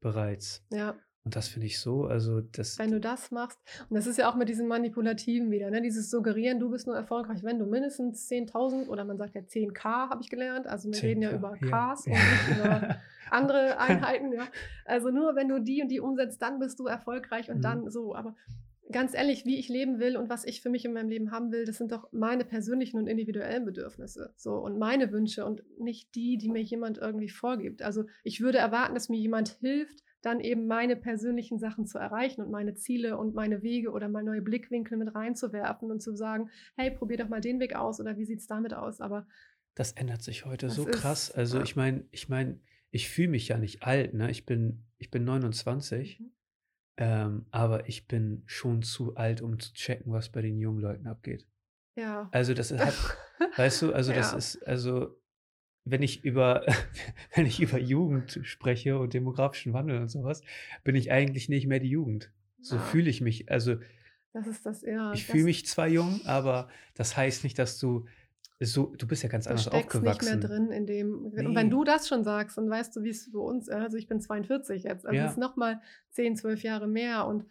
bereits. 0.00 0.64
Ja. 0.72 0.96
Und 1.24 1.36
das 1.36 1.48
finde 1.48 1.66
ich 1.66 1.78
so, 1.78 2.06
also 2.06 2.40
das. 2.40 2.78
Wenn 2.78 2.92
du 2.92 3.00
das 3.00 3.30
machst, 3.30 3.58
und 3.88 3.96
das 3.96 4.06
ist 4.06 4.16
ja 4.16 4.30
auch 4.30 4.36
mit 4.36 4.48
diesem 4.48 4.68
Manipulativen 4.68 5.50
wieder, 5.50 5.70
ne? 5.70 5.82
dieses 5.82 6.10
Suggerieren, 6.10 6.58
du 6.58 6.70
bist 6.70 6.86
nur 6.86 6.96
erfolgreich, 6.96 7.42
wenn 7.42 7.58
du 7.58 7.66
mindestens 7.66 8.30
10.000 8.30 8.88
oder 8.88 9.04
man 9.04 9.18
sagt 9.18 9.34
ja 9.34 9.42
10k, 9.42 9.84
habe 9.84 10.22
ich 10.22 10.30
gelernt. 10.30 10.66
Also 10.66 10.88
wir 10.88 10.98
10K, 10.98 11.02
reden 11.02 11.22
ja 11.22 11.32
über 11.32 11.52
Ks 11.52 12.06
ja. 12.06 12.14
und 12.14 12.18
nicht 12.18 12.58
über 12.58 12.96
andere 13.30 13.78
Einheiten. 13.78 14.32
Ja. 14.32 14.48
Also 14.86 15.10
nur 15.10 15.36
wenn 15.36 15.48
du 15.48 15.60
die 15.60 15.82
und 15.82 15.88
die 15.88 16.00
umsetzt, 16.00 16.40
dann 16.40 16.58
bist 16.58 16.80
du 16.80 16.86
erfolgreich 16.86 17.50
und 17.50 17.58
mhm. 17.58 17.62
dann 17.62 17.90
so. 17.90 18.14
Aber 18.14 18.34
ganz 18.90 19.14
ehrlich, 19.14 19.44
wie 19.44 19.58
ich 19.58 19.68
leben 19.68 19.98
will 19.98 20.16
und 20.16 20.30
was 20.30 20.44
ich 20.44 20.62
für 20.62 20.70
mich 20.70 20.86
in 20.86 20.92
meinem 20.92 21.10
Leben 21.10 21.30
haben 21.30 21.52
will, 21.52 21.64
das 21.64 21.76
sind 21.76 21.92
doch 21.92 22.08
meine 22.12 22.44
persönlichen 22.46 22.98
und 22.98 23.06
individuellen 23.06 23.66
Bedürfnisse. 23.66 24.32
So 24.36 24.54
und 24.54 24.78
meine 24.78 25.12
Wünsche 25.12 25.44
und 25.44 25.62
nicht 25.78 26.14
die, 26.14 26.38
die 26.38 26.48
mir 26.48 26.62
jemand 26.62 26.98
irgendwie 26.98 27.28
vorgibt. 27.28 27.82
Also 27.82 28.04
ich 28.24 28.40
würde 28.40 28.58
erwarten, 28.58 28.94
dass 28.94 29.08
mir 29.08 29.18
jemand 29.18 29.50
hilft, 29.60 30.02
dann 30.22 30.40
eben 30.40 30.66
meine 30.66 30.96
persönlichen 30.96 31.58
Sachen 31.58 31.86
zu 31.86 31.98
erreichen 31.98 32.42
und 32.42 32.50
meine 32.50 32.74
Ziele 32.74 33.16
und 33.16 33.34
meine 33.34 33.62
Wege 33.62 33.90
oder 33.90 34.08
mal 34.08 34.22
neue 34.22 34.42
Blickwinkel 34.42 34.98
mit 34.98 35.14
reinzuwerfen 35.14 35.90
und 35.90 36.00
zu 36.00 36.14
sagen, 36.14 36.50
hey, 36.76 36.90
probier 36.90 37.18
doch 37.18 37.28
mal 37.28 37.40
den 37.40 37.60
Weg 37.60 37.74
aus 37.74 38.00
oder 38.00 38.16
wie 38.16 38.24
sieht 38.24 38.40
es 38.40 38.46
damit 38.46 38.74
aus? 38.74 39.00
Aber 39.00 39.26
das 39.74 39.92
ändert 39.92 40.22
sich 40.22 40.44
heute 40.44 40.68
so 40.68 40.84
krass. 40.84 41.30
Also 41.30 41.58
ja. 41.58 41.64
ich 41.64 41.76
meine, 41.76 42.04
ich 42.10 42.28
meine, 42.28 42.60
ich 42.90 43.08
fühle 43.08 43.28
mich 43.28 43.48
ja 43.48 43.56
nicht 43.56 43.82
alt, 43.82 44.14
ne? 44.14 44.30
Ich 44.30 44.44
bin, 44.44 44.84
ich 44.98 45.10
bin 45.10 45.24
29. 45.24 46.20
Mhm. 46.20 46.32
Ähm, 46.96 47.46
aber 47.50 47.88
ich 47.88 48.06
bin 48.06 48.42
schon 48.46 48.82
zu 48.82 49.16
alt, 49.16 49.40
um 49.40 49.58
zu 49.58 49.72
checken, 49.72 50.12
was 50.12 50.28
bei 50.28 50.42
den 50.42 50.58
jungen 50.58 50.80
Leuten 50.80 51.06
abgeht. 51.06 51.46
Ja. 51.96 52.28
Also 52.30 52.52
das 52.52 52.70
ist 52.70 52.80
halt, 52.80 52.94
weißt 53.56 53.82
du, 53.82 53.92
also 53.94 54.12
das 54.12 54.32
ja. 54.32 54.38
ist, 54.38 54.66
also 54.66 55.19
wenn 55.90 56.02
ich 56.02 56.24
über, 56.24 56.64
wenn 57.34 57.46
ich 57.46 57.60
über 57.60 57.78
Jugend 57.78 58.40
spreche 58.42 58.98
und 58.98 59.14
demografischen 59.14 59.72
Wandel 59.72 60.00
und 60.00 60.08
sowas, 60.08 60.42
bin 60.84 60.94
ich 60.94 61.10
eigentlich 61.10 61.48
nicht 61.48 61.66
mehr 61.66 61.80
die 61.80 61.90
Jugend. 61.90 62.30
So 62.60 62.76
ja. 62.76 62.82
fühle 62.82 63.10
ich 63.10 63.20
mich. 63.20 63.50
Also 63.50 63.76
das 64.32 64.46
ist 64.46 64.64
das, 64.64 64.82
ja. 64.82 65.12
Ich 65.12 65.26
fühle 65.26 65.44
mich 65.44 65.66
zwar 65.66 65.88
jung, 65.88 66.20
aber 66.24 66.68
das 66.94 67.16
heißt 67.16 67.42
nicht, 67.44 67.58
dass 67.58 67.78
du 67.78 68.06
so, 68.62 68.94
du 68.96 69.06
bist 69.06 69.22
ja 69.22 69.28
ganz 69.30 69.46
anders 69.46 69.68
aufgewachsen. 69.68 70.38
nicht 70.38 70.48
mehr 70.48 70.48
drin 70.48 70.70
in 70.70 70.86
dem. 70.86 71.30
Nee. 71.34 71.46
Und 71.46 71.54
wenn 71.54 71.70
du 71.70 71.82
das 71.82 72.06
schon 72.06 72.24
sagst, 72.24 72.58
dann 72.58 72.68
weißt 72.68 72.94
du, 72.94 73.02
wie 73.02 73.08
es 73.08 73.24
für 73.24 73.40
uns, 73.40 73.70
also 73.70 73.96
ich 73.96 74.06
bin 74.06 74.20
42 74.20 74.82
jetzt, 74.82 75.06
also 75.06 75.16
ja. 75.16 75.24
es 75.24 75.32
ist 75.32 75.38
nochmal 75.38 75.80
10, 76.10 76.36
12 76.36 76.62
Jahre 76.62 76.86
mehr. 76.86 77.26
Und 77.26 77.46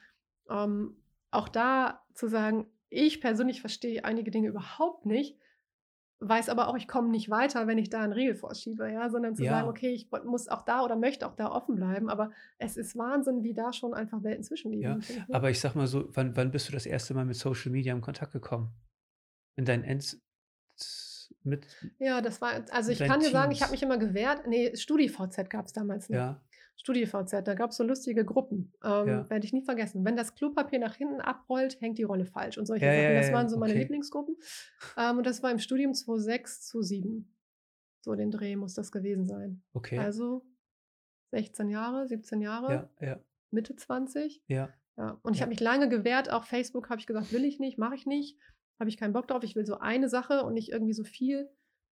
ähm, 0.50 0.96
auch 1.32 1.50
da 1.50 2.04
zu 2.14 2.28
sagen, 2.28 2.68
ich 2.90 3.22
persönlich 3.22 3.60
verstehe 3.60 4.06
einige 4.06 4.30
Dinge 4.30 4.50
überhaupt 4.50 5.08
nicht, 5.08 5.38
weiß 6.22 6.50
aber 6.50 6.68
auch, 6.68 6.76
ich 6.76 6.88
komme 6.88 7.10
nicht 7.10 7.30
weiter, 7.30 7.68
wenn 7.68 7.78
ich 7.78 7.90
da 7.90 8.02
einen 8.02 8.14
Riegel 8.14 8.36
vorschiebe, 8.36 8.92
ja, 8.92 9.10
sondern 9.10 9.36
zu 9.36 9.44
ja. 9.44 9.52
sagen, 9.52 9.70
okay, 9.70 9.92
ich 9.92 10.10
muss 10.26 10.48
auch 10.50 10.64
da 10.64 10.84
oder 10.84 10.96
möchte 10.96 11.26
auch 11.26 11.36
da 11.36 11.50
offen 11.50 11.76
bleiben, 11.76 12.10
aber 12.10 12.32
es 12.58 12.76
ist 12.78 12.98
Wahnsinn, 12.98 13.44
wie 13.44 13.54
da 13.54 13.72
schon 13.72 13.94
einfach 13.94 14.22
Welten 14.24 14.44
zwischenliegen. 14.44 15.02
Ja, 15.02 15.26
aber 15.32 15.50
ich 15.50 15.60
sag 15.60 15.76
mal 15.76 15.88
so, 15.88 16.10
wann, 16.16 16.36
wann 16.36 16.52
bist 16.52 16.68
du 16.68 16.74
das 16.74 16.86
erste 16.86 17.14
Mal 17.14 17.26
mit 17.26 17.38
Social 17.38 17.72
Media 17.72 17.94
in 17.94 18.02
Kontakt 18.02 18.34
gekommen? 18.34 18.74
In 19.56 19.66
deinen 19.66 19.84
End 19.84 20.18
mit. 21.44 21.68
Ja, 22.00 22.22
das 22.22 22.42
war, 22.42 22.66
also 22.72 22.92
ich 22.92 23.00
kann 23.00 23.20
dir 23.20 23.30
sagen, 23.30 23.52
ich 23.52 23.62
habe 23.62 23.72
mich 23.72 23.84
immer 23.84 23.98
gewehrt. 23.98 24.48
Nee, 24.48 24.76
StudiVZ 24.76 25.50
gab 25.50 25.68
es 25.68 25.74
damals 25.74 26.10
nicht. 26.10 26.18
Ja. 26.18 26.42
StudiVZ, 26.80 27.44
da 27.44 27.54
gab 27.56 27.72
es 27.72 27.78
so 27.78 27.84
lustige 27.84 28.24
Gruppen. 28.24 28.74
Ähm, 28.84 29.08
ja. 29.08 29.30
Werde 29.30 29.46
ich 29.46 29.52
nie 29.52 29.64
vergessen. 29.64 30.06
Wenn 30.06 30.16
das 30.16 30.34
Klopapier 30.34 30.80
nach 30.80 30.96
hinten 30.96 31.20
abrollt, 31.20 31.80
hängt 31.82 31.98
die 31.98 32.04
Rolle 32.04 32.26
falsch 32.26 32.58
und 32.58 32.66
solche 32.66 32.86
ja, 32.86 32.94
Sachen. 32.94 33.16
Das 33.16 33.32
waren 33.34 33.50
so 33.50 33.58
meine 33.58 33.74
okay. 33.74 33.82
Lieblingsgruppen. 33.82 34.38
Ähm, 34.98 35.18
und 35.18 35.26
das 35.26 35.44
war 35.44 35.52
im 35.52 35.60
Studium 35.60 35.94
2006, 35.94 36.68
2007. 36.70 37.36
So 38.02 38.16
den 38.16 38.32
Dreh 38.32 38.56
muss 38.56 38.74
das 38.76 38.94
gewesen 38.94 39.28
sein. 39.28 39.62
Okay. 39.74 39.98
Also 39.98 40.46
16 41.32 41.68
Jahre, 41.68 42.08
17 42.08 42.42
Jahre. 42.42 42.90
Ja, 43.02 43.08
ja. 43.08 43.20
Mitte 43.52 43.76
20. 43.76 44.42
Ja. 44.48 44.70
ja. 44.98 45.20
Und 45.22 45.36
ich 45.36 45.42
habe 45.42 45.50
mich 45.50 45.60
lange 45.60 45.90
gewehrt. 45.90 46.32
Auch 46.32 46.46
Facebook 46.46 46.90
habe 46.90 47.02
ich 47.02 47.08
gesagt, 47.08 47.34
will 47.34 47.44
ich 47.44 47.60
nicht, 47.60 47.78
mache 47.78 47.96
ich 47.96 48.06
nicht 48.06 48.40
habe 48.80 48.90
ich 48.90 48.98
keinen 48.98 49.14
Bock 49.14 49.28
drauf. 49.28 49.44
Ich 49.44 49.56
will 49.56 49.66
so 49.66 49.78
eine 49.80 50.10
Sache 50.10 50.44
und 50.44 50.54
nicht 50.54 50.70
irgendwie 50.70 50.94
so 50.94 51.04
viel. 51.04 51.50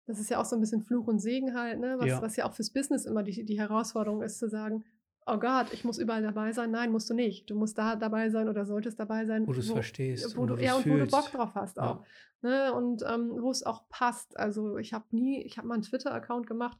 Das 0.07 0.19
ist 0.19 0.29
ja 0.29 0.39
auch 0.39 0.45
so 0.45 0.55
ein 0.55 0.61
bisschen 0.61 0.81
Fluch 0.81 1.07
und 1.07 1.19
Segen 1.19 1.53
halt, 1.53 1.79
ne? 1.79 1.95
Was 1.99 2.07
ja, 2.07 2.21
was 2.21 2.35
ja 2.37 2.45
auch 2.45 2.53
fürs 2.53 2.71
Business 2.71 3.05
immer 3.05 3.23
die, 3.23 3.43
die 3.43 3.59
Herausforderung 3.59 4.23
ist, 4.23 4.39
zu 4.39 4.49
sagen, 4.49 4.85
oh 5.27 5.37
Gott, 5.37 5.73
ich 5.73 5.83
muss 5.83 5.97
überall 5.97 6.21
dabei 6.21 6.53
sein. 6.53 6.71
Nein, 6.71 6.91
musst 6.91 7.09
du 7.09 7.13
nicht. 7.13 7.49
Du 7.49 7.55
musst 7.55 7.77
da 7.77 7.95
dabei 7.95 8.29
sein 8.29 8.47
oder 8.47 8.65
solltest 8.65 8.99
dabei 8.99 9.25
sein. 9.25 9.45
Wo 9.45 9.51
du 9.51 9.59
es 9.59 9.69
verstehst. 9.69 10.37
Wo 10.37 10.45
du, 10.45 10.55
ja, 10.55 10.75
und 10.75 10.87
wo 10.87 10.95
du 10.95 11.07
Bock 11.07 11.31
drauf 11.31 11.53
hast 11.53 11.79
auch. 11.79 12.05
Ja. 12.41 12.49
Ne? 12.49 12.73
Und 12.73 13.03
ähm, 13.07 13.31
wo 13.41 13.51
es 13.51 13.63
auch 13.63 13.89
passt. 13.89 14.37
Also 14.39 14.77
ich 14.77 14.93
habe 14.93 15.05
nie, 15.11 15.43
ich 15.43 15.57
habe 15.57 15.67
mal 15.67 15.75
einen 15.75 15.83
Twitter-Account 15.83 16.47
gemacht, 16.47 16.77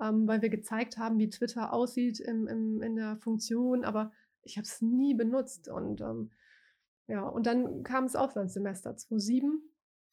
ähm, 0.00 0.26
weil 0.26 0.40
wir 0.40 0.48
gezeigt 0.48 0.96
haben, 0.96 1.18
wie 1.18 1.28
Twitter 1.28 1.72
aussieht 1.72 2.20
im, 2.20 2.48
im, 2.48 2.82
in 2.82 2.96
der 2.96 3.18
Funktion, 3.18 3.84
aber 3.84 4.12
ich 4.42 4.56
habe 4.56 4.64
es 4.64 4.80
nie 4.80 5.14
benutzt. 5.14 5.68
Und 5.68 6.00
ähm, 6.00 6.30
ja, 7.06 7.22
und 7.22 7.46
dann 7.46 7.82
kam 7.82 8.04
das 8.04 8.16
Auslandssemester 8.16 8.96
2007. 8.96 9.60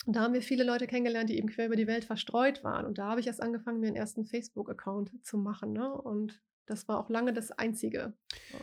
Und 0.05 0.15
da 0.15 0.21
haben 0.21 0.33
wir 0.33 0.41
viele 0.41 0.63
Leute 0.63 0.87
kennengelernt, 0.87 1.29
die 1.29 1.37
eben 1.37 1.49
quer 1.49 1.67
über 1.67 1.75
die 1.75 1.87
Welt 1.87 2.05
verstreut 2.05 2.63
waren. 2.63 2.85
Und 2.85 2.97
da 2.97 3.07
habe 3.07 3.19
ich 3.19 3.27
erst 3.27 3.41
angefangen, 3.41 3.79
mir 3.79 3.87
einen 3.87 3.95
ersten 3.95 4.25
Facebook-Account 4.25 5.11
zu 5.23 5.37
machen. 5.37 5.73
Ne? 5.73 5.93
Und 5.93 6.41
das 6.65 6.87
war 6.87 6.99
auch 6.99 7.09
lange 7.09 7.33
das 7.33 7.51
Einzige. 7.51 8.13
Ja. 8.51 8.59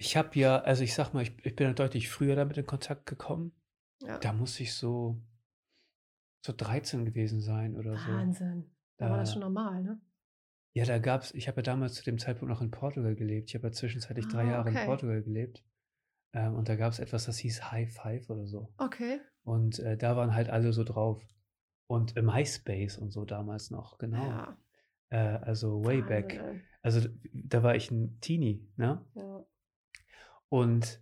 Ich 0.00 0.16
habe 0.16 0.38
ja, 0.38 0.58
also 0.58 0.84
ich 0.84 0.94
sag 0.94 1.12
mal, 1.12 1.22
ich, 1.22 1.34
ich 1.44 1.56
bin 1.56 1.66
ja 1.66 1.72
deutlich 1.72 2.08
früher 2.08 2.36
damit 2.36 2.56
in 2.56 2.66
Kontakt 2.66 3.06
gekommen. 3.06 3.52
Ja. 4.02 4.18
Da 4.18 4.32
muss 4.32 4.60
ich 4.60 4.74
so, 4.74 5.20
so 6.46 6.52
13 6.56 7.04
gewesen 7.04 7.40
sein 7.40 7.76
oder 7.76 7.92
Wahnsinn. 7.92 8.06
so. 8.06 8.12
Wahnsinn. 8.12 8.70
Da 8.98 9.10
war 9.10 9.18
das 9.18 9.32
schon 9.32 9.40
normal, 9.40 9.82
ne? 9.82 10.00
Ja, 10.74 10.84
da 10.84 10.98
gab 10.98 11.22
es, 11.22 11.34
ich 11.34 11.48
habe 11.48 11.58
ja 11.58 11.62
damals 11.62 11.94
zu 11.94 12.04
dem 12.04 12.18
Zeitpunkt 12.18 12.52
noch 12.52 12.60
in 12.60 12.70
Portugal 12.70 13.16
gelebt. 13.16 13.48
Ich 13.48 13.54
habe 13.56 13.66
ja 13.66 13.72
zwischenzeitlich 13.72 14.26
ah, 14.26 14.30
drei 14.30 14.46
Jahre 14.46 14.68
okay. 14.68 14.80
in 14.80 14.86
Portugal 14.86 15.22
gelebt. 15.22 15.64
Ähm, 16.32 16.54
und 16.54 16.68
da 16.68 16.76
gab 16.76 16.92
es 16.92 16.98
etwas, 16.98 17.24
das 17.24 17.38
hieß 17.38 17.70
High 17.70 17.92
Five 17.92 18.28
oder 18.30 18.46
so. 18.46 18.72
Okay. 18.78 19.20
Und 19.42 19.78
äh, 19.78 19.96
da 19.96 20.16
waren 20.16 20.34
halt 20.34 20.50
alle 20.50 20.72
so 20.72 20.84
drauf. 20.84 21.22
Und 21.86 22.16
äh, 22.16 22.22
MySpace 22.22 22.98
und 22.98 23.10
so 23.12 23.24
damals 23.24 23.70
noch, 23.70 23.98
genau. 23.98 24.22
Ja. 24.22 24.58
Äh, 25.08 25.16
also 25.16 25.84
way 25.84 26.02
Wahnsinn, 26.02 26.06
back. 26.06 26.40
Also 26.82 27.08
da 27.32 27.62
war 27.62 27.74
ich 27.74 27.90
ein 27.90 28.20
Teenie, 28.20 28.68
ne? 28.76 29.04
Ja. 29.14 29.46
Und 30.50 31.00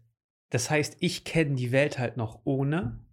das 0.51 0.71
heißt, 0.71 0.97
ich 1.01 1.25
kenne 1.25 1.57
die 1.57 1.73
Welt 1.73 1.99
halt 1.99 2.17
noch 2.17 2.43
ohne 2.45 3.05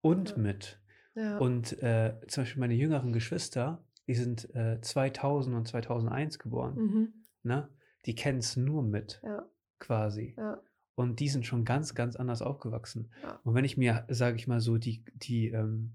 und 0.00 0.30
Ja. 0.30 0.36
mit. 0.36 0.80
Ja. 1.14 1.38
Und 1.38 1.82
äh, 1.82 2.14
zum 2.28 2.42
Beispiel 2.42 2.60
meine 2.60 2.74
jüngeren 2.74 3.12
Geschwister, 3.12 3.84
die 4.06 4.14
sind 4.14 4.54
äh, 4.54 4.80
2000 4.80 5.56
und 5.56 5.66
2001 5.66 6.38
geboren, 6.38 6.74
mhm. 6.76 7.12
ne? 7.42 7.68
Die 8.06 8.14
kennen 8.14 8.38
es 8.38 8.56
nur 8.56 8.84
mit, 8.84 9.20
ja, 9.24 9.44
quasi. 9.80 10.34
ja, 10.38 10.62
Und 10.98 11.20
die 11.20 11.28
sind 11.28 11.46
schon 11.46 11.64
ganz, 11.64 11.94
ganz 11.94 12.16
anders 12.16 12.42
aufgewachsen. 12.42 13.12
Ja. 13.22 13.40
Und 13.44 13.54
wenn 13.54 13.64
ich 13.64 13.76
mir, 13.76 14.04
sage 14.08 14.34
ich 14.34 14.48
mal 14.48 14.58
so, 14.60 14.78
die, 14.78 15.04
die, 15.14 15.46
ähm, 15.50 15.94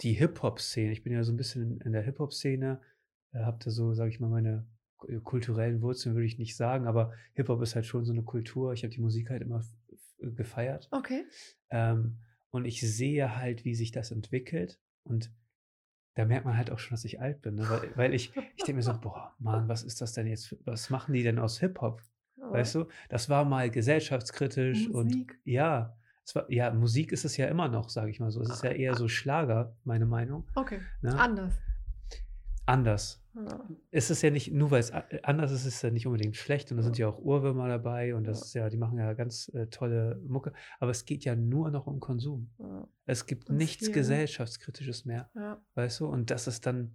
die 0.00 0.12
Hip-Hop-Szene, 0.12 0.92
ich 0.92 1.02
bin 1.02 1.12
ja 1.12 1.24
so 1.24 1.32
ein 1.32 1.36
bisschen 1.36 1.80
in 1.80 1.90
der 1.92 2.02
Hip-Hop-Szene, 2.02 2.80
äh, 3.32 3.38
habe 3.40 3.58
da 3.64 3.72
so, 3.72 3.94
sage 3.94 4.10
ich 4.10 4.20
mal, 4.20 4.30
meine 4.30 4.64
ku- 4.96 5.20
kulturellen 5.22 5.82
Wurzeln, 5.82 6.14
würde 6.14 6.26
ich 6.26 6.38
nicht 6.38 6.56
sagen, 6.56 6.86
aber 6.86 7.12
Hip-Hop 7.34 7.60
ist 7.62 7.74
halt 7.74 7.84
schon 7.84 8.04
so 8.04 8.12
eine 8.12 8.22
Kultur. 8.22 8.72
Ich 8.74 8.84
habe 8.84 8.94
die 8.94 9.00
Musik 9.00 9.28
halt 9.28 9.42
immer 9.42 9.64
gefeiert. 10.20 10.88
okay. 10.92 11.24
Ähm, 11.70 12.18
und 12.50 12.64
ich 12.64 12.80
sehe 12.80 13.36
halt, 13.36 13.64
wie 13.64 13.74
sich 13.74 13.90
das 13.90 14.12
entwickelt. 14.12 14.78
Und 15.02 15.32
da 16.14 16.24
merkt 16.24 16.46
man 16.46 16.56
halt 16.56 16.70
auch 16.70 16.78
schon, 16.78 16.94
dass 16.94 17.04
ich 17.04 17.20
alt 17.20 17.42
bin. 17.42 17.56
Ne? 17.56 17.68
Weil, 17.68 17.96
weil 17.96 18.14
ich, 18.14 18.34
ich 18.56 18.62
denke 18.64 18.74
mir 18.74 18.82
so, 18.82 18.96
boah, 19.00 19.34
Mann, 19.40 19.68
was 19.68 19.82
ist 19.82 20.00
das 20.00 20.12
denn 20.12 20.28
jetzt? 20.28 20.56
Was 20.64 20.90
machen 20.90 21.12
die 21.12 21.24
denn 21.24 21.40
aus 21.40 21.58
Hip-Hop? 21.58 22.00
Weißt 22.40 22.74
du, 22.74 22.86
das 23.08 23.28
war 23.28 23.44
mal 23.44 23.70
gesellschaftskritisch 23.70 24.88
und 24.88 25.06
Musik. 25.06 25.38
ja, 25.44 25.96
es 26.24 26.34
war, 26.34 26.50
ja, 26.50 26.72
Musik 26.72 27.12
ist 27.12 27.24
es 27.24 27.36
ja 27.36 27.46
immer 27.46 27.68
noch, 27.68 27.88
sage 27.88 28.10
ich 28.10 28.20
mal 28.20 28.30
so. 28.30 28.40
Es 28.42 28.50
ist 28.50 28.62
ja 28.64 28.70
eher 28.70 28.94
so 28.94 29.08
Schlager, 29.08 29.74
meine 29.84 30.06
Meinung. 30.06 30.46
Okay, 30.54 30.80
Ne? 31.02 31.18
anders. 31.18 31.54
Anders. 32.66 33.22
Ja. 33.34 33.64
Es 33.90 34.10
ist 34.10 34.20
ja 34.22 34.30
nicht, 34.30 34.52
nur 34.52 34.70
weil 34.70 34.80
es 34.80 34.92
a- 34.92 35.04
anders 35.22 35.52
ist, 35.52 35.64
ist 35.64 35.76
es 35.76 35.82
ja 35.82 35.90
nicht 35.90 36.06
unbedingt 36.06 36.36
schlecht 36.36 36.70
und 36.70 36.76
da 36.76 36.82
sind 36.82 36.98
ja 36.98 37.08
auch 37.08 37.18
Urwürmer 37.18 37.66
dabei 37.68 38.14
und 38.14 38.24
das 38.26 38.40
Ja. 38.40 38.44
ist 38.44 38.54
ja, 38.54 38.68
die 38.68 38.76
machen 38.76 38.98
ja 38.98 39.12
ganz 39.14 39.48
äh, 39.54 39.68
tolle 39.68 40.20
Mucke, 40.26 40.52
aber 40.80 40.90
es 40.90 41.04
geht 41.06 41.24
ja 41.24 41.34
nur 41.34 41.70
noch 41.70 41.86
um 41.86 41.98
Konsum. 42.00 42.50
Ja. 42.58 42.86
Es 43.06 43.24
gibt 43.26 43.46
Ganz 43.46 43.58
nichts 43.58 43.86
viel? 43.86 43.94
Gesellschaftskritisches 43.94 45.04
mehr, 45.06 45.30
Ja. 45.34 45.62
weißt 45.76 46.00
du? 46.00 46.06
Und 46.08 46.30
das 46.30 46.46
ist 46.46 46.66
dann, 46.66 46.94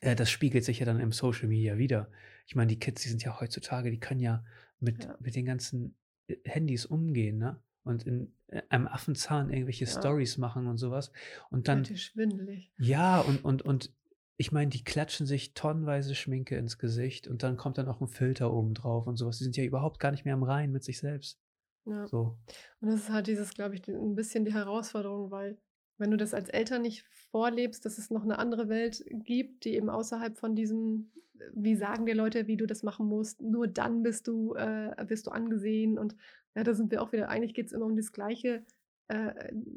äh, 0.00 0.14
das 0.16 0.30
spiegelt 0.30 0.64
sich 0.64 0.78
ja 0.80 0.86
dann 0.86 1.00
im 1.00 1.12
Social 1.12 1.48
Media 1.48 1.78
wieder. 1.78 2.10
Ich 2.46 2.54
meine, 2.54 2.68
die 2.68 2.78
Kids, 2.78 3.02
die 3.02 3.08
sind 3.08 3.22
ja 3.24 3.40
heutzutage, 3.40 3.90
die 3.90 4.00
können 4.00 4.20
ja 4.20 4.44
mit, 4.80 5.04
Ja. 5.04 5.16
mit 5.20 5.34
den 5.36 5.44
ganzen 5.44 5.96
äh, 6.28 6.36
Handys 6.44 6.86
umgehen, 6.86 7.38
ne? 7.38 7.60
Und 7.84 8.04
in 8.06 8.32
äh, 8.48 8.62
einem 8.68 8.86
Affenzahn 8.86 9.50
irgendwelche 9.50 9.84
Ja. 9.86 9.90
Stories 9.90 10.36
machen 10.38 10.66
und 10.66 10.76
sowas. 10.78 11.10
Und 11.50 11.68
dann, 11.68 11.84
schwindelig. 11.84 12.70
ja, 12.78 13.20
und, 13.20 13.44
und, 13.44 13.62
und 13.62 13.92
ich 14.36 14.52
meine, 14.52 14.70
die 14.70 14.84
klatschen 14.84 15.26
sich 15.26 15.54
tonnenweise 15.54 16.14
Schminke 16.14 16.56
ins 16.56 16.78
Gesicht 16.78 17.26
und 17.28 17.42
dann 17.42 17.56
kommt 17.56 17.76
dann 17.78 17.86
noch 17.86 18.00
ein 18.00 18.06
Filter 18.08 18.52
oben 18.52 18.74
drauf 18.74 19.06
und 19.06 19.16
sowas. 19.16 19.38
Die 19.38 19.44
sind 19.44 19.56
ja 19.56 19.64
überhaupt 19.64 19.98
gar 20.00 20.10
nicht 20.12 20.24
mehr 20.24 20.34
im 20.34 20.42
Reinen 20.44 20.72
mit 20.72 20.84
sich 20.84 20.98
selbst. 20.98 21.40
Ja. 21.86 22.06
So. 22.06 22.38
Und 22.80 22.88
das 22.90 23.00
ist 23.00 23.08
halt 23.10 23.26
dieses, 23.26 23.54
glaube 23.54 23.74
ich, 23.74 23.88
ein 23.88 24.14
bisschen 24.14 24.44
die 24.44 24.52
Herausforderung, 24.52 25.30
weil 25.30 25.58
wenn 25.98 26.10
du 26.10 26.16
das 26.16 26.34
als 26.34 26.48
Eltern 26.48 26.82
nicht 26.82 27.04
vorlebst, 27.30 27.84
dass 27.84 27.98
es 27.98 28.10
noch 28.10 28.22
eine 28.24 28.38
andere 28.38 28.68
Welt 28.68 29.04
gibt, 29.10 29.64
die 29.64 29.74
eben 29.74 29.90
außerhalb 29.90 30.38
von 30.38 30.54
diesem, 30.54 31.12
wie 31.54 31.76
sagen 31.76 32.06
dir 32.06 32.14
Leute, 32.14 32.46
wie 32.46 32.56
du 32.56 32.66
das 32.66 32.82
machen 32.82 33.06
musst, 33.06 33.42
nur 33.42 33.66
dann 33.68 34.02
bist 34.02 34.26
du, 34.28 34.54
äh, 34.54 34.94
wirst 35.08 35.26
du 35.26 35.30
angesehen. 35.30 35.98
Und 35.98 36.16
ja, 36.54 36.64
da 36.64 36.74
sind 36.74 36.90
wir 36.90 37.02
auch 37.02 37.12
wieder, 37.12 37.28
eigentlich 37.28 37.54
geht 37.54 37.66
es 37.66 37.72
immer 37.72 37.86
um 37.86 37.96
das 37.96 38.12
gleiche 38.12 38.64
äh, 39.08 39.32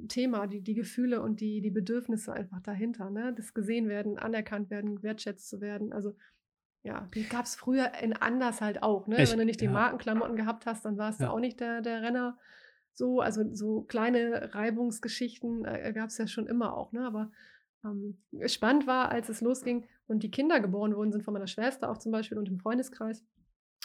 Thema, 0.08 0.48
die, 0.48 0.62
die 0.62 0.74
Gefühle 0.74 1.22
und 1.22 1.40
die, 1.40 1.62
die 1.62 1.72
Bedürfnisse 1.72 2.34
einfach 2.34 2.62
dahinter. 2.62 3.10
Ne? 3.10 3.34
Das 3.36 3.54
gesehen 3.54 3.88
werden, 3.88 4.18
anerkannt 4.18 4.70
werden, 4.70 5.02
wertschätzt 5.04 5.50
zu 5.50 5.62
werden. 5.62 5.94
Also 5.94 6.16
ja, 6.84 7.08
die 7.14 7.24
gab 7.30 7.46
es 7.46 7.56
früher 7.56 7.92
in 8.02 8.14
anders 8.14 8.60
halt 8.60 8.82
auch. 8.84 9.08
Ne? 9.08 9.22
Ich- 9.22 9.32
Wenn 9.32 9.40
du 9.40 9.46
nicht 9.46 9.62
die 9.62 9.66
ja. 9.66 9.72
Markenklamotten 9.72 10.36
gehabt 10.36 10.66
hast, 10.66 10.84
dann 10.84 10.98
warst 10.98 11.20
Ja. 11.20 11.28
du 11.28 11.34
auch 11.34 11.40
nicht 11.40 11.60
der, 11.60 11.82
der 11.82 12.02
Renner. 12.02 12.38
So, 12.94 13.22
also 13.22 13.44
so 13.54 13.82
kleine 13.84 14.54
Reibungsgeschichten 14.54 15.66
äh, 15.66 15.92
gab 15.94 16.10
es 16.10 16.18
ja 16.18 16.28
schon 16.28 16.48
immer 16.48 16.76
auch. 16.76 16.92
Ne? 16.92 17.06
Aber 17.06 17.32
ähm, 17.84 18.18
spannend 18.48 18.88
war, 18.88 19.10
als 19.10 19.30
es 19.30 19.42
losging 19.42 19.88
und 20.08 20.24
die 20.24 20.32
Kinder 20.32 20.60
geboren 20.60 20.96
wurden, 20.96 21.12
sind 21.12 21.24
von 21.24 21.34
meiner 21.34 21.48
Schwester 21.48 21.90
auch 21.90 21.98
zum 21.98 22.12
Beispiel 22.12 22.38
und 22.38 22.48
im 22.48 22.60
Freundeskreis. 22.60 23.24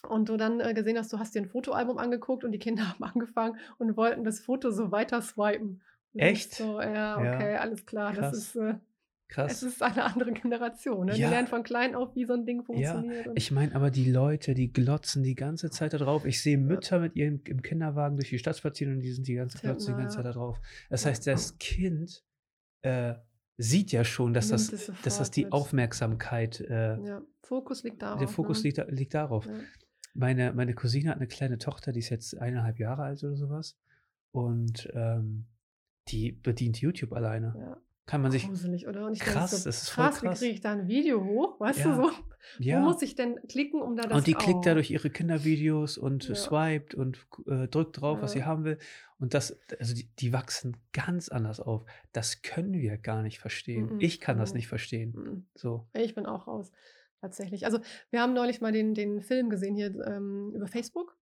Und 0.09 0.29
du 0.29 0.37
dann 0.37 0.61
äh, 0.61 0.75
gesehen 0.75 0.99
hast, 0.99 1.13
du 1.13 1.19
hast 1.19 1.35
dir 1.35 1.41
ein 1.43 1.49
Fotoalbum 1.49 1.99
angeguckt 1.99 2.45
und 2.45 2.53
die 2.53 2.59
Kinder 2.59 2.89
haben 2.89 3.05
angefangen 3.05 3.59
und 3.79 3.97
wollten 3.97 4.25
das 4.25 4.41
Foto 4.41 4.71
so 4.71 4.91
weiter 4.91 5.23
swipen. 5.23 5.83
Echt? 6.15 6.55
So, 6.55 6.81
ja, 6.81 7.23
Ja. 7.23 7.35
okay, 7.35 7.57
alles 7.57 7.85
klar. 7.87 8.13
Krass. 8.13 8.31
Das 8.31 8.39
ist, 8.39 8.57
äh, 8.57 8.75
Krass. 9.29 9.53
es 9.53 9.62
ist 9.64 9.83
eine 9.83 10.05
andere 10.05 10.33
Generation. 10.33 11.07
Ne? 11.07 11.14
Die 11.14 11.20
Ja. 11.20 11.31
lernen 11.31 11.49
von 11.49 11.62
klein 11.64 11.95
auf, 11.95 12.14
wie 12.14 12.24
so 12.24 12.33
ein 12.35 12.47
Ding 12.47 12.62
funktioniert. 12.62 13.27
und- 13.27 13.37
Ich 13.37 13.51
meine, 13.51 13.74
aber 13.74 13.91
die 13.91 14.11
Leute, 14.11 14.55
die 14.55 14.72
glotzen 14.72 15.22
die 15.24 15.35
ganze 15.35 15.68
Zeit 15.70 15.93
da 15.93 15.99
drauf. 15.99 16.24
Ich 16.24 16.41
sehe 16.43 16.57
Mütter 16.59 17.01
mit 17.01 17.16
ihrem 17.16 17.41
im 17.45 17.61
Kinderwagen 17.62 18.16
durch 18.16 18.29
die 18.31 18.39
Stadt 18.39 18.57
spazieren 18.57 18.95
und 18.95 19.01
die 19.01 19.12
sind 19.12 19.27
die 19.27 19.35
ganze, 19.35 19.59
glotzen 19.59 19.95
die 19.95 20.01
ganze 20.01 20.18
ja. 20.18 20.22
Zeit 20.22 20.27
da 20.27 20.39
drauf. 20.39 20.61
Das 20.91 21.05
Ja. 21.05 21.11
heißt, 21.11 21.27
das 21.27 21.59
Kind 21.59 22.22
äh, 22.83 23.14
sieht 23.57 23.91
ja 23.91 24.05
schon, 24.05 24.33
dass 24.33 24.49
das, 24.49 24.70
Nimmt 24.70 25.05
dass 25.07 25.18
das 25.18 25.31
die 25.33 25.45
mit. 25.45 25.53
Aufmerksamkeit, 25.53 26.61
äh, 26.61 26.97
ja, 27.03 27.22
Fokus 27.43 27.83
liegt 27.83 28.03
darauf. 28.03 28.18
der 28.20 28.29
Fokus 28.29 28.62
ne? 28.62 28.70
liegt, 28.70 28.91
liegt 28.93 29.14
darauf. 29.14 29.47
Ja. 29.47 29.53
Meine, 30.14 30.53
meine 30.53 30.74
Cousine 30.74 31.11
hat 31.11 31.16
eine 31.16 31.27
kleine 31.27 31.59
Tochter, 31.59 31.91
die 31.93 31.99
ist 31.99 32.11
jetzt 32.11 32.39
eineinhalb 32.39 32.79
Jahre 32.79 33.03
alt 33.03 33.24
oder 33.24 33.35
sowas. 33.37 33.77
Und 34.31 34.89
ähm, 34.95 35.47
die 36.09 36.31
bedient 36.33 36.81
YouTube 36.81 37.12
alleine. 37.12 37.55
Ja. 37.59 37.77
Kann 38.07 38.23
man 38.23 38.31
sich. 38.31 38.47
Gruselig, 38.47 38.87
oder? 38.87 39.07
Und 39.07 39.15
ich 39.15 39.21
Krass, 39.21 39.51
so, 39.51 39.57
das 39.69 39.83
ist 39.83 39.91
voll 39.91 40.05
krass, 40.05 40.21
krass. 40.21 40.41
wie 40.41 40.45
kriege 40.45 40.55
ich 40.55 40.61
da 40.61 40.73
ein 40.73 40.87
Video 40.87 41.25
hoch? 41.25 41.59
Weißt 41.59 41.81
Ja, 41.81 41.97
du 41.97 42.05
so? 42.05 42.11
Ja. 42.61 42.79
Wo 42.81 42.85
muss 42.85 43.03
ich 43.03 43.17
denn 43.17 43.37
klicken, 43.49 43.83
um 43.83 43.97
da 43.97 44.05
das 44.05 44.17
und 44.19 44.27
die 44.29 44.35
klickt 44.35 44.65
da 44.65 44.71
Oh. 44.71 44.75
durch 44.75 44.93
ihre 44.93 45.11
Kindervideos 45.11 45.99
und 45.99 46.29
Ja. 46.29 46.35
swiped 46.37 46.95
und 46.95 47.27
äh, 47.49 47.67
drückt 47.67 48.01
drauf, 48.01 48.19
was 48.23 48.35
Ja. 48.35 48.41
sie 48.43 48.45
haben 48.47 48.63
will. 48.65 48.79
Und 49.19 49.35
das, 49.35 49.59
also 49.81 49.95
die, 49.95 50.09
die 50.21 50.33
wachsen 50.33 50.77
ganz 50.93 51.29
anders 51.29 51.59
auf. 51.59 51.85
Das 52.13 52.43
können 52.43 52.75
wir 52.75 52.97
gar 52.99 53.23
nicht 53.23 53.41
verstehen. 53.41 53.95
Mhm, 53.95 54.01
Ich 54.01 54.21
kann 54.21 54.39
das 54.39 54.51
mhm. 54.53 54.57
nicht 54.59 54.69
verstehen. 54.69 55.13
Mhm. 55.17 55.47
So. 55.57 55.89
Ich 55.95 56.15
bin 56.15 56.27
auch 56.27 56.47
raus. 56.47 56.71
Tatsächlich. 57.21 57.65
Also, 57.65 57.81
wir 58.11 58.21
haben 58.21 58.35
neulich 58.35 58.61
mal 58.61 58.71
den, 58.73 58.95
den 58.95 59.21
Film 59.23 59.51
gesehen 59.51 59.75
hier 59.75 59.87
ähm, 60.07 60.53
über 60.55 60.69
Facebook. 60.69 61.17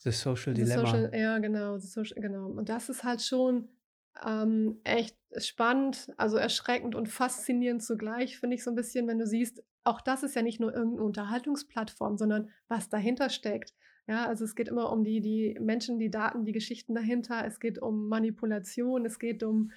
The 0.00 0.10
Social 0.10 0.54
The 0.54 0.62
Dilemma. 0.64 0.80
Social, 0.82 1.10
ja, 1.18 1.38
genau, 1.38 1.78
the 1.78 1.86
social, 1.86 2.20
genau. 2.20 2.48
Und 2.48 2.68
das 2.68 2.88
ist 2.90 3.02
halt 3.04 3.22
schon 3.22 3.68
ähm, 4.26 4.80
echt 4.84 5.16
spannend, 5.36 6.12
also 6.16 6.36
erschreckend 6.36 6.94
und 6.94 7.08
faszinierend 7.08 7.82
zugleich, 7.82 8.38
finde 8.38 8.56
ich 8.56 8.64
so 8.64 8.70
ein 8.70 8.76
bisschen, 8.76 9.06
wenn 9.06 9.18
du 9.18 9.26
siehst, 9.26 9.62
auch 9.84 10.00
das 10.00 10.22
ist 10.22 10.34
ja 10.34 10.42
nicht 10.42 10.60
nur 10.60 10.74
irgendeine 10.74 11.04
Unterhaltungsplattform, 11.04 12.16
sondern 12.16 12.50
was 12.68 12.88
dahinter 12.88 13.30
steckt. 13.30 13.74
Ja, 14.06 14.26
also 14.26 14.44
es 14.44 14.54
geht 14.54 14.68
immer 14.68 14.90
um 14.90 15.04
die, 15.04 15.20
die 15.20 15.58
Menschen, 15.60 15.98
die 15.98 16.10
Daten, 16.10 16.46
die 16.46 16.52
Geschichten 16.52 16.94
dahinter. 16.94 17.44
Es 17.46 17.60
geht 17.60 17.80
um 17.80 18.08
Manipulation, 18.08 19.04
es 19.04 19.18
geht 19.18 19.42
um, 19.42 19.70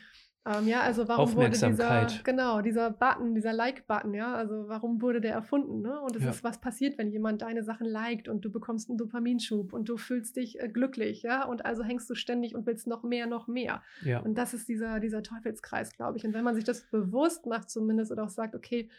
ähm, 0.45 0.67
ja, 0.67 0.81
also 0.81 1.07
warum 1.07 1.35
wurde 1.35 1.51
dieser, 1.51 1.67
Aufmerksamkeit. 1.67 2.23
genau, 2.23 2.61
dieser 2.61 2.89
Button, 2.89 3.35
dieser 3.35 3.53
Like-Button, 3.53 4.13
ja, 4.15 4.33
also 4.33 4.67
warum 4.67 5.01
wurde 5.01 5.21
der 5.21 5.33
erfunden, 5.33 5.81
ne? 5.81 6.01
Und 6.01 6.15
es 6.15 6.23
Ja. 6.23 6.31
ist, 6.31 6.43
was 6.43 6.59
passiert, 6.59 6.97
wenn 6.97 7.11
jemand 7.11 7.41
deine 7.43 7.63
Sachen 7.63 7.85
liked 7.85 8.27
und 8.27 8.43
du 8.43 8.51
bekommst 8.51 8.89
einen 8.89 8.97
Dopaminschub 8.97 9.71
und 9.73 9.87
du 9.87 9.97
fühlst 9.97 10.35
dich 10.37 10.59
äh, 10.59 10.67
glücklich, 10.67 11.21
ja, 11.21 11.45
und 11.45 11.65
also 11.65 11.83
hängst 11.83 12.09
du 12.09 12.15
ständig 12.15 12.55
und 12.55 12.65
willst 12.65 12.87
noch 12.87 13.03
mehr, 13.03 13.27
noch 13.27 13.47
mehr. 13.47 13.83
Ja. 14.03 14.19
Und 14.21 14.35
das 14.37 14.53
ist 14.53 14.67
dieser, 14.67 14.99
dieser 14.99 15.21
Teufelskreis, 15.21 15.91
glaube 15.93 16.17
ich. 16.17 16.25
Und 16.25 16.33
wenn 16.33 16.43
man 16.43 16.55
sich 16.55 16.63
das 16.63 16.89
bewusst 16.89 17.45
macht 17.45 17.69
zumindest 17.69 18.11
oder 18.11 18.23
auch 18.23 18.29
sagt, 18.29 18.55
okay, 18.55 18.89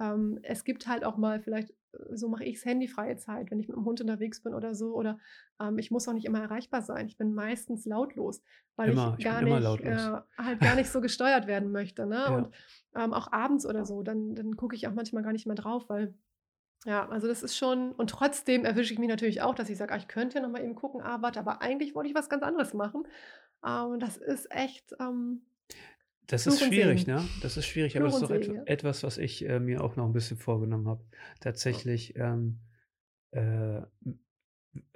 ähm, 0.00 0.38
es 0.42 0.64
gibt 0.64 0.88
halt 0.88 1.04
auch 1.04 1.16
mal 1.16 1.40
vielleicht, 1.40 1.72
so 2.12 2.28
mache 2.28 2.44
ich 2.44 2.56
es, 2.56 2.64
handyfreie 2.64 3.16
Zeit, 3.16 3.50
wenn 3.50 3.60
ich 3.60 3.68
mit 3.68 3.76
dem 3.76 3.84
Hund 3.84 4.00
unterwegs 4.00 4.42
bin 4.42 4.54
oder 4.54 4.74
so. 4.74 4.94
Oder 4.94 5.18
ähm, 5.60 5.78
ich 5.78 5.90
muss 5.90 6.08
auch 6.08 6.12
nicht 6.12 6.26
immer 6.26 6.40
erreichbar 6.40 6.82
sein. 6.82 7.06
Ich 7.06 7.16
bin 7.16 7.34
meistens 7.34 7.86
lautlos, 7.86 8.42
weil 8.76 8.90
Immer, 8.90 9.16
ich 9.18 9.24
gar 9.24 9.42
nicht, 9.42 9.84
äh, 9.84 10.20
halt 10.38 10.60
gar 10.60 10.74
nicht 10.76 10.90
so 10.90 11.00
gesteuert 11.00 11.46
werden 11.46 11.72
möchte. 11.72 12.06
Ne? 12.06 12.16
Ja. 12.16 12.36
Und 12.36 12.54
ähm, 12.94 13.12
auch 13.12 13.32
abends 13.32 13.66
oder 13.66 13.84
so, 13.84 14.02
dann, 14.02 14.34
dann 14.34 14.56
gucke 14.56 14.76
ich 14.76 14.86
auch 14.86 14.94
manchmal 14.94 15.22
gar 15.22 15.32
nicht 15.32 15.46
mehr 15.46 15.56
drauf, 15.56 15.88
weil 15.88 16.14
ja, 16.86 17.06
also 17.10 17.28
das 17.28 17.42
ist 17.42 17.58
schon, 17.58 17.92
und 17.92 18.08
trotzdem 18.08 18.64
erwische 18.64 18.94
ich 18.94 18.98
mich 18.98 19.08
natürlich 19.08 19.42
auch, 19.42 19.54
dass 19.54 19.68
ich 19.68 19.76
sage, 19.76 19.92
ah, 19.92 19.98
ich 19.98 20.08
könnte 20.08 20.38
ja 20.38 20.42
noch 20.42 20.50
mal 20.50 20.62
eben 20.62 20.74
gucken, 20.74 21.02
ah, 21.02 21.20
warte, 21.20 21.38
aber 21.38 21.60
eigentlich 21.60 21.94
wollte 21.94 22.08
ich 22.08 22.14
was 22.14 22.30
ganz 22.30 22.42
anderes 22.42 22.72
machen. 22.72 23.06
Ähm, 23.64 23.90
Und 23.90 24.00
das 24.00 24.16
ist 24.16 24.50
echt, 24.50 24.94
ähm, 24.98 25.42
Das 26.30 26.42
Fluch 26.44 26.54
ist 26.54 26.64
schwierig, 26.64 27.06
ne? 27.06 27.26
Das 27.42 27.56
ist 27.56 27.66
schwierig, 27.66 27.96
aber 27.96 28.06
das 28.06 28.22
ist 28.22 28.28
Segen, 28.28 28.54
ja. 28.56 28.62
etwas, 28.66 29.02
was 29.02 29.18
ich 29.18 29.46
äh, 29.48 29.58
mir 29.60 29.82
auch 29.82 29.96
noch 29.96 30.06
ein 30.06 30.12
bisschen 30.12 30.36
vorgenommen 30.36 30.86
habe. 30.88 31.04
Tatsächlich 31.40 32.14
ähm, 32.16 32.60
äh, 33.32 33.82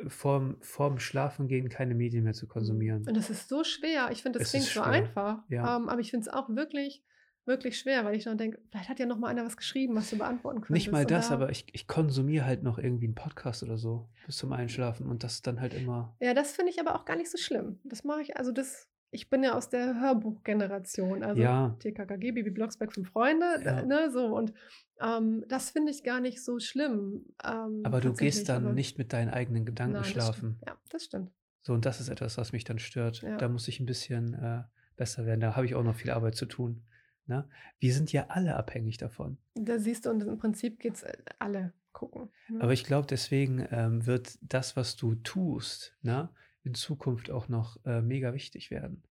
vorm, 0.07 0.57
vorm 0.61 0.99
Schlafengehen 0.99 1.69
keine 1.69 1.95
Medien 1.95 2.25
mehr 2.25 2.33
zu 2.35 2.47
konsumieren. 2.47 3.07
Und 3.09 3.17
das 3.17 3.31
ist 3.31 3.49
so 3.49 3.65
schwer. 3.65 4.11
Ich 4.13 4.23
finde, 4.23 4.39
das 4.39 4.49
Es 4.49 4.53
klingt 4.53 4.67
so 4.67 4.83
einfach. 4.83 5.43
ja. 5.49 5.77
Ähm, 5.77 5.89
aber 5.89 6.01
ich 6.01 6.11
finde 6.11 6.29
es 6.29 6.33
auch 6.33 6.49
wirklich, 6.51 7.05
wirklich 7.45 7.79
schwer, 7.79 8.05
weil 8.05 8.15
ich 8.17 8.25
dann 8.25 8.39
denke, 8.39 8.61
vielleicht 8.71 8.89
hat 8.89 8.99
ja 9.01 9.07
noch 9.07 9.19
mal 9.19 9.29
einer 9.29 9.45
was 9.45 9.57
geschrieben, 9.57 9.97
was 9.97 10.11
du 10.11 10.19
beantworten 10.19 10.61
könntest. 10.61 10.71
Nicht 10.73 10.93
mal 10.93 11.05
das, 11.05 11.29
da- 11.29 11.35
aber 11.35 11.51
ich, 11.51 11.67
ich 11.73 11.87
konsumiere 11.89 12.45
halt 12.47 12.63
noch 12.63 12.79
irgendwie 12.79 13.07
einen 13.07 13.15
Podcast 13.17 13.63
oder 13.63 13.77
so 13.77 14.09
bis 14.27 14.37
zum 14.37 14.53
Einschlafen 14.53 15.07
und 15.09 15.25
das 15.25 15.43
dann 15.43 15.61
halt 15.61 15.75
immer. 15.75 16.17
Ja, 16.21 16.35
das 16.35 16.53
finde 16.53 16.71
ich 16.71 16.81
aber 16.81 16.95
auch 16.95 17.05
gar 17.05 17.17
nicht 17.17 17.31
so 17.31 17.39
schlimm. 17.39 17.81
Das 17.85 18.05
mache 18.05 18.23
ich, 18.23 18.37
also 18.37 18.53
das, 18.53 18.89
ich 19.15 19.31
bin 19.31 19.43
ja 19.43 19.55
aus 19.55 19.69
der 19.69 20.01
Hörbuchgeneration, 20.01 21.23
also 21.23 21.41
Ja, 21.41 21.77
TKKG, 21.79 22.33
Bibi 22.33 22.51
Blocksberg, 22.51 22.93
Fünf 22.93 23.11
Freunde, 23.11 23.47
ja. 23.65 23.81
äh, 23.81 23.87
ne, 23.87 24.11
so 24.11 24.27
und 24.37 24.53
ähm, 25.01 25.45
das 25.49 25.71
finde 25.71 25.93
ich 25.93 26.03
gar 26.03 26.21
nicht 26.21 26.45
so 26.45 26.59
schlimm, 26.59 27.25
ähm, 27.45 27.83
Aber 27.85 28.01
du 28.01 28.13
gehst 28.13 28.49
dann 28.49 28.65
aber 28.65 28.75
nicht 28.75 28.99
mit 28.99 29.13
deinen 29.13 29.31
eigenen 29.31 29.65
Gedanken 29.65 29.95
nein, 29.95 30.03
das 30.03 30.11
schlafen. 30.11 30.59
Ja, 30.67 30.77
das 30.91 31.05
stimmt. 31.05 31.31
So, 31.63 31.73
und 31.73 31.87
das 31.87 32.01
ist 32.01 32.11
etwas, 32.11 32.37
was 32.37 32.53
mich 32.53 32.65
dann 32.65 32.79
stört. 32.79 33.23
Ja. 33.23 33.39
Da 33.39 33.49
muss 33.49 33.69
ich 33.69 33.81
ein 33.81 33.87
bisschen 33.87 34.35
äh, 34.35 34.63
besser 34.97 35.25
werden. 35.25 35.41
Da 35.41 35.57
habe 35.57 35.65
ich 35.65 35.75
auch 35.75 35.83
noch 35.83 35.95
viel 35.95 36.11
Arbeit 36.11 36.37
zu 36.37 36.45
tun. 36.45 36.83
Ne? 37.27 37.49
Wir 37.79 37.95
sind 37.95 38.13
ja 38.13 38.27
alle 38.29 38.57
abhängig 38.57 38.99
davon. 38.99 39.39
Da 39.55 39.79
siehst 39.79 40.05
du, 40.05 40.11
und 40.11 40.23
im 40.23 40.37
Prinzip 40.37 40.79
geht 40.79 40.95
es 40.95 41.05
alle 41.39 41.73
gucken. 41.93 42.29
Ne? 42.49 42.61
Aber 42.61 42.73
ich 42.73 42.85
glaube, 42.85 43.07
deswegen 43.07 43.67
ähm, 43.71 44.05
wird 44.05 44.39
das, 44.43 44.77
was 44.77 44.97
du 44.97 45.15
tust, 45.15 45.97
ne, 46.03 46.29
in 46.65 46.75
Zukunft 46.75 47.31
auch 47.31 47.49
noch 47.49 47.79
äh, 47.85 48.01
mega 48.01 48.35
wichtig 48.35 48.71
werden. 48.71 49.03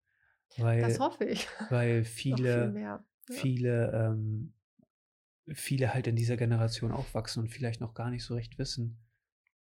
das 0.58 0.66
Weil, 0.66 1.00
hoffe 1.00 1.26
ich. 1.26 1.48
weil 1.70 2.04
viel 2.04 2.36
viele, 2.36 2.72
mehr. 2.72 3.06
Ja. 3.30 3.36
viele, 3.36 3.92
ähm, 3.92 4.54
viele 5.54 5.94
halt 5.94 6.08
in 6.08 6.16
dieser 6.16 6.36
Generation 6.36 6.92
aufwachsen 6.92 7.44
und 7.44 7.50
vielleicht 7.50 7.80
noch 7.80 7.94
gar 7.94 8.10
nicht 8.10 8.24
so 8.24 8.34
recht 8.36 8.58
wissen, 8.58 8.98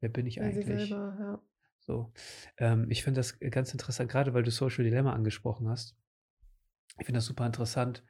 wer 0.01 0.09
bin 0.09 0.27
ich 0.27 0.35
sie 0.35 0.41
eigentlich. 0.41 0.89
selber, 0.89 1.17
ja. 1.19 1.43
So. 1.81 2.13
Ähm, 2.59 2.91
ich 2.91 3.03
finde 3.03 3.19
das 3.19 3.39
ganz 3.39 3.73
interessant, 3.73 4.11
gerade 4.11 4.35
weil 4.35 4.43
du 4.43 4.51
Social 4.51 4.85
Dilemma 4.85 5.13
angesprochen 5.13 5.69
hast. 5.69 5.97
Ich 6.99 7.07
finde 7.07 7.19
das 7.19 7.27
super 7.27 7.47
interessant. 7.47 8.05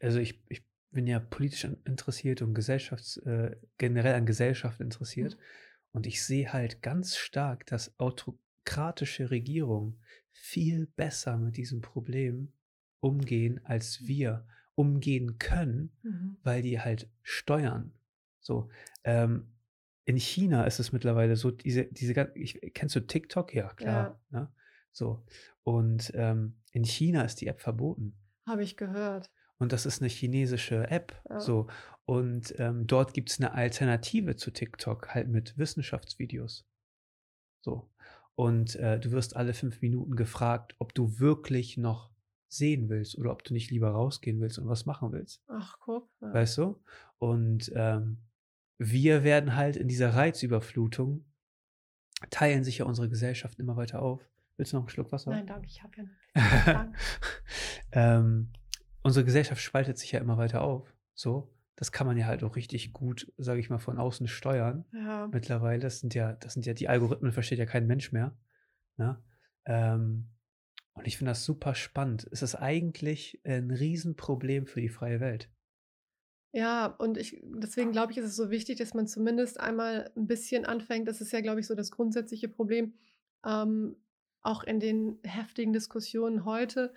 Also 0.00 0.18
ich, 0.18 0.42
ich 0.48 0.64
bin 0.90 1.06
ja 1.06 1.18
politisch 1.18 1.64
interessiert 1.64 2.42
und 2.42 2.54
Gesellschafts, 2.54 3.16
äh, 3.18 3.56
generell 3.78 4.14
an 4.14 4.26
Gesellschaft 4.26 4.80
interessiert. 4.80 5.36
Mhm. 5.36 5.42
Und 5.92 6.06
ich 6.06 6.22
sehe 6.22 6.52
halt 6.52 6.82
ganz 6.82 7.16
stark, 7.16 7.66
dass 7.66 7.98
autokratische 8.68 9.30
Regierungen 9.30 9.98
viel 10.30 10.86
besser 10.86 11.38
mit 11.38 11.56
diesem 11.56 11.80
Problem 11.80 12.52
umgehen, 13.00 13.60
als 13.64 14.06
wir 14.06 14.46
umgehen 14.74 15.38
können, 15.38 15.90
Mhm. 16.02 16.36
weil 16.42 16.62
die 16.62 16.80
halt 16.80 17.08
steuern. 17.22 17.92
So, 18.40 18.68
ähm, 19.04 19.48
in 20.04 20.16
China 20.16 20.64
ist 20.64 20.78
es 20.78 20.92
mittlerweile 20.92 21.36
so, 21.36 21.50
diese, 21.50 21.84
diese, 21.86 22.30
ich, 22.34 22.60
kennst 22.74 22.94
du 22.96 23.00
TikTok? 23.00 23.54
Ja, 23.54 23.72
klar. 23.74 24.20
Ne? 24.30 24.50
So. 24.92 25.24
Und 25.64 26.12
ähm, 26.14 26.54
in 26.72 26.84
China 26.84 27.22
ist 27.22 27.40
die 27.40 27.46
App 27.46 27.60
verboten. 27.60 28.14
Habe 28.46 28.62
ich 28.62 28.76
gehört. 28.76 29.30
Und 29.58 29.72
das 29.72 29.84
ist 29.86 30.00
eine 30.00 30.08
chinesische 30.08 30.88
App. 30.90 31.20
Ja. 31.28 31.40
So. 31.40 31.66
Und 32.06 32.54
ähm, 32.58 32.86
dort 32.86 33.12
gibt 33.12 33.30
es 33.30 33.38
eine 33.38 33.52
Alternative 33.52 34.36
zu 34.36 34.50
TikTok, 34.50 35.14
halt 35.14 35.28
mit 35.28 35.58
Wissenschaftsvideos. 35.58 36.64
So. 37.60 37.90
Und 38.38 38.76
äh, 38.76 39.00
du 39.00 39.10
wirst 39.10 39.34
alle 39.34 39.52
fünf 39.52 39.82
Minuten 39.82 40.14
gefragt, 40.14 40.76
ob 40.78 40.94
du 40.94 41.18
wirklich 41.18 41.76
noch 41.76 42.12
sehen 42.46 42.88
willst 42.88 43.18
oder 43.18 43.32
ob 43.32 43.42
du 43.42 43.52
nicht 43.52 43.72
lieber 43.72 43.90
rausgehen 43.90 44.40
willst 44.40 44.60
und 44.60 44.68
was 44.68 44.86
machen 44.86 45.10
willst. 45.10 45.42
Ach, 45.48 45.76
guck. 45.80 46.08
Ja. 46.20 46.34
Weißt 46.34 46.56
du? 46.58 46.80
Und 47.18 47.72
ähm, 47.74 48.18
wir 48.78 49.24
werden 49.24 49.56
halt 49.56 49.74
in 49.74 49.88
dieser 49.88 50.14
Reizüberflutung, 50.14 51.24
teilen 52.30 52.62
sich 52.62 52.78
ja 52.78 52.84
unsere 52.84 53.08
Gesellschaften 53.08 53.60
immer 53.60 53.76
weiter 53.76 54.00
auf. 54.02 54.20
Willst 54.56 54.72
du 54.72 54.76
noch 54.76 54.84
einen 54.84 54.90
Schluck 54.90 55.10
Wasser? 55.10 55.32
Nein, 55.32 55.48
danke, 55.48 55.66
ich 55.66 55.82
habe 55.82 55.96
ja 55.96 56.02
nicht. 56.04 56.14
Danke. 56.66 56.98
ähm, 57.90 58.52
unsere 59.02 59.24
Gesellschaft 59.24 59.60
spaltet 59.60 59.98
sich 59.98 60.12
ja 60.12 60.20
immer 60.20 60.38
weiter 60.38 60.62
auf. 60.62 60.94
So, 61.12 61.52
das 61.78 61.92
kann 61.92 62.08
man 62.08 62.16
ja 62.16 62.26
halt 62.26 62.42
auch 62.42 62.56
richtig 62.56 62.92
gut, 62.92 63.32
sage 63.36 63.60
ich 63.60 63.70
mal, 63.70 63.78
von 63.78 63.98
außen 63.98 64.26
steuern. 64.26 64.84
Ja. 64.92 65.28
Mittlerweile, 65.28 65.78
das 65.78 66.00
sind 66.00 66.12
ja, 66.12 66.32
das 66.32 66.54
sind 66.54 66.66
ja 66.66 66.74
die 66.74 66.88
Algorithmen, 66.88 67.30
versteht 67.30 67.60
ja 67.60 67.66
kein 67.66 67.86
Mensch 67.86 68.10
mehr. 68.10 68.36
Ne? 68.96 69.22
Ähm, 69.64 70.28
und 70.94 71.06
ich 71.06 71.16
finde 71.16 71.30
das 71.30 71.44
super 71.44 71.76
spannend. 71.76 72.26
Es 72.32 72.42
ist 72.42 72.56
eigentlich 72.56 73.40
ein 73.44 73.70
Riesenproblem 73.70 74.66
für 74.66 74.80
die 74.80 74.88
freie 74.88 75.20
Welt. 75.20 75.48
Ja, 76.50 76.86
und 76.86 77.16
ich, 77.16 77.40
deswegen 77.44 77.92
glaube 77.92 78.10
ich, 78.10 78.18
ist 78.18 78.24
es 78.24 78.34
so 78.34 78.50
wichtig, 78.50 78.78
dass 78.78 78.92
man 78.92 79.06
zumindest 79.06 79.60
einmal 79.60 80.10
ein 80.16 80.26
bisschen 80.26 80.66
anfängt. 80.66 81.06
Das 81.06 81.20
ist 81.20 81.30
ja, 81.30 81.40
glaube 81.42 81.60
ich, 81.60 81.68
so 81.68 81.76
das 81.76 81.92
grundsätzliche 81.92 82.48
Problem, 82.48 82.94
ähm, 83.46 83.94
auch 84.40 84.64
in 84.64 84.80
den 84.80 85.20
heftigen 85.22 85.72
Diskussionen 85.72 86.44
heute, 86.44 86.92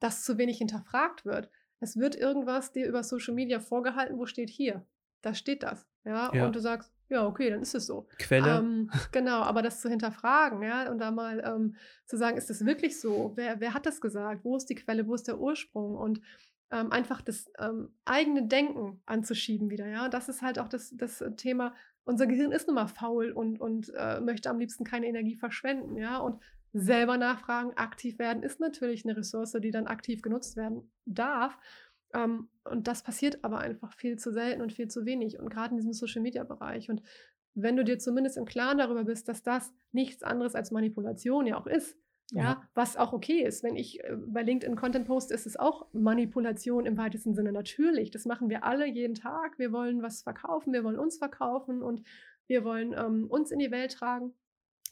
dass 0.00 0.22
zu 0.22 0.36
wenig 0.36 0.58
hinterfragt 0.58 1.24
wird. 1.24 1.48
Es 1.80 1.96
wird 1.96 2.16
irgendwas 2.16 2.72
dir 2.72 2.86
über 2.86 3.02
Social 3.02 3.34
Media 3.34 3.60
vorgehalten, 3.60 4.18
wo 4.18 4.26
steht 4.26 4.50
hier. 4.50 4.84
Da 5.22 5.34
steht 5.34 5.62
das. 5.62 5.86
Ja, 6.04 6.32
Ja. 6.34 6.46
und 6.46 6.56
du 6.56 6.60
sagst, 6.60 6.92
ja, 7.08 7.26
okay, 7.26 7.50
dann 7.50 7.62
ist 7.62 7.74
es 7.74 7.86
so. 7.86 8.06
Quelle, 8.18 8.58
Ähm, 8.58 8.90
genau, 9.12 9.40
aber 9.42 9.62
das 9.62 9.80
zu 9.80 9.88
hinterfragen, 9.88 10.62
ja, 10.62 10.90
und 10.90 10.98
da 10.98 11.10
mal 11.10 11.42
ähm, 11.44 11.74
zu 12.06 12.16
sagen, 12.16 12.36
ist 12.36 12.50
das 12.50 12.64
wirklich 12.66 13.00
so? 13.00 13.32
Wer, 13.34 13.60
wer 13.60 13.74
hat 13.74 13.86
das 13.86 14.00
gesagt? 14.00 14.44
Wo 14.44 14.56
ist 14.56 14.66
die 14.66 14.74
Quelle? 14.74 15.06
Wo 15.06 15.14
ist 15.14 15.26
der 15.28 15.38
Ursprung? 15.38 15.96
Und 15.96 16.20
ähm, 16.70 16.92
einfach 16.92 17.22
das 17.22 17.50
ähm, 17.58 17.94
eigene 18.04 18.46
Denken 18.46 19.00
anzuschieben 19.06 19.70
wieder, 19.70 19.86
ja. 19.86 20.08
Das 20.08 20.28
ist 20.28 20.42
halt 20.42 20.58
auch 20.58 20.68
das, 20.68 20.94
das 20.96 21.24
Thema. 21.36 21.74
Unser 22.04 22.26
Gehirn 22.26 22.52
ist 22.52 22.66
nun 22.66 22.74
mal 22.74 22.88
faul 22.88 23.32
und, 23.32 23.58
und 23.60 23.90
äh, 23.96 24.20
möchte 24.20 24.50
am 24.50 24.58
liebsten 24.58 24.84
keine 24.84 25.06
Energie 25.06 25.36
verschwenden, 25.36 25.96
ja. 25.96 26.18
Und 26.18 26.40
selber 26.72 27.16
nachfragen, 27.16 27.72
aktiv 27.76 28.18
werden, 28.18 28.42
ist 28.42 28.60
natürlich 28.60 29.04
eine 29.04 29.16
Ressource, 29.16 29.52
die 29.52 29.70
dann 29.70 29.86
aktiv 29.86 30.22
genutzt 30.22 30.56
werden 30.56 30.90
darf. 31.06 31.58
Ähm, 32.14 32.48
und 32.64 32.88
das 32.88 33.02
passiert 33.02 33.42
aber 33.44 33.58
einfach 33.58 33.92
viel 33.94 34.18
zu 34.18 34.32
selten 34.32 34.62
und 34.62 34.72
viel 34.72 34.88
zu 34.88 35.04
wenig. 35.04 35.38
Und 35.38 35.50
gerade 35.50 35.70
in 35.70 35.76
diesem 35.76 35.92
Social-Media-Bereich. 35.92 36.90
Und 36.90 37.02
wenn 37.54 37.76
du 37.76 37.84
dir 37.84 37.98
zumindest 37.98 38.36
im 38.36 38.44
Klaren 38.44 38.78
darüber 38.78 39.04
bist, 39.04 39.28
dass 39.28 39.42
das 39.42 39.72
nichts 39.92 40.22
anderes 40.22 40.54
als 40.54 40.70
Manipulation 40.70 41.46
ja 41.46 41.58
auch 41.58 41.66
ist, 41.66 41.96
ja, 42.30 42.42
Ja. 42.42 42.62
was 42.74 42.96
auch 42.96 43.14
okay 43.14 43.42
ist. 43.42 43.62
Wenn 43.62 43.76
ich 43.76 44.04
äh, 44.04 44.16
bei 44.26 44.42
LinkedIn 44.42 44.76
Content 44.76 45.06
poste, 45.06 45.32
ist 45.34 45.46
es 45.46 45.56
auch 45.56 45.86
Manipulation 45.92 46.84
im 46.84 46.98
weitesten 46.98 47.34
Sinne 47.34 47.52
natürlich. 47.52 48.10
Das 48.10 48.26
machen 48.26 48.50
wir 48.50 48.64
alle 48.64 48.86
jeden 48.86 49.14
Tag. 49.14 49.58
Wir 49.58 49.72
wollen 49.72 50.02
was 50.02 50.22
verkaufen, 50.22 50.72
wir 50.74 50.84
wollen 50.84 50.98
uns 50.98 51.16
verkaufen 51.18 51.82
und 51.82 52.02
wir 52.46 52.64
wollen 52.64 52.94
ähm, 52.96 53.26
uns 53.30 53.50
in 53.50 53.58
die 53.58 53.70
Welt 53.70 53.92
tragen. 53.92 54.34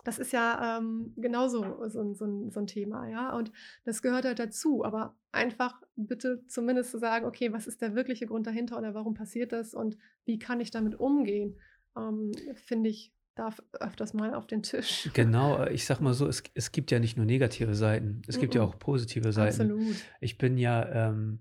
Das 0.07 0.19
ist 0.21 0.33
ja 0.33 0.79
ähm, 0.79 1.13
genauso 1.17 1.89
so, 1.89 2.01
ein- 2.01 2.15
so, 2.15 2.49
so 2.51 2.61
ein 2.61 2.67
Thema, 2.69 3.09
ja. 3.09 3.35
Und 3.37 3.51
das 3.85 4.03
gehört 4.03 4.25
halt 4.25 4.39
dazu. 4.39 4.85
Aber 4.85 5.17
einfach 5.33 5.83
bitte 5.97 6.45
zumindest 6.47 6.93
zu 6.93 6.99
sagen, 6.99 7.27
okay, 7.27 7.53
was 7.53 7.67
ist 7.67 7.83
der 7.83 7.95
wirkliche 7.97 8.27
Grund 8.27 8.47
dahinter 8.47 8.79
oder 8.79 8.95
warum 8.95 9.15
passiert 9.15 9.51
das 9.51 9.75
und 9.75 9.97
wie 10.25 10.39
kann 10.39 10.61
ich 10.61 10.71
damit 10.71 10.95
umgehen, 11.01 11.59
ähm, 11.97 12.31
finde 12.55 12.91
ich, 12.91 13.13
darf 13.35 13.61
öfters 13.81 14.15
mal 14.15 14.33
auf 14.33 14.47
den 14.47 14.63
Tisch. 14.63 15.11
Genau, 15.15 15.59
äh, 15.65 15.73
ich 15.73 15.85
sag 15.87 16.01
mal 16.01 16.15
so, 16.15 16.29
es, 16.29 16.43
es 16.55 16.71
gibt 16.71 16.91
ja 16.93 17.01
nicht 17.01 17.17
nur 17.17 17.27
negative 17.27 17.75
Seiten, 17.75 18.23
es 18.29 18.39
gibt 18.39 18.55
ja 18.55 18.63
auch 18.63 18.79
positive 18.79 19.33
Seiten. 19.33 19.63
Absolut. 19.73 19.97
Ich 20.21 20.39
bin 20.39 20.57
ja, 20.57 21.09
ähm, 21.11 21.41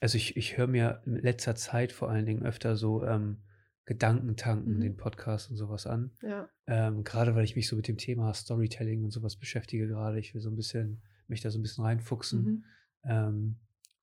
also 0.00 0.16
ich, 0.16 0.36
ich 0.36 0.58
höre 0.58 0.66
mir 0.66 1.00
in 1.06 1.16
letzter 1.16 1.54
Zeit 1.54 1.90
vor 1.90 2.10
allen 2.10 2.26
Dingen 2.26 2.44
öfter 2.44 2.76
so 2.76 3.02
ähm, 3.04 3.38
Gedankentanken, 3.86 4.76
Mhm. 4.76 4.80
den 4.80 4.96
Podcast 4.96 5.50
und 5.50 5.56
sowas 5.56 5.86
an. 5.86 6.10
Ja. 6.22 6.48
Ähm, 6.66 7.04
gerade 7.04 7.34
weil 7.34 7.44
ich 7.44 7.56
mich 7.56 7.68
so 7.68 7.76
mit 7.76 7.86
dem 7.88 7.98
Thema 7.98 8.32
Storytelling 8.32 9.04
und 9.04 9.10
sowas 9.10 9.36
beschäftige 9.36 9.86
gerade. 9.86 10.18
Ich 10.18 10.34
will 10.34 10.40
so 10.40 10.50
ein 10.50 10.56
bisschen, 10.56 11.02
mich 11.28 11.40
da 11.42 11.50
so 11.50 11.58
ein 11.58 11.62
bisschen 11.62 11.84
reinfuchsen. 11.84 12.42
Mhm. 12.44 12.64
Ähm, 13.04 13.56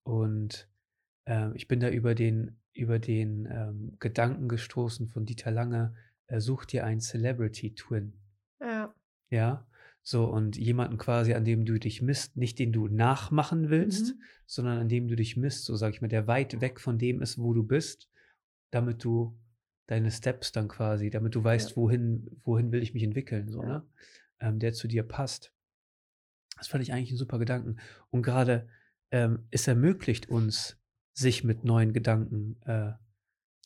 und 0.04 0.68
ähm, 1.26 1.54
ich 1.56 1.68
bin 1.68 1.80
da 1.80 1.90
über 1.90 2.16
den, 2.16 2.58
über 2.74 3.00
den 3.00 3.48
ähm, 3.52 3.96
Gedanken 4.00 4.48
gestoßen 4.48 5.08
von 5.10 5.26
Dieter 5.26 5.52
Lange, 5.52 5.96
äh, 6.28 6.40
such 6.40 6.66
dir 6.66 6.86
einen 6.86 7.02
Celebrity 7.02 7.74
Twin. 7.76 8.14
Ja. 8.60 8.94
Ja, 9.30 9.68
so 10.04 10.26
und 10.26 10.58
jemanden 10.58 10.98
quasi, 10.98 11.34
an 11.34 11.46
dem 11.46 11.66
du 11.66 11.80
dich 11.80 12.02
misst, 12.02 12.38
nicht 12.38 12.60
den 12.60 12.72
du 12.74 12.88
nachmachen 12.88 13.70
willst, 13.70 14.16
Mhm. 14.16 14.22
sondern 14.46 14.78
an 14.80 14.90
dem 14.90 15.08
du 15.08 15.16
dich 15.16 15.38
misst, 15.38 15.66
so 15.66 15.76
sag 15.76 15.94
ich 15.94 16.02
mal, 16.02 16.08
der 16.08 16.28
weit 16.28 16.60
weg 16.62 16.80
von 16.80 16.98
dem 16.98 17.22
ist, 17.22 17.38
wo 17.40 17.54
du 17.54 17.64
bist, 17.64 18.10
damit 18.72 19.04
du 19.04 19.38
deine 19.92 20.10
Steps 20.10 20.52
dann 20.54 20.68
quasi, 20.70 21.10
damit 21.10 21.36
du 21.36 21.44
weißt, 21.44 21.72
Ja. 21.72 21.76
wohin, 21.76 22.40
wohin 22.44 22.72
will 22.72 22.82
ich 22.82 22.94
mich 22.94 23.04
entwickeln, 23.04 23.50
so, 23.50 23.62
Ja. 23.62 23.68
ne? 23.68 23.84
Ähm, 24.40 24.58
der 24.60 24.74
zu 24.74 24.88
dir 24.88 25.04
passt. 25.04 25.54
Das 26.58 26.68
fand 26.68 26.82
ich 26.84 26.94
eigentlich 26.94 27.12
ein 27.12 27.18
super 27.18 27.38
Gedanken. 27.40 27.78
Und 28.10 28.24
gerade 28.24 28.68
ähm, 29.12 29.46
es 29.52 29.68
ermöglicht 29.68 30.30
uns, 30.30 30.78
sich 31.14 31.44
mit 31.44 31.66
neuen 31.66 31.92
Gedanken 31.92 32.56
äh, 32.62 32.94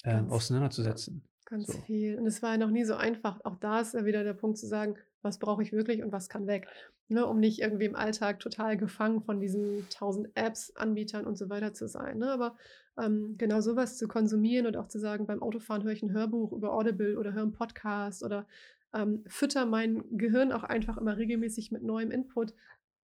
Ganz- 0.03 0.31
auseinanderzusetzen. 0.31 1.23
Ganz 1.45 1.67
So. 1.67 1.79
viel. 1.81 2.17
Und 2.17 2.25
es 2.25 2.41
war 2.41 2.53
ja 2.53 2.57
noch 2.57 2.71
nie 2.71 2.83
so 2.85 2.95
einfach. 2.95 3.39
Auch 3.45 3.57
da 3.59 3.79
ist 3.81 3.93
ja 3.93 4.05
wieder 4.05 4.23
der 4.23 4.33
Punkt 4.33 4.57
zu 4.57 4.65
sagen, 4.65 4.95
was 5.25 5.39
brauche 5.39 5.61
ich 5.63 5.73
wirklich 5.73 6.01
und 6.01 6.13
was 6.13 6.29
kann 6.29 6.47
weg. 6.47 6.67
Ne, 7.07 7.25
um 7.25 7.39
nicht 7.39 7.59
irgendwie 7.59 7.85
im 7.85 7.95
Alltag 7.95 8.39
total 8.39 8.77
gefangen 8.77 9.21
von 9.21 9.39
diesen 9.39 9.87
tausend 9.89 10.29
Apps, 10.35 10.75
Anbietern 10.75 11.25
und 11.25 11.37
so 11.37 11.49
weiter 11.49 11.73
zu 11.73 11.87
sein. 11.87 12.17
Ne? 12.17 12.31
Aber 12.31 12.55
ähm, 12.97 13.35
genau 13.37 13.61
sowas 13.61 13.97
zu 13.97 14.07
konsumieren 14.07 14.65
und 14.65 14.77
auch 14.77 14.87
zu 14.87 14.99
sagen, 14.99 15.27
beim 15.27 15.43
Autofahren 15.43 15.83
höre 15.83 15.91
ich 15.91 16.01
ein 16.01 16.13
Hörbuch 16.13 16.53
über 16.53 16.73
Audible 16.73 17.19
oder 17.19 17.33
höre 17.33 17.43
einen 17.43 17.51
Podcast 17.51 18.23
oder 18.23 18.47
ähm, 18.93 19.23
fütter 19.27 19.65
mein 19.65 20.03
Gehirn 20.17 20.51
auch 20.51 20.63
einfach 20.63 20.97
immer 20.97 21.17
regelmäßig 21.17 21.71
mit 21.71 21.83
neuem 21.83 22.11
Input, 22.11 22.53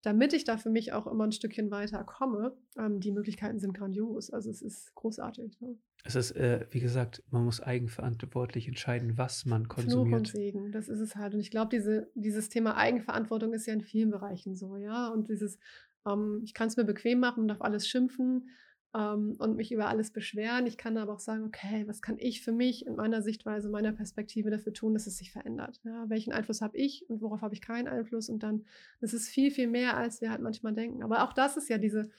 damit 0.08 0.34
ich 0.34 0.45
da 0.45 0.58
für 0.58 0.70
mich 0.70 0.93
auch 0.93 1.05
immer 1.05 1.26
ein 1.26 1.32
Stückchen 1.34 1.70
weiter 1.70 2.03
komme. 2.03 2.55
Ähm, 2.78 2.99
die 2.99 3.12
Möglichkeiten 3.12 3.60
sind 3.60 3.74
grandios. 3.74 4.32
Also 4.32 4.49
es 4.49 4.62
ist 4.62 4.95
großartig. 4.95 5.60
Ne? 5.60 5.78
Es 6.05 6.16
ist, 6.16 6.32
äh, 6.32 6.66
wie 6.72 6.80
gesagt, 6.80 7.24
man 7.30 7.43
muss 7.43 7.62
eigenverantwortlich 7.62 8.68
entscheiden, 8.68 9.18
was 9.18 9.45
man 9.45 9.66
Fluch 9.66 9.78
und 9.78 9.84
konsumiert. 9.84 10.28
Segen, 10.28 10.72
das 10.72 10.88
ist 10.88 11.01
es 11.01 11.16
halt. 11.16 11.34
Und 11.34 11.41
ich 11.41 11.51
glaube, 11.51 11.70
diese, 11.70 12.10
dieses 12.16 12.49
Thema 12.49 12.78
Eigenverantwortung 12.78 13.53
ist 13.53 13.66
ja 13.66 13.74
in 13.74 13.82
vielen 13.82 14.10
Bereichen 14.10 14.55
so, 14.55 14.78
ja. 14.78 15.10
Und 15.10 15.30
dieses, 15.30 15.60
Ähm, 16.08 16.41
ich 16.43 16.53
kann 16.53 16.68
es 16.70 16.78
mir 16.78 16.86
bequem 16.86 17.20
machen 17.20 17.43
und 17.43 17.51
auf 17.51 17.62
alles 17.62 17.88
schimpfen 17.88 18.49
ähm, 18.96 19.36
und 19.40 19.56
mich 19.56 19.72
über 19.72 19.88
alles 19.88 20.12
beschweren. 20.12 20.66
Ich 20.66 20.78
kann 20.78 20.98
aber 20.98 21.14
auch 21.14 21.20
sagen, 21.20 21.44
okay, 21.44 21.88
was 21.88 22.02
kann 22.02 22.18
ich 22.20 22.42
für 22.42 22.52
mich 22.52 22.86
in 22.86 22.96
meiner 22.96 23.22
Sichtweise, 23.22 23.70
meiner 23.70 23.92
Perspektive 23.92 24.50
dafür 24.50 24.74
tun, 24.74 24.94
dass 24.94 25.08
es 25.08 25.18
sich 25.18 25.32
verändert? 25.32 25.80
Ja, 25.84 26.10
welchen 26.10 26.34
Einfluss 26.34 26.62
habe 26.62 26.78
ich 26.78 27.10
und 27.10 27.22
worauf 27.22 27.42
habe 27.42 27.54
ich 27.54 27.62
keinen 27.62 27.88
Einfluss? 27.88 28.30
Und 28.30 28.44
dann, 28.44 28.66
das 29.02 29.14
ist 29.14 29.30
viel, 29.30 29.52
viel 29.52 29.68
mehr, 29.68 29.98
als 29.98 30.22
wir 30.22 30.32
halt 30.32 30.42
manchmal 30.42 30.74
denken. 30.74 31.04
Aber 31.04 31.24
auch 31.24 31.34
das 31.34 31.58
ist 31.58 31.70
ja 31.70 31.78
diese, 31.78 32.10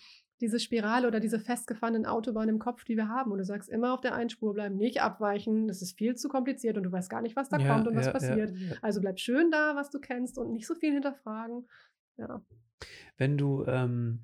diese 0.41 0.61
Spirale 0.61 1.09
oder 1.09 1.21
diese 1.21 1.41
festgefahrenen 1.41 2.07
Autobahnen 2.07 2.57
im 2.57 2.59
Kopf, 2.59 2.85
die 2.85 2.97
wir 2.97 3.09
haben. 3.09 3.33
Und 3.33 3.39
du 3.39 3.45
sagst 3.45 3.69
immer 3.69 3.93
auf 3.95 4.01
der 4.01 4.15
einen 4.15 4.31
Spur 4.31 4.55
bleiben, 4.55 4.77
nicht 4.77 5.03
abweichen. 5.03 5.67
Das 5.67 5.83
ist 5.83 5.97
viel 5.99 6.15
zu 6.15 6.29
kompliziert 6.29 6.77
und 6.77 6.85
du 6.85 6.93
weißt 6.93 7.11
gar 7.11 7.23
nicht, 7.23 7.35
was 7.35 7.49
da 7.49 7.59
ja, 7.59 7.73
kommt 7.73 7.89
und 7.89 7.97
was 7.97 8.13
passiert. 8.13 8.57
Ja, 8.57 8.77
also 8.83 9.01
bleib 9.01 9.19
schön 9.19 9.51
da, 9.51 9.75
was 9.75 9.91
du 9.91 9.99
kennst 9.99 10.39
und 10.39 10.53
nicht 10.53 10.67
so 10.67 10.75
viel 10.75 10.93
hinterfragen. 10.93 11.67
Ja. 12.19 12.43
Wenn 13.17 13.37
du, 13.37 13.65
ähm, 13.67 14.21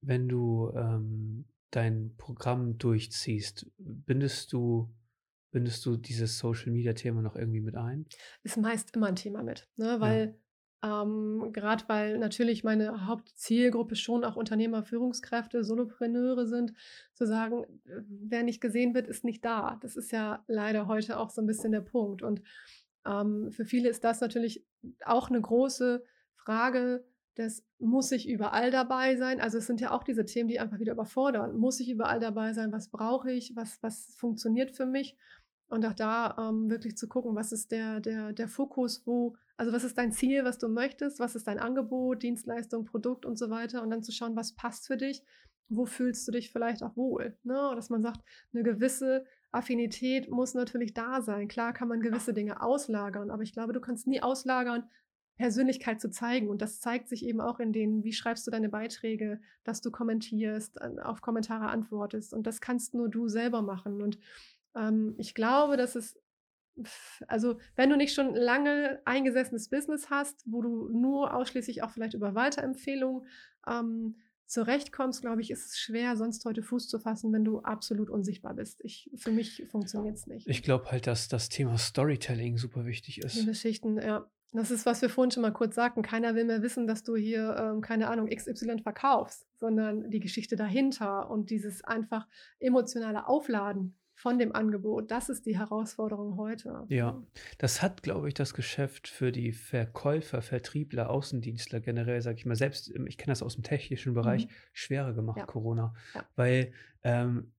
wenn 0.00 0.28
du 0.28 0.72
ähm, 0.74 1.44
dein 1.70 2.14
Programm 2.16 2.78
durchziehst, 2.78 3.66
bindest 3.78 4.52
du, 4.52 4.90
bindest 5.50 5.84
du 5.86 5.96
dieses 5.96 6.38
Social 6.38 6.72
Media 6.72 6.92
Thema 6.92 7.22
noch 7.22 7.36
irgendwie 7.36 7.60
mit 7.60 7.76
ein? 7.76 8.06
Ist 8.42 8.56
meist 8.56 8.94
immer 8.96 9.06
ein 9.06 9.16
Thema 9.16 9.42
mit, 9.42 9.68
ne? 9.76 9.96
weil 10.00 10.38
ja. 10.82 11.02
ähm, 11.02 11.50
gerade 11.52 11.84
weil 11.88 12.18
natürlich 12.18 12.64
meine 12.64 13.06
Hauptzielgruppe 13.06 13.96
schon 13.96 14.24
auch 14.24 14.36
Unternehmer, 14.36 14.82
Führungskräfte, 14.82 15.64
Solopreneure 15.64 16.46
sind, 16.46 16.72
zu 17.14 17.26
sagen, 17.26 17.64
äh, 17.84 18.00
wer 18.08 18.42
nicht 18.42 18.60
gesehen 18.60 18.94
wird, 18.94 19.06
ist 19.06 19.24
nicht 19.24 19.44
da. 19.44 19.78
Das 19.82 19.96
ist 19.96 20.10
ja 20.12 20.44
leider 20.46 20.86
heute 20.86 21.18
auch 21.18 21.30
so 21.30 21.42
ein 21.42 21.46
bisschen 21.46 21.72
der 21.72 21.82
Punkt. 21.82 22.22
Und 22.22 22.42
ähm, 23.06 23.50
für 23.52 23.64
viele 23.64 23.88
ist 23.88 24.04
das 24.04 24.20
natürlich 24.20 24.64
auch 25.04 25.28
eine 25.28 25.40
große 25.40 26.02
Frage, 26.34 27.04
das 27.38 27.62
muss 27.78 28.10
ich 28.10 28.28
überall 28.28 28.72
dabei 28.72 29.16
sein. 29.16 29.40
Also 29.40 29.58
es 29.58 29.66
sind 29.66 29.80
ja 29.80 29.92
auch 29.92 30.02
diese 30.02 30.24
Themen, 30.24 30.48
die 30.48 30.58
einfach 30.58 30.80
wieder 30.80 30.92
überfordern. 30.92 31.56
Muss 31.56 31.78
ich 31.78 31.88
überall 31.88 32.18
dabei 32.18 32.52
sein? 32.52 32.72
Was 32.72 32.90
brauche 32.90 33.30
ich? 33.30 33.54
Was, 33.54 33.78
was 33.80 34.16
funktioniert 34.18 34.72
für 34.72 34.86
mich? 34.86 35.16
Und 35.68 35.86
auch 35.86 35.92
da 35.92 36.36
ähm, 36.36 36.68
wirklich 36.68 36.96
zu 36.96 37.06
gucken, 37.08 37.36
was 37.36 37.52
ist 37.52 37.70
der, 37.70 38.00
der, 38.00 38.32
der 38.32 38.48
Fokus, 38.48 39.06
wo, 39.06 39.36
also 39.56 39.72
was 39.72 39.84
ist 39.84 39.98
dein 39.98 40.10
Ziel, 40.10 40.44
was 40.44 40.58
du 40.58 40.68
möchtest, 40.68 41.20
was 41.20 41.36
ist 41.36 41.46
dein 41.46 41.60
Angebot, 41.60 42.22
Dienstleistung, 42.22 42.86
Produkt 42.86 43.24
und 43.24 43.38
so 43.38 43.50
weiter. 43.50 43.82
Und 43.82 43.90
dann 43.90 44.02
zu 44.02 44.10
schauen, 44.10 44.34
was 44.34 44.56
passt 44.56 44.88
für 44.88 44.96
dich, 44.96 45.22
wo 45.68 45.86
fühlst 45.86 46.26
du 46.26 46.32
dich 46.32 46.50
vielleicht 46.50 46.82
auch 46.82 46.96
wohl. 46.96 47.38
Ne? 47.44 47.72
Dass 47.76 47.88
man 47.88 48.02
sagt, 48.02 48.20
eine 48.52 48.64
gewisse 48.64 49.24
Affinität 49.52 50.28
muss 50.28 50.54
natürlich 50.54 50.92
da 50.92 51.22
sein. 51.22 51.46
Klar 51.46 51.72
kann 51.72 51.86
man 51.86 52.00
gewisse 52.00 52.34
Dinge 52.34 52.62
auslagern, 52.62 53.30
aber 53.30 53.44
ich 53.44 53.52
glaube, 53.52 53.72
du 53.72 53.80
kannst 53.80 54.08
nie 54.08 54.22
auslagern, 54.22 54.88
Persönlichkeit 55.38 56.00
zu 56.00 56.10
zeigen. 56.10 56.48
Und 56.48 56.60
das 56.60 56.80
zeigt 56.80 57.08
sich 57.08 57.24
eben 57.24 57.40
auch 57.40 57.60
in 57.60 57.72
den, 57.72 58.04
wie 58.04 58.12
schreibst 58.12 58.46
du 58.46 58.50
deine 58.50 58.68
Beiträge, 58.68 59.40
dass 59.64 59.80
du 59.80 59.90
kommentierst, 59.90 60.82
auf 61.02 61.22
Kommentare 61.22 61.68
antwortest. 61.68 62.34
Und 62.34 62.46
das 62.46 62.60
kannst 62.60 62.92
nur 62.92 63.08
du 63.08 63.28
selber 63.28 63.62
machen. 63.62 64.02
Und 64.02 64.18
ähm, 64.76 65.14
ich 65.16 65.34
glaube, 65.34 65.76
dass 65.76 65.94
es, 65.94 66.18
also 67.28 67.58
wenn 67.76 67.88
du 67.88 67.96
nicht 67.96 68.14
schon 68.14 68.34
lange 68.34 69.00
eingesessenes 69.04 69.68
Business 69.68 70.10
hast, 70.10 70.42
wo 70.44 70.60
du 70.60 70.88
nur 70.88 71.34
ausschließlich 71.34 71.82
auch 71.82 71.90
vielleicht 71.90 72.14
über 72.14 72.34
Weiterempfehlungen 72.34 73.24
ähm, 73.66 74.16
zurechtkommst, 74.46 75.20
glaube 75.20 75.42
ich, 75.42 75.50
ist 75.50 75.66
es 75.66 75.78
schwer, 75.78 76.16
sonst 76.16 76.44
heute 76.46 76.62
Fuß 76.62 76.88
zu 76.88 76.98
fassen, 76.98 77.32
wenn 77.32 77.44
du 77.44 77.60
absolut 77.60 78.10
unsichtbar 78.10 78.54
bist. 78.54 78.80
Ich, 78.82 79.10
für 79.14 79.30
mich 79.30 79.66
funktioniert 79.70 80.16
es 80.16 80.26
nicht. 80.26 80.48
Ich 80.48 80.62
glaube 80.62 80.90
halt, 80.90 81.06
dass 81.06 81.28
das 81.28 81.48
Thema 81.48 81.76
Storytelling 81.76 82.56
super 82.56 82.86
wichtig 82.86 83.18
ist. 83.18 83.36
Die 83.36 83.46
Geschichten, 83.46 83.98
ja. 83.98 84.28
Das 84.52 84.70
ist, 84.70 84.86
was 84.86 85.02
wir 85.02 85.10
vorhin 85.10 85.30
schon 85.30 85.42
mal 85.42 85.52
kurz 85.52 85.74
sagten. 85.74 86.02
Keiner 86.02 86.34
will 86.34 86.44
mehr 86.44 86.62
wissen, 86.62 86.86
dass 86.86 87.02
du 87.02 87.16
hier, 87.16 87.54
ähm, 87.58 87.80
keine 87.80 88.08
Ahnung, 88.08 88.28
XY 88.28 88.78
verkaufst, 88.82 89.46
sondern 89.56 90.10
die 90.10 90.20
Geschichte 90.20 90.56
dahinter 90.56 91.30
und 91.30 91.50
dieses 91.50 91.84
einfach 91.84 92.26
emotionale 92.58 93.26
Aufladen 93.26 93.98
von 94.18 94.38
dem 94.38 94.52
Angebot. 94.52 95.10
Das 95.10 95.28
ist 95.28 95.46
die 95.46 95.56
Herausforderung 95.56 96.36
heute. 96.36 96.84
Ja, 96.88 97.22
das 97.58 97.82
hat, 97.82 98.02
glaube 98.02 98.28
ich, 98.28 98.34
das 98.34 98.52
Geschäft 98.52 99.06
für 99.06 99.30
die 99.30 99.52
Verkäufer, 99.52 100.42
Vertriebler, 100.42 101.10
Außendienstler 101.10 101.80
generell, 101.80 102.20
sage 102.20 102.38
ich 102.38 102.46
mal, 102.46 102.56
selbst, 102.56 102.90
ich 102.90 103.16
kenne 103.16 103.32
das 103.32 103.42
aus 103.42 103.54
dem 103.54 103.62
technischen 103.62 104.14
Bereich, 104.14 104.46
mhm. 104.46 104.50
schwerer 104.72 105.12
gemacht, 105.12 105.38
ja. 105.38 105.46
Corona. 105.46 105.94
Ja. 106.14 106.24
Weil 106.34 106.72
ähm, 107.04 107.52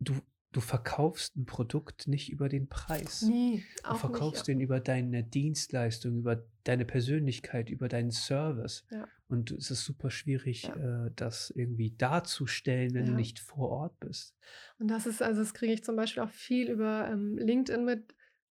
du, 0.00 0.14
du 0.52 0.60
verkaufst 0.60 1.36
ein 1.36 1.46
Produkt 1.46 2.08
nicht 2.08 2.30
über 2.30 2.48
den 2.48 2.68
Preis. 2.68 3.22
Nee, 3.22 3.64
auch 3.84 3.92
du 3.92 3.98
verkaufst 3.98 4.48
nicht, 4.48 4.48
ja. 4.48 4.54
den 4.54 4.60
über 4.60 4.80
deine 4.80 5.22
Dienstleistung, 5.22 6.18
über 6.18 6.44
deine 6.64 6.84
Persönlichkeit, 6.84 7.70
über 7.70 7.88
deinen 7.88 8.10
Service. 8.10 8.84
Ja. 8.90 9.06
Und 9.28 9.52
es 9.52 9.70
ist 9.70 9.84
super 9.84 10.10
schwierig, 10.10 10.64
ja. 10.64 11.06
äh, 11.06 11.10
das 11.14 11.50
irgendwie 11.50 11.92
darzustellen, 11.96 12.94
wenn 12.94 13.06
du 13.06 13.12
nicht 13.12 13.38
vor 13.38 13.70
Ort 13.70 14.00
bist. 14.00 14.34
Und 14.78 14.88
das 14.88 15.06
ist, 15.06 15.22
also 15.22 15.40
das 15.40 15.54
kriege 15.54 15.72
ich 15.72 15.84
zum 15.84 15.94
Beispiel 15.94 16.22
auch 16.22 16.30
viel 16.30 16.68
über 16.68 17.08
ähm, 17.08 17.38
LinkedIn 17.38 17.84
mit. 17.84 18.14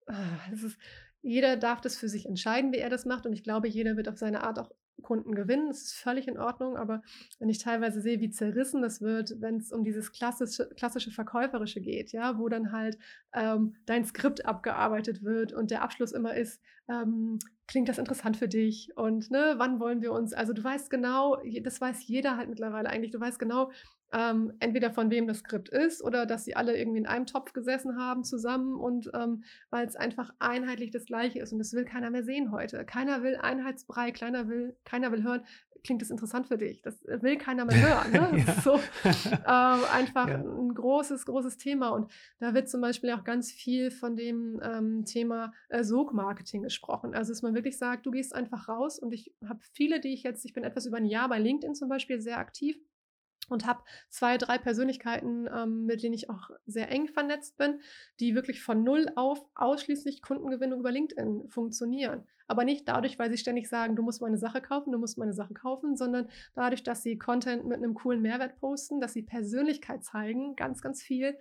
Ah, 0.07 0.38
ist, 0.51 0.78
jeder 1.20 1.57
darf 1.57 1.80
das 1.80 1.97
für 1.97 2.09
sich 2.09 2.26
entscheiden, 2.26 2.72
wie 2.72 2.78
er 2.78 2.90
das 2.90 3.05
macht. 3.05 3.26
Und 3.26 3.34
ich 3.34 3.45
glaube, 3.45 3.68
jeder 3.68 3.97
wird 3.97 4.09
auf 4.09 4.18
seine 4.18 4.43
Art 4.43 4.59
auch 4.59 4.70
Kunden 5.03 5.34
gewinnen. 5.34 5.68
Das 5.68 5.82
ist 5.82 5.95
völlig 5.95 6.28
in 6.28 6.38
Ordnung, 6.38 6.76
aber 6.76 7.03
wenn 7.38 7.49
ich 7.49 7.59
teilweise 7.59 8.01
sehe, 8.01 8.20
wie 8.20 8.30
zerrissen 8.30 8.82
das 8.82 9.01
wird, 9.01 9.40
wenn 9.40 9.57
es 9.57 9.72
um 9.72 9.84
dieses 9.84 10.12
klassische, 10.12 10.68
klassische 10.76 11.11
Verkäuferische 11.11 11.80
geht, 11.80 12.12
ja, 12.12 12.38
wo 12.38 12.49
dann 12.49 12.72
halt 12.72 12.99
ähm, 13.32 13.76
dein 13.86 14.05
Skript 14.05 14.45
abgearbeitet 14.45 15.22
wird 15.22 15.53
und 15.53 15.70
der 15.70 15.82
Abschluss 15.82 16.12
immer 16.12 16.34
ist, 16.34 16.61
ähm, 16.88 17.38
klingt 17.66 17.88
das 17.88 17.99
interessant 17.99 18.36
für 18.36 18.49
dich 18.49 18.90
und 18.97 19.30
ne, 19.30 19.55
wann 19.57 19.80
wollen 19.80 20.03
wir 20.03 20.12
uns, 20.12 20.32
also 20.32 20.53
du 20.53 20.62
weißt 20.62 20.90
genau, 20.90 21.38
das 21.62 21.80
weiß 21.80 22.07
jeder 22.07 22.36
halt 22.36 22.49
mittlerweile 22.49 22.88
eigentlich, 22.88 23.12
du 23.12 23.20
weißt 23.20 23.38
genau, 23.38 23.70
ähm, 24.12 24.52
entweder 24.60 24.90
von 24.90 25.10
wem 25.10 25.26
das 25.26 25.38
Skript 25.38 25.68
ist 25.68 26.02
oder 26.02 26.26
dass 26.26 26.44
sie 26.44 26.54
alle 26.54 26.76
irgendwie 26.76 26.98
in 26.98 27.06
einem 27.06 27.26
Topf 27.26 27.52
gesessen 27.52 27.96
haben 27.98 28.24
zusammen 28.24 28.76
und 28.76 29.10
ähm, 29.14 29.44
weil 29.70 29.86
es 29.86 29.96
einfach 29.96 30.32
einheitlich 30.38 30.90
das 30.90 31.06
Gleiche 31.06 31.40
ist 31.40 31.52
und 31.52 31.58
das 31.58 31.72
will 31.72 31.84
keiner 31.84 32.10
mehr 32.10 32.24
sehen 32.24 32.52
heute. 32.52 32.84
Keiner 32.84 33.22
will 33.22 33.36
Einheitsbrei, 33.36 34.12
keiner 34.12 34.48
will, 34.48 34.76
keiner 34.84 35.12
will 35.12 35.22
hören, 35.22 35.42
klingt 35.84 36.02
das 36.02 36.10
interessant 36.10 36.46
für 36.46 36.58
dich? 36.58 36.82
Das 36.82 37.02
will 37.04 37.36
keiner 37.36 37.64
mehr 37.64 37.76
hören. 37.76 38.12
Ne? 38.12 38.42
Das 38.46 38.58
ist 38.58 38.64
so 38.64 38.74
äh, 38.74 39.46
einfach 39.46 40.28
ja. 40.28 40.36
ein 40.36 40.74
großes, 40.74 41.26
großes 41.26 41.56
Thema 41.58 41.90
und 41.90 42.10
da 42.38 42.54
wird 42.54 42.68
zum 42.68 42.80
Beispiel 42.80 43.10
auch 43.10 43.24
ganz 43.24 43.50
viel 43.50 43.90
von 43.90 44.16
dem 44.16 44.60
ähm, 44.62 45.04
Thema 45.04 45.52
äh, 45.68 45.84
Sog-Marketing 45.84 46.62
gesprochen. 46.62 47.14
Also 47.14 47.32
dass 47.32 47.42
man 47.42 47.54
wirklich 47.54 47.78
sagt, 47.78 48.06
du 48.06 48.10
gehst 48.10 48.34
einfach 48.34 48.68
raus 48.68 48.98
und 48.98 49.12
ich 49.12 49.34
habe 49.46 49.60
viele, 49.72 50.00
die 50.00 50.12
ich 50.12 50.22
jetzt, 50.22 50.44
ich 50.44 50.52
bin 50.52 50.64
etwas 50.64 50.86
über 50.86 50.98
ein 50.98 51.06
Jahr 51.06 51.28
bei 51.28 51.38
LinkedIn 51.38 51.74
zum 51.74 51.88
Beispiel 51.88 52.20
sehr 52.20 52.38
aktiv 52.38 52.78
und 53.53 53.66
habe 53.66 53.82
zwei, 54.09 54.38
drei 54.38 54.59
Persönlichkeiten, 54.59 55.48
ähm, 55.53 55.84
mit 55.86 56.03
denen 56.03 56.14
ich 56.14 56.30
auch 56.30 56.50
sehr 56.66 56.90
eng 56.90 57.09
vernetzt 57.09 57.57
bin, 57.57 57.80
die 58.20 58.34
wirklich 58.34 58.62
von 58.62 58.82
null 58.82 59.07
auf 59.16 59.44
ausschließlich 59.55 60.22
Kundengewinnung 60.22 60.80
über 60.80 60.90
LinkedIn 60.90 61.48
funktionieren. 61.48 62.26
Aber 62.48 62.64
nicht 62.64 62.88
dadurch, 62.88 63.18
weil 63.18 63.30
sie 63.30 63.38
ständig 63.38 63.68
sagen, 63.68 63.96
du 63.96 64.03
musst 64.03 64.20
meine 64.20 64.36
Sache 64.36 64.61
kaufen, 64.61 64.92
du 64.92 64.98
musst 64.98 65.16
meine 65.16 65.32
Sache 65.32 65.55
kaufen, 65.55 65.96
sondern 65.96 66.28
dadurch, 66.55 66.82
dass 66.82 67.03
sie 67.03 67.18
Content 67.18 67.64
mit 67.64 67.78
einem 67.78 67.94
coolen 67.94 68.20
Mehrwert 68.20 68.59
posten, 68.59 69.00
dass 69.00 69.12
sie 69.12 69.22
Persönlichkeit 69.22 70.05
zeigen, 70.05 70.57
ganz, 70.57 70.82
ganz 70.82 71.03
viel 71.03 71.38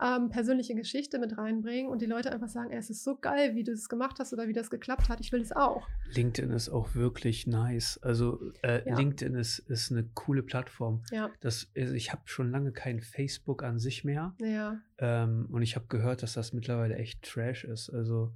ähm, 0.00 0.30
persönliche 0.30 0.74
Geschichte 0.74 1.18
mit 1.18 1.36
reinbringen 1.36 1.90
und 1.90 2.00
die 2.00 2.06
Leute 2.06 2.32
einfach 2.32 2.48
sagen, 2.48 2.70
ey, 2.70 2.78
es 2.78 2.90
ist 2.90 3.04
so 3.04 3.16
geil, 3.16 3.54
wie 3.54 3.64
du 3.64 3.72
das 3.72 3.88
gemacht 3.88 4.18
hast 4.18 4.32
oder 4.32 4.48
wie 4.48 4.52
das 4.52 4.70
geklappt 4.70 5.08
hat, 5.08 5.20
ich 5.20 5.32
will 5.32 5.40
es 5.40 5.52
auch. 5.52 5.86
LinkedIn 6.14 6.50
ist 6.50 6.68
auch 6.68 6.94
wirklich 6.94 7.46
nice. 7.46 7.98
Also 8.02 8.40
äh, 8.62 8.88
ja. 8.88 8.96
LinkedIn 8.96 9.34
ist, 9.34 9.58
ist 9.60 9.90
eine 9.90 10.04
coole 10.14 10.42
Plattform. 10.42 11.02
Ja. 11.10 11.30
Das, 11.40 11.70
ich 11.74 12.12
habe 12.12 12.22
schon 12.24 12.50
lange 12.50 12.72
kein 12.72 13.00
Facebook 13.00 13.62
an 13.62 13.78
sich 13.78 14.04
mehr. 14.04 14.34
Ja. 14.40 14.80
Ähm, 14.98 15.48
und 15.50 15.62
ich 15.62 15.76
habe 15.76 15.86
gehört, 15.88 16.22
dass 16.22 16.34
das 16.34 16.52
mittlerweile 16.52 16.96
echt 16.96 17.22
Trash 17.22 17.64
ist. 17.64 17.90
Also 17.90 18.32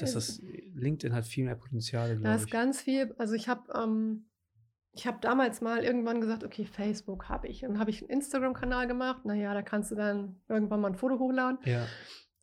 dass 0.00 0.12
das 0.12 0.40
LinkedIn 0.74 1.12
hat 1.14 1.26
viel 1.26 1.44
mehr 1.44 1.56
Potenzial. 1.56 2.16
Da 2.18 2.34
ist 2.36 2.50
ganz 2.50 2.80
viel, 2.80 3.12
also 3.18 3.34
ich 3.34 3.48
habe 3.48 3.62
ähm, 3.74 4.27
ich 4.98 5.06
habe 5.06 5.18
damals 5.20 5.60
mal 5.60 5.84
irgendwann 5.84 6.20
gesagt, 6.20 6.42
okay, 6.42 6.64
Facebook 6.64 7.28
habe 7.28 7.46
ich. 7.46 7.62
Und 7.62 7.74
dann 7.74 7.78
habe 7.78 7.90
ich 7.90 8.02
einen 8.02 8.10
Instagram-Kanal 8.10 8.88
gemacht. 8.88 9.24
Naja, 9.24 9.54
da 9.54 9.62
kannst 9.62 9.92
du 9.92 9.94
dann 9.94 10.40
irgendwann 10.48 10.80
mal 10.80 10.88
ein 10.88 10.96
Foto 10.96 11.20
hochladen. 11.20 11.58
Ja. 11.64 11.86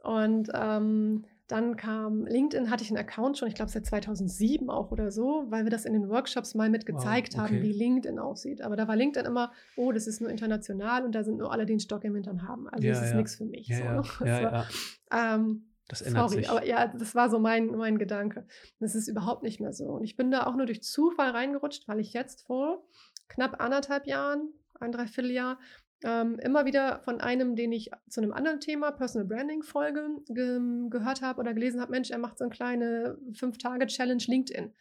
Und 0.01 0.49
ähm, 0.53 1.25
dann 1.47 1.75
kam 1.75 2.25
LinkedIn, 2.25 2.69
hatte 2.71 2.81
ich 2.81 2.91
einen 2.91 2.97
Account 2.97 3.37
schon, 3.37 3.49
ich 3.49 3.55
glaube 3.55 3.71
seit 3.71 3.85
2007 3.85 4.69
auch 4.69 4.91
oder 4.91 5.11
so, 5.11 5.45
weil 5.49 5.65
wir 5.65 5.69
das 5.69 5.83
in 5.83 5.91
den 5.91 6.07
Workshops 6.07 6.55
mal 6.55 6.69
mit 6.69 6.85
gezeigt 6.85 7.33
wow, 7.33 7.43
okay. 7.43 7.55
haben, 7.55 7.61
wie 7.61 7.73
LinkedIn 7.73 8.19
aussieht. 8.19 8.61
Aber 8.61 8.77
da 8.77 8.87
war 8.87 8.95
LinkedIn 8.95 9.27
immer, 9.27 9.51
oh, 9.75 9.91
das 9.91 10.07
ist 10.07 10.21
nur 10.21 10.29
international 10.29 11.03
und 11.03 11.13
da 11.13 11.25
sind 11.25 11.37
nur 11.37 11.51
alle, 11.51 11.65
die 11.65 11.73
einen 11.73 11.81
Stock 11.81 12.05
im 12.05 12.15
Hintern 12.15 12.47
haben. 12.47 12.69
Also 12.69 12.87
ja, 12.87 12.93
das 12.93 13.03
ist 13.03 13.11
ja. 13.11 13.17
nichts 13.17 13.35
für 13.35 13.45
mich. 13.45 13.67
Ja, 13.67 14.01
so. 14.01 14.25
ja, 14.25 14.41
ja, 14.41 14.65
ähm, 15.11 15.65
das 15.87 16.01
ändert 16.01 16.29
Sorry, 16.29 16.41
sich. 16.41 16.49
aber 16.49 16.65
ja, 16.65 16.87
das 16.87 17.13
war 17.13 17.29
so 17.29 17.39
mein, 17.39 17.67
mein 17.67 17.97
Gedanke. 17.97 18.47
Das 18.79 18.95
ist 18.95 19.07
überhaupt 19.07 19.43
nicht 19.43 19.59
mehr 19.59 19.73
so. 19.73 19.85
Und 19.85 20.03
ich 20.03 20.15
bin 20.15 20.31
da 20.31 20.47
auch 20.47 20.55
nur 20.55 20.65
durch 20.65 20.81
Zufall 20.81 21.31
reingerutscht, 21.31 21.87
weil 21.87 21.99
ich 21.99 22.13
jetzt 22.13 22.45
vor 22.45 22.87
knapp 23.27 23.61
anderthalb 23.61 24.07
Jahren, 24.07 24.53
ein 24.79 24.91
Dreivierteljahr, 24.91 25.59
ähm, 26.03 26.37
immer 26.39 26.65
wieder 26.65 26.99
von 27.03 27.21
einem, 27.21 27.55
den 27.55 27.71
ich 27.71 27.91
zu 28.09 28.21
einem 28.21 28.33
anderen 28.33 28.59
Thema, 28.59 28.91
Personal 28.91 29.27
Branding 29.27 29.63
Folge, 29.63 30.07
ge 30.27 30.59
gehört 30.89 31.21
habe 31.21 31.39
oder 31.39 31.53
gelesen 31.53 31.81
habe, 31.81 31.91
Mensch, 31.91 32.11
er 32.11 32.17
macht 32.17 32.37
so 32.37 32.43
eine 32.43 32.51
kleine 32.51 33.17
Fünf-Tage-Challenge 33.33 34.23
LinkedIn. 34.27 34.65
Und 34.65 34.73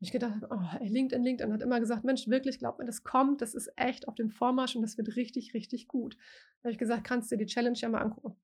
ich 0.00 0.12
gedacht, 0.12 0.42
oh, 0.50 0.78
ey, 0.80 0.88
LinkedIn, 0.88 1.22
LinkedIn 1.22 1.52
hat 1.52 1.62
immer 1.62 1.80
gesagt, 1.80 2.04
Mensch, 2.04 2.28
wirklich, 2.28 2.58
glaub 2.58 2.78
mir, 2.78 2.84
das 2.84 3.02
kommt, 3.02 3.40
das 3.40 3.54
ist 3.54 3.72
echt 3.76 4.08
auf 4.08 4.14
dem 4.14 4.30
Vormarsch 4.30 4.76
und 4.76 4.82
das 4.82 4.98
wird 4.98 5.16
richtig, 5.16 5.54
richtig 5.54 5.88
gut. 5.88 6.16
Da 6.60 6.68
habe 6.68 6.72
ich 6.72 6.78
gesagt, 6.78 7.04
kannst 7.04 7.30
du 7.30 7.36
dir 7.36 7.46
die 7.46 7.52
Challenge 7.52 7.76
ja 7.78 7.88
mal 7.88 8.00
angucken. 8.00 8.36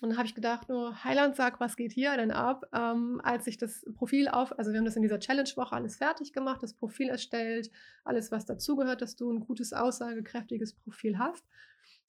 Und 0.00 0.10
dann 0.10 0.18
habe 0.18 0.28
ich 0.28 0.34
gedacht, 0.34 0.68
nur 0.68 1.02
Heiland, 1.02 1.34
sag, 1.34 1.58
was 1.58 1.76
geht 1.76 1.90
hier 1.90 2.16
denn 2.16 2.30
ab? 2.30 2.66
Ähm, 2.72 3.20
als 3.24 3.48
ich 3.48 3.58
das 3.58 3.84
Profil 3.96 4.28
auf, 4.28 4.56
also 4.56 4.70
wir 4.70 4.78
haben 4.78 4.84
das 4.84 4.94
in 4.94 5.02
dieser 5.02 5.18
Challenge-Woche 5.18 5.74
alles 5.74 5.96
fertig 5.96 6.32
gemacht, 6.32 6.62
das 6.62 6.72
Profil 6.74 7.08
erstellt, 7.08 7.70
alles, 8.04 8.30
was 8.30 8.46
dazugehört, 8.46 9.02
dass 9.02 9.16
du 9.16 9.32
ein 9.32 9.40
gutes, 9.40 9.72
aussagekräftiges 9.72 10.74
Profil 10.74 11.18
hast. 11.18 11.44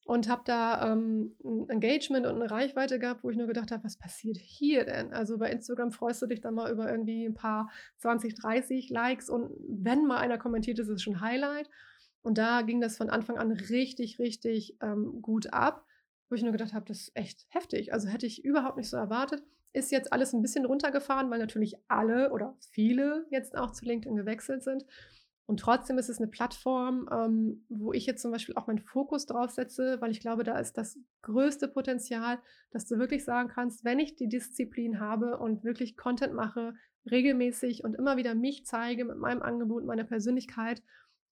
Und 0.05 0.27
habe 0.27 0.41
da 0.45 0.91
ähm, 0.91 1.35
ein 1.43 1.69
Engagement 1.69 2.25
und 2.25 2.35
eine 2.35 2.49
Reichweite 2.49 2.97
gehabt, 2.97 3.23
wo 3.23 3.29
ich 3.29 3.37
nur 3.37 3.45
gedacht 3.45 3.71
habe, 3.71 3.83
was 3.83 3.97
passiert 3.97 4.37
hier 4.37 4.85
denn? 4.85 5.13
Also 5.13 5.37
bei 5.37 5.51
Instagram 5.51 5.91
freust 5.91 6.21
du 6.21 6.25
dich 6.25 6.41
dann 6.41 6.55
mal 6.55 6.71
über 6.71 6.89
irgendwie 6.89 7.25
ein 7.25 7.35
paar 7.35 7.69
20, 7.97 8.33
30 8.33 8.89
Likes 8.89 9.29
und 9.29 9.51
wenn 9.67 10.05
mal 10.05 10.17
einer 10.17 10.39
kommentiert, 10.39 10.79
ist 10.79 10.89
es 10.89 11.03
schon 11.03 11.21
Highlight. 11.21 11.69
Und 12.21 12.39
da 12.39 12.63
ging 12.63 12.81
das 12.81 12.97
von 12.97 13.09
Anfang 13.09 13.37
an 13.37 13.51
richtig, 13.51 14.17
richtig 14.17 14.77
ähm, 14.81 15.21
gut 15.21 15.53
ab 15.53 15.85
wo 16.30 16.36
ich 16.36 16.43
nur 16.43 16.51
gedacht 16.51 16.73
habe, 16.73 16.86
das 16.86 17.01
ist 17.01 17.15
echt 17.15 17.45
heftig. 17.49 17.93
Also 17.93 18.07
hätte 18.07 18.25
ich 18.25 18.43
überhaupt 18.43 18.77
nicht 18.77 18.89
so 18.89 18.97
erwartet. 18.97 19.43
Ist 19.73 19.91
jetzt 19.91 20.13
alles 20.13 20.34
ein 20.34 20.41
bisschen 20.41 20.65
runtergefahren, 20.65 21.30
weil 21.30 21.39
natürlich 21.39 21.75
alle 21.88 22.32
oder 22.32 22.55
viele 22.71 23.25
jetzt 23.30 23.57
auch 23.57 23.71
zu 23.71 23.86
LinkedIn 23.86 24.15
gewechselt 24.15 24.63
sind. 24.63 24.86
Und 25.49 25.59
trotzdem 25.59 25.97
ist 25.97 26.09
es 26.09 26.19
eine 26.19 26.27
Plattform, 26.27 27.09
ähm, 27.11 27.65
wo 27.69 27.91
ich 27.91 28.05
jetzt 28.05 28.21
zum 28.21 28.32
Beispiel 28.32 28.55
auch 28.55 28.67
meinen 28.67 28.77
Fokus 28.77 29.25
drauf 29.25 29.49
setze, 29.49 29.99
weil 29.99 30.11
ich 30.11 30.19
glaube, 30.19 30.43
da 30.43 30.59
ist 30.59 30.77
das 30.77 30.99
größte 31.23 31.67
Potenzial, 31.67 32.38
dass 32.69 32.86
du 32.86 32.99
wirklich 32.99 33.25
sagen 33.25 33.49
kannst, 33.49 33.84
wenn 33.84 33.97
ich 33.97 34.15
die 34.15 34.30
Disziplin 34.30 34.99
habe 34.99 35.39
und 35.39 35.63
wirklich 35.63 35.97
Content 35.97 36.36
mache, 36.36 36.75
regelmäßig 37.09 37.84
und 37.84 37.95
immer 37.95 38.15
wieder 38.15 38.36
mich 38.36 38.67
zeige 38.67 39.05
mit 39.05 39.17
meinem 39.17 39.41
Angebot, 39.41 39.86
meiner 39.86 40.03
Persönlichkeit, 40.03 40.84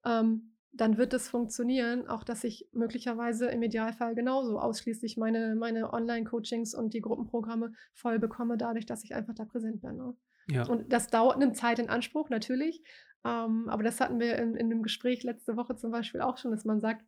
ähm, 0.04 0.57
dann 0.72 0.98
wird 0.98 1.14
es 1.14 1.30
funktionieren, 1.30 2.08
auch 2.08 2.24
dass 2.24 2.44
ich 2.44 2.68
möglicherweise 2.72 3.48
im 3.48 3.64
Idealfall 3.64 4.16
genauso 4.16 4.60
ausschließlich 4.60 5.18
meine, 5.18 5.56
meine 5.56 5.94
Online-Coachings 5.94 6.76
und 6.76 6.94
die 6.94 7.02
Gruppenprogramme 7.02 7.74
voll 7.94 8.20
bekomme, 8.20 8.58
dadurch, 8.58 8.86
dass 8.86 9.04
ich 9.04 9.16
einfach 9.16 9.34
da 9.34 9.46
präsent 9.46 9.82
bin. 9.82 9.98
Ne? 9.98 10.16
Ja. 10.50 10.68
Und 10.68 10.92
das 10.94 11.08
dauert, 11.08 11.40
nimmt 11.40 11.58
Zeit 11.58 11.80
in 11.80 11.90
Anspruch, 11.90 12.30
natürlich. 12.30 12.84
Ähm, 13.26 13.68
aber 13.70 13.84
das 13.84 14.00
hatten 14.00 14.20
wir 14.20 14.38
in, 14.38 14.56
in 14.56 14.70
dem 14.70 14.84
Gespräch 14.84 15.24
letzte 15.24 15.58
Woche 15.58 15.76
zum 15.76 15.92
Beispiel 15.92 16.22
auch 16.22 16.38
schon, 16.38 16.52
dass 16.52 16.66
man 16.66 16.80
sagt, 16.80 17.04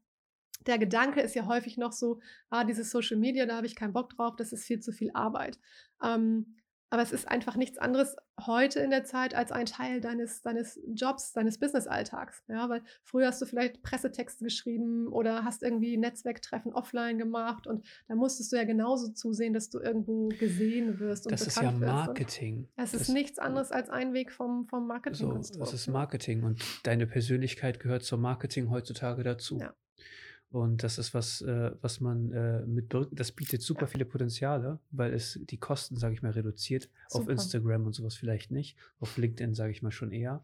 der 0.68 0.78
Gedanke 0.78 1.22
ist 1.22 1.36
ja 1.36 1.46
häufig 1.46 1.78
noch 1.78 1.94
so, 1.94 2.20
ah, 2.50 2.64
dieses 2.64 2.92
Social 2.92 3.18
Media, 3.18 3.46
da 3.46 3.56
habe 3.56 3.68
ich 3.68 3.76
keinen 3.76 3.94
Bock 3.94 4.10
drauf, 4.10 4.36
das 4.36 4.52
ist 4.52 4.66
viel 4.66 4.80
zu 4.80 4.92
viel 4.92 5.12
Arbeit. 5.14 5.58
Ähm, 6.04 6.58
aber 6.90 7.02
es 7.02 7.12
ist 7.12 7.28
einfach 7.28 7.56
nichts 7.56 7.78
anderes 7.78 8.16
heute 8.46 8.80
in 8.80 8.90
der 8.90 9.04
Zeit 9.04 9.36
als 9.36 9.52
ein 9.52 9.66
Teil 9.66 10.02
deines, 10.02 10.42
deines 10.42 10.80
Jobs, 10.88 11.34
deines 11.34 11.60
Business-Alltags. 11.60 12.44
Ja, 12.48 12.70
weil 12.70 12.82
früher 13.04 13.28
hast 13.28 13.42
du 13.42 13.46
vielleicht 13.46 13.82
Pressetexte 13.84 14.44
geschrieben 14.44 15.08
oder 15.08 15.44
hast 15.44 15.62
irgendwie 15.62 15.98
Netzwerktreffen 15.98 16.74
offline 16.74 17.18
gemacht 17.18 17.68
und 17.68 17.86
da 18.08 18.16
musstest 18.16 18.52
du 18.52 18.56
ja 18.56 18.64
genauso 18.64 19.12
zusehen, 19.12 19.54
dass 19.54 19.70
du 19.70 19.80
irgendwo 19.80 20.30
gesehen 20.30 21.00
wirst 21.00 21.26
und 21.26 21.32
Das 21.32 21.46
ist 21.46 21.62
ja 21.62 21.72
Marketing. 21.72 22.68
Es 22.76 22.94
ist 22.94 23.10
nichts 23.10 23.40
anderes 23.40 23.72
als 23.72 23.90
ein 23.90 24.14
Weg 24.14 24.32
vom, 24.32 24.68
vom 24.68 24.88
Marketing. 24.88 25.44
So, 25.44 25.60
das 25.60 25.74
ist 25.74 25.88
Marketing 25.88 26.44
und 26.44 26.62
deine 26.84 27.06
Persönlichkeit 27.06 27.80
gehört 27.80 28.04
zum 28.04 28.22
Marketing 28.22 28.70
heutzutage 28.70 29.24
dazu. 29.24 29.60
Ja. 29.60 29.74
Und 30.52 30.82
das 30.84 30.98
ist 30.98 31.14
was, 31.14 31.42
äh, 31.42 31.72
was 31.82 32.00
man 32.00 32.32
äh, 32.32 32.66
mit 32.66 32.96
das 33.12 33.32
bietet 33.32 33.62
super 33.62 33.86
viele 33.86 34.06
Potenziale, 34.06 34.80
weil 34.90 35.14
es 35.14 35.40
die 35.44 35.58
Kosten, 35.58 35.96
sage 35.96 36.16
ich 36.16 36.24
mal, 36.24 36.32
reduziert. 36.32 36.90
Super. 37.08 37.24
Auf 37.24 37.30
Instagram 37.30 37.86
und 37.86 37.94
sowas 37.94 38.16
vielleicht 38.16 38.50
nicht. 38.50 38.76
Auf 39.00 39.18
LinkedIn 39.18 39.54
sage 39.54 39.72
ich 39.72 39.84
mal 39.84 39.92
schon 39.92 40.12
eher. 40.12 40.44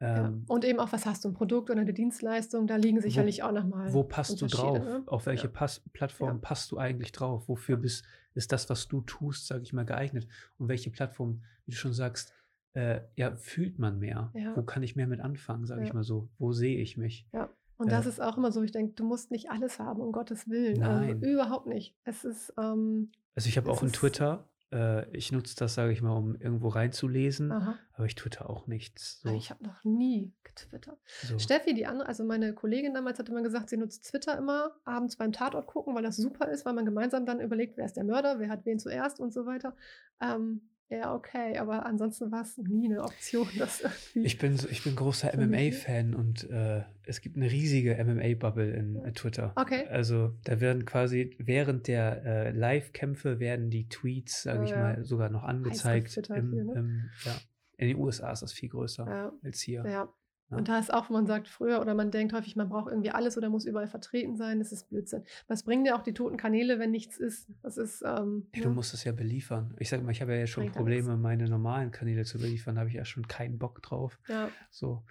Ja. 0.00 0.26
Ähm, 0.26 0.44
und 0.46 0.64
eben 0.64 0.78
auch, 0.78 0.92
was 0.92 1.06
hast 1.06 1.24
du, 1.24 1.28
ein 1.28 1.34
Produkt 1.34 1.70
oder 1.70 1.80
eine 1.80 1.92
Dienstleistung, 1.92 2.68
da 2.68 2.76
liegen 2.76 3.00
sicherlich 3.00 3.40
wo, 3.40 3.46
auch 3.46 3.52
nochmal. 3.52 3.92
Wo 3.92 4.04
passt 4.04 4.40
du 4.40 4.46
drauf? 4.46 4.78
Ne? 4.78 5.02
Auf 5.06 5.26
welche 5.26 5.46
ja. 5.46 5.52
Pass 5.52 5.80
Plattform 5.92 6.36
ja. 6.36 6.40
passt 6.40 6.70
du 6.70 6.78
eigentlich 6.78 7.10
drauf? 7.10 7.48
Wofür 7.48 7.76
bist, 7.76 8.04
ist 8.34 8.52
das, 8.52 8.70
was 8.70 8.86
du 8.86 9.00
tust, 9.00 9.48
sage 9.48 9.62
ich 9.62 9.72
mal, 9.72 9.84
geeignet? 9.84 10.28
Und 10.58 10.68
welche 10.68 10.90
Plattform, 10.90 11.42
wie 11.66 11.72
du 11.72 11.76
schon 11.76 11.92
sagst, 11.92 12.32
äh, 12.74 13.00
ja, 13.16 13.34
fühlt 13.36 13.78
man 13.78 13.98
mehr? 13.98 14.32
Wo 14.54 14.62
kann 14.62 14.82
ich 14.82 14.94
mehr 14.94 15.06
mit 15.06 15.20
anfangen, 15.20 15.66
sage 15.66 15.84
ich 15.84 15.92
mal 15.92 16.04
so? 16.04 16.28
Wo 16.38 16.52
sehe 16.52 16.78
ich 16.78 16.96
mich? 16.96 17.26
Ja. 17.32 17.50
Und 17.82 17.92
das 17.92 18.06
ist 18.06 18.20
auch 18.20 18.36
immer 18.36 18.52
so, 18.52 18.62
ich 18.62 18.72
denke, 18.72 18.94
du 18.94 19.04
musst 19.04 19.30
nicht 19.30 19.50
alles 19.50 19.78
haben, 19.78 20.00
um 20.00 20.12
Gottes 20.12 20.48
Willen. 20.48 20.82
Also 20.82 21.00
Nein. 21.00 21.14
Also, 21.14 21.26
überhaupt 21.26 21.66
nicht. 21.66 21.96
Es 22.04 22.24
ist. 22.24 22.52
Ähm, 22.58 23.10
also 23.34 23.48
ich 23.48 23.56
habe 23.56 23.70
auch 23.70 23.82
einen 23.82 23.92
Twitter. 23.92 24.48
Äh, 24.72 25.08
ich 25.16 25.32
nutze 25.32 25.54
das, 25.56 25.74
sage 25.74 25.92
ich 25.92 26.00
mal, 26.00 26.16
um 26.16 26.34
irgendwo 26.34 26.68
reinzulesen. 26.68 27.52
Aha. 27.52 27.78
Aber 27.92 28.06
ich 28.06 28.14
twitter 28.14 28.48
auch 28.48 28.66
nichts. 28.66 29.20
So. 29.20 29.30
Ich 29.30 29.50
habe 29.50 29.64
noch 29.64 29.84
nie 29.84 30.32
getwittert. 30.44 30.98
So. 31.22 31.38
Steffi, 31.38 31.74
die 31.74 31.86
andere, 31.86 32.08
also 32.08 32.24
meine 32.24 32.54
Kollegin 32.54 32.94
damals 32.94 33.18
hat 33.18 33.28
immer 33.28 33.42
gesagt, 33.42 33.68
sie 33.68 33.76
nutzt 33.76 34.08
Twitter 34.08 34.36
immer 34.38 34.72
abends 34.84 35.16
beim 35.16 35.32
Tatort 35.32 35.66
gucken, 35.66 35.94
weil 35.94 36.02
das 36.02 36.16
super 36.16 36.48
ist, 36.48 36.64
weil 36.64 36.72
man 36.74 36.86
gemeinsam 36.86 37.26
dann 37.26 37.40
überlegt, 37.40 37.76
wer 37.76 37.84
ist 37.84 37.96
der 37.96 38.04
Mörder, 38.04 38.38
wer 38.38 38.48
hat 38.48 38.64
wen 38.64 38.78
zuerst 38.78 39.20
und 39.20 39.32
so 39.32 39.44
weiter. 39.46 39.76
Ähm, 40.20 40.62
ja, 40.92 41.14
okay, 41.14 41.56
aber 41.56 41.86
ansonsten 41.86 42.30
war 42.30 42.42
es 42.42 42.58
nie 42.58 42.86
eine 42.86 43.02
Option, 43.02 43.48
dass 43.58 43.82
Ich 44.14 44.38
bin, 44.38 44.58
ich 44.70 44.84
bin 44.84 44.94
großer 44.94 45.32
MMA-Fan 45.36 46.14
und 46.14 46.48
äh, 46.50 46.82
es 47.06 47.20
gibt 47.20 47.36
eine 47.36 47.50
riesige 47.50 47.96
MMA-Bubble 48.04 48.70
in 48.70 48.96
äh, 48.96 49.12
Twitter. 49.12 49.52
Okay. 49.56 49.86
Also 49.88 50.34
da 50.44 50.60
werden 50.60 50.84
quasi 50.84 51.34
während 51.38 51.88
der 51.88 52.24
äh, 52.24 52.50
Live-Kämpfe 52.50 53.40
werden 53.40 53.70
die 53.70 53.88
Tweets, 53.88 54.42
sage 54.42 54.64
ich 54.64 54.70
ja. 54.70 54.78
mal, 54.78 55.04
sogar 55.04 55.30
noch 55.30 55.44
angezeigt. 55.44 56.16
Im, 56.28 56.52
hier, 56.52 56.64
ne? 56.64 56.72
im, 56.74 57.10
ja. 57.24 57.32
In 57.78 57.88
den 57.88 57.96
USA 57.96 58.30
ist 58.30 58.42
das 58.42 58.52
viel 58.52 58.68
größer 58.68 59.06
ja. 59.06 59.32
als 59.42 59.60
hier. 59.60 59.84
Ja, 59.86 60.08
ja. 60.52 60.58
Und 60.58 60.68
da 60.68 60.78
ist 60.78 60.92
auch, 60.92 61.08
wo 61.08 61.14
man 61.14 61.26
sagt 61.26 61.48
früher 61.48 61.80
oder 61.80 61.94
man 61.94 62.10
denkt 62.10 62.32
häufig, 62.32 62.56
man 62.56 62.68
braucht 62.68 62.90
irgendwie 62.90 63.10
alles 63.10 63.36
oder 63.36 63.48
muss 63.48 63.64
überall 63.64 63.88
vertreten 63.88 64.36
sein. 64.36 64.58
Das 64.58 64.70
ist 64.70 64.88
Blödsinn. 64.88 65.24
Was 65.48 65.64
bringen 65.64 65.84
dir 65.84 65.96
auch 65.96 66.02
die 66.02 66.14
toten 66.14 66.36
Kanäle, 66.36 66.78
wenn 66.78 66.90
nichts 66.90 67.16
ist? 67.16 67.48
Das 67.62 67.76
ist. 67.76 68.02
Ähm, 68.02 68.46
ja, 68.54 68.62
du 68.62 68.68
ne? 68.68 68.74
musst 68.74 68.94
es 68.94 69.04
ja 69.04 69.12
beliefern. 69.12 69.74
Ich 69.78 69.88
sag 69.88 70.02
mal, 70.02 70.12
ich 70.12 70.20
habe 70.20 70.36
ja 70.36 70.46
schon 70.46 70.70
Probleme, 70.70 71.16
meine 71.16 71.48
normalen 71.48 71.90
Kanäle 71.90 72.24
zu 72.24 72.38
beliefern. 72.38 72.76
Da 72.76 72.80
habe 72.80 72.90
ich 72.90 72.96
ja 72.96 73.04
schon 73.04 73.26
keinen 73.26 73.58
Bock 73.58 73.82
drauf. 73.82 74.18
Ja. 74.28 74.48
So. 74.70 75.02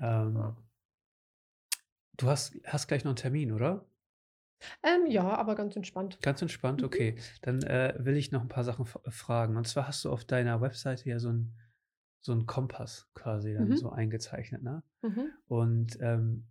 Ähm. 0.00 0.56
Du 2.16 2.26
hast, 2.26 2.58
hast 2.64 2.88
gleich 2.88 3.04
noch 3.04 3.10
einen 3.10 3.16
Termin, 3.16 3.52
oder? 3.52 3.86
Ähm, 4.82 5.06
ja, 5.06 5.36
aber 5.36 5.54
ganz 5.54 5.76
entspannt. 5.76 6.18
Ganz 6.20 6.42
entspannt, 6.42 6.80
mhm. 6.80 6.86
okay. 6.86 7.16
Dann 7.42 7.62
äh, 7.62 7.94
will 7.98 8.16
ich 8.16 8.32
noch 8.32 8.40
ein 8.40 8.48
paar 8.48 8.64
Sachen 8.64 8.86
fragen. 8.86 9.56
Und 9.56 9.68
zwar 9.68 9.86
hast 9.86 10.04
du 10.04 10.10
auf 10.10 10.24
deiner 10.24 10.60
Webseite 10.60 11.08
ja 11.08 11.20
so 11.20 11.28
ein 11.28 11.54
so 12.28 12.34
ein 12.34 12.46
Kompass 12.46 13.08
quasi 13.14 13.54
dann 13.54 13.70
mhm. 13.70 13.76
so 13.76 13.90
eingezeichnet. 13.90 14.62
Ne? 14.62 14.82
Mhm. 15.02 15.30
Und 15.48 15.98
ähm, 16.00 16.44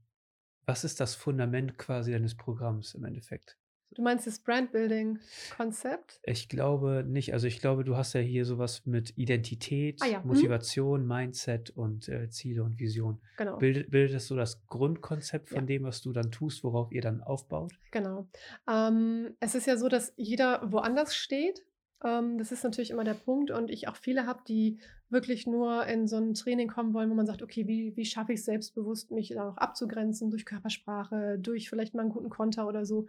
was 0.65 0.83
ist 0.83 0.99
das 0.99 1.15
Fundament 1.15 1.77
quasi 1.77 2.11
deines 2.11 2.35
Programms 2.35 2.93
im 2.95 3.05
Endeffekt? 3.05 3.57
Du 3.91 4.01
meinst 4.01 4.27
das 4.27 4.39
Brandbuilding-Konzept? 4.39 6.19
Ich 6.23 6.49
glaube 6.49 7.05
nicht. 7.07 7.33
Also 7.33 7.47
ich 7.47 7.59
glaube, 7.59 7.85
du 7.85 7.95
hast 7.95 8.13
ja 8.13 8.19
hier 8.19 8.43
sowas 8.43 8.85
mit 8.85 9.17
Identität, 9.17 10.01
ah, 10.01 10.07
ja. 10.07 10.19
Mhm. 10.19 10.27
Motivation, 10.27 11.03
mhm. 11.03 11.07
Mindset 11.07 11.69
und 11.69 12.09
äh, 12.09 12.29
Ziele 12.29 12.63
und 12.63 12.79
Vision. 12.79 13.21
Genau. 13.37 13.57
Bildet, 13.57 13.89
bildet 13.89 14.15
das 14.15 14.27
so 14.27 14.35
das 14.35 14.65
Grundkonzept 14.67 15.49
von 15.49 15.59
ja. 15.59 15.65
dem, 15.65 15.83
was 15.83 16.01
du 16.01 16.11
dann 16.11 16.31
tust, 16.31 16.63
worauf 16.63 16.91
ihr 16.91 17.01
dann 17.01 17.21
aufbaut? 17.21 17.71
Genau. 17.91 18.27
Ähm, 18.69 19.35
es 19.39 19.55
ist 19.55 19.67
ja 19.67 19.77
so, 19.77 19.87
dass 19.87 20.11
jeder 20.17 20.69
woanders 20.69 21.15
steht. 21.15 21.63
Ähm, 22.03 22.37
das 22.37 22.51
ist 22.51 22.63
natürlich 22.63 22.91
immer 22.91 23.05
der 23.05 23.13
Punkt 23.13 23.51
und 23.51 23.69
ich 23.71 23.87
auch 23.87 23.95
viele 23.95 24.25
habe, 24.25 24.41
die 24.47 24.79
wirklich 25.09 25.47
nur 25.47 25.85
in 25.85 26.07
so 26.07 26.17
ein 26.17 26.33
Training 26.33 26.67
kommen 26.67 26.93
wollen, 26.93 27.09
wo 27.09 27.15
man 27.15 27.25
sagt, 27.25 27.41
okay, 27.41 27.67
wie, 27.67 27.95
wie 27.95 28.05
schaffe 28.05 28.33
ich 28.33 28.39
es 28.39 28.45
selbstbewusst, 28.45 29.11
mich 29.11 29.29
da 29.29 29.49
auch 29.49 29.57
abzugrenzen 29.57 30.29
durch 30.29 30.45
Körpersprache, 30.45 31.37
durch 31.39 31.69
vielleicht 31.69 31.93
mal 31.93 32.01
einen 32.01 32.11
guten 32.11 32.29
Konter 32.29 32.67
oder 32.67 32.85
so. 32.85 33.07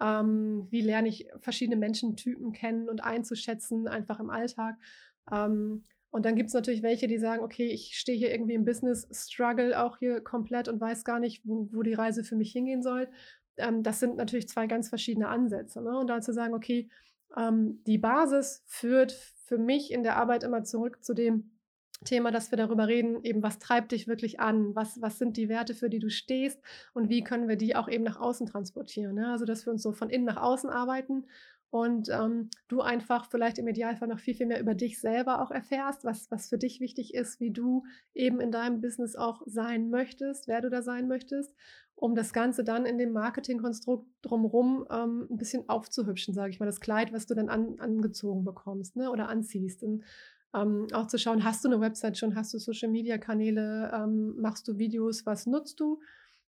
Ähm, 0.00 0.66
wie 0.70 0.80
lerne 0.80 1.08
ich 1.08 1.28
verschiedene 1.40 1.76
Menschentypen 1.76 2.52
kennen 2.52 2.88
und 2.88 3.02
einzuschätzen, 3.02 3.88
einfach 3.88 4.20
im 4.20 4.30
Alltag. 4.30 4.76
Ähm, 5.30 5.84
und 6.10 6.24
dann 6.24 6.36
gibt 6.36 6.48
es 6.48 6.54
natürlich 6.54 6.82
welche, 6.82 7.08
die 7.08 7.18
sagen, 7.18 7.42
okay, 7.42 7.66
ich 7.66 7.98
stehe 7.98 8.16
hier 8.16 8.30
irgendwie 8.30 8.54
im 8.54 8.64
Business, 8.64 9.06
struggle 9.12 9.82
auch 9.82 9.98
hier 9.98 10.20
komplett 10.22 10.68
und 10.68 10.80
weiß 10.80 11.04
gar 11.04 11.18
nicht, 11.18 11.42
wo, 11.44 11.68
wo 11.72 11.82
die 11.82 11.94
Reise 11.94 12.24
für 12.24 12.36
mich 12.36 12.52
hingehen 12.52 12.82
soll. 12.82 13.08
Ähm, 13.58 13.82
das 13.82 14.00
sind 14.00 14.16
natürlich 14.16 14.48
zwei 14.48 14.66
ganz 14.66 14.88
verschiedene 14.88 15.28
Ansätze. 15.28 15.82
Ne? 15.82 15.98
Und 15.98 16.08
da 16.08 16.20
zu 16.20 16.32
sagen, 16.32 16.54
okay, 16.54 16.88
ähm, 17.36 17.82
die 17.86 17.98
Basis 17.98 18.62
führt 18.66 19.12
für 19.46 19.58
mich 19.58 19.92
in 19.92 20.02
der 20.02 20.16
Arbeit 20.16 20.42
immer 20.42 20.64
zurück 20.64 21.04
zu 21.04 21.14
dem 21.14 21.52
Thema, 22.04 22.30
dass 22.30 22.50
wir 22.50 22.58
darüber 22.58 22.88
reden, 22.88 23.22
eben 23.24 23.42
was 23.42 23.58
treibt 23.58 23.92
dich 23.92 24.06
wirklich 24.06 24.38
an, 24.38 24.74
was, 24.74 25.00
was 25.00 25.18
sind 25.18 25.36
die 25.36 25.48
Werte, 25.48 25.74
für 25.74 25.88
die 25.88 25.98
du 25.98 26.10
stehst 26.10 26.60
und 26.92 27.08
wie 27.08 27.24
können 27.24 27.48
wir 27.48 27.56
die 27.56 27.74
auch 27.74 27.88
eben 27.88 28.04
nach 28.04 28.20
außen 28.20 28.46
transportieren. 28.46 29.14
Ne? 29.14 29.30
Also 29.30 29.44
dass 29.46 29.64
wir 29.64 29.72
uns 29.72 29.82
so 29.82 29.92
von 29.92 30.10
innen 30.10 30.26
nach 30.26 30.36
außen 30.36 30.68
arbeiten 30.68 31.24
und 31.70 32.08
ähm, 32.10 32.50
du 32.68 32.80
einfach 32.80 33.30
vielleicht 33.30 33.58
im 33.58 33.66
Idealfall 33.66 34.08
noch 34.08 34.18
viel, 34.18 34.34
viel 34.34 34.46
mehr 34.46 34.60
über 34.60 34.74
dich 34.74 35.00
selber 35.00 35.40
auch 35.40 35.50
erfährst, 35.50 36.04
was, 36.04 36.30
was 36.30 36.48
für 36.48 36.58
dich 36.58 36.80
wichtig 36.80 37.14
ist, 37.14 37.40
wie 37.40 37.50
du 37.50 37.84
eben 38.14 38.40
in 38.40 38.52
deinem 38.52 38.80
Business 38.80 39.16
auch 39.16 39.42
sein 39.46 39.88
möchtest, 39.88 40.48
wer 40.48 40.60
du 40.60 40.70
da 40.70 40.82
sein 40.82 41.08
möchtest 41.08 41.54
um 41.96 42.14
das 42.14 42.32
Ganze 42.32 42.62
dann 42.62 42.86
in 42.86 42.98
dem 42.98 43.12
Marketingkonstrukt 43.12 44.06
drumherum 44.22 44.86
ähm, 44.90 45.26
ein 45.30 45.36
bisschen 45.36 45.68
aufzuhübschen, 45.68 46.34
sage 46.34 46.50
ich 46.50 46.60
mal, 46.60 46.66
das 46.66 46.80
Kleid, 46.80 47.12
was 47.12 47.26
du 47.26 47.34
dann 47.34 47.48
an, 47.48 47.80
angezogen 47.80 48.44
bekommst 48.44 48.96
ne, 48.96 49.10
oder 49.10 49.28
anziehst. 49.28 49.82
Und, 49.82 50.04
Ähm, 50.54 50.86
auch 50.92 51.06
zu 51.08 51.18
schauen, 51.18 51.42
hast 51.44 51.64
du 51.64 51.68
eine 51.68 51.80
Website 51.80 52.16
schon, 52.16 52.34
hast 52.34 52.54
du 52.54 52.58
Social-Media-Kanäle, 52.58 53.90
ähm, 53.92 54.40
machst 54.40 54.66
du 54.68 54.78
Videos, 54.78 55.26
was 55.26 55.44
nutzt 55.46 55.80
du? 55.80 56.00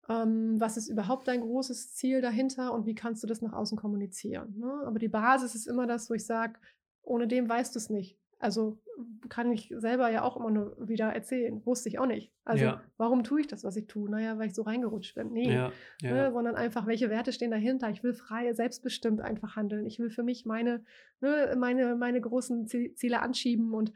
Ähm, 0.07 0.60
was 0.60 0.78
ist 0.78 0.90
überhaupt 0.90 1.28
dein 1.28 1.41
großes 1.41 1.94
Ziel 1.95 2.22
dahinter 2.22 2.72
und 2.74 2.86
wie 2.86 2.95
kannst 2.95 3.24
du 3.24 3.28
das 3.28 3.41
nach 3.41 3.52
außen 3.53 3.78
kommunizieren? 3.78 4.56
Ne? 4.57 4.72
Aber 4.86 4.99
die 4.99 5.10
Basis 5.10 5.56
ist 5.56 5.68
immer 5.68 5.86
das, 5.88 6.10
wo 6.10 6.14
ich 6.14 6.26
sage, 6.26 6.60
ohne 7.02 7.28
dem 7.28 7.49
weißt 7.49 7.76
du 7.76 7.80
es 7.80 7.90
nicht. 7.90 8.16
Also 8.41 8.82
kann 9.28 9.52
ich 9.52 9.74
selber 9.78 10.10
ja 10.10 10.24
auch 10.24 10.38
immer 10.38 10.49
nur 10.49 10.76
wieder 10.88 11.07
erzählen. 11.14 11.64
Wusste 11.66 11.90
ich 11.90 11.99
auch 11.99 12.06
nicht. 12.06 12.32
Also 12.45 12.64
Ja. 12.64 12.82
warum 12.98 13.24
tue 13.24 13.41
ich 13.41 13.48
das, 13.48 13.64
was 13.66 13.76
ich 13.76 13.88
tue? 13.88 14.10
Naja, 14.10 14.38
weil 14.38 14.48
ich 14.48 14.56
so 14.56 14.61
reingerutscht 14.61 15.14
bin. 15.16 15.34
Nee, 15.34 15.53
Ja, 15.53 15.72
ja, 16.02 16.14
ne, 16.14 16.32
sondern 16.32 16.56
einfach, 16.56 16.88
welche 16.88 17.10
Werte 17.10 17.34
stehen 17.34 17.52
dahinter? 17.52 17.90
Ich 17.90 18.02
will 18.02 18.14
frei, 18.14 18.52
selbstbestimmt 18.53 19.20
einfach 19.22 19.56
handeln. 19.57 19.86
Ich 19.86 19.99
will 19.99 20.10
für 20.10 20.24
mich 20.24 20.45
meine, 20.45 20.84
ne, 21.20 21.53
meine, 21.57 21.95
meine 21.95 22.22
großen 22.22 22.66
Zie- 22.68 22.95
Ziele 22.95 23.22
anschieben 23.22 23.74
und 23.74 23.91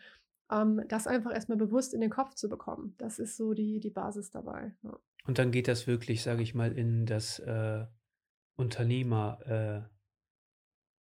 ähm, 0.52 0.82
das 0.90 1.08
einfach 1.08 1.34
erstmal 1.34 1.58
bewusst 1.58 1.94
in 1.94 2.02
den 2.02 2.10
Kopf 2.10 2.34
zu 2.36 2.50
bekommen. 2.50 2.96
Das 2.98 3.20
ist 3.20 3.38
so 3.38 3.54
die, 3.54 3.80
die 3.80 3.92
Basis 3.92 4.30
dabei. 4.30 4.74
Und 5.26 5.40
dann 5.40 5.52
geht 5.52 5.70
das 5.70 5.88
wirklich, 5.88 6.22
sage 6.22 6.44
ich 6.44 6.54
mal, 6.54 6.78
in 6.78 7.06
das 7.06 7.40
äh, 7.40 7.86
Unternehmer, 8.58 9.40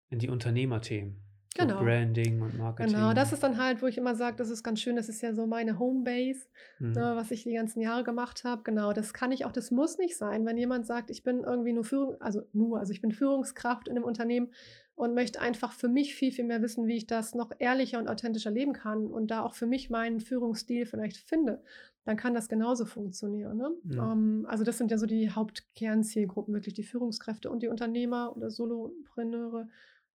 äh, 0.09 0.13
in 0.13 0.19
die 0.19 0.29
Unternehmerthemen. 0.29 1.23
So 1.57 1.65
Genau. 1.65 1.83
Branding 1.83 2.41
und 2.41 2.57
Marketing. 2.57 2.93
Genau, 2.93 3.13
das 3.13 3.33
ist 3.33 3.43
dann 3.43 3.57
halt, 3.57 3.81
wo 3.81 3.87
ich 3.87 3.97
immer 3.97 4.15
sage, 4.15 4.37
das 4.37 4.49
ist 4.49 4.63
ganz 4.63 4.79
schön, 4.79 4.95
das 4.95 5.09
ist 5.09 5.21
ja 5.21 5.33
so 5.33 5.45
meine 5.47 5.79
Homebase. 5.79 6.47
Mhm. 6.79 6.93
ne, 6.93 7.13
was 7.15 7.29
ich 7.31 7.43
die 7.43 7.53
ganzen 7.53 7.81
Jahre 7.81 8.03
gemacht 8.03 8.43
habe. 8.43 8.63
Genau, 8.63 8.93
das 8.93 9.13
kann 9.13 9.31
ich 9.31 9.45
auch, 9.45 9.51
das 9.51 9.69
muss 9.69 9.97
nicht 9.97 10.17
sein, 10.17 10.45
wenn 10.45 10.57
jemand 10.57 10.85
sagt, 10.85 11.09
ich 11.09 11.23
bin 11.23 11.43
irgendwie 11.43 11.73
nur 11.73 11.83
Führung, 11.83 12.19
also 12.21 12.41
nur, 12.53 12.79
also 12.79 12.93
ich 12.93 13.01
bin 13.01 13.11
Führungskraft 13.11 13.87
in 13.87 13.97
einem 13.97 14.05
Unternehmen 14.05 14.51
und 14.95 15.13
möchte 15.13 15.41
einfach 15.41 15.73
für 15.73 15.87
mich 15.87 16.15
viel, 16.15 16.31
viel 16.31 16.45
mehr 16.45 16.61
wissen, 16.61 16.87
wie 16.87 16.97
ich 16.97 17.07
das 17.07 17.35
noch 17.35 17.51
ehrlicher 17.59 17.99
und 17.99 18.07
authentischer 18.07 18.51
leben 18.51 18.73
kann 18.73 19.07
und 19.07 19.31
da 19.31 19.43
auch 19.43 19.55
für 19.55 19.65
mich 19.65 19.89
meinen 19.89 20.19
Führungsstil 20.19 20.85
vielleicht 20.85 21.17
finde, 21.17 21.61
dann 22.05 22.17
kann 22.17 22.33
das 22.33 22.49
genauso 22.49 22.85
funktionieren. 22.85 23.57
Ne? 23.57 23.71
Ja. 23.85 24.11
Ähm, 24.11 24.45
also 24.47 24.63
das 24.63 24.77
sind 24.77 24.91
ja 24.91 24.97
so 24.97 25.05
die 25.05 25.31
Hauptkernzielgruppen, 25.31 26.53
wirklich 26.53 26.73
die 26.73 26.83
Führungskräfte 26.83 27.49
und 27.49 27.61
die 27.63 27.67
Unternehmer 27.67 28.35
oder 28.35 28.49
Solopreneure, 28.49 29.67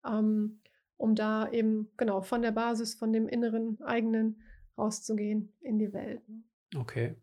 ähm, 0.06 0.60
um 1.04 1.14
da 1.14 1.50
eben 1.50 1.90
genau 1.98 2.22
von 2.22 2.40
der 2.40 2.50
Basis, 2.50 2.94
von 2.94 3.12
dem 3.12 3.28
inneren 3.28 3.78
eigenen 3.82 4.40
rauszugehen 4.78 5.52
in 5.60 5.78
die 5.78 5.92
Welt. 5.92 6.26
ne? 6.26 6.42
Okay. 6.76 7.14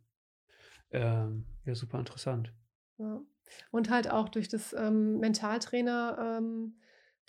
Ähm, 0.91 1.45
ja, 1.65 1.73
super 1.73 1.97
interessant. 1.97 2.53
Ja. 2.99 3.19
Und 3.71 3.89
halt 3.89 4.07
auch 4.07 4.29
durch 4.29 4.49
das 4.49 4.73
ähm, 6.17 6.61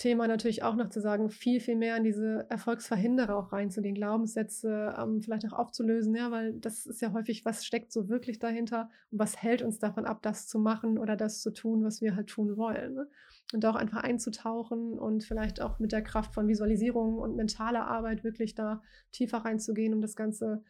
Mentaltrainer-Thema 0.03 0.29
natürlich 0.29 0.63
auch 0.63 0.75
noch 0.75 0.89
zu 0.89 1.01
sagen, 1.01 1.31
viel, 1.31 1.61
viel 1.61 1.77
mehr 1.77 1.97
in 1.97 2.05
diese 2.05 2.47
Erfolgsverhinderer 2.49 3.37
auch 3.37 3.53
reinzugehen, 3.53 3.95
Glaubenssätze 3.95 4.95
ähm, 4.99 5.23
vielleicht 5.23 5.47
auch 5.47 5.59
aufzulösen, 5.59 6.15
ja, 6.15 6.31
weil 6.31 6.55
das 6.55 6.87
ist 6.87 7.01
ja 7.01 7.13
häufig, 7.13 7.45
was 7.45 7.65
steckt 7.65 7.93
so 7.93 8.09
wirklich 8.09 8.39
dahinter 8.39 8.91
und 9.11 9.19
was 9.19 9.43
hält 9.43 9.63
uns 9.63 9.79
davon 9.79 10.05
ab, 10.05 10.23
das 10.23 10.47
zu 10.49 10.59
machen 10.59 10.99
oder 10.99 11.17
das 11.17 11.41
zu 11.41 11.53
tun, 11.53 11.85
was 11.85 12.01
wir 12.01 12.17
halt 12.17 12.29
tun 12.29 12.57
wollen. 12.57 12.95
Ne? 12.95 13.09
Und 13.53 13.65
auch 13.67 13.77
einfach 13.77 14.03
einzutauchen 14.03 14.99
und 14.99 15.25
vielleicht 15.25 15.61
auch 15.61 15.79
mit 15.79 15.93
der 15.93 16.03
Kraft 16.03 16.35
von 16.35 16.49
Visualisierung 16.49 17.19
und 17.19 17.37
mentaler 17.37 17.87
Arbeit 17.87 18.25
wirklich 18.25 18.55
da 18.55 18.83
tiefer 19.13 19.39
reinzugehen, 19.39 19.95
um 19.95 20.01
das 20.01 20.17
Ganze 20.17 20.63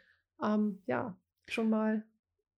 ähm, 0.43 0.83
ja 0.87 1.17
schon 1.49 1.71
mal 1.71 2.05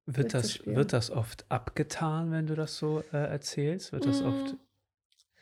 Wird 0.06 0.34
das, 0.34 0.64
wird 0.66 0.92
das 0.92 1.10
oft 1.10 1.50
abgetan, 1.50 2.30
wenn 2.30 2.46
du 2.46 2.54
das 2.54 2.76
so 2.76 3.02
äh, 3.12 3.16
erzählst? 3.16 3.92
Wird 3.92 4.06
das 4.06 4.22
oft. 4.22 4.56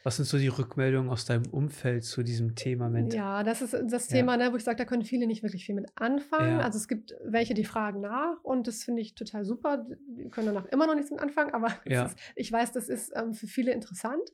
Was 0.04 0.16
sind 0.16 0.24
so 0.24 0.36
die 0.36 0.48
Rückmeldungen 0.48 1.10
aus 1.10 1.24
deinem 1.24 1.46
Umfeld 1.50 2.04
zu 2.04 2.22
diesem 2.22 2.54
Thema 2.56 2.88
Mental? 2.88 3.16
Ja, 3.16 3.42
das 3.44 3.62
ist 3.62 3.72
das 3.72 4.08
Ja. 4.10 4.16
Thema, 4.18 4.36
ne, 4.36 4.52
wo 4.52 4.56
ich 4.56 4.64
sage, 4.64 4.76
da 4.76 4.84
können 4.84 5.04
viele 5.04 5.26
nicht 5.26 5.42
wirklich 5.42 5.64
viel 5.64 5.76
mit 5.76 5.86
anfangen. 5.94 6.58
Ja. 6.58 6.60
Also 6.60 6.78
es 6.78 6.88
gibt 6.88 7.14
welche, 7.24 7.54
die 7.54 7.64
fragen 7.64 8.00
nach 8.00 8.42
und 8.42 8.66
das 8.66 8.82
finde 8.82 9.02
ich 9.02 9.14
total 9.14 9.44
super. 9.44 9.86
Die 10.16 10.28
können 10.30 10.48
danach 10.48 10.66
immer 10.66 10.86
noch 10.86 10.94
nichts 10.94 11.10
mit 11.10 11.20
anfangen, 11.20 11.54
aber 11.54 11.68
Ja. 11.86 12.06
ist, 12.06 12.18
ich 12.34 12.50
weiß, 12.50 12.72
das 12.72 12.88
ist 12.88 13.12
ähm, 13.14 13.34
für 13.34 13.46
viele 13.46 13.72
interessant. 13.72 14.28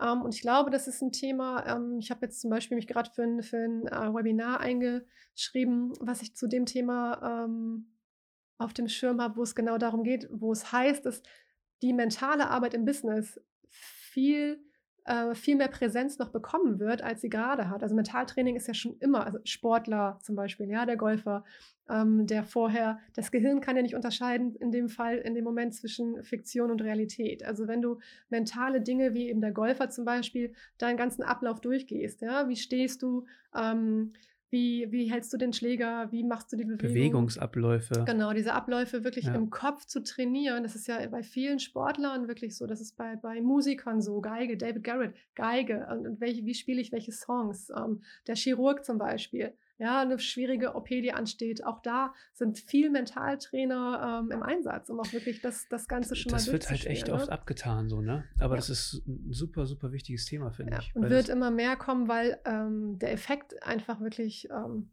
Ähm, 0.00 0.22
und 0.22 0.34
ich 0.34 0.40
glaube, 0.40 0.70
das 0.70 0.88
ist 0.88 1.02
ein 1.02 1.12
Thema, 1.12 1.64
ähm, 1.66 1.98
ich 1.98 2.10
habe 2.10 2.24
jetzt 2.26 2.40
zum 2.40 2.50
Beispiel 2.50 2.76
mich 2.76 2.86
gerade 2.86 3.10
für 3.14 3.22
ein, 3.22 3.42
für 3.42 3.58
ein 3.58 3.86
äh, 3.86 4.12
Webinar 4.14 4.60
eingeschrieben, 4.60 5.92
was 6.00 6.22
ich 6.22 6.34
zu 6.34 6.48
dem 6.48 6.66
Thema 6.66 7.44
ähm, 7.44 7.90
auf 8.58 8.72
dem 8.72 8.88
Schirm 8.88 9.20
habe, 9.20 9.36
wo 9.36 9.42
es 9.42 9.54
genau 9.54 9.78
darum 9.78 10.02
geht, 10.02 10.28
wo 10.32 10.50
es 10.52 10.72
heißt, 10.72 11.04
dass 11.04 11.22
die 11.82 11.92
mentale 11.92 12.48
Arbeit 12.48 12.74
im 12.74 12.84
Business 12.84 13.40
viel 13.68 14.64
äh, 15.04 15.34
viel 15.34 15.56
mehr 15.56 15.68
Präsenz 15.68 16.18
noch 16.18 16.30
bekommen 16.30 16.78
wird, 16.78 17.02
als 17.02 17.20
sie 17.20 17.28
gerade 17.28 17.68
hat. 17.68 17.82
Also 17.82 17.94
Mentaltraining 17.94 18.56
ist 18.56 18.66
ja 18.66 18.74
schon 18.74 18.96
immer, 19.00 19.24
also 19.24 19.38
Sportler 19.44 20.18
zum 20.22 20.34
Beispiel, 20.34 20.68
ja, 20.68 20.86
der 20.86 20.96
Golfer, 20.96 21.44
ähm, 21.90 22.26
der 22.26 22.44
vorher, 22.44 22.98
das 23.14 23.30
Gehirn 23.30 23.60
kann 23.60 23.76
ja 23.76 23.82
nicht 23.82 23.94
unterscheiden 23.94 24.54
in 24.56 24.72
dem 24.72 24.88
Fall, 24.88 25.18
in 25.18 25.34
dem 25.34 25.44
Moment 25.44 25.74
zwischen 25.74 26.22
Fiktion 26.22 26.70
und 26.70 26.80
Realität. 26.82 27.44
Also 27.44 27.68
wenn 27.68 27.82
du 27.82 27.98
mentale 28.30 28.80
Dinge 28.80 29.14
wie 29.14 29.28
eben 29.28 29.40
der 29.40 29.52
Golfer 29.52 29.90
zum 29.90 30.04
Beispiel 30.04 30.54
deinen 30.78 30.96
ganzen 30.96 31.22
Ablauf 31.22 31.60
durchgehst, 31.60 32.22
ja, 32.22 32.48
wie 32.48 32.56
stehst 32.56 33.02
du, 33.02 33.26
ähm, 33.54 34.14
wie, 34.54 34.86
wie 34.92 35.10
hältst 35.10 35.32
du 35.32 35.36
den 35.36 35.52
Schläger, 35.52 36.06
wie 36.12 36.22
machst 36.22 36.52
du 36.52 36.56
die 36.56 36.64
Bewegung? 36.64 36.94
Bewegungsabläufe. 36.94 38.04
Genau, 38.06 38.32
diese 38.32 38.52
Abläufe 38.54 39.02
wirklich 39.02 39.24
Ja. 39.26 39.34
im 39.34 39.50
Kopf 39.50 39.84
zu 39.84 40.00
trainieren, 40.02 40.62
das 40.62 40.76
ist 40.76 40.86
ja 40.86 41.04
bei 41.08 41.24
vielen 41.24 41.58
Sportlern 41.58 42.28
wirklich 42.28 42.56
so, 42.56 42.66
das 42.66 42.80
ist 42.80 42.96
bei, 42.96 43.16
bei 43.16 43.40
Musikern 43.40 44.00
so, 44.00 44.20
Geige, 44.20 44.56
David 44.56 44.84
Garrett, 44.84 45.14
Geige, 45.34 45.86
und, 45.90 46.06
und 46.06 46.20
welche, 46.20 46.46
wie 46.46 46.54
spiele 46.54 46.80
ich 46.80 46.92
welche 46.92 47.10
Songs, 47.10 47.70
ähm, 47.76 48.02
der 48.28 48.36
Chirurg 48.36 48.84
zum 48.84 48.96
Beispiel, 48.98 49.52
ja, 49.78 50.00
eine 50.02 50.18
schwierige 50.18 50.74
OP, 50.74 50.88
die 50.88 51.12
ansteht, 51.12 51.64
auch 51.64 51.80
da 51.82 52.14
sind 52.32 52.58
viel 52.58 52.90
Mentaltrainer 52.90 54.20
ähm, 54.24 54.30
im 54.30 54.42
Einsatz, 54.42 54.88
um 54.90 55.00
auch 55.00 55.12
wirklich 55.12 55.40
das, 55.40 55.66
das 55.68 55.88
Ganze 55.88 56.14
schon 56.16 56.32
Das 56.32 56.46
mal 56.46 56.52
wird 56.52 56.70
halt 56.70 56.86
echt 56.86 57.08
durchzuspielen, 57.08 57.20
oft 57.20 57.26
ne? 57.28 57.32
abgetan, 57.32 57.88
so, 57.88 58.00
ne? 58.00 58.24
Aber 58.38 58.54
Ja. 58.54 58.56
das 58.56 58.70
ist 58.70 59.02
ein 59.06 59.32
super, 59.32 59.66
super 59.66 59.92
wichtiges 59.92 60.26
Thema, 60.26 60.52
finde 60.52 60.74
Ja, 60.74 60.78
ich. 60.80 60.94
und 60.94 61.02
wird 61.02 61.12
das, 61.24 61.28
immer 61.28 61.50
mehr 61.50 61.76
kommen, 61.76 62.08
weil 62.08 62.38
ähm, 62.44 62.98
der 62.98 63.12
Effekt 63.12 63.62
einfach 63.62 64.00
wirklich 64.00 64.48
ähm, 64.50 64.90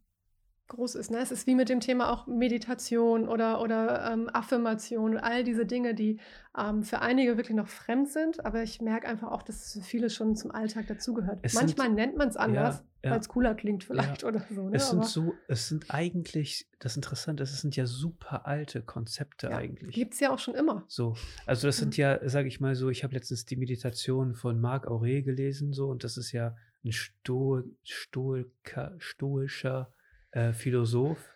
groß 0.71 0.95
ist. 0.95 1.11
Ne? 1.11 1.19
Es 1.19 1.31
ist 1.31 1.47
wie 1.47 1.55
mit 1.55 1.69
dem 1.69 1.79
Thema 1.79 2.11
auch 2.11 2.27
Meditation 2.27 3.27
oder, 3.29 3.61
oder 3.61 4.11
ähm, 4.11 4.29
Affirmation 4.33 5.11
und 5.13 5.17
all 5.19 5.43
diese 5.43 5.65
Dinge, 5.65 5.93
die 5.93 6.19
ähm, 6.57 6.83
für 6.83 7.01
einige 7.01 7.37
wirklich 7.37 7.55
noch 7.55 7.67
fremd 7.67 8.09
sind, 8.09 8.45
aber 8.45 8.63
ich 8.63 8.81
merke 8.81 9.07
einfach 9.07 9.31
auch, 9.31 9.43
dass 9.43 9.73
für 9.73 9.81
viele 9.81 10.09
schon 10.09 10.35
zum 10.35 10.51
Alltag 10.51 10.87
dazugehört. 10.87 11.39
Es 11.41 11.53
sind- 11.53 11.61
Manchmal 11.77 11.89
nennt 11.89 12.17
man 12.17 12.27
es 12.29 12.35
anders, 12.37 12.83
ja. 13.03 13.11
weil 13.11 13.19
es 13.19 13.29
cooler 13.29 13.55
klingt 13.55 13.83
vielleicht 13.83 14.23
oder 14.23 14.43
so. 14.49 14.69
Ne? 14.69 14.75
es 14.75 14.89
sind 14.89 14.99
aber 14.99 15.07
so, 15.07 15.33
es 15.47 15.67
sind 15.67 15.85
eigentlich, 15.89 16.67
das 16.79 16.95
Interessante 16.95 17.43
ist, 17.43 17.51
es 17.53 17.61
sind 17.61 17.75
ja 17.75 17.85
super 17.85 18.45
alte 18.47 18.81
Konzepte 18.81 19.47
ja, 19.49 19.57
eigentlich. 19.57 19.93
gibt 19.93 20.13
es 20.13 20.19
ja 20.19 20.31
auch 20.31 20.39
schon 20.39 20.55
immer. 20.55 20.83
So, 20.87 21.15
also 21.45 21.67
das 21.67 21.77
sind 21.77 21.97
Mhm. 21.97 22.01
ja, 22.01 22.29
sage 22.29 22.47
ich 22.47 22.59
mal 22.59 22.75
so, 22.75 22.89
ich 22.89 23.03
habe 23.03 23.13
letztens 23.13 23.45
die 23.45 23.55
Meditation 23.57 24.33
von 24.35 24.59
Marc 24.59 24.87
Aurel 24.87 25.21
gelesen, 25.23 25.73
so, 25.73 25.87
und 25.89 26.03
das 26.03 26.17
ist 26.17 26.31
ja 26.31 26.55
ein 26.83 26.91
Sto 26.91 27.61
Stoika, 27.83 28.93
stoischer 28.97 29.91
äh, 30.31 30.53
Philosoph 30.53 31.29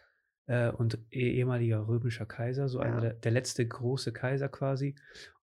äh, 0.48 0.70
und 0.72 0.98
eh- 1.12 1.32
ehemaliger 1.38 1.88
römischer 1.88 2.26
Kaiser, 2.26 2.70
so 2.70 2.80
einer 2.80 2.96
Ja. 2.96 3.02
der, 3.02 3.14
der 3.14 3.32
letzte 3.32 3.68
große 3.68 4.12
Kaiser 4.14 4.50
quasi. 4.50 4.96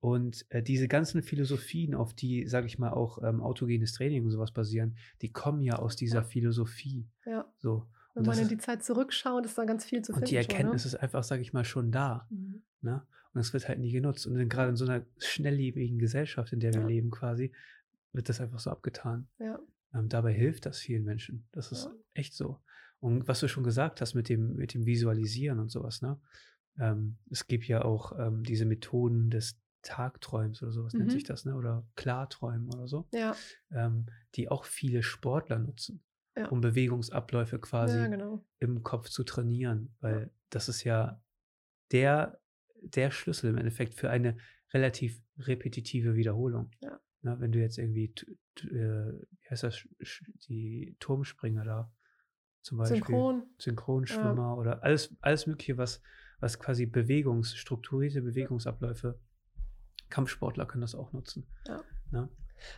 Und 0.01 0.47
äh, 0.51 0.63
diese 0.63 0.89
ganzen 0.89 1.23
Philosophien, 1.23 1.95
auf 1.95 2.15
die, 2.15 2.47
sage 2.47 2.67
ich 2.67 2.79
mal, 2.79 2.91
auch 2.91 3.23
ähm, 3.23 3.43
autogenes 3.43 3.93
Training 3.93 4.25
und 4.25 4.31
sowas 4.31 4.51
basieren, 4.53 4.97
die 5.21 5.31
kommen 5.33 5.63
ja 5.63 5.77
aus 5.77 5.97
dieser 5.97 6.21
Ja. 6.21 6.25
Philosophie. 6.25 7.07
Ja. 7.27 7.47
So. 7.59 7.87
Wenn 8.15 8.23
Und, 8.23 8.27
man 8.29 8.39
in 8.39 8.49
die 8.49 8.59
Zeit 8.59 8.83
zurückschaut, 8.83 9.45
ist 9.47 9.57
da 9.59 9.65
ganz 9.65 9.85
viel 9.85 10.03
zu 10.03 10.13
und 10.13 10.19
finden. 10.21 10.31
die 10.31 10.37
Erkenntnis 10.37 10.83
schon, 10.83 10.89
ist 10.93 10.95
einfach, 10.97 11.23
sage 11.23 11.43
ich 11.43 11.53
mal, 11.53 11.65
schon 11.65 11.93
da. 11.93 12.27
ne? 12.31 12.37
Mhm. 12.39 12.63
Ne? 12.83 13.07
Und 13.33 13.41
es 13.41 13.53
wird 13.53 13.69
halt 13.69 13.79
nie 13.79 13.93
genutzt. 13.93 14.27
Und 14.27 14.49
gerade 14.49 14.71
in 14.71 14.77
so 14.77 14.85
einer 14.87 15.05
schnelllebigen 15.19 15.99
Gesellschaft, 15.99 16.53
in 16.53 16.61
der 16.61 16.73
wir 16.75 16.81
Ja. 16.81 16.87
leben 16.89 17.11
quasi, 17.11 17.53
wird 18.13 18.29
das 18.29 18.41
einfach 18.41 18.59
so 18.59 18.71
abgetan. 18.71 19.29
Ja. 19.39 19.59
Ähm, 19.95 20.09
dabei 20.09 20.33
hilft 20.33 20.67
das 20.67 20.79
vielen 20.79 21.05
Menschen. 21.05 21.47
Das 21.53 21.71
ist 21.73 21.85
Ja. 21.85 21.93
echt 22.15 22.35
so. 22.35 22.59
Und 23.01 23.27
was 23.29 23.41
du 23.41 23.49
schon 23.49 23.65
gesagt 23.65 24.01
hast 24.01 24.15
mit 24.15 24.29
dem, 24.29 24.55
mit 24.57 24.75
dem 24.75 24.85
Visualisieren 24.87 25.59
und 25.59 25.71
sowas, 25.71 26.03
ne? 26.03 26.21
Ähm, 26.79 27.19
es 27.31 27.47
gibt 27.47 27.67
ja 27.67 27.83
auch 27.85 28.13
ähm, 28.19 28.45
diese 28.45 28.65
Methoden 28.65 29.31
des 29.31 29.59
Tagträums 29.83 30.63
oder 30.63 30.73
sowas 30.73 30.93
nennt 30.93 31.07
Mhm. 31.07 31.11
sich 31.11 31.25
das, 31.25 31.45
ne? 31.47 31.57
Oder 31.57 31.87
Klarträumen 31.97 32.69
oder 32.73 32.87
so, 32.87 33.09
Ja, 33.13 33.35
ähm, 33.73 34.07
die 34.35 34.51
auch 34.51 34.65
viele 34.65 35.03
Sportler 35.03 35.59
nutzen, 35.59 36.03
Ja. 36.37 36.49
um 36.49 36.61
Bewegungsabläufe 36.61 37.59
quasi 37.59 37.97
ja, 37.99 38.09
genau. 38.09 38.45
im 38.59 38.83
Kopf 38.83 39.09
zu 39.09 39.25
trainieren, 39.25 39.95
weil 40.01 40.31
das 40.51 40.69
ist 40.69 40.85
ja 40.85 41.23
der, 41.93 42.41
der 42.83 43.11
Schlüssel 43.11 43.51
im 43.51 43.57
Endeffekt 43.59 43.95
für 43.95 44.11
eine 44.11 44.37
relativ 44.73 45.23
repetitive 45.39 46.15
Wiederholung. 46.15 46.71
Ja. 46.81 47.01
Na, 47.23 47.41
wenn 47.41 47.53
du 47.53 47.59
jetzt 47.59 47.79
irgendwie, 47.79 48.15
äh, 48.63 48.67
wie 48.71 49.49
heißt 49.51 49.63
das, 49.65 49.87
die 50.49 50.97
Turmspringer 51.01 51.65
da 51.65 51.93
zum 52.63 52.79
Beispiel, 52.79 52.99
Synchron. 52.99 53.43
Synchronschwimmer 53.59 54.57
oder 54.57 54.83
alles, 54.83 55.17
alles 55.21 55.47
Mögliche, 55.47 55.79
was, 55.79 56.01
was 56.41 56.59
quasi 56.59 56.87
Bewegungs, 56.87 57.57
strukturierte 57.57 58.23
Bewegungsabläufe, 58.23 59.19
Kampfsportler 60.09 60.67
können 60.67 60.83
das 60.83 60.95
auch 60.95 61.13
nutzen. 61.13 61.47
Ja. 61.67 61.83
Ne? 62.11 62.29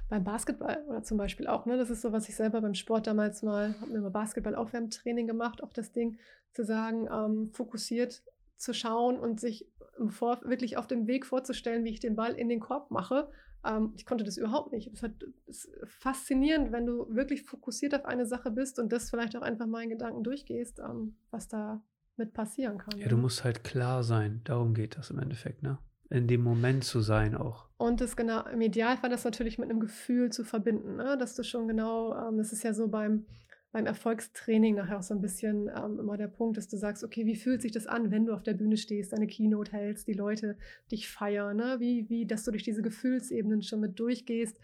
Beim 0.08 0.22
Basketball 0.22 0.84
oder 0.88 1.02
zum 1.02 1.18
Beispiel 1.18 1.48
auch, 1.48 1.66
ne? 1.66 1.76
Das 1.76 1.90
ist 1.90 2.02
so, 2.02 2.12
was 2.12 2.28
ich 2.28 2.36
selber 2.36 2.60
beim 2.60 2.74
Sport 2.74 3.06
damals 3.06 3.42
mal, 3.42 3.74
habe 3.80 3.90
mir 3.90 4.00
mal 4.00 4.10
Basketball-Aufwärmtraining 4.10 5.26
gemacht, 5.26 5.62
auch 5.62 5.72
das 5.72 5.92
Ding 5.92 6.18
zu 6.52 6.64
sagen, 6.64 7.08
ähm, 7.10 7.50
fokussiert 7.52 8.22
zu 8.56 8.74
schauen 8.74 9.18
und 9.18 9.40
sich 9.40 9.68
vor, 10.08 10.40
wirklich 10.44 10.76
auf 10.76 10.86
dem 10.86 11.06
Weg 11.06 11.26
vorzustellen, 11.26 11.84
wie 11.84 11.90
ich 11.90 12.00
den 12.00 12.14
Ball 12.14 12.34
in 12.34 12.48
den 12.48 12.60
Korb 12.60 12.90
mache. 12.90 13.28
Ähm, 13.64 13.92
ich 13.96 14.06
konnte 14.06 14.24
das 14.24 14.36
überhaupt 14.36 14.72
nicht. 14.72 14.90
Es 14.92 15.02
ist 15.46 15.70
faszinierend, 15.86 16.72
wenn 16.72 16.86
du 16.86 17.06
wirklich 17.14 17.42
fokussiert 17.42 17.94
auf 17.94 18.04
eine 18.04 18.26
Sache 18.26 18.50
bist 18.50 18.78
und 18.78 18.92
das 18.92 19.10
vielleicht 19.10 19.36
auch 19.36 19.42
einfach 19.42 19.66
mal 19.66 19.82
in 19.82 19.90
Gedanken 19.90 20.24
durchgehst, 20.24 20.78
ähm, 20.80 21.16
was 21.30 21.48
da 21.48 21.82
mit 22.16 22.32
passieren 22.32 22.78
kann. 22.78 22.98
Ja, 22.98 23.08
du 23.08 23.16
ne? 23.16 23.22
musst 23.22 23.44
halt 23.44 23.64
klar 23.64 24.02
sein. 24.02 24.40
Darum 24.44 24.74
geht 24.74 24.98
das 24.98 25.10
im 25.10 25.18
Endeffekt, 25.18 25.62
ne? 25.62 25.78
In 26.10 26.26
dem 26.28 26.42
Moment 26.42 26.84
zu 26.84 27.00
sein 27.00 27.34
auch. 27.34 27.68
Und 27.78 28.02
das 28.02 28.16
genau, 28.16 28.44
im 28.46 28.60
Idealfall 28.60 29.08
das 29.08 29.24
natürlich 29.24 29.58
mit 29.58 29.70
einem 29.70 29.80
Gefühl 29.80 30.30
zu 30.30 30.44
verbinden, 30.44 30.96
ne? 30.96 31.16
dass 31.18 31.34
du 31.34 31.42
schon 31.42 31.66
genau, 31.66 32.14
ähm, 32.14 32.36
das 32.36 32.52
ist 32.52 32.62
ja 32.62 32.74
so 32.74 32.88
beim, 32.88 33.24
beim 33.72 33.86
Erfolgstraining 33.86 34.74
nachher 34.74 34.98
auch 34.98 35.02
so 35.02 35.14
ein 35.14 35.22
bisschen 35.22 35.70
ähm, 35.74 35.98
immer 35.98 36.18
der 36.18 36.28
Punkt, 36.28 36.58
dass 36.58 36.68
du 36.68 36.76
sagst, 36.76 37.02
okay, 37.02 37.24
wie 37.24 37.36
fühlt 37.36 37.62
sich 37.62 37.72
das 37.72 37.86
an, 37.86 38.10
wenn 38.10 38.26
du 38.26 38.34
auf 38.34 38.42
der 38.42 38.52
Bühne 38.52 38.76
stehst, 38.76 39.12
deine 39.12 39.26
Keynote 39.26 39.72
hältst, 39.72 40.06
die 40.06 40.12
Leute 40.12 40.58
dich 40.90 41.08
feiern, 41.08 41.56
ne? 41.56 41.76
wie, 41.78 42.08
wie, 42.10 42.26
dass 42.26 42.44
du 42.44 42.50
durch 42.50 42.62
diese 42.62 42.82
Gefühlsebenen 42.82 43.62
schon 43.62 43.80
mit 43.80 43.98
durchgehst. 43.98 44.58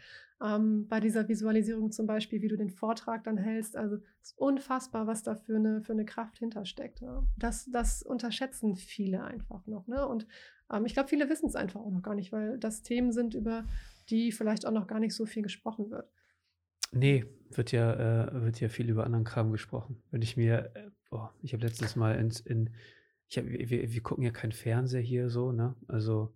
Ähm, 0.45 0.87
bei 0.89 1.01
dieser 1.01 1.27
Visualisierung 1.27 1.91
zum 1.91 2.07
Beispiel, 2.07 2.43
wie 2.43 2.49
du 2.49 2.57
den 2.57 2.71
Vortrag 2.71 3.25
dann 3.25 3.39
hältst. 3.39 3.77
Also 3.77 3.97
es 3.97 4.31
ist 4.31 4.39
unfassbar, 4.39 5.07
was 5.07 5.23
da 5.23 5.35
für 5.35 5.57
eine, 5.57 5.83
für 5.83 5.93
eine 5.93 6.05
Kraft 6.05 6.39
hintersteckt. 6.39 7.01
Ja? 7.01 7.27
Das, 7.39 7.69
das 7.73 8.03
unterschätzen 8.03 8.77
viele 8.77 9.25
einfach 9.25 9.67
noch. 9.67 9.89
Ne? 9.89 10.07
Und 10.07 10.27
ähm, 10.71 10.85
ich 10.85 10.93
glaube, 10.93 11.09
viele 11.09 11.31
wissen 11.31 11.49
es 11.49 11.57
einfach 11.57 11.81
auch 11.81 11.91
noch 11.91 12.03
gar 12.03 12.15
nicht, 12.15 12.31
weil 12.31 12.59
das 12.59 12.83
Themen 12.83 13.11
sind, 13.11 13.35
über 13.35 13.65
die 14.11 14.33
vielleicht 14.33 14.67
auch 14.67 14.73
noch 14.73 14.87
gar 14.87 15.01
nicht 15.01 15.15
so 15.15 15.25
viel 15.25 15.43
gesprochen 15.43 15.91
wird. 15.91 16.09
Nee, 16.93 17.25
wird 17.53 17.73
ja, 17.73 18.27
äh, 18.29 18.43
wird 18.43 18.61
ja 18.61 18.69
viel 18.69 18.89
über 18.89 19.05
anderen 19.05 19.25
Kram 19.25 19.53
gesprochen. 19.53 20.03
Wenn 20.11 20.23
ich 20.23 20.37
mir, 20.37 20.71
äh, 20.75 20.91
boah, 21.11 21.35
ich 21.43 21.53
habe 21.53 21.65
letztens 21.65 21.97
mal 21.97 22.15
ins, 22.17 22.41
in, 22.41 22.71
ich 23.29 23.39
hab, 23.39 23.47
wir, 23.47 23.71
wir 23.93 24.03
gucken 24.03 24.25
ja 24.25 24.31
keinen 24.31 24.53
Fernseher 24.53 25.01
hier 25.01 25.31
so, 25.31 25.53
ne? 25.53 25.75
Also, 25.87 26.35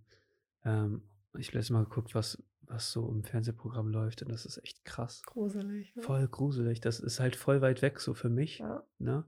ähm, 0.65 1.03
ich 1.39 1.49
habe 1.49 1.59
letztes 1.59 1.71
Mal 1.71 1.85
geguckt, 1.85 2.15
was, 2.15 2.43
was 2.63 2.93
so 2.93 3.09
im 3.11 3.25
Fernsehprogramm 3.25 3.89
läuft 3.89 4.23
und 4.23 4.31
das 4.31 4.47
ist 4.47 4.59
echt 4.59 4.85
krass. 4.85 5.23
Gruselig. 5.25 5.95
Ne? 5.97 6.03
Voll 6.03 6.29
gruselig. 6.29 6.81
Das 6.81 7.01
ist 7.01 7.21
halt 7.21 7.37
voll 7.37 7.61
weit 7.61 7.83
weg 7.83 8.01
so 8.01 8.15
für 8.15 8.29
mich, 8.29 8.59
ja. 8.59 8.83
ne? 8.99 9.25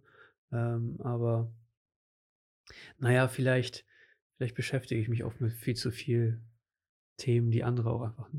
Ähm, 0.52 1.00
aber, 1.02 1.52
naja, 2.98 3.28
vielleicht, 3.28 3.84
vielleicht 4.36 4.54
beschäftige 4.54 5.00
ich 5.00 5.08
mich 5.08 5.24
auch 5.24 5.38
mit 5.40 5.52
viel 5.52 5.74
zu 5.74 5.90
viel 5.90 6.40
Themen, 7.16 7.50
die 7.50 7.64
andere 7.64 7.90
auch 7.90 8.02
einfach 8.02 8.30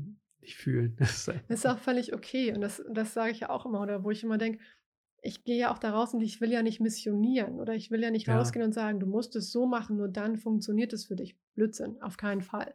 nicht 0.46 0.56
fühlen. 0.56 0.96
Das 0.98 1.28
ist 1.48 1.66
auch 1.66 1.78
völlig 1.78 2.14
okay. 2.14 2.52
Und 2.54 2.60
das, 2.60 2.82
das 2.90 3.12
sage 3.12 3.32
ich 3.32 3.40
ja 3.40 3.50
auch 3.50 3.66
immer, 3.66 3.82
oder 3.82 4.04
wo 4.04 4.10
ich 4.10 4.22
immer 4.22 4.38
denke, 4.38 4.60
ich 5.22 5.44
gehe 5.44 5.58
ja 5.58 5.72
auch 5.72 5.78
da 5.78 5.90
raus 5.90 6.14
und 6.14 6.20
ich 6.20 6.40
will 6.40 6.52
ja 6.52 6.62
nicht 6.62 6.80
missionieren 6.80 7.58
oder 7.58 7.74
ich 7.74 7.90
will 7.90 8.02
ja 8.02 8.10
nicht 8.10 8.28
ja. 8.28 8.38
rausgehen 8.38 8.64
und 8.64 8.72
sagen, 8.72 9.00
du 9.00 9.06
musst 9.06 9.34
es 9.34 9.50
so 9.50 9.66
machen, 9.66 9.96
nur 9.96 10.08
dann 10.08 10.36
funktioniert 10.36 10.92
es 10.92 11.06
für 11.06 11.16
dich. 11.16 11.36
Blödsinn, 11.54 12.00
auf 12.00 12.16
keinen 12.16 12.42
Fall. 12.42 12.74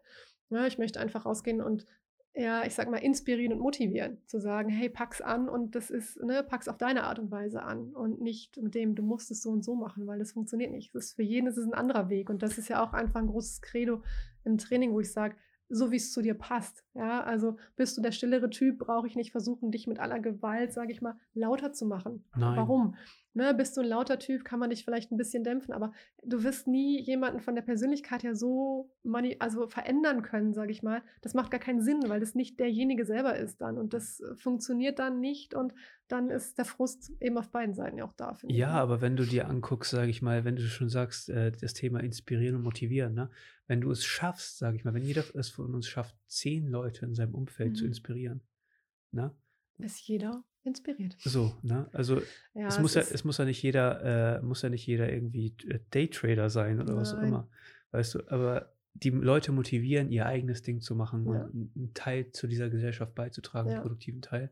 Ja, 0.50 0.68
ich 0.68 0.78
möchte 0.78 1.00
einfach 1.00 1.26
rausgehen 1.26 1.62
und 1.62 1.86
ja, 2.34 2.66
ich 2.66 2.76
sag 2.76 2.90
mal, 2.90 2.98
inspirieren 2.98 3.54
und 3.54 3.60
motivieren. 3.60 4.18
Zu 4.26 4.40
sagen, 4.40 4.70
hey, 4.70 4.90
pack's 4.90 5.22
an 5.22 5.50
und 5.50 5.76
das 5.76 5.90
ist, 5.90 6.22
ne, 6.24 6.44
pack's 6.44 6.68
auf 6.68 6.78
deine 6.78 7.04
Art 7.04 7.20
und 7.20 7.30
Weise 7.30 7.62
an 7.62 7.94
und 7.94 8.22
nicht 8.22 8.62
mit 8.62 8.74
dem, 8.74 8.96
du 8.96 9.04
musst 9.04 9.32
es 9.32 9.42
so 9.42 9.50
und 9.50 9.64
so 9.64 9.76
machen, 9.76 10.08
weil 10.08 10.20
das 10.20 10.32
funktioniert 10.32 10.72
nicht. 10.72 10.96
Das 10.96 11.08
ist 11.08 11.16
für 11.16 11.24
jeden 11.24 11.48
ist 11.48 11.58
es 11.58 11.66
ein 11.66 11.74
anderer 11.74 12.10
Weg. 12.10 12.30
Und 12.30 12.42
das 12.42 12.58
ist 12.58 12.70
ja 12.70 12.84
auch 12.84 12.94
einfach 12.94 13.20
ein 13.20 13.28
großes 13.28 13.62
Credo 13.62 14.02
im 14.46 14.58
Training, 14.58 14.94
wo 14.94 15.02
ich 15.02 15.12
sage, 15.12 15.36
so 15.72 15.92
wie 15.92 15.96
es 15.96 16.12
zu 16.12 16.22
dir 16.22 16.34
passt. 16.34 16.84
Ja, 16.94 17.24
also 17.24 17.58
bist 17.76 17.98
du 17.98 18.02
der 18.02 18.12
stillere 18.12 18.50
Typ, 18.50 18.80
brauche 18.80 19.08
ich 19.08 19.16
nicht 19.16 19.32
versuchen, 19.32 19.72
dich 19.72 19.88
mit 19.88 20.00
aller 20.00 20.20
Gewalt, 20.20 20.74
sage 20.74 20.92
ich 20.92 21.02
mal, 21.02 21.18
lauter 21.34 21.74
zu 21.74 21.86
machen. 21.86 22.26
Nein. 22.36 22.58
Warum? 22.58 22.96
Ne, 23.34 23.54
bist 23.54 23.78
du 23.78 23.82
ein 23.82 23.88
lauter 23.88 24.20
Typ, 24.20 24.44
kann 24.44 24.60
man 24.60 24.72
dich 24.72 24.84
vielleicht 24.84 25.10
ein 25.10 25.18
bisschen 25.18 25.46
dämpfen, 25.46 25.74
aber 25.74 25.94
du 26.22 26.44
wirst 26.44 26.68
nie 26.68 27.02
jemanden 27.02 27.40
von 27.40 27.56
der 27.56 27.62
Persönlichkeit 27.62 28.24
her 28.24 28.36
so 28.36 28.92
mani 29.04 29.38
also 29.40 29.70
verändern 29.70 30.22
können, 30.22 30.54
sage 30.54 30.72
ich 30.72 30.84
mal. 30.84 31.02
Das 31.22 31.34
macht 31.34 31.50
gar 31.50 31.62
keinen 31.62 31.82
Sinn, 31.82 32.02
weil 32.08 32.20
das 32.20 32.36
nicht 32.36 32.60
derjenige 32.60 33.06
selber 33.06 33.38
ist 33.38 33.62
dann 33.62 33.78
und 33.78 33.94
das 33.94 34.22
funktioniert 34.36 35.00
dann 35.00 35.22
nicht 35.22 35.54
und 35.54 35.74
dann 36.10 36.30
ist 36.30 36.58
der 36.58 36.66
Frust 36.66 37.14
eben 37.22 37.38
auf 37.38 37.52
beiden 37.52 37.74
Seiten 37.74 37.98
ja 37.98 38.04
auch 38.04 38.14
da. 38.14 38.38
Ja, 38.44 38.50
ich, 38.50 38.58
ne? 38.58 38.68
aber 38.68 39.00
wenn 39.00 39.16
du 39.16 39.24
dir 39.24 39.48
anguckst, 39.48 39.92
sage 39.92 40.10
ich 40.10 40.22
mal, 40.22 40.44
wenn 40.44 40.58
du 40.58 40.64
schon 40.64 40.90
sagst, 40.90 41.30
äh, 41.30 41.54
das 41.54 41.74
Thema 41.74 42.02
inspirieren 42.02 42.58
und 42.58 42.64
motivieren, 42.64 43.14
ne? 43.14 43.30
wenn 43.68 43.80
du 43.80 43.92
es 43.92 44.04
schaffst, 44.04 44.58
sage 44.58 44.76
ich 44.76 44.84
mal, 44.84 44.94
wenn 44.94 45.06
jeder 45.06 45.24
es 45.36 45.50
von 45.50 45.74
uns 45.74 45.88
schafft, 45.88 46.18
zehn 46.28 46.68
Leute 46.68 47.06
in 47.06 47.16
seinem 47.16 47.34
Umfeld 47.34 47.72
mhm. 47.72 47.76
zu 47.76 47.86
inspirieren, 47.86 48.42
ne? 49.12 49.34
ist 49.78 50.06
jeder 50.06 50.44
inspiriert. 50.64 51.16
So, 51.20 51.56
ne? 51.64 51.90
Also 51.92 52.22
ja, 52.54 52.68
es, 52.68 52.80
muss 52.80 52.94
ja, 52.96 53.02
es 53.02 53.24
muss 53.24 53.38
ja 53.38 53.46
nicht 53.46 53.62
jeder, 53.62 54.38
äh, 54.38 54.42
muss 54.42 54.62
ja 54.62 54.70
nicht 54.70 54.86
jeder 54.86 55.12
irgendwie 55.12 55.56
äh, 55.68 55.80
Daytrader 55.92 56.50
sein 56.50 56.80
oder 56.80 56.94
Nein. 56.94 57.02
was 57.02 57.14
auch 57.14 57.22
immer. 57.22 57.48
Weißt 57.92 58.16
du, 58.16 58.20
aber 58.30 58.74
die 58.94 59.10
Leute 59.10 59.52
motivieren, 59.52 60.12
ihr 60.12 60.26
eigenes 60.26 60.62
Ding 60.62 60.82
zu 60.82 60.96
machen 60.96 61.26
ja. 61.26 61.44
und 61.44 61.76
einen 61.76 61.94
Teil 61.94 62.32
zu 62.32 62.48
dieser 62.48 62.70
Gesellschaft 62.70 63.16
beizutragen, 63.16 63.70
ja. 63.70 63.76
einen 63.76 63.82
produktiven 63.84 64.22
Teil. 64.22 64.52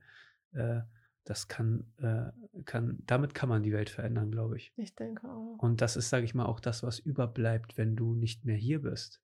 Äh, 0.53 0.81
das 1.25 1.47
kann, 1.47 1.85
äh, 1.97 2.31
kann, 2.63 2.99
damit 3.05 3.35
kann 3.35 3.49
man 3.49 3.61
die 3.61 3.71
Welt 3.71 3.89
verändern, 3.89 4.31
glaube 4.31 4.57
ich. 4.57 4.73
Ich 4.77 4.95
denke 4.95 5.27
auch. 5.27 5.57
Und 5.59 5.81
das 5.81 5.95
ist, 5.95 6.09
sage 6.09 6.25
ich 6.25 6.33
mal, 6.33 6.45
auch 6.45 6.59
das, 6.59 6.81
was 6.81 6.97
überbleibt, 6.97 7.77
wenn 7.77 7.95
du 7.95 8.15
nicht 8.15 8.45
mehr 8.45 8.55
hier 8.55 8.81
bist. 8.81 9.21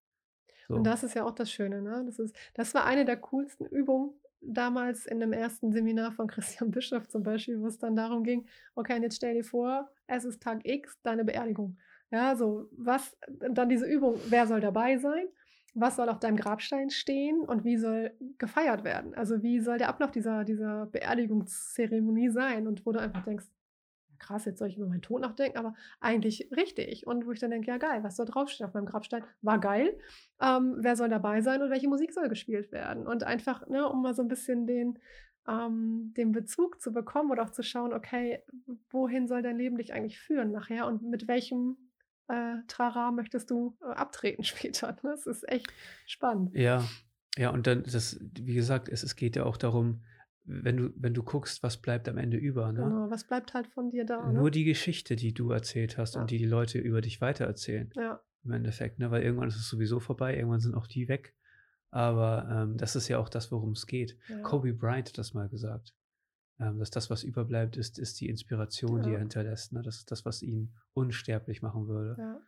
So. 0.68 0.76
Und 0.76 0.84
das 0.84 1.04
ist 1.04 1.16
ja 1.16 1.26
auch 1.26 1.34
das 1.34 1.52
Schöne, 1.52 1.82
ne? 1.82 2.04
Das, 2.06 2.20
ist, 2.20 2.36
das 2.54 2.74
war 2.74 2.86
eine 2.86 3.06
der 3.06 3.18
coolsten 3.18 3.66
Übungen, 3.66 4.14
damals 4.48 5.06
in 5.06 5.20
dem 5.20 5.34
ersten 5.34 5.72
Seminar 5.72 6.12
von 6.12 6.28
Christian 6.28 6.72
Bischof 6.72 7.08
zum 7.08 7.24
Beispiel, 7.24 7.60
wo 7.60 7.68
es 7.68 7.78
dann 7.78 7.96
darum 7.96 8.24
ging, 8.24 8.46
okay, 8.76 9.00
jetzt 9.02 9.18
stell 9.18 9.36
dir 9.36 9.44
vor, 9.44 9.90
es 10.08 10.26
ist 10.26 10.42
Tag 10.42 10.62
X, 10.64 11.00
deine 11.04 11.26
Beerdigung. 11.26 11.78
Ja, 12.12 12.36
so, 12.36 12.70
was, 12.72 13.18
dann 13.28 13.70
diese 13.70 13.86
Übung, 13.86 14.20
wer 14.30 14.48
soll 14.48 14.62
dabei 14.62 14.98
sein? 14.98 15.26
Was 15.74 15.98
soll 15.98 16.08
auf 16.08 16.20
deinem 16.20 16.38
Grabstein 16.38 16.90
stehen 16.90 17.42
und 17.42 17.66
wie 17.66 17.78
soll 17.78 18.14
gefeiert 18.38 18.86
werden? 18.86 19.14
Also 19.16 19.44
wie 19.44 19.60
soll 19.60 19.78
der 19.78 19.90
Ablauf 19.90 20.12
dieser, 20.12 20.46
dieser 20.46 20.86
Beerdigungszeremonie 20.86 22.30
sein? 22.30 22.68
Und 22.68 22.86
wo 22.86 22.94
du 22.94 23.00
einfach 23.00 23.26
denkst, 23.26 23.46
krass, 24.20 24.46
jetzt 24.46 24.60
soll 24.60 24.68
ich 24.68 24.78
über 24.78 24.88
meinen 24.88 25.02
Tod 25.02 25.22
nachdenken, 25.22 25.58
aber 25.58 25.76
eigentlich 26.00 26.50
richtig. 26.56 27.08
Und 27.08 27.26
wo 27.26 27.32
ich 27.32 27.40
dann 27.40 27.52
denke, 27.52 27.68
ja 27.68 27.78
geil, 27.78 28.04
was 28.04 28.16
soll 28.16 28.26
draufstehen 28.26 28.68
auf 28.68 28.74
meinem 28.74 28.86
Grabstein? 28.86 29.24
War 29.42 29.60
geil. 29.60 29.98
Ähm, 30.42 30.76
wer 30.80 30.96
soll 30.96 31.10
dabei 31.10 31.42
sein 31.42 31.62
und 31.62 31.70
welche 31.70 31.88
Musik 31.88 32.14
soll 32.14 32.30
gespielt 32.30 32.72
werden? 32.72 33.08
Und 33.08 33.24
einfach, 33.24 33.68
ne, 33.68 33.88
um 33.88 34.02
mal 34.02 34.14
so 34.14 34.22
ein 34.22 34.28
bisschen 34.28 34.68
den, 34.68 35.00
ähm, 35.48 36.14
den 36.18 36.32
Bezug 36.32 36.82
zu 36.82 36.92
bekommen 36.92 37.32
oder 37.32 37.44
auch 37.44 37.52
zu 37.52 37.64
schauen, 37.64 37.94
okay, 37.94 38.44
wohin 38.90 39.28
soll 39.28 39.42
dein 39.42 39.58
Leben 39.58 39.78
dich 39.78 39.94
eigentlich 39.94 40.20
führen 40.20 40.52
nachher 40.52 40.88
und 40.88 41.04
mit 41.04 41.28
welchem 41.28 41.78
äh, 42.28 42.56
Trara 42.68 43.12
möchtest 43.12 43.52
du 43.52 43.78
äh, 43.82 43.94
abtreten 43.94 44.44
später? 44.46 44.96
Das 45.04 45.28
ist 45.28 45.48
echt 45.48 45.72
spannend. 46.06 46.56
Ja, 46.56 46.84
ja, 47.38 47.50
und 47.50 47.68
dann, 47.68 47.84
das, 47.84 48.20
wie 48.22 48.56
gesagt, 48.56 48.90
es, 48.90 49.04
es 49.04 49.16
geht 49.16 49.36
ja 49.36 49.44
auch 49.44 49.58
darum, 49.58 50.02
wenn 50.46 50.78
du, 50.78 50.90
wenn 50.96 51.14
du 51.14 51.24
guckst, 51.24 51.64
was 51.64 51.78
bleibt 51.78 52.08
am 52.08 52.18
Ende 52.18 52.38
über. 52.38 52.72
Ne? 52.72 52.84
Genau, 52.84 53.10
was 53.10 53.24
bleibt 53.26 53.54
halt 53.54 53.68
von 53.68 53.90
dir 53.90 54.06
da? 54.06 54.32
Nur 54.32 54.46
ne? 54.46 54.52
die 54.52 54.64
Geschichte, 54.64 55.16
die 55.16 55.34
du 55.34 55.52
erzählt 55.52 55.98
hast 55.98 56.16
ja. 56.16 56.22
und 56.22 56.32
die 56.32 56.38
die 56.38 56.46
Leute 56.46 56.80
über 56.80 57.02
dich 57.02 57.20
weitererzählen. 57.22 57.92
Ja. 57.96 58.22
Im 58.44 58.52
Endeffekt, 58.52 59.00
ne? 59.00 59.10
weil 59.10 59.24
irgendwann 59.24 59.48
ist 59.48 59.56
es 59.56 59.68
sowieso 59.68 60.00
vorbei, 60.00 60.36
irgendwann 60.36 60.60
sind 60.60 60.76
auch 60.76 60.88
die 60.88 61.08
weg. 61.08 61.34
Aber 61.90 62.48
ähm, 62.52 62.78
das 62.78 62.96
ist 62.96 63.08
ja 63.08 63.18
auch 63.20 63.30
das, 63.30 63.52
worum 63.52 63.72
es 63.72 63.88
geht. 63.88 64.18
Ja. 64.28 64.42
Kobe 64.42 64.74
Bryant 64.74 65.10
hat 65.10 65.18
das 65.18 65.34
mal 65.34 65.50
gesagt. 65.50 65.94
Ähm, 66.60 66.80
dass 66.80 66.92
das, 66.92 67.10
was 67.10 67.24
überbleibt, 67.24 67.76
ist, 67.76 67.98
ist 67.98 68.22
die 68.22 68.30
Inspiration, 68.30 69.02
die 69.02 69.12
er 69.12 69.20
hinterlässt. 69.20 69.74
Ne? 69.74 69.82
Das 69.82 69.98
ist 69.98 70.12
das, 70.12 70.26
was 70.26 70.42
ihn 70.42 70.74
unsterblich 70.94 71.62
machen 71.62 71.88
würde. 71.88 72.16
Ja. 72.18 72.40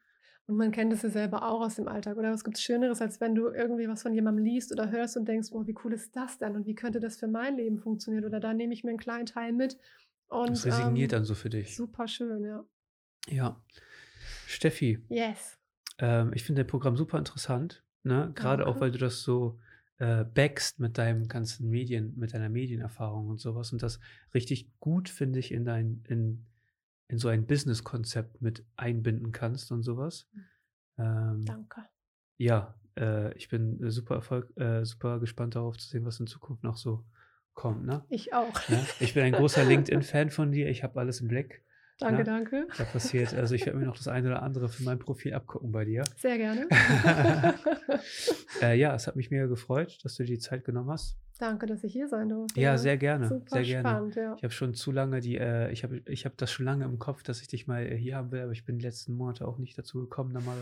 Und 0.48 0.56
man 0.56 0.72
kennt 0.72 0.94
es 0.94 1.02
ja 1.02 1.10
selber 1.10 1.44
auch 1.44 1.62
aus 1.62 1.76
dem 1.76 1.90
Alltag. 1.90 2.16
Oder 2.18 2.32
was 2.32 2.46
gibt 2.46 2.58
es 2.58 2.64
Schöneres, 2.64 3.02
als 3.02 3.20
wenn 3.20 3.36
du 3.36 3.50
irgendwie 3.50 3.88
was 3.90 4.02
von 4.02 4.14
jemandem 4.14 4.46
liest 4.46 4.72
oder 4.72 4.90
hörst 4.90 5.18
und 5.18 5.28
denkst, 5.28 5.50
boah, 5.52 5.68
wie 5.68 5.76
cool 5.84 5.94
ist 5.94 6.16
das 6.16 6.38
denn? 6.38 6.56
Und 6.56 6.66
wie 6.66 6.74
könnte 6.74 7.02
das 7.02 7.18
für 7.18 7.28
mein 7.28 7.58
Leben 7.58 7.80
funktionieren? 7.80 8.24
Oder 8.24 8.40
da 8.40 8.54
nehme 8.54 8.74
ich 8.74 8.86
mir 8.86 8.92
einen 8.92 9.00
kleinen 9.00 9.26
Teil 9.26 9.52
mit. 9.52 9.78
Und, 10.30 10.52
das 10.52 10.66
resigniert 10.66 11.12
ähm, 11.12 11.18
dann 11.18 11.26
so 11.26 11.36
für 11.36 11.50
dich. 11.50 11.76
Super 11.76 12.08
schön, 12.08 12.46
ja. 12.46 12.66
Ja. 13.28 13.62
Steffi. 14.46 15.04
Yes. 15.10 15.60
Ähm, 16.00 16.32
ich 16.34 16.44
finde 16.44 16.62
dein 16.62 16.70
Programm 16.70 16.96
super 16.96 17.18
interessant. 17.18 17.84
Ne? 18.04 18.32
Gerade 18.34 18.68
auch, 18.68 18.80
weil 18.80 18.92
du 18.92 18.98
das 18.98 19.24
so 19.24 19.60
äh, 19.98 20.24
backst 20.24 20.80
mit 20.80 20.98
deinem 20.98 21.28
ganzen 21.28 21.70
Medien, 21.70 22.14
mit 22.18 22.34
deiner 22.34 22.50
Medienerfahrung 22.50 23.28
und 23.28 23.42
sowas. 23.42 23.74
Und 23.74 23.84
das 23.84 24.00
richtig 24.34 24.72
gut, 24.80 25.10
finde 25.10 25.40
ich, 25.40 25.52
in 25.52 25.66
dein, 25.66 26.04
in 26.08 26.46
in 27.08 27.18
so 27.18 27.28
ein 27.28 27.46
Business-Konzept 27.46 28.42
mit 28.42 28.66
einbinden 28.76 29.32
kannst 29.32 29.72
und 29.72 29.84
sowas. 29.84 30.28
Hm. 30.34 30.46
Ähm, 31.00 31.46
Danke. 31.46 31.86
Ja, 32.38 32.76
äh, 32.98 33.34
ich 33.36 33.50
bin 33.50 33.90
super 33.90 34.16
Erfolg, 34.16 34.56
äh, 34.58 34.86
super 34.86 35.20
gespannt 35.20 35.56
darauf 35.56 35.78
zu 35.78 35.88
sehen, 35.88 36.06
was 36.06 36.20
in 36.20 36.28
Zukunft 36.28 36.64
noch 36.64 36.78
so 36.78 37.06
kommt. 37.54 37.86
Ne? 37.86 38.04
Ich 38.10 38.34
auch. 38.34 38.60
Ja? 38.70 38.86
Ich 39.00 39.14
bin 39.14 39.24
ein 39.24 39.34
großer 39.34 39.64
LinkedIn-Fan 39.66 40.30
von 40.30 40.52
dir. 40.52 40.70
Ich 40.70 40.84
habe 40.84 41.00
alles 41.00 41.22
im 41.22 41.28
Blick. 41.28 41.64
Danke, 42.00 42.14
Na, 42.14 42.18
ne? 42.20 42.24
danke. 42.26 42.68
Da 42.78 42.84
passiert, 42.84 43.34
also 43.34 43.56
ich 43.56 43.66
werde 43.66 43.80
mir 43.80 43.86
noch 43.86 43.98
das 43.98 44.08
eine 44.08 44.28
oder 44.28 44.44
andere 44.44 44.70
für 44.70 44.84
mein 44.84 45.00
Profil 45.00 45.34
abgucken 45.34 45.72
bei 45.72 45.84
dir. 45.84 46.04
Sehr 46.18 46.38
gerne. 46.38 46.68
Äh, 48.62 48.80
ja, 48.80 48.96
es 48.96 49.06
hat 49.06 49.16
mich 49.16 49.30
mega 49.30 49.46
gefreut, 49.46 50.00
dass 50.04 50.16
du 50.16 50.24
dir 50.24 50.34
die 50.34 50.40
Zeit 50.40 50.66
genommen 50.66 50.90
hast. 50.90 51.16
Danke, 51.40 51.66
dass 51.68 51.84
ich 51.84 51.94
hier 51.94 52.08
sein 52.08 52.30
durfte. 52.30 52.60
Ja, 52.60 52.78
sehr 52.78 52.98
gerne. 52.98 53.28
Super 53.28 53.46
sehr 53.50 53.64
gerne. 53.64 53.90
spannend, 53.90 54.16
ja. 54.16 54.36
Ich 54.38 54.44
habe 54.44 54.54
schon 54.54 54.74
zu 54.74 54.92
lange 54.92 55.20
die, 55.20 55.38
äh, 55.38 55.72
ich 55.72 55.84
habe 55.84 56.02
ich 56.06 56.26
hab 56.26 56.36
das 56.38 56.52
schon 56.52 56.66
lange 56.66 56.86
im 56.86 57.00
Kopf, 57.00 57.24
dass 57.24 57.42
ich 57.42 57.48
dich 57.48 57.68
mal 57.68 57.86
äh, 57.86 57.96
hier 57.98 58.16
haben 58.18 58.32
will, 58.32 58.42
aber 58.42 58.52
ich 58.52 58.66
bin 58.66 58.80
die 58.80 58.86
letzten 58.86 59.14
Monate 59.14 59.48
auch 59.48 59.58
nicht 59.58 59.78
dazu 59.78 60.00
gekommen, 60.02 60.34
da 60.34 60.40
mal 60.42 60.58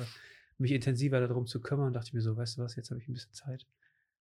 mich 0.58 0.72
intensiver 0.72 1.20
darum 1.20 1.46
zu 1.48 1.62
kümmern. 1.62 1.88
Und 1.88 1.94
dachte 1.94 2.08
ich 2.08 2.14
mir 2.14 2.22
so, 2.22 2.36
weißt 2.36 2.58
du 2.58 2.62
was, 2.64 2.76
jetzt 2.76 2.90
habe 2.92 3.00
ich 3.00 3.08
ein 3.08 3.14
bisschen 3.14 3.34
Zeit. 3.34 3.66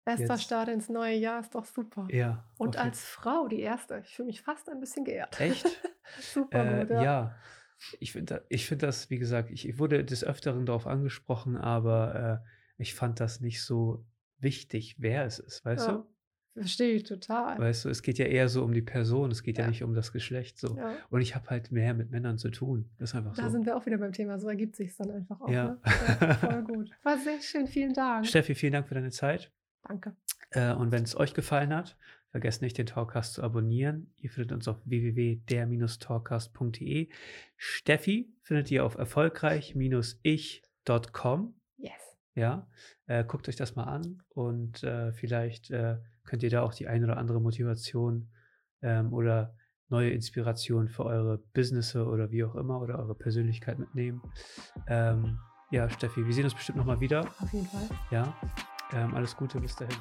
Bester 0.05 0.37
Start 0.37 0.69
ins 0.69 0.89
neue 0.91 1.17
Jahr 1.17 1.41
ist 1.41 1.55
doch 1.55 1.65
super. 1.65 2.07
Ja. 2.11 2.45
Und 2.59 2.77
auf 2.77 2.83
jeden- 2.85 2.89
als 2.91 3.05
Frau 3.05 3.49
die 3.49 3.61
erste. 3.61 4.03
Ich 4.05 4.15
fühle 4.15 4.27
mich 4.27 4.43
fast 4.43 4.69
ein 4.69 4.79
bisschen 4.81 5.05
geehrt. 5.05 5.41
Echt? 5.41 5.65
super 6.21 6.81
Äh, 6.81 6.81
gut, 6.83 6.91
ja. 6.91 7.03
ja. 7.03 7.37
ich 8.01 8.13
finde 8.13 8.45
ich 8.51 8.67
find 8.67 8.83
das, 8.83 9.09
wie 9.11 9.19
gesagt, 9.19 9.51
ich, 9.51 9.67
ich 9.69 9.79
wurde 9.79 10.05
des 10.05 10.23
Öfteren 10.23 10.67
darauf 10.67 10.87
angesprochen, 10.87 11.57
aber 11.57 12.43
äh, 12.45 12.83
ich 12.83 12.95
fand 12.95 13.19
das 13.21 13.41
nicht 13.41 13.63
so 13.65 14.05
wichtig, 14.39 14.97
wer 14.99 15.25
es 15.25 15.39
ist, 15.39 15.65
weißt 15.65 15.89
Ja, 15.89 16.07
Verstehe 16.55 16.95
ich 16.95 17.03
total. 17.03 17.59
Weißt 17.59 17.85
du, 17.85 17.89
es 17.89 18.03
geht 18.03 18.19
ja 18.19 18.27
eher 18.27 18.49
so 18.49 18.63
um 18.65 18.73
die 18.73 18.83
Person, 18.83 19.33
es 19.33 19.43
geht 19.43 19.59
ja, 19.59 19.65
Ja. 19.65 19.71
nicht 19.71 19.83
um 19.83 19.93
das 19.95 20.13
Geschlecht 20.13 20.57
so. 20.59 20.77
ja. 20.77 20.95
Und 21.11 21.21
ich 21.21 21.35
habe 21.35 21.51
halt 21.51 21.73
mehr 21.73 21.93
mit 21.95 22.11
Männern 22.13 22.39
zu 22.39 22.51
tun. 22.51 22.89
Das 22.99 23.11
ist 23.11 23.17
einfach 23.17 23.35
Da 23.35 23.43
so. 23.45 23.51
sind 23.51 23.67
wir 23.67 23.77
auch 23.77 23.85
wieder 23.87 23.99
beim 23.99 24.13
Thema. 24.13 24.39
So 24.39 24.49
ergibt 24.49 24.77
sich 24.77 24.97
dann 24.97 25.11
einfach 25.11 25.41
auch. 25.41 25.51
Ja. 25.51 25.71
Ne? 25.71 25.79
ja 26.21 26.35
voll 26.35 26.63
gut. 26.65 26.91
War 27.03 27.19
sehr 27.19 27.41
schön. 27.43 27.67
Vielen 27.67 27.93
Dank. 27.93 28.25
Steffi, 28.27 28.55
vielen 28.55 28.73
Dank 28.73 28.87
für 28.87 28.95
deine 28.95 29.11
Zeit. 29.11 29.51
Danke. 29.89 30.15
Äh, 30.51 30.73
und 30.75 30.93
wenn 30.93 31.03
es 31.03 31.17
euch 31.17 31.35
gefallen 31.35 31.75
hat, 31.75 31.97
vergesst 32.31 32.63
nicht, 32.63 32.79
den 32.79 32.87
Talkcast 32.87 33.35
zu 33.35 33.43
abonnieren. 33.43 34.13
Ihr 34.17 34.31
findet 34.31 34.53
uns 34.53 34.69
auf 34.69 34.77
www.der-talkcast.de. 34.85 37.09
Steffi 37.57 38.33
findet 38.43 38.71
ihr 38.71 38.85
auf 38.85 38.95
erfolgreich-ich.com. 38.97 41.55
Yes. 41.77 41.93
Ja, 42.37 42.67
äh, 43.07 43.25
guckt 43.25 43.49
euch 43.49 43.55
das 43.57 43.75
mal 43.77 43.85
an 43.85 44.23
und 44.31 44.83
äh, 44.83 45.13
vielleicht 45.13 45.71
äh, 45.71 45.99
könnt 46.25 46.43
ihr 46.43 46.51
da 46.51 46.63
auch 46.63 46.75
die 46.75 46.87
ein 46.87 47.05
oder 47.05 47.17
andere 47.17 47.41
Motivation 47.41 48.29
ähm, 48.83 49.13
oder 49.13 49.55
neue 49.89 50.11
Inspiration 50.11 50.89
für 50.89 51.05
eure 51.05 51.39
Businesse 51.39 52.07
oder 52.07 52.31
wie 52.31 52.45
auch 52.45 52.55
immer 52.55 52.81
oder 52.81 52.99
eure 52.99 53.15
Persönlichkeit 53.15 53.79
mitnehmen. 53.79 54.23
Ähm, 54.87 55.39
ja, 55.71 55.89
Steffi, 55.89 56.27
wir 56.27 56.33
sehen 56.33 56.45
uns 56.45 56.55
bestimmt 56.55 56.79
nochmal 56.79 57.01
wieder. 57.01 57.27
Auf 57.41 57.53
jeden 57.53 57.67
Fall. 57.67 57.89
Ja, 58.11 58.35
ähm, 58.93 59.15
alles 59.15 59.37
Gute, 59.37 59.61
bis 59.61 59.77
dahin. 59.77 59.97